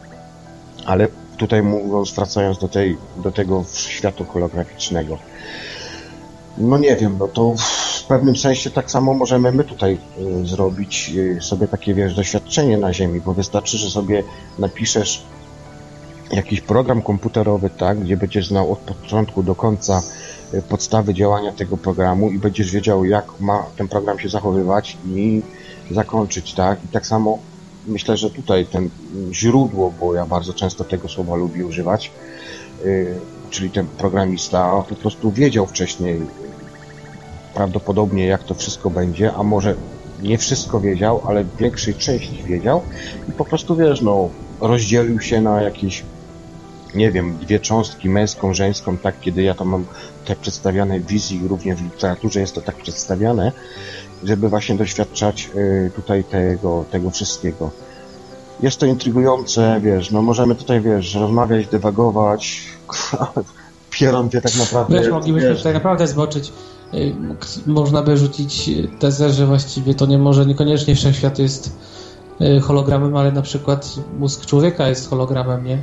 ale 0.86 1.09
tutaj 1.36 1.62
mówiąc, 1.62 2.12
wracając 2.12 2.59
do, 2.59 2.68
tej, 2.68 2.97
do 3.16 3.32
tego 3.32 3.64
światu 3.72 4.24
holograficznego, 4.24 5.18
no 6.59 6.78
nie 6.78 6.97
wiem, 6.97 7.16
no 7.18 7.28
to 7.28 7.55
w 7.98 8.05
pewnym 8.05 8.36
sensie 8.36 8.70
tak 8.70 8.90
samo 8.90 9.14
możemy 9.14 9.52
my 9.52 9.64
tutaj 9.64 9.98
y, 10.43 10.47
zrobić 10.47 11.12
y, 11.16 11.39
sobie 11.40 11.68
takie, 11.68 11.94
wiesz, 11.94 12.14
doświadczenie 12.14 12.78
na 12.78 12.93
Ziemi, 12.93 13.20
bo 13.20 13.34
wystarczy, 13.34 13.78
że 13.78 13.90
sobie 13.90 14.22
napiszesz 14.59 15.22
jakiś 16.32 16.60
program 16.60 17.02
komputerowy, 17.02 17.70
tak, 17.70 18.00
gdzie 18.00 18.16
będziesz 18.16 18.48
znał 18.48 18.72
od 18.72 18.78
początku 18.78 19.42
do 19.42 19.54
końca 19.54 20.02
y, 20.54 20.62
podstawy 20.62 21.14
działania 21.14 21.52
tego 21.52 21.76
programu 21.76 22.30
i 22.30 22.38
będziesz 22.38 22.70
wiedział, 22.70 23.04
jak 23.04 23.40
ma 23.40 23.66
ten 23.76 23.88
program 23.88 24.18
się 24.18 24.28
zachowywać 24.28 24.96
i 25.06 25.42
zakończyć, 25.90 26.54
tak, 26.54 26.84
i 26.84 26.88
tak 26.88 27.06
samo 27.06 27.38
myślę, 27.86 28.16
że 28.16 28.30
tutaj 28.30 28.66
ten 28.66 28.90
źródło, 29.32 29.92
bo 30.00 30.14
ja 30.14 30.26
bardzo 30.26 30.54
często 30.54 30.84
tego 30.84 31.09
słowa 31.09 31.36
lubię 31.36 31.66
używać, 31.66 32.10
y, 32.84 33.14
czyli 33.50 33.70
ten 33.70 33.86
programista 33.86 34.84
po 34.88 34.94
prostu 34.94 35.30
wiedział 35.30 35.66
wcześniej 35.66 36.20
prawdopodobnie 37.54 38.26
jak 38.26 38.44
to 38.44 38.54
wszystko 38.54 38.90
będzie, 38.90 39.32
a 39.32 39.42
może 39.42 39.74
nie 40.22 40.38
wszystko 40.38 40.80
wiedział, 40.80 41.22
ale 41.26 41.44
większej 41.59 41.94
części 41.94 42.42
wiedział 42.42 42.82
i 43.28 43.32
po 43.32 43.44
prostu 43.44 43.76
wiesz, 43.76 44.00
no 44.00 44.28
rozdzielił 44.60 45.20
się 45.20 45.40
na 45.40 45.62
jakieś 45.62 46.02
nie 46.94 47.12
wiem, 47.12 47.39
dwie 47.39 47.60
cząstki, 47.60 48.09
męską, 48.09 48.55
żeńską, 48.55 48.98
tak, 48.98 49.20
kiedy 49.20 49.43
ja 49.43 49.55
to 49.55 49.64
mam 49.64 49.85
tak 50.24 50.39
przedstawiane 50.39 51.01
wizji, 51.01 51.48
również 51.48 51.81
w 51.81 51.85
literaturze 51.85 52.40
jest 52.40 52.55
to 52.55 52.60
tak 52.60 52.77
przedstawiane, 52.77 53.52
żeby 54.24 54.48
właśnie 54.48 54.74
doświadczać 54.74 55.51
y, 55.56 55.90
tutaj 55.97 56.24
tego, 56.24 56.85
tego 56.90 57.10
wszystkiego. 57.10 57.70
Jest 58.62 58.81
to 58.81 58.86
intrygujące, 58.86 59.81
wiesz, 59.82 60.10
no 60.10 60.23
możemy 60.23 60.55
tutaj, 60.55 60.81
wiesz, 60.81 61.14
rozmawiać, 61.14 61.66
dywagować, 61.66 62.60
pieron 63.90 64.28
wie 64.28 64.40
tak 64.40 64.56
naprawdę... 64.56 65.01
Wiesz, 65.01 65.10
moglibyśmy 65.10 65.48
wiesz, 65.48 65.59
tutaj 65.59 65.74
naprawdę 65.74 66.06
zboczyć. 66.06 66.52
y, 66.94 67.14
Można 67.66 68.02
by 68.02 68.16
rzucić 68.16 68.70
tezę, 68.98 69.31
że 69.31 69.47
właściwie 69.47 69.94
to 69.94 70.06
nie 70.06 70.19
może 70.19 70.47
niekoniecznie 70.47 70.94
wszechświat 70.94 71.39
jest 71.39 71.77
y, 72.40 72.60
hologramem, 72.60 73.16
ale 73.16 73.32
na 73.32 73.43
przykład 73.43 73.94
mózg 74.19 74.47
człowieka 74.47 74.89
jest 74.89 75.10
hologramem, 75.10 75.64
nie? 75.64 75.78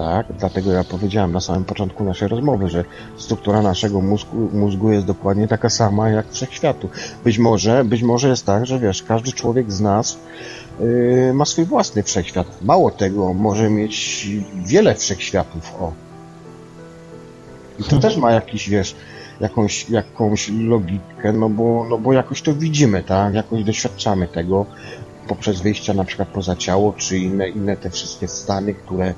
Tak, 0.00 0.26
dlatego 0.38 0.72
ja 0.72 0.84
powiedziałem 0.84 1.32
na 1.32 1.40
samym 1.40 1.64
początku 1.64 2.04
naszej 2.04 2.28
rozmowy, 2.28 2.68
że 2.68 2.84
struktura 3.16 3.62
naszego 3.62 4.00
mózgu, 4.00 4.36
mózgu 4.52 4.92
jest 4.92 5.06
dokładnie 5.06 5.48
taka 5.48 5.70
sama 5.70 6.10
jak 6.10 6.32
wszechświatu. 6.32 6.88
Być 7.24 7.38
może, 7.38 7.84
być 7.84 8.02
może 8.02 8.28
jest 8.28 8.46
tak, 8.46 8.66
że 8.66 8.78
wiesz, 8.78 9.02
każdy 9.02 9.32
człowiek 9.32 9.72
z 9.72 9.80
nas 9.80 10.18
yy, 10.80 11.32
ma 11.34 11.44
swój 11.44 11.64
własny 11.64 12.02
wszechświat. 12.02 12.62
Mało 12.62 12.90
tego, 12.90 13.34
może 13.34 13.70
mieć 13.70 14.28
wiele 14.66 14.94
wszechświatów, 14.94 15.74
o. 15.80 15.92
I 17.78 17.84
to 17.84 17.98
też 17.98 18.16
ma 18.16 18.32
jakiś, 18.32 18.68
wiesz, 18.68 18.94
jakąś, 19.40 19.90
jakąś 19.90 20.48
logikę, 20.48 21.32
no 21.32 21.48
bo, 21.48 21.86
no 21.90 21.98
bo 21.98 22.12
jakoś 22.12 22.42
to 22.42 22.54
widzimy, 22.54 23.02
tak? 23.02 23.34
Jakoś 23.34 23.64
doświadczamy 23.64 24.28
tego 24.28 24.66
poprzez 25.30 25.60
wyjścia 25.60 25.94
na 25.94 26.04
przykład 26.04 26.28
poza 26.28 26.56
ciało, 26.56 26.92
czy 26.92 27.18
inne, 27.18 27.48
inne 27.48 27.76
te 27.76 27.90
wszystkie 27.90 28.28
stany, 28.28 28.74
które 28.74 29.10
y, 29.10 29.14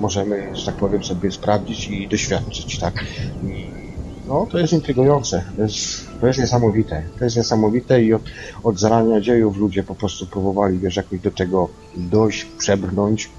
możemy, 0.00 0.56
że 0.56 0.66
tak 0.66 0.74
powiem, 0.74 1.04
sobie 1.04 1.32
sprawdzić 1.32 1.88
i 1.88 2.08
doświadczyć, 2.08 2.78
tak? 2.78 2.94
I, 3.42 3.70
no, 4.26 4.46
to 4.50 4.58
jest 4.58 4.72
intrygujące, 4.72 5.44
to 5.56 5.62
jest, 5.62 6.08
to 6.20 6.26
jest 6.26 6.38
niesamowite, 6.38 7.02
to 7.18 7.24
jest 7.24 7.36
niesamowite 7.36 8.02
i 8.02 8.14
od, 8.14 8.22
od 8.62 8.78
zarania 8.78 9.20
dziejów 9.20 9.56
ludzie 9.56 9.82
po 9.82 9.94
prostu 9.94 10.26
próbowali, 10.26 10.78
wiesz, 10.78 10.96
jakoś 10.96 11.20
do 11.20 11.30
tego 11.30 11.68
dojść, 11.96 12.44
przebrnąć, 12.58 13.30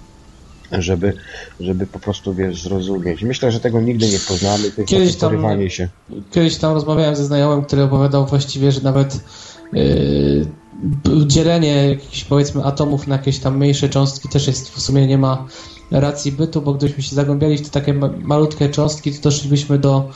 żeby, 0.72 1.14
żeby 1.60 1.88
po 1.88 2.00
prostu, 2.00 2.34
wiesz, 2.34 2.64
zrozumieć. 2.64 3.24
Myślę, 3.24 3.52
że 3.52 3.60
tego 3.60 3.82
nigdy 3.82 4.06
nie 4.10 4.20
poznamy, 4.20 4.64
jest 4.64 4.86
Kiedyś 4.86 5.16
tam- 5.16 5.70
się. 5.70 5.90
Kiedyś 6.32 6.58
tam 6.58 6.74
rozmawiałem 6.74 7.16
ze 7.16 7.26
znajomym, 7.26 7.66
który 7.66 7.84
opowiadał 7.84 8.26
właściwie, 8.26 8.72
że 8.72 8.82
nawet 8.82 9.20
dzielenie 11.28 11.90
jakichś 11.90 12.24
powiedzmy 12.24 12.64
atomów 12.64 13.08
na 13.08 13.16
jakieś 13.16 13.40
tam 13.40 13.58
mniejsze 13.58 13.90
cząstki 13.90 14.30
też 14.30 14.48
jest 14.48 14.70
w 14.70 14.82
sumie 14.82 15.08
nie 15.08 15.18
ma 15.18 15.46
racji 15.92 16.32
bytu, 16.32 16.62
bo 16.62 16.74
gdybyśmy 16.74 17.04
się 17.04 17.16
zagłębiali 17.16 17.58
w 17.58 17.62
te 17.62 17.70
takie 17.70 17.94
ma- 17.94 18.14
malutkie 18.22 18.70
cząstki, 18.70 19.12
to 19.12 19.22
doszlibyśmy 19.22 19.80
do, 19.80 20.10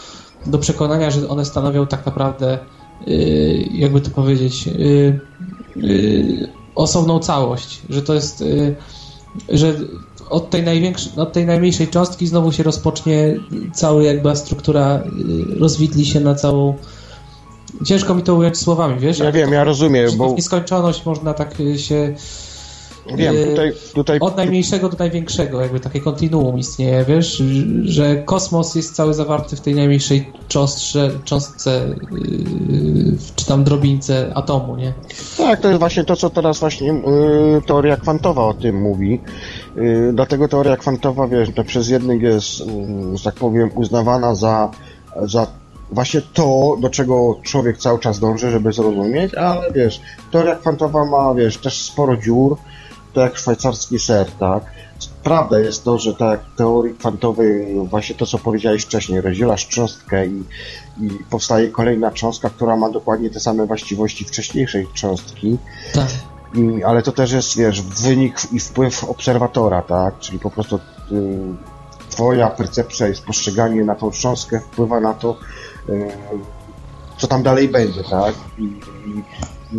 do 0.46 0.58
przekonania, 0.58 1.12
że 1.12 1.30
one 1.30 1.46
stanowią 1.46 1.88
tak 1.88 2.06
naprawdę 2.06 2.60
yy, 3.08 3.68
jakby 3.74 4.02
to 4.02 4.10
powiedzieć 4.10 4.68
yy, 4.68 5.20
yy, 5.76 6.50
osobną 6.76 7.20
całość, 7.20 7.82
że 7.90 8.02
to 8.02 8.14
jest 8.14 8.42
yy, 8.42 8.76
że 9.50 9.76
od 10.30 10.50
tej, 10.50 10.64
największej, 10.64 11.12
od 11.16 11.34
tej 11.34 11.46
najmniejszej 11.46 11.88
cząstki 11.88 12.28
znowu 12.28 12.52
się 12.52 12.64
rozpocznie 12.64 13.40
cała 13.74 14.04
jakby 14.04 14.36
struktura, 14.36 15.04
rozwidli 15.60 16.06
się 16.06 16.20
na 16.20 16.36
całą... 16.36 16.76
Ciężko 17.86 18.16
mi 18.16 18.24
to 18.24 18.36
ująć 18.36 18.58
słowami, 18.58 19.00
wiesz? 19.00 19.20
Ja 19.20 19.32
wiem, 19.32 19.52
ja 19.52 19.64
rozumiem, 19.64 20.10
bo 20.18 20.30
W 20.30 20.36
nieskończoność 20.36 21.06
można 21.06 21.34
tak 21.34 21.60
y, 21.60 21.80
się... 21.80 22.16
wiem, 23.16 23.36
y, 23.36 23.46
tutaj, 23.46 23.74
tutaj 23.94 24.20
Od 24.20 24.38
najmniejszego 24.38 24.90
do 24.90 24.98
największego, 24.98 25.62
jakby 25.62 25.80
takie 25.80 26.02
kontinuum 26.02 26.58
istnieje, 26.60 27.06
wiesz? 27.08 27.44
Że- 27.84 28.16
kosmos 28.16 28.76
jest 28.76 28.96
cały 28.96 29.14
zawarty 29.14 29.56
w 29.56 29.62
tej 29.62 29.76
najmniejszej 29.76 30.32
cząstce, 30.48 31.10
cząstce 31.24 31.96
yy, 32.12 33.18
czy 33.36 33.46
tam 33.46 33.64
drobince 33.64 34.32
atomu, 34.36 34.76
nie? 34.76 34.94
Tak, 35.38 35.62
to 35.62 35.68
jest 35.68 35.80
właśnie 35.80 36.04
to, 36.04 36.16
co 36.16 36.30
teraz 36.30 36.60
właśnie 36.60 36.94
y, 36.94 37.62
teoria 37.66 37.98
kwantowa 37.98 38.46
o 38.46 38.54
tym 38.54 38.82
mówi. 38.82 39.20
Y, 39.78 40.12
dlatego 40.14 40.48
teoria 40.48 40.78
kwantowa, 40.78 41.28
wiesz, 41.28 41.50
to 41.56 41.64
przez 41.64 41.90
jednych 41.90 42.22
jest, 42.22 42.62
y, 42.62 42.66
że 43.18 43.24
tak 43.24 43.36
powiem, 43.36 43.70
uznawana 43.76 44.36
za, 44.36 44.72
za 45.22 45.48
właśnie 45.92 46.22
to, 46.22 46.78
do 46.80 46.90
czego 46.90 47.40
człowiek 47.44 47.78
cały 47.78 48.00
czas 48.00 48.20
dąży, 48.20 48.52
żeby 48.52 48.74
zrozumieć, 48.74 49.34
ale 49.34 49.72
wiesz, 49.72 50.02
teoria 50.32 50.56
kwantowa 50.56 51.06
ma, 51.06 51.34
wiesz, 51.34 51.58
też 51.58 51.82
sporo 51.82 52.18
dziur, 52.18 52.58
to 53.14 53.22
jak 53.22 53.38
szwajcarski 53.38 54.00
ser, 54.00 54.32
tak? 54.32 54.64
Prawda 55.24 55.60
jest 55.60 55.84
to, 55.84 56.00
że 56.00 56.14
tak 56.14 56.40
teorii 56.58 56.96
kwantowej, 56.96 57.76
właśnie 57.90 58.16
to, 58.16 58.26
co 58.26 58.38
powiedziałeś 58.38 58.84
wcześniej, 58.84 59.22
rozdzielasz 59.22 59.68
cząstkę 59.68 60.28
i, 60.28 60.44
i 61.02 61.10
powstaje 61.30 61.68
kolejna 61.68 62.12
cząstka, 62.12 62.50
która 62.50 62.76
ma 62.76 62.90
dokładnie 62.90 63.30
te 63.30 63.40
same 63.40 63.66
właściwości 63.66 64.26
wcześniejszej 64.26 64.88
cząstki, 64.94 65.58
Tak. 65.94 66.08
ale 66.86 67.04
to 67.04 67.12
też 67.12 67.32
jest, 67.32 67.58
wiesz, 67.58 67.82
wynik 67.82 68.38
i 68.52 68.60
wpływ 68.60 69.04
obserwatora, 69.04 69.82
tak? 69.82 70.20
Czyli 70.20 70.40
po 70.40 70.52
prostu 70.52 70.76
y, 70.76 70.80
twoja 72.10 72.50
percepcja 72.50 73.08
i 73.08 73.16
spostrzeganie 73.16 73.86
na 73.86 73.96
tą 73.96 74.12
cząstkę 74.12 74.60
wpływa 74.60 75.00
na 75.00 75.14
to, 75.14 75.38
co 77.18 77.28
tam 77.28 77.44
dalej 77.44 77.68
będzie, 77.70 78.04
tak? 78.04 78.36
I, 78.58 78.64
i, 78.64 79.24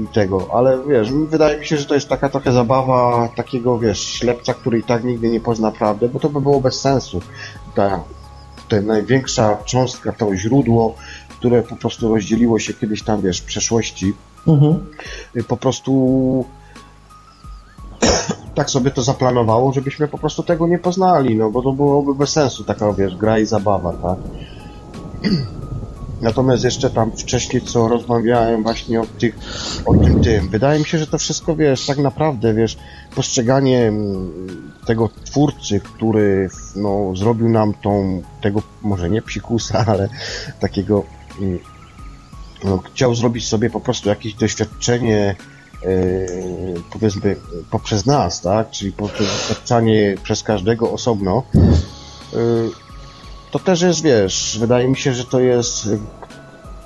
i 0.01 0.07
tego, 0.07 0.47
ale 0.53 0.79
wiesz, 0.89 1.13
wydaje 1.13 1.59
mi 1.59 1.67
się, 1.67 1.77
że 1.77 1.85
to 1.85 1.95
jest 1.95 2.09
taka 2.09 2.29
trochę 2.29 2.53
zabawa 2.53 3.29
takiego, 3.37 3.79
wiesz, 3.79 4.01
ślepca, 4.01 4.55
który 4.55 4.79
i 4.79 4.83
tak 4.83 5.05
nigdy 5.05 5.29
nie 5.31 5.41
pozna 5.41 5.71
prawdy, 5.71 6.09
bo 6.09 6.21
to 6.21 6.29
by 6.29 6.41
było 6.41 6.61
bez 6.61 6.81
sensu. 6.81 7.21
Ta, 7.75 8.01
ta 8.69 8.81
największa 8.81 9.57
cząstka, 9.65 10.13
to 10.13 10.37
źródło, 10.37 10.95
które 11.29 11.63
po 11.63 11.77
prostu 11.77 12.15
rozdzieliło 12.15 12.59
się 12.59 12.75
kiedyś 12.75 13.03
tam, 13.03 13.21
wiesz, 13.21 13.41
w 13.41 13.45
przeszłości, 13.45 14.15
Mhm. 14.47 14.87
po 15.49 15.57
prostu 15.57 16.45
tak 18.55 18.71
sobie 18.71 18.91
to 18.91 19.03
zaplanowało, 19.03 19.73
żebyśmy 19.73 20.09
po 20.09 20.19
prostu 20.19 20.43
tego 20.43 20.67
nie 20.67 20.79
poznali, 20.79 21.37
no 21.37 21.51
bo 21.51 21.63
to 21.63 21.73
byłoby 21.73 22.15
bez 22.15 22.31
sensu, 22.31 22.65
taka 22.65 22.93
wiesz, 22.93 23.17
gra 23.17 23.39
i 23.39 23.47
zabawa, 23.47 23.93
tak? 23.93 24.19
Natomiast 26.21 26.65
jeszcze 26.65 26.91
tam 26.91 27.13
wcześniej, 27.13 27.63
co 27.63 27.89
rozmawiałem 27.89 28.63
właśnie 28.63 29.01
o 29.01 29.07
tych, 29.07 29.39
o 29.87 29.95
tym 29.95 30.21
tym, 30.23 30.49
wydaje 30.49 30.79
mi 30.79 30.87
się, 30.87 30.99
że 30.99 31.07
to 31.07 31.19
wszystko, 31.19 31.57
wiesz, 31.57 31.87
tak 31.87 31.99
naprawdę, 31.99 32.55
wiesz, 32.55 32.79
postrzeganie 33.15 33.87
mm, 33.87 34.73
tego 34.87 35.11
twórcy, 35.25 35.81
który, 35.81 36.51
no, 36.77 37.17
zrobił 37.17 37.49
nam 37.49 37.75
tą, 37.75 38.23
tego, 38.41 38.63
może 38.83 39.11
nie 39.11 39.23
psikusa, 39.23 39.85
ale 39.93 40.09
takiego 40.61 41.05
mm, 41.41 41.59
no, 42.65 42.79
chciał 42.79 43.15
zrobić 43.15 43.47
sobie 43.49 43.71
po 43.71 43.81
prostu 43.81 44.09
jakieś 44.09 44.35
doświadczenie 44.35 45.35
powiedzmy 46.93 47.37
poprzez 47.71 48.07
nas, 48.07 48.41
tak? 48.41 48.71
Czyli 48.71 48.93
poprzez 48.93 49.27
doświadczanie 49.27 50.15
przez 50.23 50.43
każdego 50.43 50.93
osobno, 50.93 51.43
to 53.51 53.59
też 53.59 53.83
jest, 53.83 54.03
wiesz, 54.03 54.57
wydaje 54.61 54.89
mi 54.89 54.97
się, 54.97 55.13
że 55.13 55.25
to 55.25 55.41
jest 55.41 55.89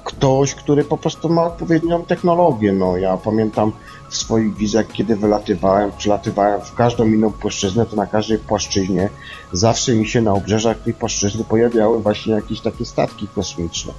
ktoś, 0.04 0.54
który 0.54 0.84
po 0.84 0.96
prostu 0.96 1.28
ma 1.28 1.44
odpowiednią 1.44 2.04
technologię. 2.04 2.72
No, 2.72 2.96
ja 2.96 3.16
pamiętam 3.16 3.72
w 4.08 4.16
swoich 4.16 4.56
wizjach, 4.56 4.86
kiedy 4.92 5.16
wylatywałem, 5.16 5.90
przylatywałem 5.98 6.60
w 6.60 6.74
każdą 6.74 7.04
inną 7.04 7.32
płaszczyznę, 7.32 7.86
to 7.86 7.96
na 7.96 8.06
każdej 8.06 8.38
płaszczyźnie 8.38 9.10
zawsze 9.52 9.94
mi 9.94 10.08
się 10.08 10.22
na 10.22 10.32
obrzeżach 10.32 10.78
tej 10.78 10.94
płaszczyzny 10.94 11.44
pojawiały 11.44 12.02
właśnie 12.02 12.34
jakieś 12.34 12.60
takie 12.60 12.84
statki 12.84 13.28
kosmiczne. 13.28 13.92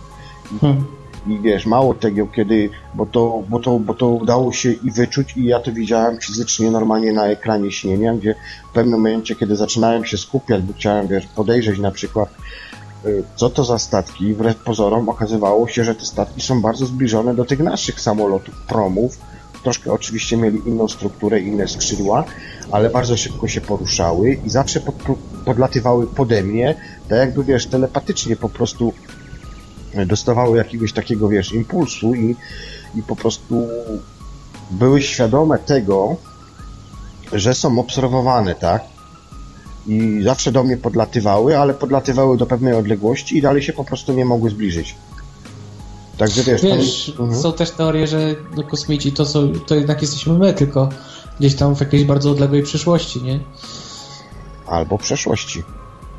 Hmm. 0.62 1.03
I 1.28 1.40
wiesz, 1.40 1.66
mało 1.66 1.94
tego, 1.94 2.28
kiedy, 2.28 2.70
bo 2.94 3.06
to, 3.06 3.44
bo, 3.50 3.60
to, 3.60 3.80
bo 3.80 3.94
to 3.94 4.08
udało 4.08 4.52
się 4.52 4.72
i 4.72 4.92
wyczuć, 4.92 5.38
i 5.38 5.46
ja 5.46 5.60
to 5.60 5.72
widziałem 5.72 6.18
fizycznie 6.20 6.72
normalnie 6.72 7.14
na 7.14 7.26
ekranie 7.26 7.72
śnienia, 7.72 8.14
gdzie 8.14 8.36
w 8.70 8.74
pewnym 8.74 9.00
momencie, 9.00 9.36
kiedy 9.36 9.56
zaczynałem 9.56 10.06
się 10.06 10.18
skupiać, 10.18 10.62
bo 10.62 10.74
chciałem, 10.74 11.08
wiesz, 11.08 11.28
podejrzeć 11.28 11.80
na 11.80 11.92
przykład, 11.92 12.30
y, 13.06 13.24
co 13.36 13.50
to 13.50 13.64
za 13.64 13.80
statki, 13.80 14.34
wbrew 14.34 14.56
pozorom 14.56 15.10
okazywało 15.10 15.68
się, 15.68 15.84
że 15.84 15.96
te 15.96 16.06
statki 16.06 16.42
są 16.42 16.62
bardzo 16.62 16.86
zbliżone 16.86 17.36
do 17.36 17.46
tych 17.46 17.60
naszych 17.60 18.02
samolotów, 18.02 18.56
promów, 18.68 19.18
troszkę 19.64 19.94
oczywiście 19.94 20.38
mieli 20.38 20.62
inną 20.66 20.88
strukturę, 20.88 21.40
inne 21.40 21.68
skrzydła, 21.68 22.24
ale 22.72 22.90
bardzo 22.90 23.18
szybko 23.18 23.48
się 23.48 23.62
poruszały 23.62 24.34
i 24.46 24.50
zawsze 24.50 24.80
pod, 24.80 24.96
podlatywały 25.46 26.08
pode 26.08 26.44
mnie, 26.44 26.76
tak 27.10 27.20
jakby, 27.20 27.44
wiesz, 27.44 27.68
telepatycznie 27.68 28.36
po 28.36 28.50
prostu 28.50 28.94
dostawały 30.06 30.58
jakiegoś 30.58 30.94
takiego, 30.94 31.30
wiesz, 31.30 31.54
impulsu 31.54 32.16
i, 32.16 32.36
i 32.96 33.04
po 33.04 33.16
prostu 33.16 33.68
były 34.72 35.02
świadome 35.02 35.60
tego, 35.60 36.16
że 37.34 37.54
są 37.54 37.80
obserwowane, 37.80 38.56
tak? 38.56 38.84
I 39.88 40.22
zawsze 40.24 40.52
do 40.52 40.64
mnie 40.64 40.78
podlatywały, 40.78 41.58
ale 41.58 41.74
podlatywały 41.74 42.38
do 42.38 42.46
pewnej 42.46 42.74
odległości 42.74 43.38
i 43.38 43.42
dalej 43.42 43.64
się 43.64 43.74
po 43.74 43.84
prostu 43.84 44.14
nie 44.14 44.26
mogły 44.26 44.50
zbliżyć. 44.50 44.96
Także 46.18 46.44
wiesz, 46.44 46.62
wiesz 46.62 47.14
tam... 47.18 47.26
Mhm. 47.26 47.42
są 47.42 47.54
też 47.54 47.72
teorie, 47.72 48.08
że 48.08 48.36
no, 48.58 48.64
kosmici 48.64 49.12
to, 49.12 49.26
są, 49.26 49.54
to 49.68 49.76
jednak 49.76 50.02
jesteśmy 50.02 50.34
my, 50.34 50.54
tylko 50.54 50.90
gdzieś 51.40 51.56
tam 51.56 51.76
w 51.76 51.80
jakiejś 51.80 52.04
bardzo 52.04 52.32
odległej 52.32 52.64
przyszłości, 52.64 53.22
nie? 53.22 53.40
Albo 54.68 54.98
przeszłości. 54.98 55.64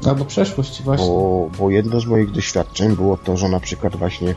Albo 0.06 0.24
przeszłości, 0.24 0.82
właśnie. 0.82 1.06
Bo, 1.06 1.50
bo 1.58 1.70
jedno 1.70 2.00
z 2.00 2.06
moich 2.06 2.30
doświadczeń 2.30 2.96
było 2.96 3.16
to, 3.16 3.36
że 3.36 3.48
na 3.48 3.60
przykład 3.60 3.96
właśnie 3.96 4.28
yy, 4.28 4.36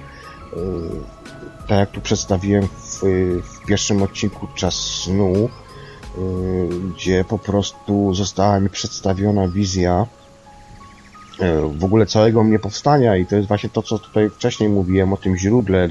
tak 1.67 1.79
jak 1.79 1.91
tu 1.91 2.01
przedstawiłem 2.01 2.67
w, 2.67 3.01
w 3.43 3.65
pierwszym 3.67 4.03
odcinku 4.03 4.47
Czas 4.55 4.75
Snu, 4.75 5.33
yy, 5.33 5.49
gdzie 6.95 7.23
po 7.23 7.39
prostu 7.39 8.13
została 8.13 8.59
mi 8.59 8.69
przedstawiona 8.69 9.47
wizja 9.47 10.05
yy, 11.39 11.69
w 11.69 11.83
ogóle 11.83 12.05
całego 12.05 12.43
mnie 12.43 12.59
powstania 12.59 13.17
i 13.17 13.25
to 13.25 13.35
jest 13.35 13.47
właśnie 13.47 13.69
to, 13.69 13.83
co 13.83 13.99
tutaj 13.99 14.29
wcześniej 14.29 14.69
mówiłem 14.69 15.13
o 15.13 15.17
tym 15.17 15.37
źródle, 15.37 15.89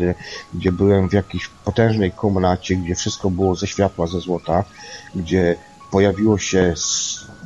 gdzie 0.55 0.73
byłem 0.73 1.09
w 1.09 1.13
jakiejś 1.13 1.51
potężnej 1.65 2.13
komnacie, 2.13 2.77
gdzie 2.77 2.95
wszystko 2.95 3.31
było 3.31 3.55
ze 3.55 3.67
światła, 3.67 4.07
ze 4.07 4.21
złota, 4.21 4.65
gdzie 5.15 5.57
pojawiło 5.91 6.39
się 6.39 6.75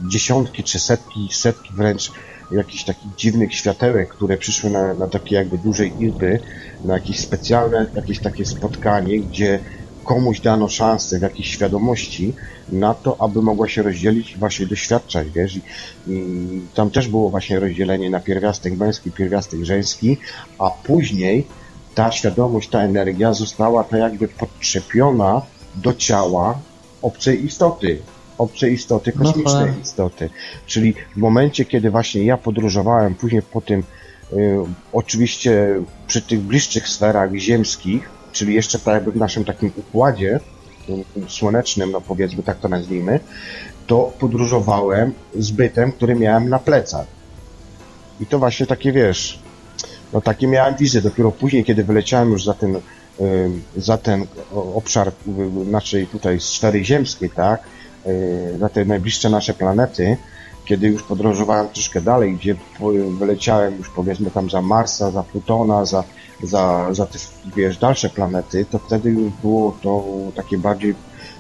dziesiątki 0.09 0.64
czy 0.64 0.78
setki, 0.78 1.28
setki 1.32 1.72
wręcz 1.74 2.12
jakichś 2.51 2.85
takich 2.85 3.14
dziwnych 3.16 3.55
światełek, 3.55 4.09
które 4.09 4.36
przyszły 4.36 4.70
na, 4.70 4.94
na 4.94 5.09
takie 5.09 5.35
jakby 5.35 5.59
duże 5.59 5.86
izby, 5.86 6.40
na 6.85 6.94
jakieś 6.94 7.20
specjalne, 7.20 7.86
jakieś 7.94 8.20
takie 8.20 8.47
spotkanie, 8.47 9.20
gdzie 9.20 9.59
komuś 10.05 10.40
dano 10.40 10.68
szansę 10.68 11.18
w 11.18 11.22
jakiejś 11.22 11.48
świadomości 11.48 12.35
na 12.68 12.94
to, 12.94 13.16
aby 13.20 13.43
mogła 13.43 13.68
się 13.68 13.82
rozdzielić 13.82 14.32
i 14.32 14.36
właśnie 14.39 14.66
doświadczać, 14.66 15.31
wiesz, 15.31 15.56
I, 15.56 15.62
i 16.09 16.60
tam 16.74 16.90
też 16.90 17.09
było 17.09 17.31
właśnie 17.31 17.60
rozdzielenie 17.60 18.10
na 18.10 18.20
pierwiastek 18.20 18.77
męski, 18.77 19.10
pierwiastek 19.10 19.64
żeński, 19.64 20.16
a 20.59 20.70
później 20.70 21.47
ta 21.94 22.12
świadomość, 22.12 22.68
ta 22.68 22.81
energia 22.81 23.35
została 23.35 23.85
tak 23.85 24.01
jakby 24.01 24.28
podczepiona 24.28 25.43
do 25.74 25.94
ciała 25.94 26.59
obcej 27.02 27.44
istoty, 27.44 27.98
obce 28.41 28.71
istoty, 28.71 29.12
no 29.15 29.25
kosmiczne 29.25 29.67
no 29.67 29.83
istoty. 29.83 30.31
Czyli 30.67 30.95
w 31.15 31.17
momencie, 31.17 31.65
kiedy 31.65 31.91
właśnie 31.91 32.25
ja 32.25 32.37
podróżowałem 32.37 33.15
później 33.15 33.43
po 33.43 33.61
tym, 33.61 33.83
y, 34.33 34.57
oczywiście 34.93 35.81
przy 36.07 36.23
tych 36.23 36.41
bliższych 36.41 36.89
sferach 36.89 37.35
ziemskich, 37.35 38.11
czyli 38.33 38.55
jeszcze 38.55 38.79
tak 38.79 38.95
jakby 38.95 39.12
w 39.12 39.17
naszym 39.17 39.45
takim 39.45 39.73
układzie 39.77 40.41
y, 40.89 41.05
słonecznym, 41.29 41.91
no 41.91 42.01
powiedzmy 42.01 42.43
tak 42.43 42.59
to 42.59 42.69
nazwijmy, 42.69 43.21
to 43.87 44.12
podróżowałem 44.19 45.12
z 45.39 45.51
bytem, 45.51 45.93
który 45.93 46.15
miałem 46.15 46.49
na 46.49 46.59
plecach. 46.59 47.07
I 48.21 48.27
to 48.27 48.39
właśnie 48.39 48.67
takie, 48.67 48.93
wiesz, 48.93 49.39
no 50.12 50.21
takie 50.21 50.47
miałem 50.47 50.77
wizje. 50.77 51.01
Dopiero 51.01 51.33
później, 51.33 51.65
kiedy 51.65 51.85
wyleciałem 51.85 52.31
już 52.31 52.45
za 52.45 52.55
ten, 52.55 52.77
y, 52.77 52.81
za 53.77 53.99
ten 53.99 54.27
obszar 54.75 55.12
naszej 55.67 56.07
tutaj 56.07 56.41
sfery 56.41 56.85
ziemskiej, 56.85 57.31
tak, 57.31 57.62
na 58.59 58.68
te 58.68 58.85
najbliższe 58.85 59.31
nasze 59.31 59.55
planety, 59.55 60.16
kiedy 60.64 60.89
już 60.89 61.02
podróżowałem 61.02 61.68
troszkę 61.68 62.01
dalej, 62.01 62.35
gdzie 62.35 62.56
wyleciałem 63.18 63.77
już 63.78 63.89
powiedzmy 63.89 64.31
tam 64.31 64.51
za 64.51 64.62
Marsa, 64.62 65.10
za 65.10 65.22
Plutona, 65.22 65.85
za, 65.85 66.05
za, 66.43 66.94
za 66.94 67.06
te 67.06 67.18
wiesz, 67.56 67.78
dalsze 67.78 68.10
planety, 68.10 68.66
to 68.70 68.78
wtedy 68.78 69.10
już 69.10 69.32
było 69.43 69.77
to 69.82 70.05
takie 70.35 70.59
bardziej 70.59 70.94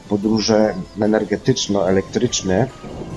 podróże 0.08 0.74
energetyczno-elektryczne, 1.00 2.66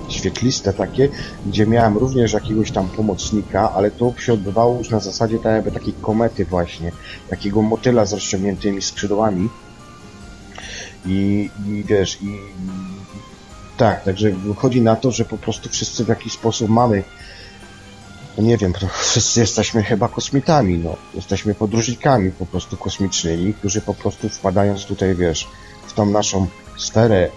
świetliste 0.09 0.73
takie, 0.73 1.09
gdzie 1.45 1.67
miałem 1.67 1.97
również 1.97 2.33
jakiegoś 2.33 2.71
tam 2.71 2.87
pomocnika, 2.87 3.71
ale 3.71 3.91
to 3.91 4.13
się 4.17 4.33
odbywało 4.33 4.77
już 4.77 4.89
na 4.89 4.99
zasadzie 4.99 5.39
tak 5.39 5.53
jakby 5.53 5.71
takiej 5.71 5.93
komety 5.93 6.45
właśnie, 6.45 6.91
takiego 7.29 7.61
motyla 7.61 8.05
z 8.05 8.13
rozciągniętymi 8.13 8.81
skrzydłami. 8.81 9.49
I, 11.05 11.49
i 11.67 11.83
wiesz, 11.83 12.17
i 12.21 12.39
tak, 13.77 14.03
także 14.03 14.31
wychodzi 14.31 14.81
na 14.81 14.95
to, 14.95 15.11
że 15.11 15.25
po 15.25 15.37
prostu 15.37 15.69
wszyscy 15.69 16.05
w 16.05 16.07
jakiś 16.07 16.33
sposób 16.33 16.69
mamy 16.69 17.03
no 18.37 18.43
nie 18.43 18.57
wiem, 18.57 18.73
wszyscy 19.09 19.39
jesteśmy 19.39 19.83
chyba 19.83 20.07
kosmitami, 20.07 20.77
no. 20.77 20.95
Jesteśmy 21.13 21.55
podróżnikami 21.55 22.31
po 22.31 22.45
prostu 22.45 22.77
kosmicznymi, 22.77 23.53
którzy 23.53 23.81
po 23.81 23.93
prostu 23.93 24.29
wpadając 24.29 24.85
tutaj, 24.85 25.15
wiesz, 25.15 25.47
w 25.87 25.93
tą 25.93 26.05
naszą 26.05 26.47
sferę, 26.77 27.29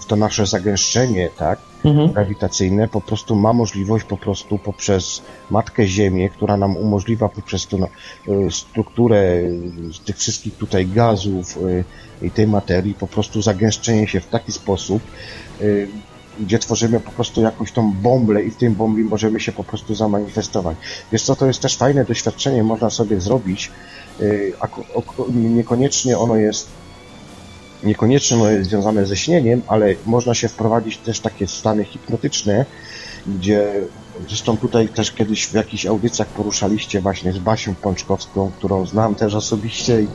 w 0.00 0.06
to 0.06 0.16
nasze 0.16 0.46
zagęszczenie, 0.46 1.30
tak, 1.38 1.58
mhm. 1.84 2.12
grawitacyjne, 2.12 2.88
po 2.88 3.00
prostu 3.00 3.36
ma 3.36 3.52
możliwość 3.52 4.04
po 4.04 4.16
prostu 4.16 4.58
poprzez 4.58 5.22
Matkę 5.50 5.86
Ziemię, 5.86 6.30
która 6.30 6.56
nam 6.56 6.76
umożliwia 6.76 7.28
poprzez 7.28 7.66
tą 7.66 7.84
e, 7.84 7.88
strukturę 8.50 9.42
tych 10.04 10.16
wszystkich 10.16 10.56
tutaj 10.56 10.86
gazów 10.86 11.58
e, 12.22 12.26
i 12.26 12.30
tej 12.30 12.46
materii, 12.46 12.94
po 12.94 13.06
prostu 13.06 13.42
zagęszczenie 13.42 14.08
się 14.08 14.20
w 14.20 14.26
taki 14.26 14.52
sposób, 14.52 15.02
gdzie 16.40 16.58
tworzymy 16.58 17.00
po 17.00 17.10
prostu 17.10 17.40
jakąś 17.40 17.72
tą 17.72 17.92
bąblę 17.92 18.42
i 18.42 18.50
w 18.50 18.56
tym 18.56 18.74
bombie 18.74 19.04
możemy 19.04 19.40
się 19.40 19.52
po 19.52 19.64
prostu 19.64 19.94
zamanifestować. 19.94 20.76
Wiesz 21.12 21.22
co, 21.22 21.36
to 21.36 21.46
jest 21.46 21.60
też 21.60 21.76
fajne 21.76 22.04
doświadczenie, 22.04 22.62
można 22.62 22.90
sobie 22.90 23.20
zrobić, 23.20 23.70
y, 24.20 24.52
niekoniecznie 25.28 26.18
ono 26.18 26.36
jest 26.36 26.68
niekoniecznie 27.82 28.36
ono 28.36 28.50
jest 28.50 28.70
związane 28.70 29.06
ze 29.06 29.16
śnieniem, 29.16 29.62
ale 29.66 29.94
można 30.06 30.34
się 30.34 30.48
wprowadzić 30.48 30.96
też 30.96 31.20
takie 31.20 31.46
stany 31.46 31.84
hipnotyczne, 31.84 32.66
gdzie 33.26 33.72
zresztą 34.28 34.56
tutaj 34.56 34.88
też 34.88 35.12
kiedyś 35.12 35.46
w 35.46 35.54
jakichś 35.54 35.86
audycjach 35.86 36.28
poruszaliście 36.28 37.00
właśnie 37.00 37.32
z 37.32 37.38
Basią 37.38 37.74
Pączkowską, 37.74 38.50
którą 38.58 38.86
znam 38.86 39.14
też 39.14 39.34
osobiście 39.34 40.02
i 40.02 40.06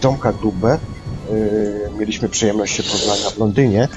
Tomka 0.00 0.32
Dubę, 0.32 0.78
Y, 1.01 1.01
mieliśmy 1.98 2.28
przyjemność 2.28 2.76
się 2.76 2.82
poznać 2.82 3.18
w 3.18 3.38
Londynie, 3.38 3.88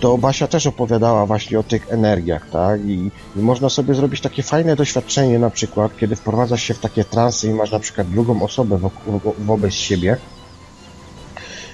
to 0.00 0.18
Basia 0.18 0.46
też 0.46 0.66
opowiadała 0.66 1.26
właśnie 1.26 1.58
o 1.58 1.62
tych 1.62 1.92
energiach, 1.92 2.50
tak? 2.50 2.80
I, 2.84 3.10
I, 3.36 3.38
można 3.38 3.68
sobie 3.68 3.94
zrobić 3.94 4.20
takie 4.20 4.42
fajne 4.42 4.76
doświadczenie 4.76 5.38
na 5.38 5.50
przykład, 5.50 5.96
kiedy 5.96 6.16
wprowadzasz 6.16 6.62
się 6.62 6.74
w 6.74 6.78
takie 6.78 7.04
transy 7.04 7.48
i 7.48 7.54
masz 7.54 7.70
na 7.70 7.78
przykład 7.78 8.10
drugą 8.10 8.42
osobę 8.42 8.78
wo 8.78 8.90
wo 9.06 9.34
wobec 9.38 9.74
siebie, 9.74 10.16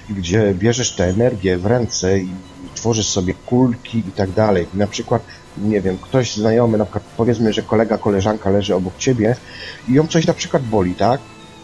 gdzie 0.09 0.53
bierzesz 0.53 0.95
tę 0.95 1.05
energię 1.05 1.57
w 1.57 1.65
ręce 1.65 2.19
i 2.19 2.29
tworzysz 2.75 3.07
sobie 3.07 3.33
kulki 3.33 3.97
i 3.99 4.11
tak 4.11 4.31
dalej. 4.31 4.67
I 4.73 4.77
na 4.77 4.87
przykład, 4.87 5.21
nie 5.57 5.81
wiem, 5.81 5.97
ktoś 5.97 6.35
znajomy, 6.35 6.77
na 6.77 6.85
przykład 6.85 7.03
powiedzmy, 7.17 7.53
że 7.53 7.61
kolega, 7.61 7.97
koleżanka 7.97 8.49
leży 8.49 8.75
obok 8.75 8.97
ciebie 8.97 9.35
i 9.89 9.93
ją 9.93 10.07
coś 10.07 10.27
na 10.27 10.33
przykład 10.33 10.63
boli, 10.63 10.95
tak? 10.95 11.21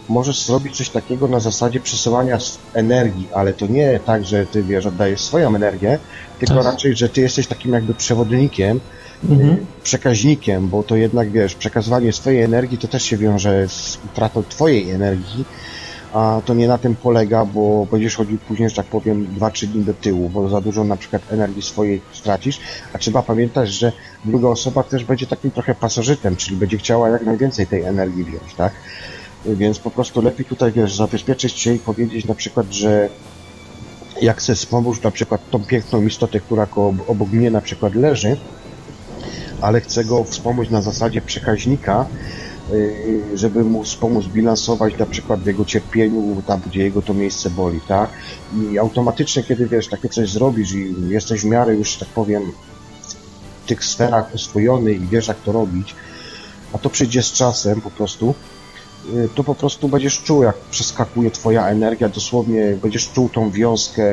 Możesz 0.09 0.45
zrobić 0.45 0.77
coś 0.77 0.89
takiego 0.89 1.27
na 1.27 1.39
zasadzie 1.39 1.79
przesyłania 1.79 2.37
energii, 2.73 3.27
ale 3.33 3.53
to 3.53 3.67
nie 3.67 3.99
tak, 4.05 4.25
że 4.25 4.45
ty 4.45 4.63
wiesz, 4.63 4.85
oddajesz 4.85 5.21
swoją 5.21 5.55
energię, 5.55 5.99
tylko 6.39 6.55
tak. 6.55 6.65
raczej, 6.65 6.95
że 6.95 7.09
ty 7.09 7.21
jesteś 7.21 7.47
takim 7.47 7.73
jakby 7.73 7.93
przewodnikiem, 7.93 8.79
mhm. 9.29 9.49
Y, 9.49 9.57
przekaźnikiem, 9.83 10.67
bo 10.67 10.83
to 10.83 10.95
jednak 10.95 11.31
wiesz, 11.31 11.55
przekazywanie 11.55 12.13
swojej 12.13 12.41
energii 12.41 12.77
to 12.77 12.87
też 12.87 13.03
się 13.03 13.17
wiąże 13.17 13.69
z 13.69 13.99
utratą 14.05 14.43
twojej 14.43 14.91
energii, 14.91 15.45
a 16.13 16.41
to 16.45 16.53
nie 16.53 16.67
na 16.67 16.77
tym 16.77 16.95
polega, 16.95 17.45
bo 17.45 17.87
będziesz 17.91 18.15
chodził 18.15 18.37
później, 18.37 18.69
że 18.69 18.75
tak 18.75 18.85
powiem, 18.85 19.27
2-3 19.39 19.67
dni 19.67 19.83
do 19.83 19.93
tyłu, 19.93 20.29
bo 20.29 20.49
za 20.49 20.61
dużo 20.61 20.83
na 20.83 20.97
przykład 20.97 21.21
energii 21.31 21.61
swojej 21.61 22.01
stracisz, 22.11 22.59
a 22.93 22.97
trzeba 22.97 23.21
pamiętać, 23.21 23.69
że 23.69 23.91
druga 24.25 24.47
osoba 24.47 24.83
też 24.83 25.03
będzie 25.03 25.27
takim 25.27 25.51
trochę 25.51 25.75
pasożytem, 25.75 26.35
czyli 26.35 26.57
będzie 26.57 26.77
chciała 26.77 27.09
jak 27.09 27.25
najwięcej 27.25 27.67
tej 27.67 27.83
energii 27.83 28.23
wziąć, 28.23 28.53
tak? 28.57 28.73
Więc 29.47 29.79
po 29.79 29.91
prostu 29.91 30.21
lepiej 30.21 30.45
tutaj, 30.45 30.71
wiesz, 30.71 30.95
zabezpieczyć 30.95 31.53
się 31.59 31.73
i 31.73 31.79
powiedzieć 31.79 32.25
na 32.25 32.35
przykład, 32.35 32.67
że 32.71 33.09
jak 34.21 34.37
chcę 34.37 34.55
wspomóc 34.55 35.03
na 35.03 35.11
przykład 35.11 35.49
tą 35.49 35.65
piękną 35.65 36.01
istotę, 36.01 36.39
która 36.39 36.67
obok 37.07 37.29
mnie 37.29 37.51
na 37.51 37.61
przykład 37.61 37.95
leży, 37.95 38.37
ale 39.61 39.81
chcę 39.81 40.05
go 40.05 40.23
wspomóc 40.23 40.69
na 40.69 40.81
zasadzie 40.81 41.21
przekaźnika, 41.21 42.05
y, 42.71 43.23
żeby 43.33 43.63
mu 43.63 43.83
wspomóc 43.83 44.25
bilansować 44.25 44.97
na 44.97 45.05
przykład 45.05 45.39
w 45.39 45.45
jego 45.45 45.65
cierpieniu, 45.65 46.41
tam 46.47 46.61
gdzie 46.67 46.83
jego 46.83 47.01
to 47.01 47.13
miejsce 47.13 47.49
boli, 47.49 47.79
tak? 47.87 48.09
I 48.71 48.79
automatycznie, 48.79 49.43
kiedy 49.43 49.67
wiesz, 49.67 49.87
takie 49.87 50.09
coś 50.09 50.29
zrobisz 50.29 50.73
i 50.73 50.95
jesteś 51.09 51.41
w 51.41 51.45
miarę 51.45 51.75
już, 51.75 51.97
tak 51.97 52.09
powiem, 52.09 52.43
w 53.63 53.67
tych 53.67 53.85
sferach 53.85 54.35
oswojony 54.35 54.93
i 54.93 54.99
wiesz, 54.99 55.27
jak 55.27 55.37
to 55.37 55.51
robić, 55.51 55.95
a 56.73 56.77
to 56.77 56.89
przyjdzie 56.89 57.23
z 57.23 57.31
czasem 57.31 57.81
po 57.81 57.91
prostu, 57.91 58.35
to 59.35 59.43
po 59.43 59.55
prostu 59.55 59.87
będziesz 59.87 60.21
czuł, 60.21 60.43
jak 60.43 60.55
przeskakuje 60.55 61.31
twoja 61.31 61.67
energia, 61.67 62.09
dosłownie 62.09 62.77
będziesz 62.81 63.09
czuł 63.09 63.29
tą 63.29 63.51
wiązkę, 63.51 64.03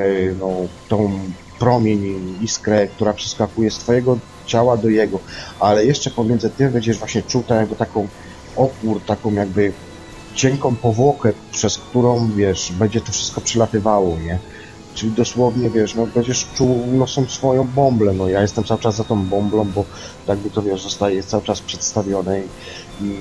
no, 0.40 0.50
tą 0.88 1.10
promień, 1.58 2.34
iskrę, 2.42 2.86
która 2.86 3.12
przeskakuje 3.12 3.70
z 3.70 3.78
twojego 3.78 4.18
ciała 4.46 4.76
do 4.76 4.88
jego, 4.88 5.18
ale 5.60 5.86
jeszcze 5.86 6.10
pomiędzy 6.10 6.50
tym 6.50 6.72
będziesz 6.72 6.98
właśnie 6.98 7.22
czuł 7.22 7.42
tak 7.42 7.58
jakby 7.58 7.76
taką 7.76 8.08
opór, 8.56 9.00
taką 9.06 9.32
jakby 9.32 9.72
cienką 10.34 10.76
powłokę, 10.76 11.32
przez 11.52 11.78
którą, 11.78 12.30
wiesz, 12.36 12.72
będzie 12.72 13.00
to 13.00 13.12
wszystko 13.12 13.40
przylatywało, 13.40 14.16
nie? 14.18 14.38
Czyli 14.94 15.12
dosłownie, 15.12 15.70
wiesz, 15.70 15.94
no 15.94 16.06
będziesz 16.06 16.46
czuł 16.54 16.86
nosą 16.92 17.26
swoją 17.26 17.64
bąblę, 17.64 18.12
no 18.12 18.28
ja 18.28 18.42
jestem 18.42 18.64
cały 18.64 18.80
czas 18.80 18.96
za 18.96 19.04
tą 19.04 19.24
bąblą, 19.24 19.64
bo 19.64 19.84
tak 20.26 20.38
by 20.38 20.50
to, 20.50 20.62
wiesz, 20.62 20.82
zostaje 20.82 21.22
cały 21.22 21.42
czas 21.42 21.60
przedstawione 21.60 22.40
i, 22.40 22.44
i, 23.00 23.16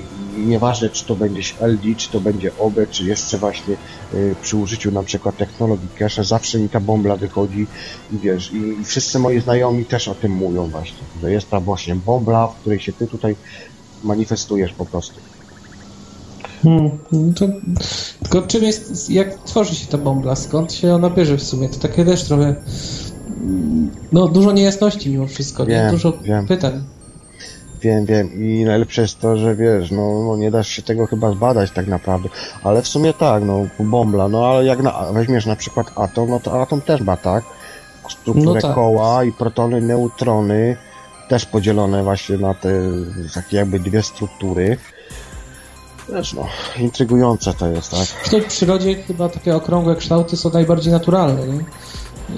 nieważne, 0.46 0.90
czy 0.90 1.04
to 1.04 1.16
będzie 1.16 1.42
LD, 1.60 1.94
czy 1.96 2.10
to 2.10 2.20
będzie 2.20 2.50
OB, 2.58 2.74
czy 2.90 3.04
jeszcze 3.04 3.38
właśnie 3.38 3.74
y, 4.14 4.34
przy 4.42 4.56
użyciu 4.56 4.90
na 4.90 5.02
przykład 5.02 5.36
technologii 5.36 5.88
cache, 5.98 6.24
zawsze 6.24 6.58
mi 6.58 6.68
ta 6.68 6.80
bąbla 6.80 7.16
wychodzi 7.16 7.66
i 8.12 8.18
wiesz, 8.18 8.52
i, 8.52 8.80
i 8.80 8.84
wszyscy 8.84 9.18
moi 9.18 9.40
znajomi 9.40 9.84
też 9.84 10.08
o 10.08 10.14
tym 10.14 10.32
mówią 10.32 10.68
właśnie, 10.68 10.98
że 11.22 11.32
jest 11.32 11.50
ta 11.50 11.60
właśnie 11.60 11.94
bąbla, 11.94 12.46
w 12.46 12.54
której 12.54 12.80
się 12.80 12.92
ty 12.92 13.06
tutaj 13.06 13.36
manifestujesz 14.04 14.72
po 14.72 14.86
prostu. 14.86 15.14
Hmm, 16.62 16.90
to, 17.34 17.46
tylko 18.22 18.42
czym 18.42 18.64
jest, 18.64 19.10
jak 19.10 19.44
tworzy 19.44 19.74
się 19.74 19.86
ta 19.86 19.98
bąbla, 19.98 20.36
skąd 20.36 20.72
się 20.72 20.94
ona 20.94 21.10
bierze 21.10 21.36
w 21.36 21.42
sumie? 21.42 21.68
To 21.68 21.78
takie 21.78 22.04
też 22.04 22.24
trochę, 22.24 22.54
no 24.12 24.28
dużo 24.28 24.52
niejasności 24.52 25.10
mimo 25.10 25.26
wszystko, 25.26 25.66
wiem, 25.66 25.86
nie? 25.86 25.90
dużo 25.90 26.12
wiem. 26.22 26.46
pytań. 26.46 26.84
Wiem, 27.84 28.06
wiem 28.06 28.32
i 28.34 28.64
najlepsze 28.64 29.02
jest 29.02 29.20
to, 29.20 29.36
że 29.36 29.56
wiesz, 29.56 29.90
no, 29.90 30.22
no 30.24 30.36
nie 30.36 30.50
dasz 30.50 30.68
się 30.68 30.82
tego 30.82 31.06
chyba 31.06 31.30
zbadać 31.30 31.70
tak 31.70 31.86
naprawdę, 31.86 32.28
ale 32.62 32.82
w 32.82 32.88
sumie 32.88 33.12
tak, 33.12 33.42
no 33.44 33.66
bąbla, 33.80 34.28
no 34.28 34.46
ale 34.46 34.64
jak 34.64 34.82
na, 34.82 35.12
weźmiesz 35.12 35.46
na 35.46 35.56
przykład 35.56 35.86
atom, 35.96 36.30
no 36.30 36.40
to 36.40 36.62
atom 36.62 36.80
też 36.80 37.00
ma 37.00 37.16
tak, 37.16 37.44
strukturę 38.08 38.54
No 38.54 38.60
tak. 38.60 38.74
koła 38.74 39.24
i 39.24 39.32
protony, 39.32 39.80
neutrony, 39.80 40.76
też 41.28 41.46
podzielone 41.46 42.02
właśnie 42.02 42.38
na 42.38 42.54
te 42.54 42.70
takie 43.34 43.56
jakby 43.56 43.80
dwie 43.80 44.02
struktury. 44.02 44.76
Wiesz, 46.14 46.32
no, 46.32 46.46
intrygujące 46.78 47.54
to 47.54 47.66
jest, 47.66 47.90
tak? 47.90 48.40
W 48.42 48.46
przyrodzie 48.46 48.94
chyba 48.94 49.28
takie 49.28 49.56
okrągłe 49.56 49.96
kształty 49.96 50.36
są 50.36 50.50
najbardziej 50.50 50.92
naturalne, 50.92 51.46
nie? 51.46 51.64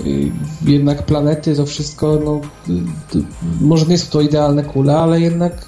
Y, 0.07 0.33
Jednak 0.65 1.07
planety, 1.07 1.57
to 1.57 1.67
wszystko, 1.67 2.21
no, 2.25 2.41
y, 2.69 3.19
y, 3.19 3.23
może 3.61 3.87
nie 3.87 3.99
są 3.99 4.11
to 4.11 4.21
idealne 4.21 4.65
kule, 4.65 4.99
ale 4.99 5.21
jednak 5.21 5.67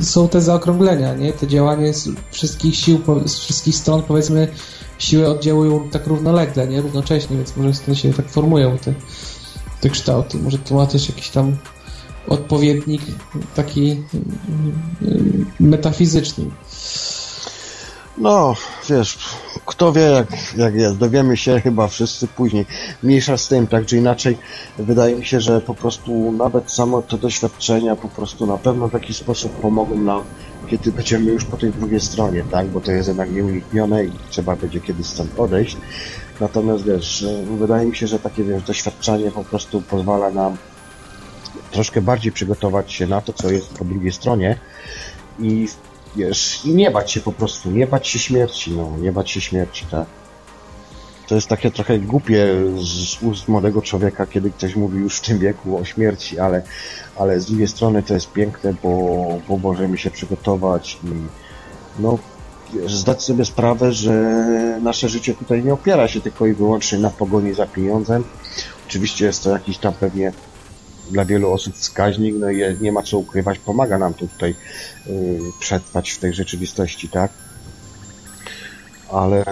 są 0.00 0.28
te 0.28 0.40
zaokrąglenia, 0.40 1.14
nie? 1.14 1.32
Te 1.32 1.46
działanie 1.46 1.94
z 1.94 2.08
wszystkich 2.30 2.76
sił, 2.76 3.00
z 3.26 3.38
wszystkich 3.38 3.76
stron, 3.76 4.02
powiedzmy, 4.02 4.48
siły 4.98 5.28
oddziałują 5.28 5.88
tak 5.90 6.06
równolegle, 6.06 6.68
nie? 6.68 6.80
Równocześnie, 6.80 7.36
więc 7.36 7.56
może 7.56 7.74
stąd 7.74 7.98
się 7.98 8.12
tak 8.12 8.28
formują 8.28 8.78
te, 8.78 8.94
te 9.80 9.90
kształty. 9.90 10.38
Może 10.38 10.58
to 10.58 10.74
ma 10.74 10.86
też 10.86 11.08
jakiś 11.08 11.28
tam 11.28 11.56
odpowiednik 12.28 13.02
taki 13.54 14.02
metafizyczny. 15.60 16.44
No, 18.18 18.54
wiesz, 18.88 19.18
kto 19.66 19.92
wie 19.92 20.02
jak, 20.02 20.26
jak 20.56 20.74
jest, 20.74 20.96
dowiemy 20.96 21.36
się 21.36 21.60
chyba 21.60 21.88
wszyscy 21.88 22.26
później. 22.28 22.66
Mniejsza 23.02 23.36
z 23.36 23.48
tym, 23.48 23.66
tak 23.66 23.86
czy 23.86 23.96
inaczej, 23.96 24.38
wydaje 24.78 25.16
mi 25.16 25.26
się, 25.26 25.40
że 25.40 25.60
po 25.60 25.74
prostu 25.74 26.32
nawet 26.32 26.70
samo 26.70 27.02
te 27.02 27.18
doświadczenia 27.18 27.96
po 27.96 28.08
prostu 28.08 28.46
na 28.46 28.58
pewno 28.58 28.88
w 28.88 28.92
jakiś 28.92 29.16
sposób 29.16 29.52
pomogą 29.52 29.96
nam, 29.96 30.22
kiedy 30.68 30.92
będziemy 30.92 31.30
już 31.30 31.44
po 31.44 31.56
tej 31.56 31.70
drugiej 31.70 32.00
stronie, 32.00 32.44
tak, 32.50 32.66
bo 32.66 32.80
to 32.80 32.92
jest 32.92 33.08
jednak 33.08 33.32
nieuniknione 33.32 34.04
i 34.04 34.12
trzeba 34.30 34.56
będzie 34.56 34.80
kiedyś 34.80 35.06
stąd 35.06 35.38
odejść. 35.38 35.76
Natomiast 36.40 36.84
wiesz, 36.84 37.26
wydaje 37.58 37.86
mi 37.86 37.96
się, 37.96 38.06
że 38.06 38.18
takie 38.18 38.44
wiesz, 38.44 38.62
doświadczenie 38.62 39.30
po 39.30 39.44
prostu 39.44 39.82
pozwala 39.82 40.30
nam 40.30 40.56
troszkę 41.70 42.00
bardziej 42.00 42.32
przygotować 42.32 42.92
się 42.92 43.06
na 43.06 43.20
to, 43.20 43.32
co 43.32 43.50
jest 43.50 43.68
po 43.68 43.84
drugiej 43.84 44.12
stronie 44.12 44.58
i 45.38 45.68
wiesz, 46.16 46.64
i 46.64 46.74
nie 46.74 46.90
bać 46.90 47.12
się 47.12 47.20
po 47.20 47.32
prostu, 47.32 47.70
nie 47.70 47.86
bać 47.86 48.08
się 48.08 48.18
śmierci, 48.18 48.70
no, 48.70 48.98
nie 48.98 49.12
bać 49.12 49.30
się 49.30 49.40
śmierci, 49.40 49.86
tak. 49.90 50.06
To 51.28 51.34
jest 51.34 51.48
takie 51.48 51.70
trochę 51.70 51.98
głupie 51.98 52.46
z 52.76 53.22
ust 53.22 53.48
młodego 53.48 53.82
człowieka, 53.82 54.26
kiedy 54.26 54.50
ktoś 54.50 54.76
mówi 54.76 54.98
już 54.98 55.16
w 55.16 55.20
tym 55.20 55.38
wieku 55.38 55.78
o 55.78 55.84
śmierci, 55.84 56.38
ale, 56.38 56.62
ale 57.16 57.40
z 57.40 57.46
drugiej 57.46 57.68
strony 57.68 58.02
to 58.02 58.14
jest 58.14 58.32
piękne, 58.32 58.74
bo, 58.82 58.90
bo 59.48 59.56
możemy 59.56 59.98
się 59.98 60.10
przygotować 60.10 60.98
i 61.04 61.08
no, 62.02 62.18
zdać 62.86 63.22
sobie 63.22 63.44
sprawę, 63.44 63.92
że 63.92 64.12
nasze 64.82 65.08
życie 65.08 65.34
tutaj 65.34 65.64
nie 65.64 65.72
opiera 65.72 66.08
się 66.08 66.20
tylko 66.20 66.46
i 66.46 66.52
wyłącznie 66.52 66.98
na 66.98 67.10
pogoni 67.10 67.54
za 67.54 67.66
pieniądzem. 67.66 68.24
Oczywiście 68.88 69.26
jest 69.26 69.44
to 69.44 69.50
jakiś 69.50 69.78
tam 69.78 69.92
pewnie 69.92 70.32
dla 71.10 71.24
wielu 71.24 71.52
osób 71.52 71.76
wskaźnik, 71.76 72.34
no 72.38 72.50
i 72.50 72.62
nie 72.80 72.92
ma 72.92 73.02
co 73.02 73.18
ukrywać, 73.18 73.58
pomaga 73.58 73.98
nam 73.98 74.14
to 74.14 74.26
tutaj 74.26 74.54
y, 75.06 75.40
przetrwać 75.60 76.10
w 76.10 76.18
tej 76.18 76.34
rzeczywistości, 76.34 77.08
tak? 77.08 77.30
Ale 79.12 79.44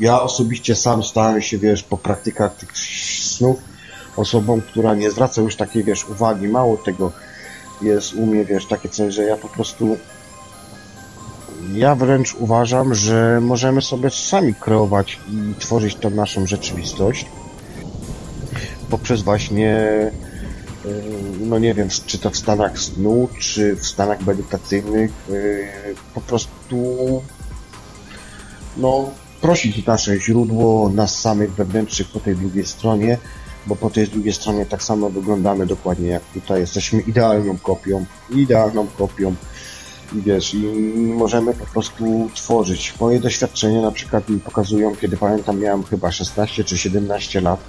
ja 0.00 0.22
osobiście 0.22 0.76
sam 0.76 1.02
stałem 1.02 1.42
się, 1.42 1.58
wiesz, 1.58 1.82
po 1.82 1.96
praktykach 1.96 2.56
tych 2.56 2.78
snów 3.18 3.58
osobą, 4.16 4.60
która 4.60 4.94
nie 4.94 5.10
zwraca 5.10 5.42
już 5.42 5.56
takiej, 5.56 5.84
wiesz, 5.84 6.08
uwagi. 6.08 6.48
Mało 6.48 6.76
tego 6.76 7.12
jest 7.82 8.14
u 8.14 8.26
mnie, 8.26 8.44
wiesz, 8.44 8.66
takie 8.66 8.88
coś, 8.88 9.14
że 9.14 9.24
ja 9.24 9.36
po 9.36 9.48
prostu 9.48 9.96
ja 11.74 11.94
wręcz 11.94 12.34
uważam, 12.34 12.94
że 12.94 13.40
możemy 13.40 13.82
sobie 13.82 14.10
sami 14.10 14.54
kreować 14.54 15.20
i 15.28 15.54
tworzyć 15.58 15.94
tą 15.94 16.10
naszą 16.10 16.46
rzeczywistość 16.46 17.26
poprzez 18.92 19.22
właśnie 19.22 19.76
y, 20.86 21.02
no 21.40 21.58
nie 21.58 21.74
wiem, 21.74 21.88
czy 22.06 22.18
to 22.18 22.30
w 22.30 22.36
stanach 22.36 22.78
snu, 22.78 23.28
czy 23.38 23.76
w 23.76 23.86
stanach 23.86 24.26
medytacyjnych 24.26 25.10
y, 25.30 25.68
po 26.14 26.20
prostu 26.20 26.76
no 28.76 29.10
prosić 29.40 29.86
nasze 29.86 30.20
źródło, 30.20 30.88
nas 30.88 31.20
samych 31.20 31.52
wewnętrznych 31.54 32.08
po 32.08 32.20
tej 32.20 32.36
drugiej 32.36 32.66
stronie, 32.66 33.18
bo 33.66 33.76
po 33.76 33.90
tej 33.90 34.08
drugiej 34.08 34.32
stronie 34.32 34.66
tak 34.66 34.82
samo 34.82 35.10
wyglądamy 35.10 35.66
dokładnie 35.66 36.08
jak 36.08 36.22
tutaj. 36.22 36.60
Jesteśmy 36.60 37.00
idealną 37.00 37.58
kopią, 37.58 38.04
idealną 38.30 38.86
kopią 38.86 39.34
i 40.14 40.22
wiesz, 40.22 40.54
i 40.54 40.66
możemy 40.96 41.54
po 41.54 41.66
prostu 41.66 42.30
tworzyć. 42.34 42.94
Moje 43.00 43.20
doświadczenia 43.20 43.82
na 43.82 43.92
przykład 43.92 44.28
mi 44.28 44.40
pokazują, 44.40 44.96
kiedy 44.96 45.16
pamiętam 45.16 45.60
miałem 45.60 45.82
chyba 45.82 46.12
16 46.12 46.64
czy 46.64 46.78
17 46.78 47.40
lat, 47.40 47.60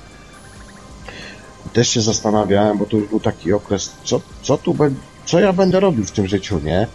też 1.73 1.89
się 1.89 2.01
zastanawiałem, 2.01 2.77
bo 2.77 2.85
to 2.85 2.97
już 2.97 3.09
był 3.09 3.19
taki 3.19 3.53
okres, 3.53 3.91
co, 4.03 4.21
co 4.41 4.57
tu 4.57 4.73
be, 4.73 4.91
co 5.25 5.39
ja 5.39 5.53
będę 5.53 5.79
robił 5.79 6.05
w 6.05 6.11
tym 6.11 6.27
życiu, 6.27 6.59
nie? 6.63 6.87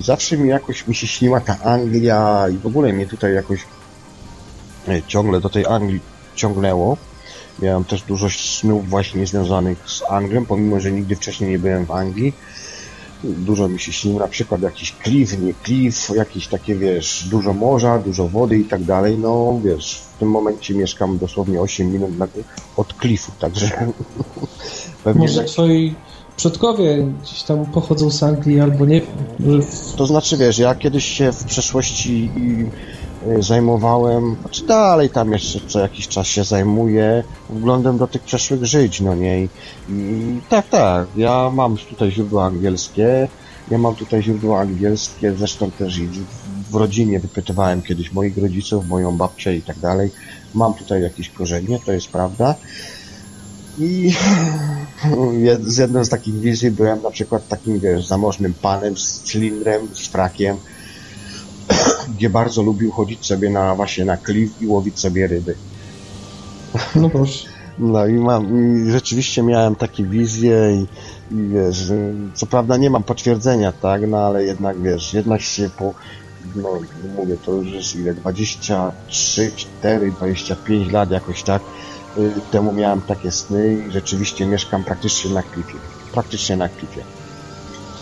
Zawsze 0.00 0.36
mi 0.36 0.48
jakoś 0.48 0.86
mi 0.86 0.94
się 0.94 1.06
śniła 1.06 1.40
ta 1.40 1.60
Anglia 1.60 2.46
i 2.48 2.58
w 2.58 2.66
ogóle 2.66 2.92
mnie 2.92 3.06
tutaj 3.06 3.34
jakoś 3.34 3.60
e, 4.88 5.02
ciągle 5.02 5.40
do 5.40 5.48
tej 5.48 5.66
Anglii 5.66 6.00
ciągnęło. 6.34 6.96
Miałem 7.58 7.84
też 7.84 8.02
dużo 8.02 8.30
snów 8.30 8.88
właśnie 8.88 9.26
związanych 9.26 9.78
z 9.86 10.02
Anglią, 10.02 10.46
pomimo, 10.46 10.80
że 10.80 10.92
nigdy 10.92 11.16
wcześniej 11.16 11.50
nie 11.50 11.58
byłem 11.58 11.86
w 11.86 11.90
Anglii. 11.90 12.32
Dużo 13.24 13.68
mi 13.68 13.80
się 13.80 13.92
śnił 13.92 14.18
na 14.18 14.28
przykład 14.28 14.62
jakiś 14.62 14.92
klif, 14.92 15.38
nie 15.38 15.54
klif, 15.54 16.10
jakieś 16.16 16.48
takie, 16.48 16.74
wiesz, 16.74 17.28
dużo 17.30 17.52
morza, 17.52 17.98
dużo 17.98 18.28
wody 18.28 18.58
i 18.58 18.64
tak 18.64 18.82
dalej. 18.82 19.18
No, 19.18 19.60
wiesz, 19.64 20.02
w 20.14 20.18
tym 20.18 20.30
momencie 20.30 20.74
mieszkam 20.74 21.18
dosłownie 21.18 21.60
8 21.60 21.92
minut 21.92 22.10
od 22.76 22.94
klifu, 22.94 23.32
także 23.38 23.70
pewnie... 25.04 25.22
Może 25.22 25.44
twoi 25.44 25.94
przodkowie 26.36 27.06
gdzieś 27.22 27.42
tam 27.42 27.66
pochodzą 27.66 28.10
z 28.10 28.22
Anglii 28.22 28.60
albo 28.60 28.86
nie. 28.86 29.00
To 29.96 30.06
znaczy, 30.06 30.36
wiesz, 30.36 30.58
ja 30.58 30.74
kiedyś 30.74 31.04
się 31.04 31.32
w 31.32 31.44
przeszłości 31.44 32.30
i 32.36 32.66
zajmowałem, 33.38 34.36
czy 34.50 34.66
dalej 34.66 35.10
tam 35.10 35.32
jeszcze 35.32 35.60
co 35.68 35.80
jakiś 35.80 36.08
czas 36.08 36.26
się 36.26 36.44
zajmuję, 36.44 37.24
wglądem 37.50 37.98
do 37.98 38.06
tych 38.06 38.22
przeszłych 38.22 38.64
żyć, 38.64 39.00
no 39.00 39.14
nie? 39.14 39.44
I, 39.44 39.48
i 39.88 40.40
tak, 40.48 40.68
tak, 40.68 41.06
ja 41.16 41.50
mam 41.50 41.76
tutaj 41.76 42.10
źródła 42.10 42.44
angielskie, 42.44 43.28
ja 43.70 43.78
mam 43.78 43.94
tutaj 43.94 44.22
źródła 44.22 44.60
angielskie, 44.60 45.34
zresztą 45.38 45.70
też 45.70 45.98
i 45.98 46.08
w 46.70 46.74
rodzinie 46.74 47.20
wypytywałem 47.20 47.82
kiedyś 47.82 48.12
moich 48.12 48.38
rodziców, 48.38 48.88
moją 48.88 49.16
babcię 49.16 49.56
i 49.56 49.62
tak 49.62 49.78
dalej. 49.78 50.10
Mam 50.54 50.74
tutaj 50.74 51.02
jakieś 51.02 51.28
korzenie, 51.28 51.78
to 51.86 51.92
jest 51.92 52.08
prawda. 52.08 52.54
I 53.78 54.12
z 55.62 55.76
jedną 55.76 56.04
z 56.04 56.08
takich 56.08 56.34
wizji 56.40 56.70
byłem 56.70 57.02
na 57.02 57.10
przykład 57.10 57.48
takim, 57.48 57.80
wiesz, 57.80 58.06
zamożnym 58.06 58.54
panem 58.54 58.96
z 58.96 59.20
cylindrem, 59.20 59.88
z 59.92 60.06
frakiem, 60.06 60.56
gdzie 62.08 62.30
bardzo 62.30 62.62
lubił 62.62 62.90
chodzić 62.90 63.26
sobie 63.26 63.50
na 63.50 63.74
właśnie 63.74 64.04
na 64.04 64.16
klif 64.16 64.62
i 64.62 64.66
łowić 64.66 65.00
sobie 65.00 65.26
ryby. 65.26 65.54
No 66.96 67.10
proszę. 67.10 67.48
No 67.78 68.06
i 68.06 68.12
mam, 68.12 68.46
i 68.86 68.90
rzeczywiście 68.90 69.42
miałem 69.42 69.74
takie 69.74 70.04
wizje 70.04 70.70
i, 70.72 70.86
i 71.34 71.48
wiesz, 71.48 71.92
co 72.34 72.46
prawda 72.46 72.76
nie 72.76 72.90
mam 72.90 73.02
potwierdzenia, 73.02 73.72
tak, 73.72 74.02
no 74.08 74.18
ale 74.18 74.44
jednak 74.44 74.82
wiesz, 74.82 75.14
jednak 75.14 75.40
się 75.40 75.70
po, 75.78 75.94
no 76.56 76.68
mówię, 77.16 77.36
to 77.44 77.52
już 77.52 77.72
jest 77.72 77.96
ile, 77.96 78.14
23, 78.14 79.52
4, 79.56 80.12
25 80.12 80.92
lat 80.92 81.10
jakoś 81.10 81.42
tak, 81.42 81.62
y, 82.18 82.32
temu 82.50 82.72
miałem 82.72 83.00
takie 83.00 83.30
sny 83.30 83.84
i 83.88 83.92
rzeczywiście 83.92 84.46
mieszkam 84.46 84.84
praktycznie 84.84 85.30
na 85.30 85.42
klifie, 85.42 85.78
praktycznie 86.12 86.56
na 86.56 86.68
klifie. 86.68 87.04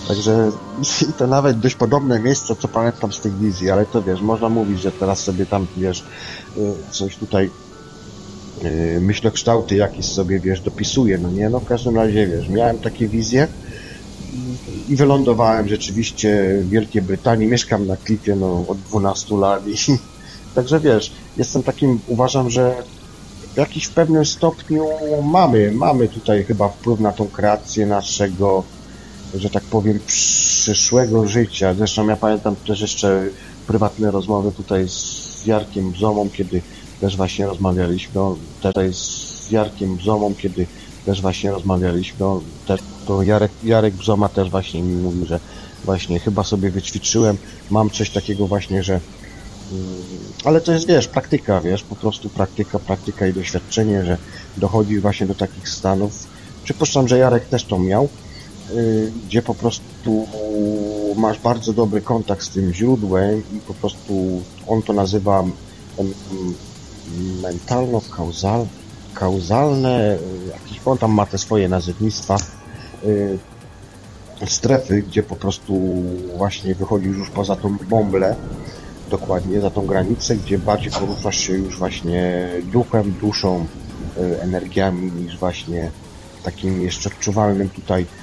Także 0.08 0.52
to 1.18 1.26
nawet 1.26 1.58
dość 1.58 1.74
podobne 1.74 2.20
miejsce, 2.20 2.56
co 2.56 2.68
pamiętam 2.68 3.12
z 3.12 3.20
tych 3.20 3.38
wizji, 3.38 3.70
ale 3.70 3.86
to 3.86 4.02
wiesz, 4.02 4.20
można 4.20 4.48
mówić, 4.48 4.80
że 4.80 4.92
teraz 4.92 5.20
sobie 5.20 5.46
tam, 5.46 5.66
wiesz, 5.76 6.04
y, 6.56 6.72
coś 6.90 7.16
tutaj 7.16 7.50
yy, 8.62 9.00
myślokształty 9.00 9.76
jakieś 9.76 10.06
sobie, 10.06 10.40
wiesz, 10.40 10.60
dopisuję, 10.60 11.18
no 11.18 11.30
nie, 11.30 11.50
no 11.50 11.60
w 11.60 11.64
każdym 11.64 11.96
razie, 11.96 12.26
wiesz, 12.26 12.48
miałem 12.48 12.78
takie 12.78 13.08
wizje 13.08 13.48
i 14.88 14.96
wylądowałem 14.96 15.68
rzeczywiście 15.68 16.58
w 16.60 16.68
Wielkiej 16.68 17.02
Brytanii, 17.02 17.48
mieszkam 17.48 17.86
na 17.86 17.96
klifie, 17.96 18.36
no, 18.36 18.64
od 18.68 18.78
12 18.78 19.36
lat 19.36 19.68
i 19.68 19.74
także, 20.54 20.80
wiesz, 20.80 21.12
jestem 21.36 21.62
takim, 21.62 22.00
uważam, 22.06 22.50
że 22.50 22.74
w 23.54 23.56
jakiś 23.56 23.88
pewnym 23.88 24.26
stopniu 24.26 24.86
mamy, 25.22 25.72
mamy 25.72 26.08
tutaj 26.08 26.44
chyba 26.44 26.68
wpływ 26.68 27.00
na 27.00 27.12
tą 27.12 27.28
kreację 27.28 27.86
naszego 27.86 28.64
że 29.34 29.50
tak 29.50 29.62
powiem, 29.62 30.00
przyszłego 30.06 31.28
życia. 31.28 31.74
Zresztą 31.74 32.08
ja 32.08 32.16
pamiętam 32.16 32.56
też 32.56 32.80
jeszcze 32.80 33.28
prywatne 33.66 34.10
rozmowy 34.10 34.52
tutaj 34.52 34.88
z 34.88 35.46
Jarkiem 35.46 35.90
Bzomą, 35.90 36.30
kiedy 36.30 36.62
też 37.00 37.16
właśnie 37.16 37.46
rozmawialiśmy, 37.46 38.12
no, 38.14 38.36
tutaj 38.62 38.94
z 38.94 39.50
Jarkiem 39.50 39.96
Bzomą, 39.96 40.34
kiedy 40.34 40.66
też 41.06 41.22
właśnie 41.22 41.50
rozmawialiśmy, 41.50 42.16
no, 42.20 42.40
też, 42.66 42.80
to 43.06 43.22
Jarek, 43.22 43.50
Jarek 43.64 43.94
Bzoma 43.94 44.28
też 44.28 44.50
właśnie 44.50 44.82
mi 44.82 44.94
mówił, 44.94 45.26
że 45.26 45.40
właśnie 45.84 46.18
chyba 46.18 46.44
sobie 46.44 46.70
wyćwiczyłem, 46.70 47.36
mam 47.70 47.90
coś 47.90 48.10
takiego 48.10 48.46
właśnie, 48.46 48.82
że 48.82 49.00
mm, 49.72 49.86
ale 50.44 50.60
to 50.60 50.72
jest, 50.72 50.86
wiesz, 50.86 51.08
praktyka, 51.08 51.60
wiesz, 51.60 51.82
po 51.82 51.96
prostu 51.96 52.28
praktyka, 52.28 52.78
praktyka 52.78 53.26
i 53.26 53.32
doświadczenie, 53.32 54.04
że 54.04 54.18
dochodzi 54.56 55.00
właśnie 55.00 55.26
do 55.26 55.34
takich 55.34 55.68
stanów. 55.68 56.26
Przypuszczam, 56.64 57.08
że 57.08 57.18
Jarek 57.18 57.46
też 57.46 57.64
to 57.64 57.78
miał, 57.78 58.08
gdzie 59.26 59.42
po 59.42 59.54
prostu 59.54 60.26
masz 61.16 61.38
bardzo 61.38 61.72
dobry 61.72 62.00
kontakt 62.00 62.42
z 62.42 62.48
tym 62.48 62.72
źródłem 62.72 63.42
i 63.56 63.60
po 63.66 63.74
prostu 63.74 64.42
on 64.66 64.82
to 64.82 64.92
nazywa 64.92 65.44
mentalno-kauzalne, 67.42 68.66
kauzalne, 69.14 70.18
jakiś 70.48 70.80
on 70.84 70.98
tam 70.98 71.12
ma 71.12 71.26
te 71.26 71.38
swoje 71.38 71.68
nazewnictwa, 71.68 72.36
y, 73.04 73.38
strefy, 74.46 75.02
gdzie 75.02 75.22
po 75.22 75.36
prostu 75.36 76.02
właśnie 76.36 76.74
wychodzisz 76.74 77.16
już 77.16 77.30
poza 77.30 77.56
tą 77.56 77.76
bąblę, 77.88 78.36
dokładnie, 79.10 79.60
za 79.60 79.70
tą 79.70 79.86
granicę, 79.86 80.36
gdzie 80.36 80.58
bardziej 80.58 80.92
poruszasz 80.92 81.36
się 81.36 81.52
już 81.52 81.78
właśnie 81.78 82.48
duchem, 82.72 83.14
duszą, 83.20 83.66
y, 84.18 84.40
energiami 84.40 85.12
niż 85.12 85.38
właśnie 85.38 85.90
takim 86.42 86.82
jeszcze 86.82 87.08
odczuwalnym 87.08 87.68
tutaj 87.68 88.02
Y, 88.02 88.21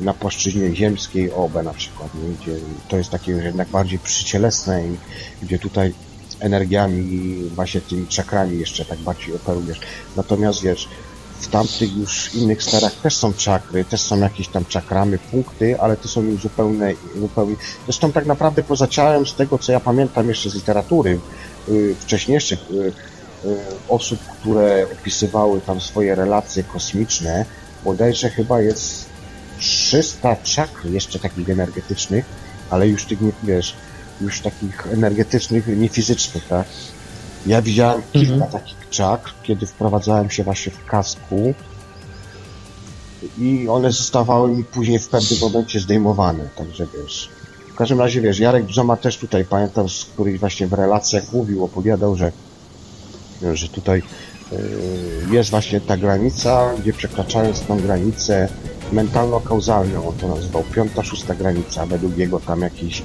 na 0.00 0.14
płaszczyźnie 0.14 0.76
ziemskiej 0.76 1.32
OB 1.32 1.54
na 1.64 1.72
przykład, 1.72 2.14
nie? 2.14 2.34
gdzie 2.40 2.64
to 2.88 2.96
jest 2.96 3.10
takie 3.10 3.32
już 3.32 3.44
jednak 3.44 3.68
bardziej 3.68 3.98
przycielesne 3.98 4.86
i 4.86 4.96
gdzie 5.42 5.58
tutaj 5.58 5.94
energiami 6.40 7.34
właśnie 7.54 7.80
tymi 7.80 8.06
czakrami 8.06 8.58
jeszcze 8.58 8.84
tak 8.84 8.98
bardziej 8.98 9.34
operujesz. 9.34 9.80
Natomiast 10.16 10.62
wiesz, 10.62 10.88
w 11.40 11.48
tamtych 11.48 11.96
już 11.96 12.34
innych 12.34 12.62
sferach 12.62 12.94
też 12.94 13.16
są 13.16 13.32
czakry, 13.32 13.84
też 13.84 14.00
są 14.00 14.18
jakieś 14.18 14.48
tam 14.48 14.64
czakramy, 14.64 15.18
punkty, 15.18 15.80
ale 15.80 15.96
to 15.96 16.08
są 16.08 16.22
już 16.22 16.42
zupełnie, 16.42 16.94
zupełnie... 17.20 17.56
Zresztą 17.84 18.12
tak 18.12 18.26
naprawdę 18.26 18.62
poza 18.62 18.86
ciałem, 18.86 19.26
z 19.26 19.34
tego 19.34 19.58
co 19.58 19.72
ja 19.72 19.80
pamiętam 19.80 20.28
jeszcze 20.28 20.50
z 20.50 20.54
literatury 20.54 21.20
yy, 21.68 21.94
wcześniejszych 21.94 22.70
yy, 22.70 22.92
yy, 23.44 23.56
osób, 23.88 24.20
które 24.20 24.86
opisywały 24.92 25.60
tam 25.60 25.80
swoje 25.80 26.14
relacje 26.14 26.64
kosmiczne, 26.64 27.44
bodajże 27.84 28.30
chyba 28.30 28.60
jest 28.60 28.99
300 29.90 30.36
czakr 30.36 30.86
jeszcze 30.86 31.18
takich 31.18 31.50
energetycznych, 31.50 32.24
ale 32.70 32.88
już 32.88 33.04
tych, 33.04 33.20
nie, 33.20 33.32
wiesz, 33.42 33.74
już 34.20 34.40
takich 34.40 34.86
energetycznych, 34.92 35.66
nie 35.66 35.88
fizycznych, 35.88 36.48
tak? 36.48 36.66
Ja 37.46 37.62
widziałem 37.62 38.02
kilka 38.12 38.32
mhm. 38.32 38.52
takich 38.52 38.88
czakr, 38.90 39.34
kiedy 39.42 39.66
wprowadzałem 39.66 40.30
się 40.30 40.44
właśnie 40.44 40.72
w 40.72 40.84
kasku 40.84 41.54
i 43.38 43.68
one 43.68 43.92
zostawały 43.92 44.48
mi 44.56 44.64
później 44.64 44.98
w 44.98 45.08
pewnym 45.08 45.40
momencie 45.40 45.80
zdejmowane, 45.80 46.48
także 46.56 46.86
wiesz. 46.94 47.30
W 47.72 47.74
każdym 47.74 48.00
razie, 48.00 48.20
wiesz, 48.20 48.38
Jarek 48.38 48.64
Bzoma 48.64 48.96
też 48.96 49.18
tutaj, 49.18 49.44
pamiętam, 49.44 49.88
z 49.88 50.04
których 50.04 50.40
właśnie 50.40 50.66
w 50.66 50.72
relacjach 50.72 51.32
mówił, 51.32 51.64
opowiadał, 51.64 52.16
że, 52.16 52.32
że 53.54 53.68
tutaj 53.68 54.02
yy, 54.52 54.58
jest 55.30 55.50
właśnie 55.50 55.80
ta 55.80 55.96
granica, 55.96 56.74
gdzie 56.78 56.92
przekraczając 56.92 57.60
tą 57.60 57.80
granicę 57.80 58.48
mentalno-kauzalną, 58.92 60.08
on 60.08 60.14
to 60.14 60.28
nazywał, 60.28 60.64
piąta, 60.74 61.02
szósta 61.04 61.34
granica, 61.34 61.86
według 61.86 62.18
jego 62.18 62.40
tam 62.40 62.60
jakiś, 62.60 63.02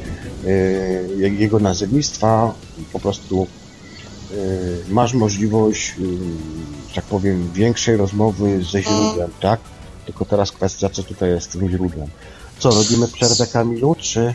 yy, 1.19 1.29
jego 1.29 1.59
nazewnictwa, 1.59 2.53
po 2.93 2.99
prostu 2.99 3.47
yy, 4.31 4.37
masz 4.89 5.13
możliwość, 5.13 5.93
yy, 5.99 6.07
tak 6.95 7.05
powiem, 7.05 7.49
większej 7.53 7.97
rozmowy 7.97 8.63
ze 8.63 8.81
źródłem, 8.81 9.31
tak? 9.39 9.59
Tylko 10.05 10.25
teraz 10.25 10.51
kwestia, 10.51 10.89
co 10.89 11.03
tutaj 11.03 11.29
jest 11.29 11.51
tym 11.51 11.69
źródłem. 11.69 12.07
Co, 12.59 12.69
robimy 12.71 13.07
przerwę 13.07 13.47
Kamilu, 13.47 13.95
czy... 13.99 14.33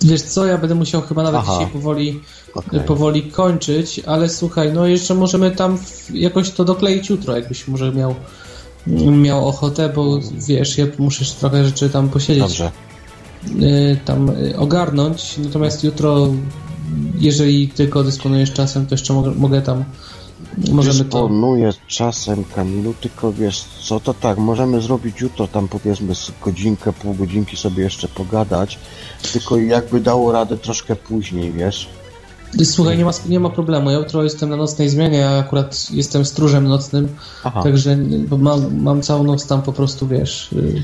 Wiesz 0.00 0.22
co, 0.22 0.46
ja 0.46 0.58
będę 0.58 0.74
musiał 0.74 1.02
chyba 1.02 1.22
nawet 1.22 1.40
Aha. 1.44 1.52
dzisiaj 1.52 1.72
powoli, 1.72 2.20
okay. 2.54 2.80
powoli 2.80 3.22
kończyć, 3.22 4.00
ale 4.06 4.28
słuchaj, 4.28 4.72
no 4.72 4.86
jeszcze 4.86 5.14
możemy 5.14 5.50
tam 5.50 5.78
jakoś 6.12 6.50
to 6.50 6.64
dokleić 6.64 7.08
jutro, 7.08 7.36
jakbyś 7.36 7.68
może 7.68 7.92
miał 7.92 8.14
miał 8.86 9.48
ochotę, 9.48 9.88
bo 9.88 10.20
wiesz, 10.48 10.78
ja 10.78 10.86
muszę 10.98 11.24
trochę 11.40 11.64
rzeczy 11.64 11.90
tam 11.90 12.08
posiedzieć. 12.08 12.42
Dobrze. 12.42 12.70
Y, 13.62 13.96
tam 14.04 14.30
y, 14.30 14.58
ogarnąć, 14.58 15.38
natomiast 15.38 15.84
jutro, 15.84 16.28
jeżeli 17.18 17.68
tylko 17.68 18.04
dysponujesz 18.04 18.52
czasem, 18.52 18.86
to 18.86 18.94
jeszcze 18.94 19.12
mogę, 19.12 19.30
mogę 19.30 19.62
tam 19.62 19.84
Możemy 20.72 21.04
Dysponuję 21.04 21.72
to... 21.72 21.78
czasem, 21.86 22.44
Kamilu, 22.54 22.94
tylko 23.00 23.32
wiesz 23.32 23.64
co, 23.82 24.00
to 24.00 24.14
tak, 24.14 24.38
możemy 24.38 24.80
zrobić 24.80 25.20
jutro 25.20 25.48
tam 25.48 25.68
powiedzmy 25.68 26.12
godzinkę, 26.44 26.92
pół 26.92 27.14
godzinki 27.14 27.56
sobie 27.56 27.84
jeszcze 27.84 28.08
pogadać, 28.08 28.78
tylko 29.32 29.58
jakby 29.58 30.00
dało 30.00 30.32
radę 30.32 30.58
troszkę 30.58 30.96
później, 30.96 31.52
wiesz? 31.52 31.88
Słuchaj, 32.64 32.98
nie 32.98 33.04
ma, 33.04 33.10
nie 33.28 33.40
ma 33.40 33.50
problemu. 33.50 33.90
Ja 33.90 33.98
jutro 33.98 34.24
jestem 34.24 34.50
na 34.50 34.56
nocnej 34.56 34.88
zmianie, 34.88 35.18
ja 35.18 35.30
akurat 35.30 35.90
jestem 35.90 36.24
stróżem 36.24 36.64
nocnym, 36.64 37.08
Aha. 37.44 37.62
także 37.62 37.96
mam, 38.38 38.82
mam 38.82 39.02
całą 39.02 39.24
noc 39.24 39.46
tam 39.46 39.62
po 39.62 39.72
prostu, 39.72 40.06
wiesz, 40.06 40.52
y, 40.52 40.82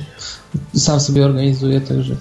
sam 0.78 1.01
sobie 1.01 1.24
organizuję, 1.24 1.80
także 1.80 2.16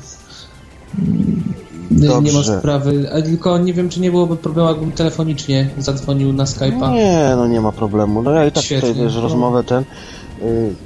Dobrze. 1.91 2.21
nie 2.21 2.33
ma 2.33 2.43
sprawy. 2.43 3.09
A 3.13 3.21
tylko 3.21 3.57
nie 3.57 3.73
wiem, 3.73 3.89
czy 3.89 3.99
nie 3.99 4.11
byłoby 4.11 4.37
problemu, 4.37 4.69
jakbym 4.69 4.91
telefonicznie 4.91 5.69
zadzwonił 5.77 6.33
na 6.33 6.43
Skype'a. 6.43 6.93
Nie, 6.93 7.33
no 7.35 7.47
nie 7.47 7.61
ma 7.61 7.71
problemu. 7.71 8.21
No 8.21 8.31
ja 8.31 8.45
i 8.45 8.51
tak 8.51 8.63
Świetnie. 8.63 8.89
tutaj, 8.89 9.03
wiesz, 9.03 9.15
rozmowę 9.15 9.63
ten 9.63 9.83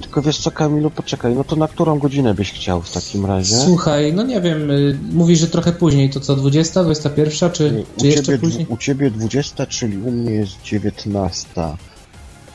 Tylko 0.01 0.21
wiesz 0.21 0.37
co, 0.37 0.51
Kamilu, 0.51 0.89
poczekaj, 0.89 1.35
no 1.35 1.43
to 1.43 1.55
na 1.55 1.67
którą 1.67 1.99
godzinę 1.99 2.33
byś 2.33 2.51
chciał 2.51 2.81
w 2.81 2.91
takim 2.91 3.25
razie? 3.25 3.55
Słuchaj, 3.55 4.13
no 4.13 4.23
nie 4.23 4.41
wiem, 4.41 4.71
y, 4.71 4.97
mówisz, 5.11 5.39
że 5.39 5.47
trochę 5.47 5.71
później, 5.71 6.09
to 6.09 6.19
co, 6.19 6.35
20, 6.35 6.83
21, 6.83 7.51
czy, 7.51 7.83
czy 7.99 8.07
jeszcze 8.07 8.37
później? 8.37 8.65
U 8.69 8.77
ciebie 8.77 9.11
20, 9.11 9.65
czyli 9.65 9.97
u 9.97 10.11
mnie 10.11 10.31
jest 10.31 10.61
19. 10.63 11.47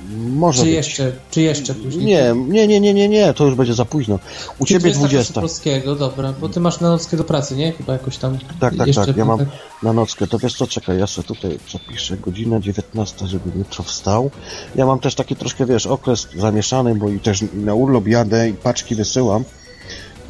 Może 0.09 0.59
czy 0.59 0.65
być. 0.65 0.75
jeszcze, 0.75 1.13
czy 1.31 1.43
jeszcze 1.43 1.75
później? 1.75 2.07
Nie, 2.07 2.35
nie, 2.49 2.67
nie, 2.67 2.81
nie, 2.81 2.95
nie, 2.95 3.09
nie, 3.09 3.35
to 3.35 3.45
już 3.45 3.55
będzie 3.55 3.75
za 3.75 3.85
późno. 3.85 4.19
U 4.59 4.67
ciebie 4.67 4.93
20. 4.93 5.41
Polskiego, 5.41 5.95
dobra, 5.95 6.35
bo 6.41 6.49
ty 6.49 6.61
masz 6.61 6.81
na 6.81 6.89
nockę 6.91 7.17
do 7.17 7.25
pracy, 7.25 7.57
nie? 7.57 7.73
Chyba 7.73 7.93
jakoś 7.93 8.17
tam. 8.17 8.39
Tak, 8.61 8.77
tak, 8.77 8.89
tak, 8.95 9.17
ja 9.17 9.25
mam 9.25 9.39
tak. 9.39 9.49
na 9.83 9.93
nockę. 9.93 10.27
To 10.27 10.39
wiesz 10.39 10.55
co, 10.55 10.67
czekaj, 10.67 10.99
ja 10.99 11.07
sobie 11.07 11.29
tutaj 11.29 11.59
zapiszę 11.73 12.17
godzina 12.17 12.61
19, 12.61 13.27
żeby 13.27 13.59
jutro 13.59 13.85
wstał. 13.85 14.31
Ja 14.75 14.87
mam 14.87 14.99
też 14.99 15.15
taki 15.15 15.37
troszkę, 15.37 15.67
wiesz, 15.67 15.87
okres 15.87 16.29
zamieszany, 16.37 16.95
bo 16.95 17.09
i 17.09 17.21
też 17.21 17.45
na 17.55 17.75
urlop 17.75 18.07
jadę 18.07 18.49
i 18.49 18.53
paczki 18.53 18.95
wysyłam. 18.95 19.45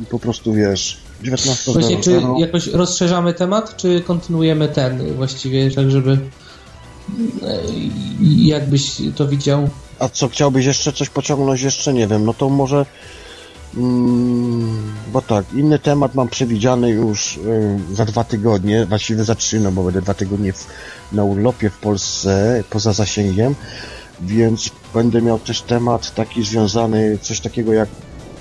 I 0.02 0.06
po 0.06 0.18
prostu, 0.18 0.52
wiesz, 0.52 0.98
19 1.22 1.72
Właśnie, 1.72 2.00
czy 2.00 2.22
jakoś 2.38 2.66
rozszerzamy 2.66 3.34
temat, 3.34 3.76
czy 3.76 4.00
kontynuujemy 4.00 4.68
ten 4.68 5.14
właściwie, 5.14 5.70
tak 5.70 5.90
żeby 5.90 6.18
jakbyś 8.20 9.02
to 9.16 9.28
widział? 9.28 9.68
A 9.98 10.08
co, 10.08 10.28
chciałbyś 10.28 10.66
jeszcze 10.66 10.92
coś 10.92 11.08
pociągnąć? 11.08 11.62
Jeszcze 11.62 11.92
nie 11.92 12.06
wiem, 12.06 12.24
no 12.24 12.34
to 12.34 12.48
może... 12.48 12.86
Mm, 13.76 14.92
bo 15.12 15.22
tak, 15.22 15.44
inny 15.54 15.78
temat 15.78 16.14
mam 16.14 16.28
przewidziany 16.28 16.90
już 16.90 17.36
y, 17.36 17.78
za 17.92 18.04
dwa 18.04 18.24
tygodnie, 18.24 18.86
właściwie 18.86 19.24
za 19.24 19.34
trzy, 19.34 19.60
no 19.60 19.72
bo 19.72 19.84
będę 19.84 20.02
dwa 20.02 20.14
tygodnie 20.14 20.52
w, 20.52 20.66
na 21.12 21.24
urlopie 21.24 21.70
w 21.70 21.78
Polsce, 21.78 22.64
poza 22.70 22.92
zasięgiem, 22.92 23.54
więc 24.20 24.70
będę 24.94 25.22
miał 25.22 25.38
też 25.38 25.62
temat 25.62 26.14
taki 26.14 26.44
związany, 26.44 27.18
coś 27.22 27.40
takiego 27.40 27.72
jak, 27.72 27.88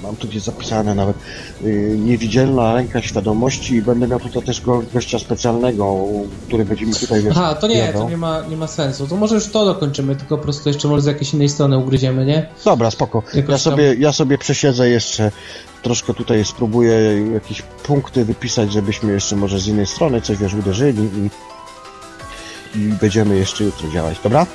mam 0.04 0.16
tu 0.16 0.28
gdzieś 0.28 0.44
zapisane 0.44 0.96
nawet, 0.96 1.18
y, 1.64 1.96
niewidzialna 2.00 2.74
ręka 2.74 3.02
świadomości 3.02 3.76
i 3.76 3.82
będę 3.82 4.08
miał 4.08 4.20
tutaj 4.20 4.44
też 4.44 4.62
go, 4.62 4.84
gościa 4.94 5.20
specjalnego, 5.20 6.06
który 6.48 6.66
będzie 6.66 6.86
mi 6.86 6.94
tutaj, 6.94 7.22
wiesz, 7.22 7.34
Aha, 7.38 7.56
to 7.56 7.68
nie, 7.68 7.94
to 7.94 8.10
nie 8.10 8.18
ma, 8.18 8.42
nie 8.42 8.58
ma 8.58 8.68
sensu. 8.68 9.08
To 9.08 9.16
może 9.16 9.36
już 9.36 9.48
to 9.48 9.66
dokończymy, 9.66 10.16
tylko 10.16 10.38
po 10.38 10.44
prostu 10.44 10.70
jeszcze 10.70 10.88
może 10.88 11.02
z 11.02 11.06
jakiejś 11.06 11.34
innej 11.34 11.50
strony 11.50 11.78
ugryziemy, 11.78 12.26
nie? 12.26 12.50
Dobra, 12.66 12.92
spoko. 12.92 13.24
Jakoś 13.34 13.38
Ja 13.38 13.46
tam- 13.46 13.60
sobie, 13.60 13.96
ja 13.96 14.14
sobie 14.14 14.38
przesiedzę 14.38 14.90
jeszcze, 14.90 15.32
troszkę 15.84 16.14
tutaj 16.14 16.46
spróbuję 16.46 17.26
jakieś 17.34 17.62
punkty 17.62 18.26
wypisać, 18.26 18.74
żebyśmy 18.74 19.12
jeszcze 19.12 19.36
może 19.36 19.60
z 19.60 19.68
innej 19.68 19.86
strony 19.86 20.22
coś, 20.22 20.38
wiesz, 20.38 20.54
uderzyli 20.54 21.04
i, 21.04 21.30
i 22.80 22.94
będziemy 23.02 23.38
jeszcze 23.38 23.64
jutro 23.64 23.90
działać, 23.90 24.18
dobra? 24.24 24.46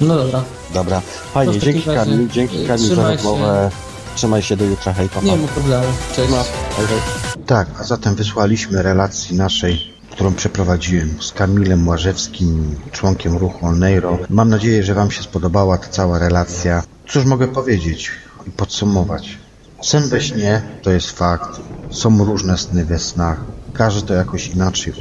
No 0.00 0.16
dobra. 0.16 0.42
Dobra. 0.74 1.00
Fajnie, 1.34 1.58
dzięki 1.58 1.90
razie, 1.90 2.10
Kamil, 2.10 2.28
dzięki 2.28 2.66
Kamil 2.66 2.86
za 2.86 2.94
trzymaj 2.94 3.18
się. 3.18 3.89
Trzymaj 4.14 4.42
się 4.42 4.56
do 4.56 4.64
jutra, 4.64 4.92
hej, 4.92 5.08
papa. 5.08 5.26
Nie 5.26 5.36
ma 5.36 5.48
problemu. 5.48 5.84
Cześć. 6.16 6.32
Hej, 6.76 6.86
hej. 6.86 6.98
Tak, 7.46 7.68
a 7.80 7.84
zatem 7.84 8.14
wysłaliśmy 8.14 8.82
relacji 8.82 9.36
naszej, 9.36 9.94
którą 10.10 10.34
przeprowadziłem 10.34 11.22
z 11.22 11.32
Kamilem 11.32 11.88
Łażewskim, 11.88 12.76
członkiem 12.92 13.36
ruchu 13.36 13.66
Olneiro. 13.66 14.18
Mam 14.30 14.48
nadzieję, 14.48 14.82
że 14.84 14.94
Wam 14.94 15.10
się 15.10 15.22
spodobała 15.22 15.78
ta 15.78 15.88
cała 15.88 16.18
relacja. 16.18 16.82
Cóż 17.08 17.24
mogę 17.24 17.48
powiedzieć 17.48 18.10
i 18.46 18.50
podsumować? 18.50 19.38
Sen 19.82 20.08
we 20.08 20.20
śnie 20.20 20.62
to 20.82 20.90
jest 20.90 21.10
fakt. 21.10 21.60
Są 21.90 22.24
różne 22.24 22.58
sny 22.58 22.84
we 22.84 22.98
snach. 22.98 23.40
Każdy 23.72 24.08
to 24.08 24.14
jakoś 24.14 24.48
inaczej 24.48 24.92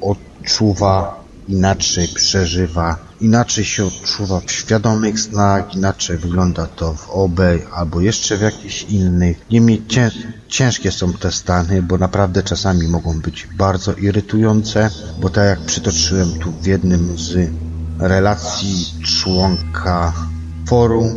odczuwa, 0.00 1.24
inaczej 1.48 2.08
przeżywa, 2.08 2.96
inaczej 3.24 3.64
się 3.64 3.84
odczuwa 3.84 4.40
w 4.40 4.52
świadomych 4.52 5.20
snach, 5.20 5.74
inaczej 5.74 6.18
wygląda 6.18 6.66
to 6.66 6.94
w 6.94 7.10
OB 7.10 7.40
albo 7.72 8.00
jeszcze 8.00 8.36
w 8.36 8.40
jakichś 8.40 8.82
innych. 8.82 9.46
Niemniej 9.50 9.86
cię, 9.86 10.10
ciężkie 10.48 10.92
są 10.92 11.12
te 11.12 11.32
stany, 11.32 11.82
bo 11.82 11.98
naprawdę 11.98 12.42
czasami 12.42 12.88
mogą 12.88 13.20
być 13.20 13.48
bardzo 13.56 13.92
irytujące, 13.92 14.90
bo 15.20 15.30
tak 15.30 15.46
jak 15.46 15.60
przytoczyłem 15.60 16.38
tu 16.38 16.52
w 16.52 16.66
jednym 16.66 17.18
z 17.18 17.50
relacji 17.98 18.86
członka 19.04 20.12
forum, 20.68 21.08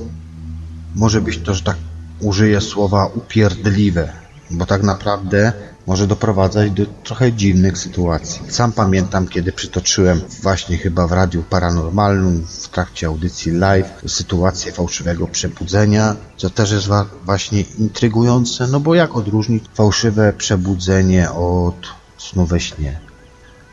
może 0.95 1.21
być 1.21 1.37
to, 1.37 1.53
że 1.53 1.63
tak 1.63 1.77
użyję 2.19 2.61
słowa 2.61 3.05
upierdliwe, 3.05 4.26
bo 4.51 4.65
tak 4.65 4.83
naprawdę 4.83 5.53
może 5.87 6.07
doprowadzać 6.07 6.71
do 6.71 6.85
trochę 6.85 7.33
dziwnych 7.33 7.77
sytuacji. 7.77 8.41
Sam 8.49 8.71
pamiętam, 8.71 9.27
kiedy 9.27 9.51
przytoczyłem 9.51 10.21
właśnie 10.41 10.77
chyba 10.77 11.07
w 11.07 11.11
Radiu 11.11 11.43
Paranormalnym 11.43 12.47
w 12.47 12.67
trakcie 12.67 13.07
audycji 13.07 13.51
live 13.51 14.01
sytuację 14.07 14.71
fałszywego 14.71 15.27
przebudzenia, 15.27 16.15
co 16.37 16.49
też 16.49 16.71
jest 16.71 16.87
właśnie 17.25 17.61
intrygujące, 17.61 18.67
no 18.67 18.79
bo 18.79 18.95
jak 18.95 19.15
odróżnić 19.15 19.63
fałszywe 19.73 20.33
przebudzenie 20.33 21.31
od 21.31 21.87
snu 22.17 22.45
we 22.45 22.59
śnie? 22.59 22.99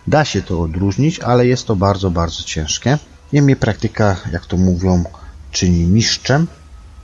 Da 0.06 0.24
się 0.24 0.42
to 0.42 0.60
odróżnić, 0.60 1.20
ale 1.20 1.46
jest 1.46 1.66
to 1.66 1.76
bardzo, 1.76 2.10
bardzo 2.10 2.42
ciężkie. 2.42 2.98
Niemniej 3.32 3.56
praktyka, 3.56 4.16
jak 4.32 4.46
to 4.46 4.56
mówią, 4.56 5.04
czyni 5.50 5.86
mistrzem, 5.86 6.46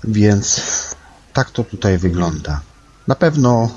więc 0.05 0.61
tak 1.33 1.51
to 1.51 1.65
tutaj 1.65 1.99
wygląda. 1.99 2.61
Na 3.11 3.17
pewno 3.17 3.69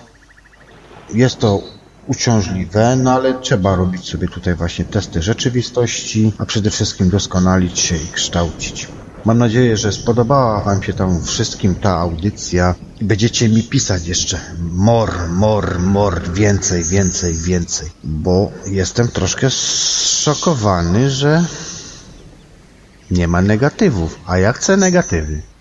jest 1.14 1.40
to 1.40 1.62
uciążliwe, 2.08 2.96
no 2.96 3.14
ale 3.14 3.34
trzeba 3.34 3.76
robić 3.76 4.10
sobie 4.10 4.28
tutaj 4.28 4.56
właśnie 4.56 4.86
testy 4.86 5.22
rzeczywistości, 5.22 6.34
a 6.38 6.46
przede 6.46 6.70
wszystkim 6.70 7.10
doskonalić 7.10 7.80
się 7.80 7.96
i 7.96 8.08
kształcić. 8.08 8.88
Mam 9.26 9.38
nadzieję, 9.38 9.78
że 9.78 9.92
spodobała 9.92 10.64
Wam 10.64 10.84
się 10.84 10.94
tam 10.94 11.24
wszystkim 11.24 11.76
ta 11.76 11.98
audycja 11.98 12.76
i 13.02 13.06
będziecie 13.06 13.50
mi 13.50 13.64
pisać 13.64 14.08
jeszcze 14.08 14.40
mor, 14.60 15.30
mor, 15.30 15.80
mor, 15.80 16.32
więcej, 16.34 16.84
więcej, 16.84 17.34
więcej, 17.34 17.90
bo 18.04 18.52
jestem 18.66 19.08
troszkę 19.08 19.50
zszokowany, 19.50 21.10
że 21.10 21.46
nie 23.12 23.28
ma 23.28 23.42
negatywów, 23.42 24.20
a 24.26 24.38
ja 24.38 24.54
chcę 24.54 24.78
negatywy 24.78 25.53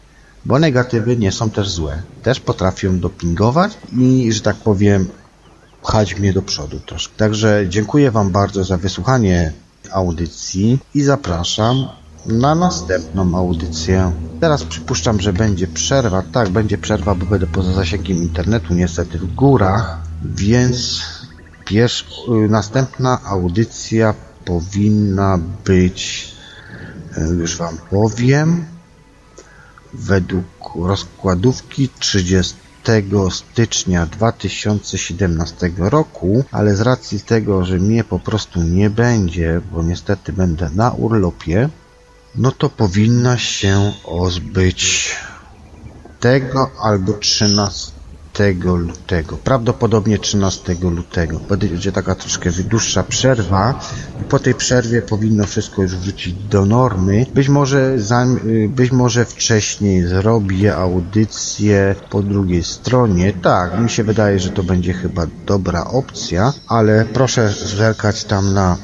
bo 0.45 0.59
negatywy 0.59 1.17
nie 1.17 1.33
są 1.33 1.51
też 1.51 1.71
złe. 1.71 2.03
Też 2.23 2.41
potrafią 2.41 3.01
dopingować 3.01 3.79
i, 3.99 4.33
że 4.33 4.41
tak 4.41 4.57
powiem, 4.57 5.09
pchać 5.83 6.19
mnie 6.19 6.33
do 6.33 6.43
przodu 6.43 6.81
troszkę. 6.81 7.15
Także 7.17 7.65
dziękuję 7.69 8.11
Wam 8.11 8.31
bardzo 8.31 8.65
za 8.65 8.77
wysłuchanie 8.77 9.53
audycji 9.91 10.79
i 10.95 11.03
zapraszam 11.03 11.89
na 12.27 12.55
następną 12.55 13.39
audycję. 13.39 14.13
Teraz 14.41 14.65
przypuszczam, 14.65 15.21
że 15.21 15.33
będzie 15.33 15.67
przerwa. 15.67 16.23
Tak, 16.33 16.49
będzie 16.49 16.79
przerwa, 16.79 17.15
bo 17.15 17.27
będę 17.27 17.47
poza 17.47 17.73
zasięgiem 17.73 18.17
internetu, 18.17 18.75
niestety 18.75 19.19
w 19.19 19.35
górach, 19.35 19.99
więc 20.25 21.03
pierwsz, 21.65 22.05
y, 22.45 22.49
następna 22.49 23.21
audycja 23.25 24.15
powinna 24.45 25.39
być, 25.65 26.33
y, 27.19 27.21
już 27.21 27.57
Wam 27.57 27.79
powiem, 27.91 28.65
według 29.93 30.47
rozkładówki 30.75 31.89
30 31.99 32.55
stycznia 33.31 34.07
2017 34.07 35.73
roku, 35.77 36.45
ale 36.51 36.77
z 36.77 36.81
racji 36.81 37.21
tego, 37.21 37.65
że 37.65 37.79
mnie 37.79 38.05
po 38.05 38.19
prostu 38.19 38.63
nie 38.63 38.91
będzie, 38.91 39.61
bo 39.73 39.83
niestety 39.83 40.33
będę 40.33 40.71
na 40.71 40.91
urlopie, 40.91 41.69
no 42.35 42.53
to 42.53 42.69
powinna 42.69 43.39
się 43.39 43.93
odbyć 44.05 45.17
tego 46.21 46.71
albo 46.83 47.13
13 47.13 48.02
lutego. 48.65 49.37
Prawdopodobnie 49.37 50.19
13 50.19 50.77
lutego. 50.83 51.41
Będzie 51.49 51.93
taka 51.93 52.15
troszkę 52.15 52.51
dłuższa 52.53 53.03
przerwa 53.03 53.81
i 54.21 54.25
po 54.25 54.39
tej 54.39 54.55
przerwie 54.55 55.03
powinno 55.03 55.47
wszystko 55.47 55.83
już 55.83 55.97
wrócić 55.97 56.35
do 56.35 56.67
normy. 56.67 57.27
Być 57.35 57.49
może, 57.49 57.97
być 58.69 58.93
może 58.93 59.25
wcześniej 59.25 60.07
zrobię 60.07 60.77
audycję 60.77 61.95
po 62.11 62.23
drugiej 62.23 62.65
stronie. 62.65 63.33
Tak, 63.33 63.81
mi 63.81 63.91
się 63.91 64.05
wydaje, 64.05 64.39
że 64.39 64.51
to 64.51 64.63
będzie 64.63 64.93
chyba 64.93 65.27
dobra 65.47 65.85
opcja, 65.85 66.53
ale 66.69 67.05
proszę 67.13 67.53
zerkać 67.77 68.25
tam 68.25 68.55
na 68.55 68.77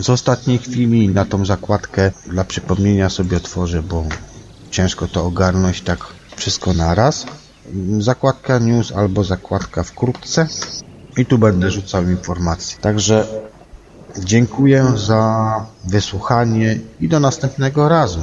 z 0.00 0.10
ostatniej 0.10 0.58
chwili 0.58 1.08
na 1.08 1.24
tą 1.24 1.44
zakładkę 1.44 2.10
dla 2.26 2.44
przypomnienia 2.44 3.10
sobie 3.10 3.36
otworzę, 3.36 3.82
bo 3.82 4.04
ciężko 4.70 5.08
to 5.08 5.24
ogarnąć 5.24 5.80
tak 5.80 5.98
wszystko 6.36 6.72
naraz. 6.72 7.26
Zakładka 7.98 8.58
news 8.58 8.92
albo 8.92 9.24
zakładka 9.24 9.82
wkrótce 9.82 10.46
i 11.16 11.26
tu 11.26 11.38
będę 11.38 11.70
rzucał 11.70 12.02
informacje. 12.02 12.78
Także 12.80 13.26
dziękuję 14.18 14.92
za 14.96 15.66
wysłuchanie 15.84 16.78
i 17.00 17.08
do 17.08 17.20
następnego 17.20 17.88
razu. 17.88 18.20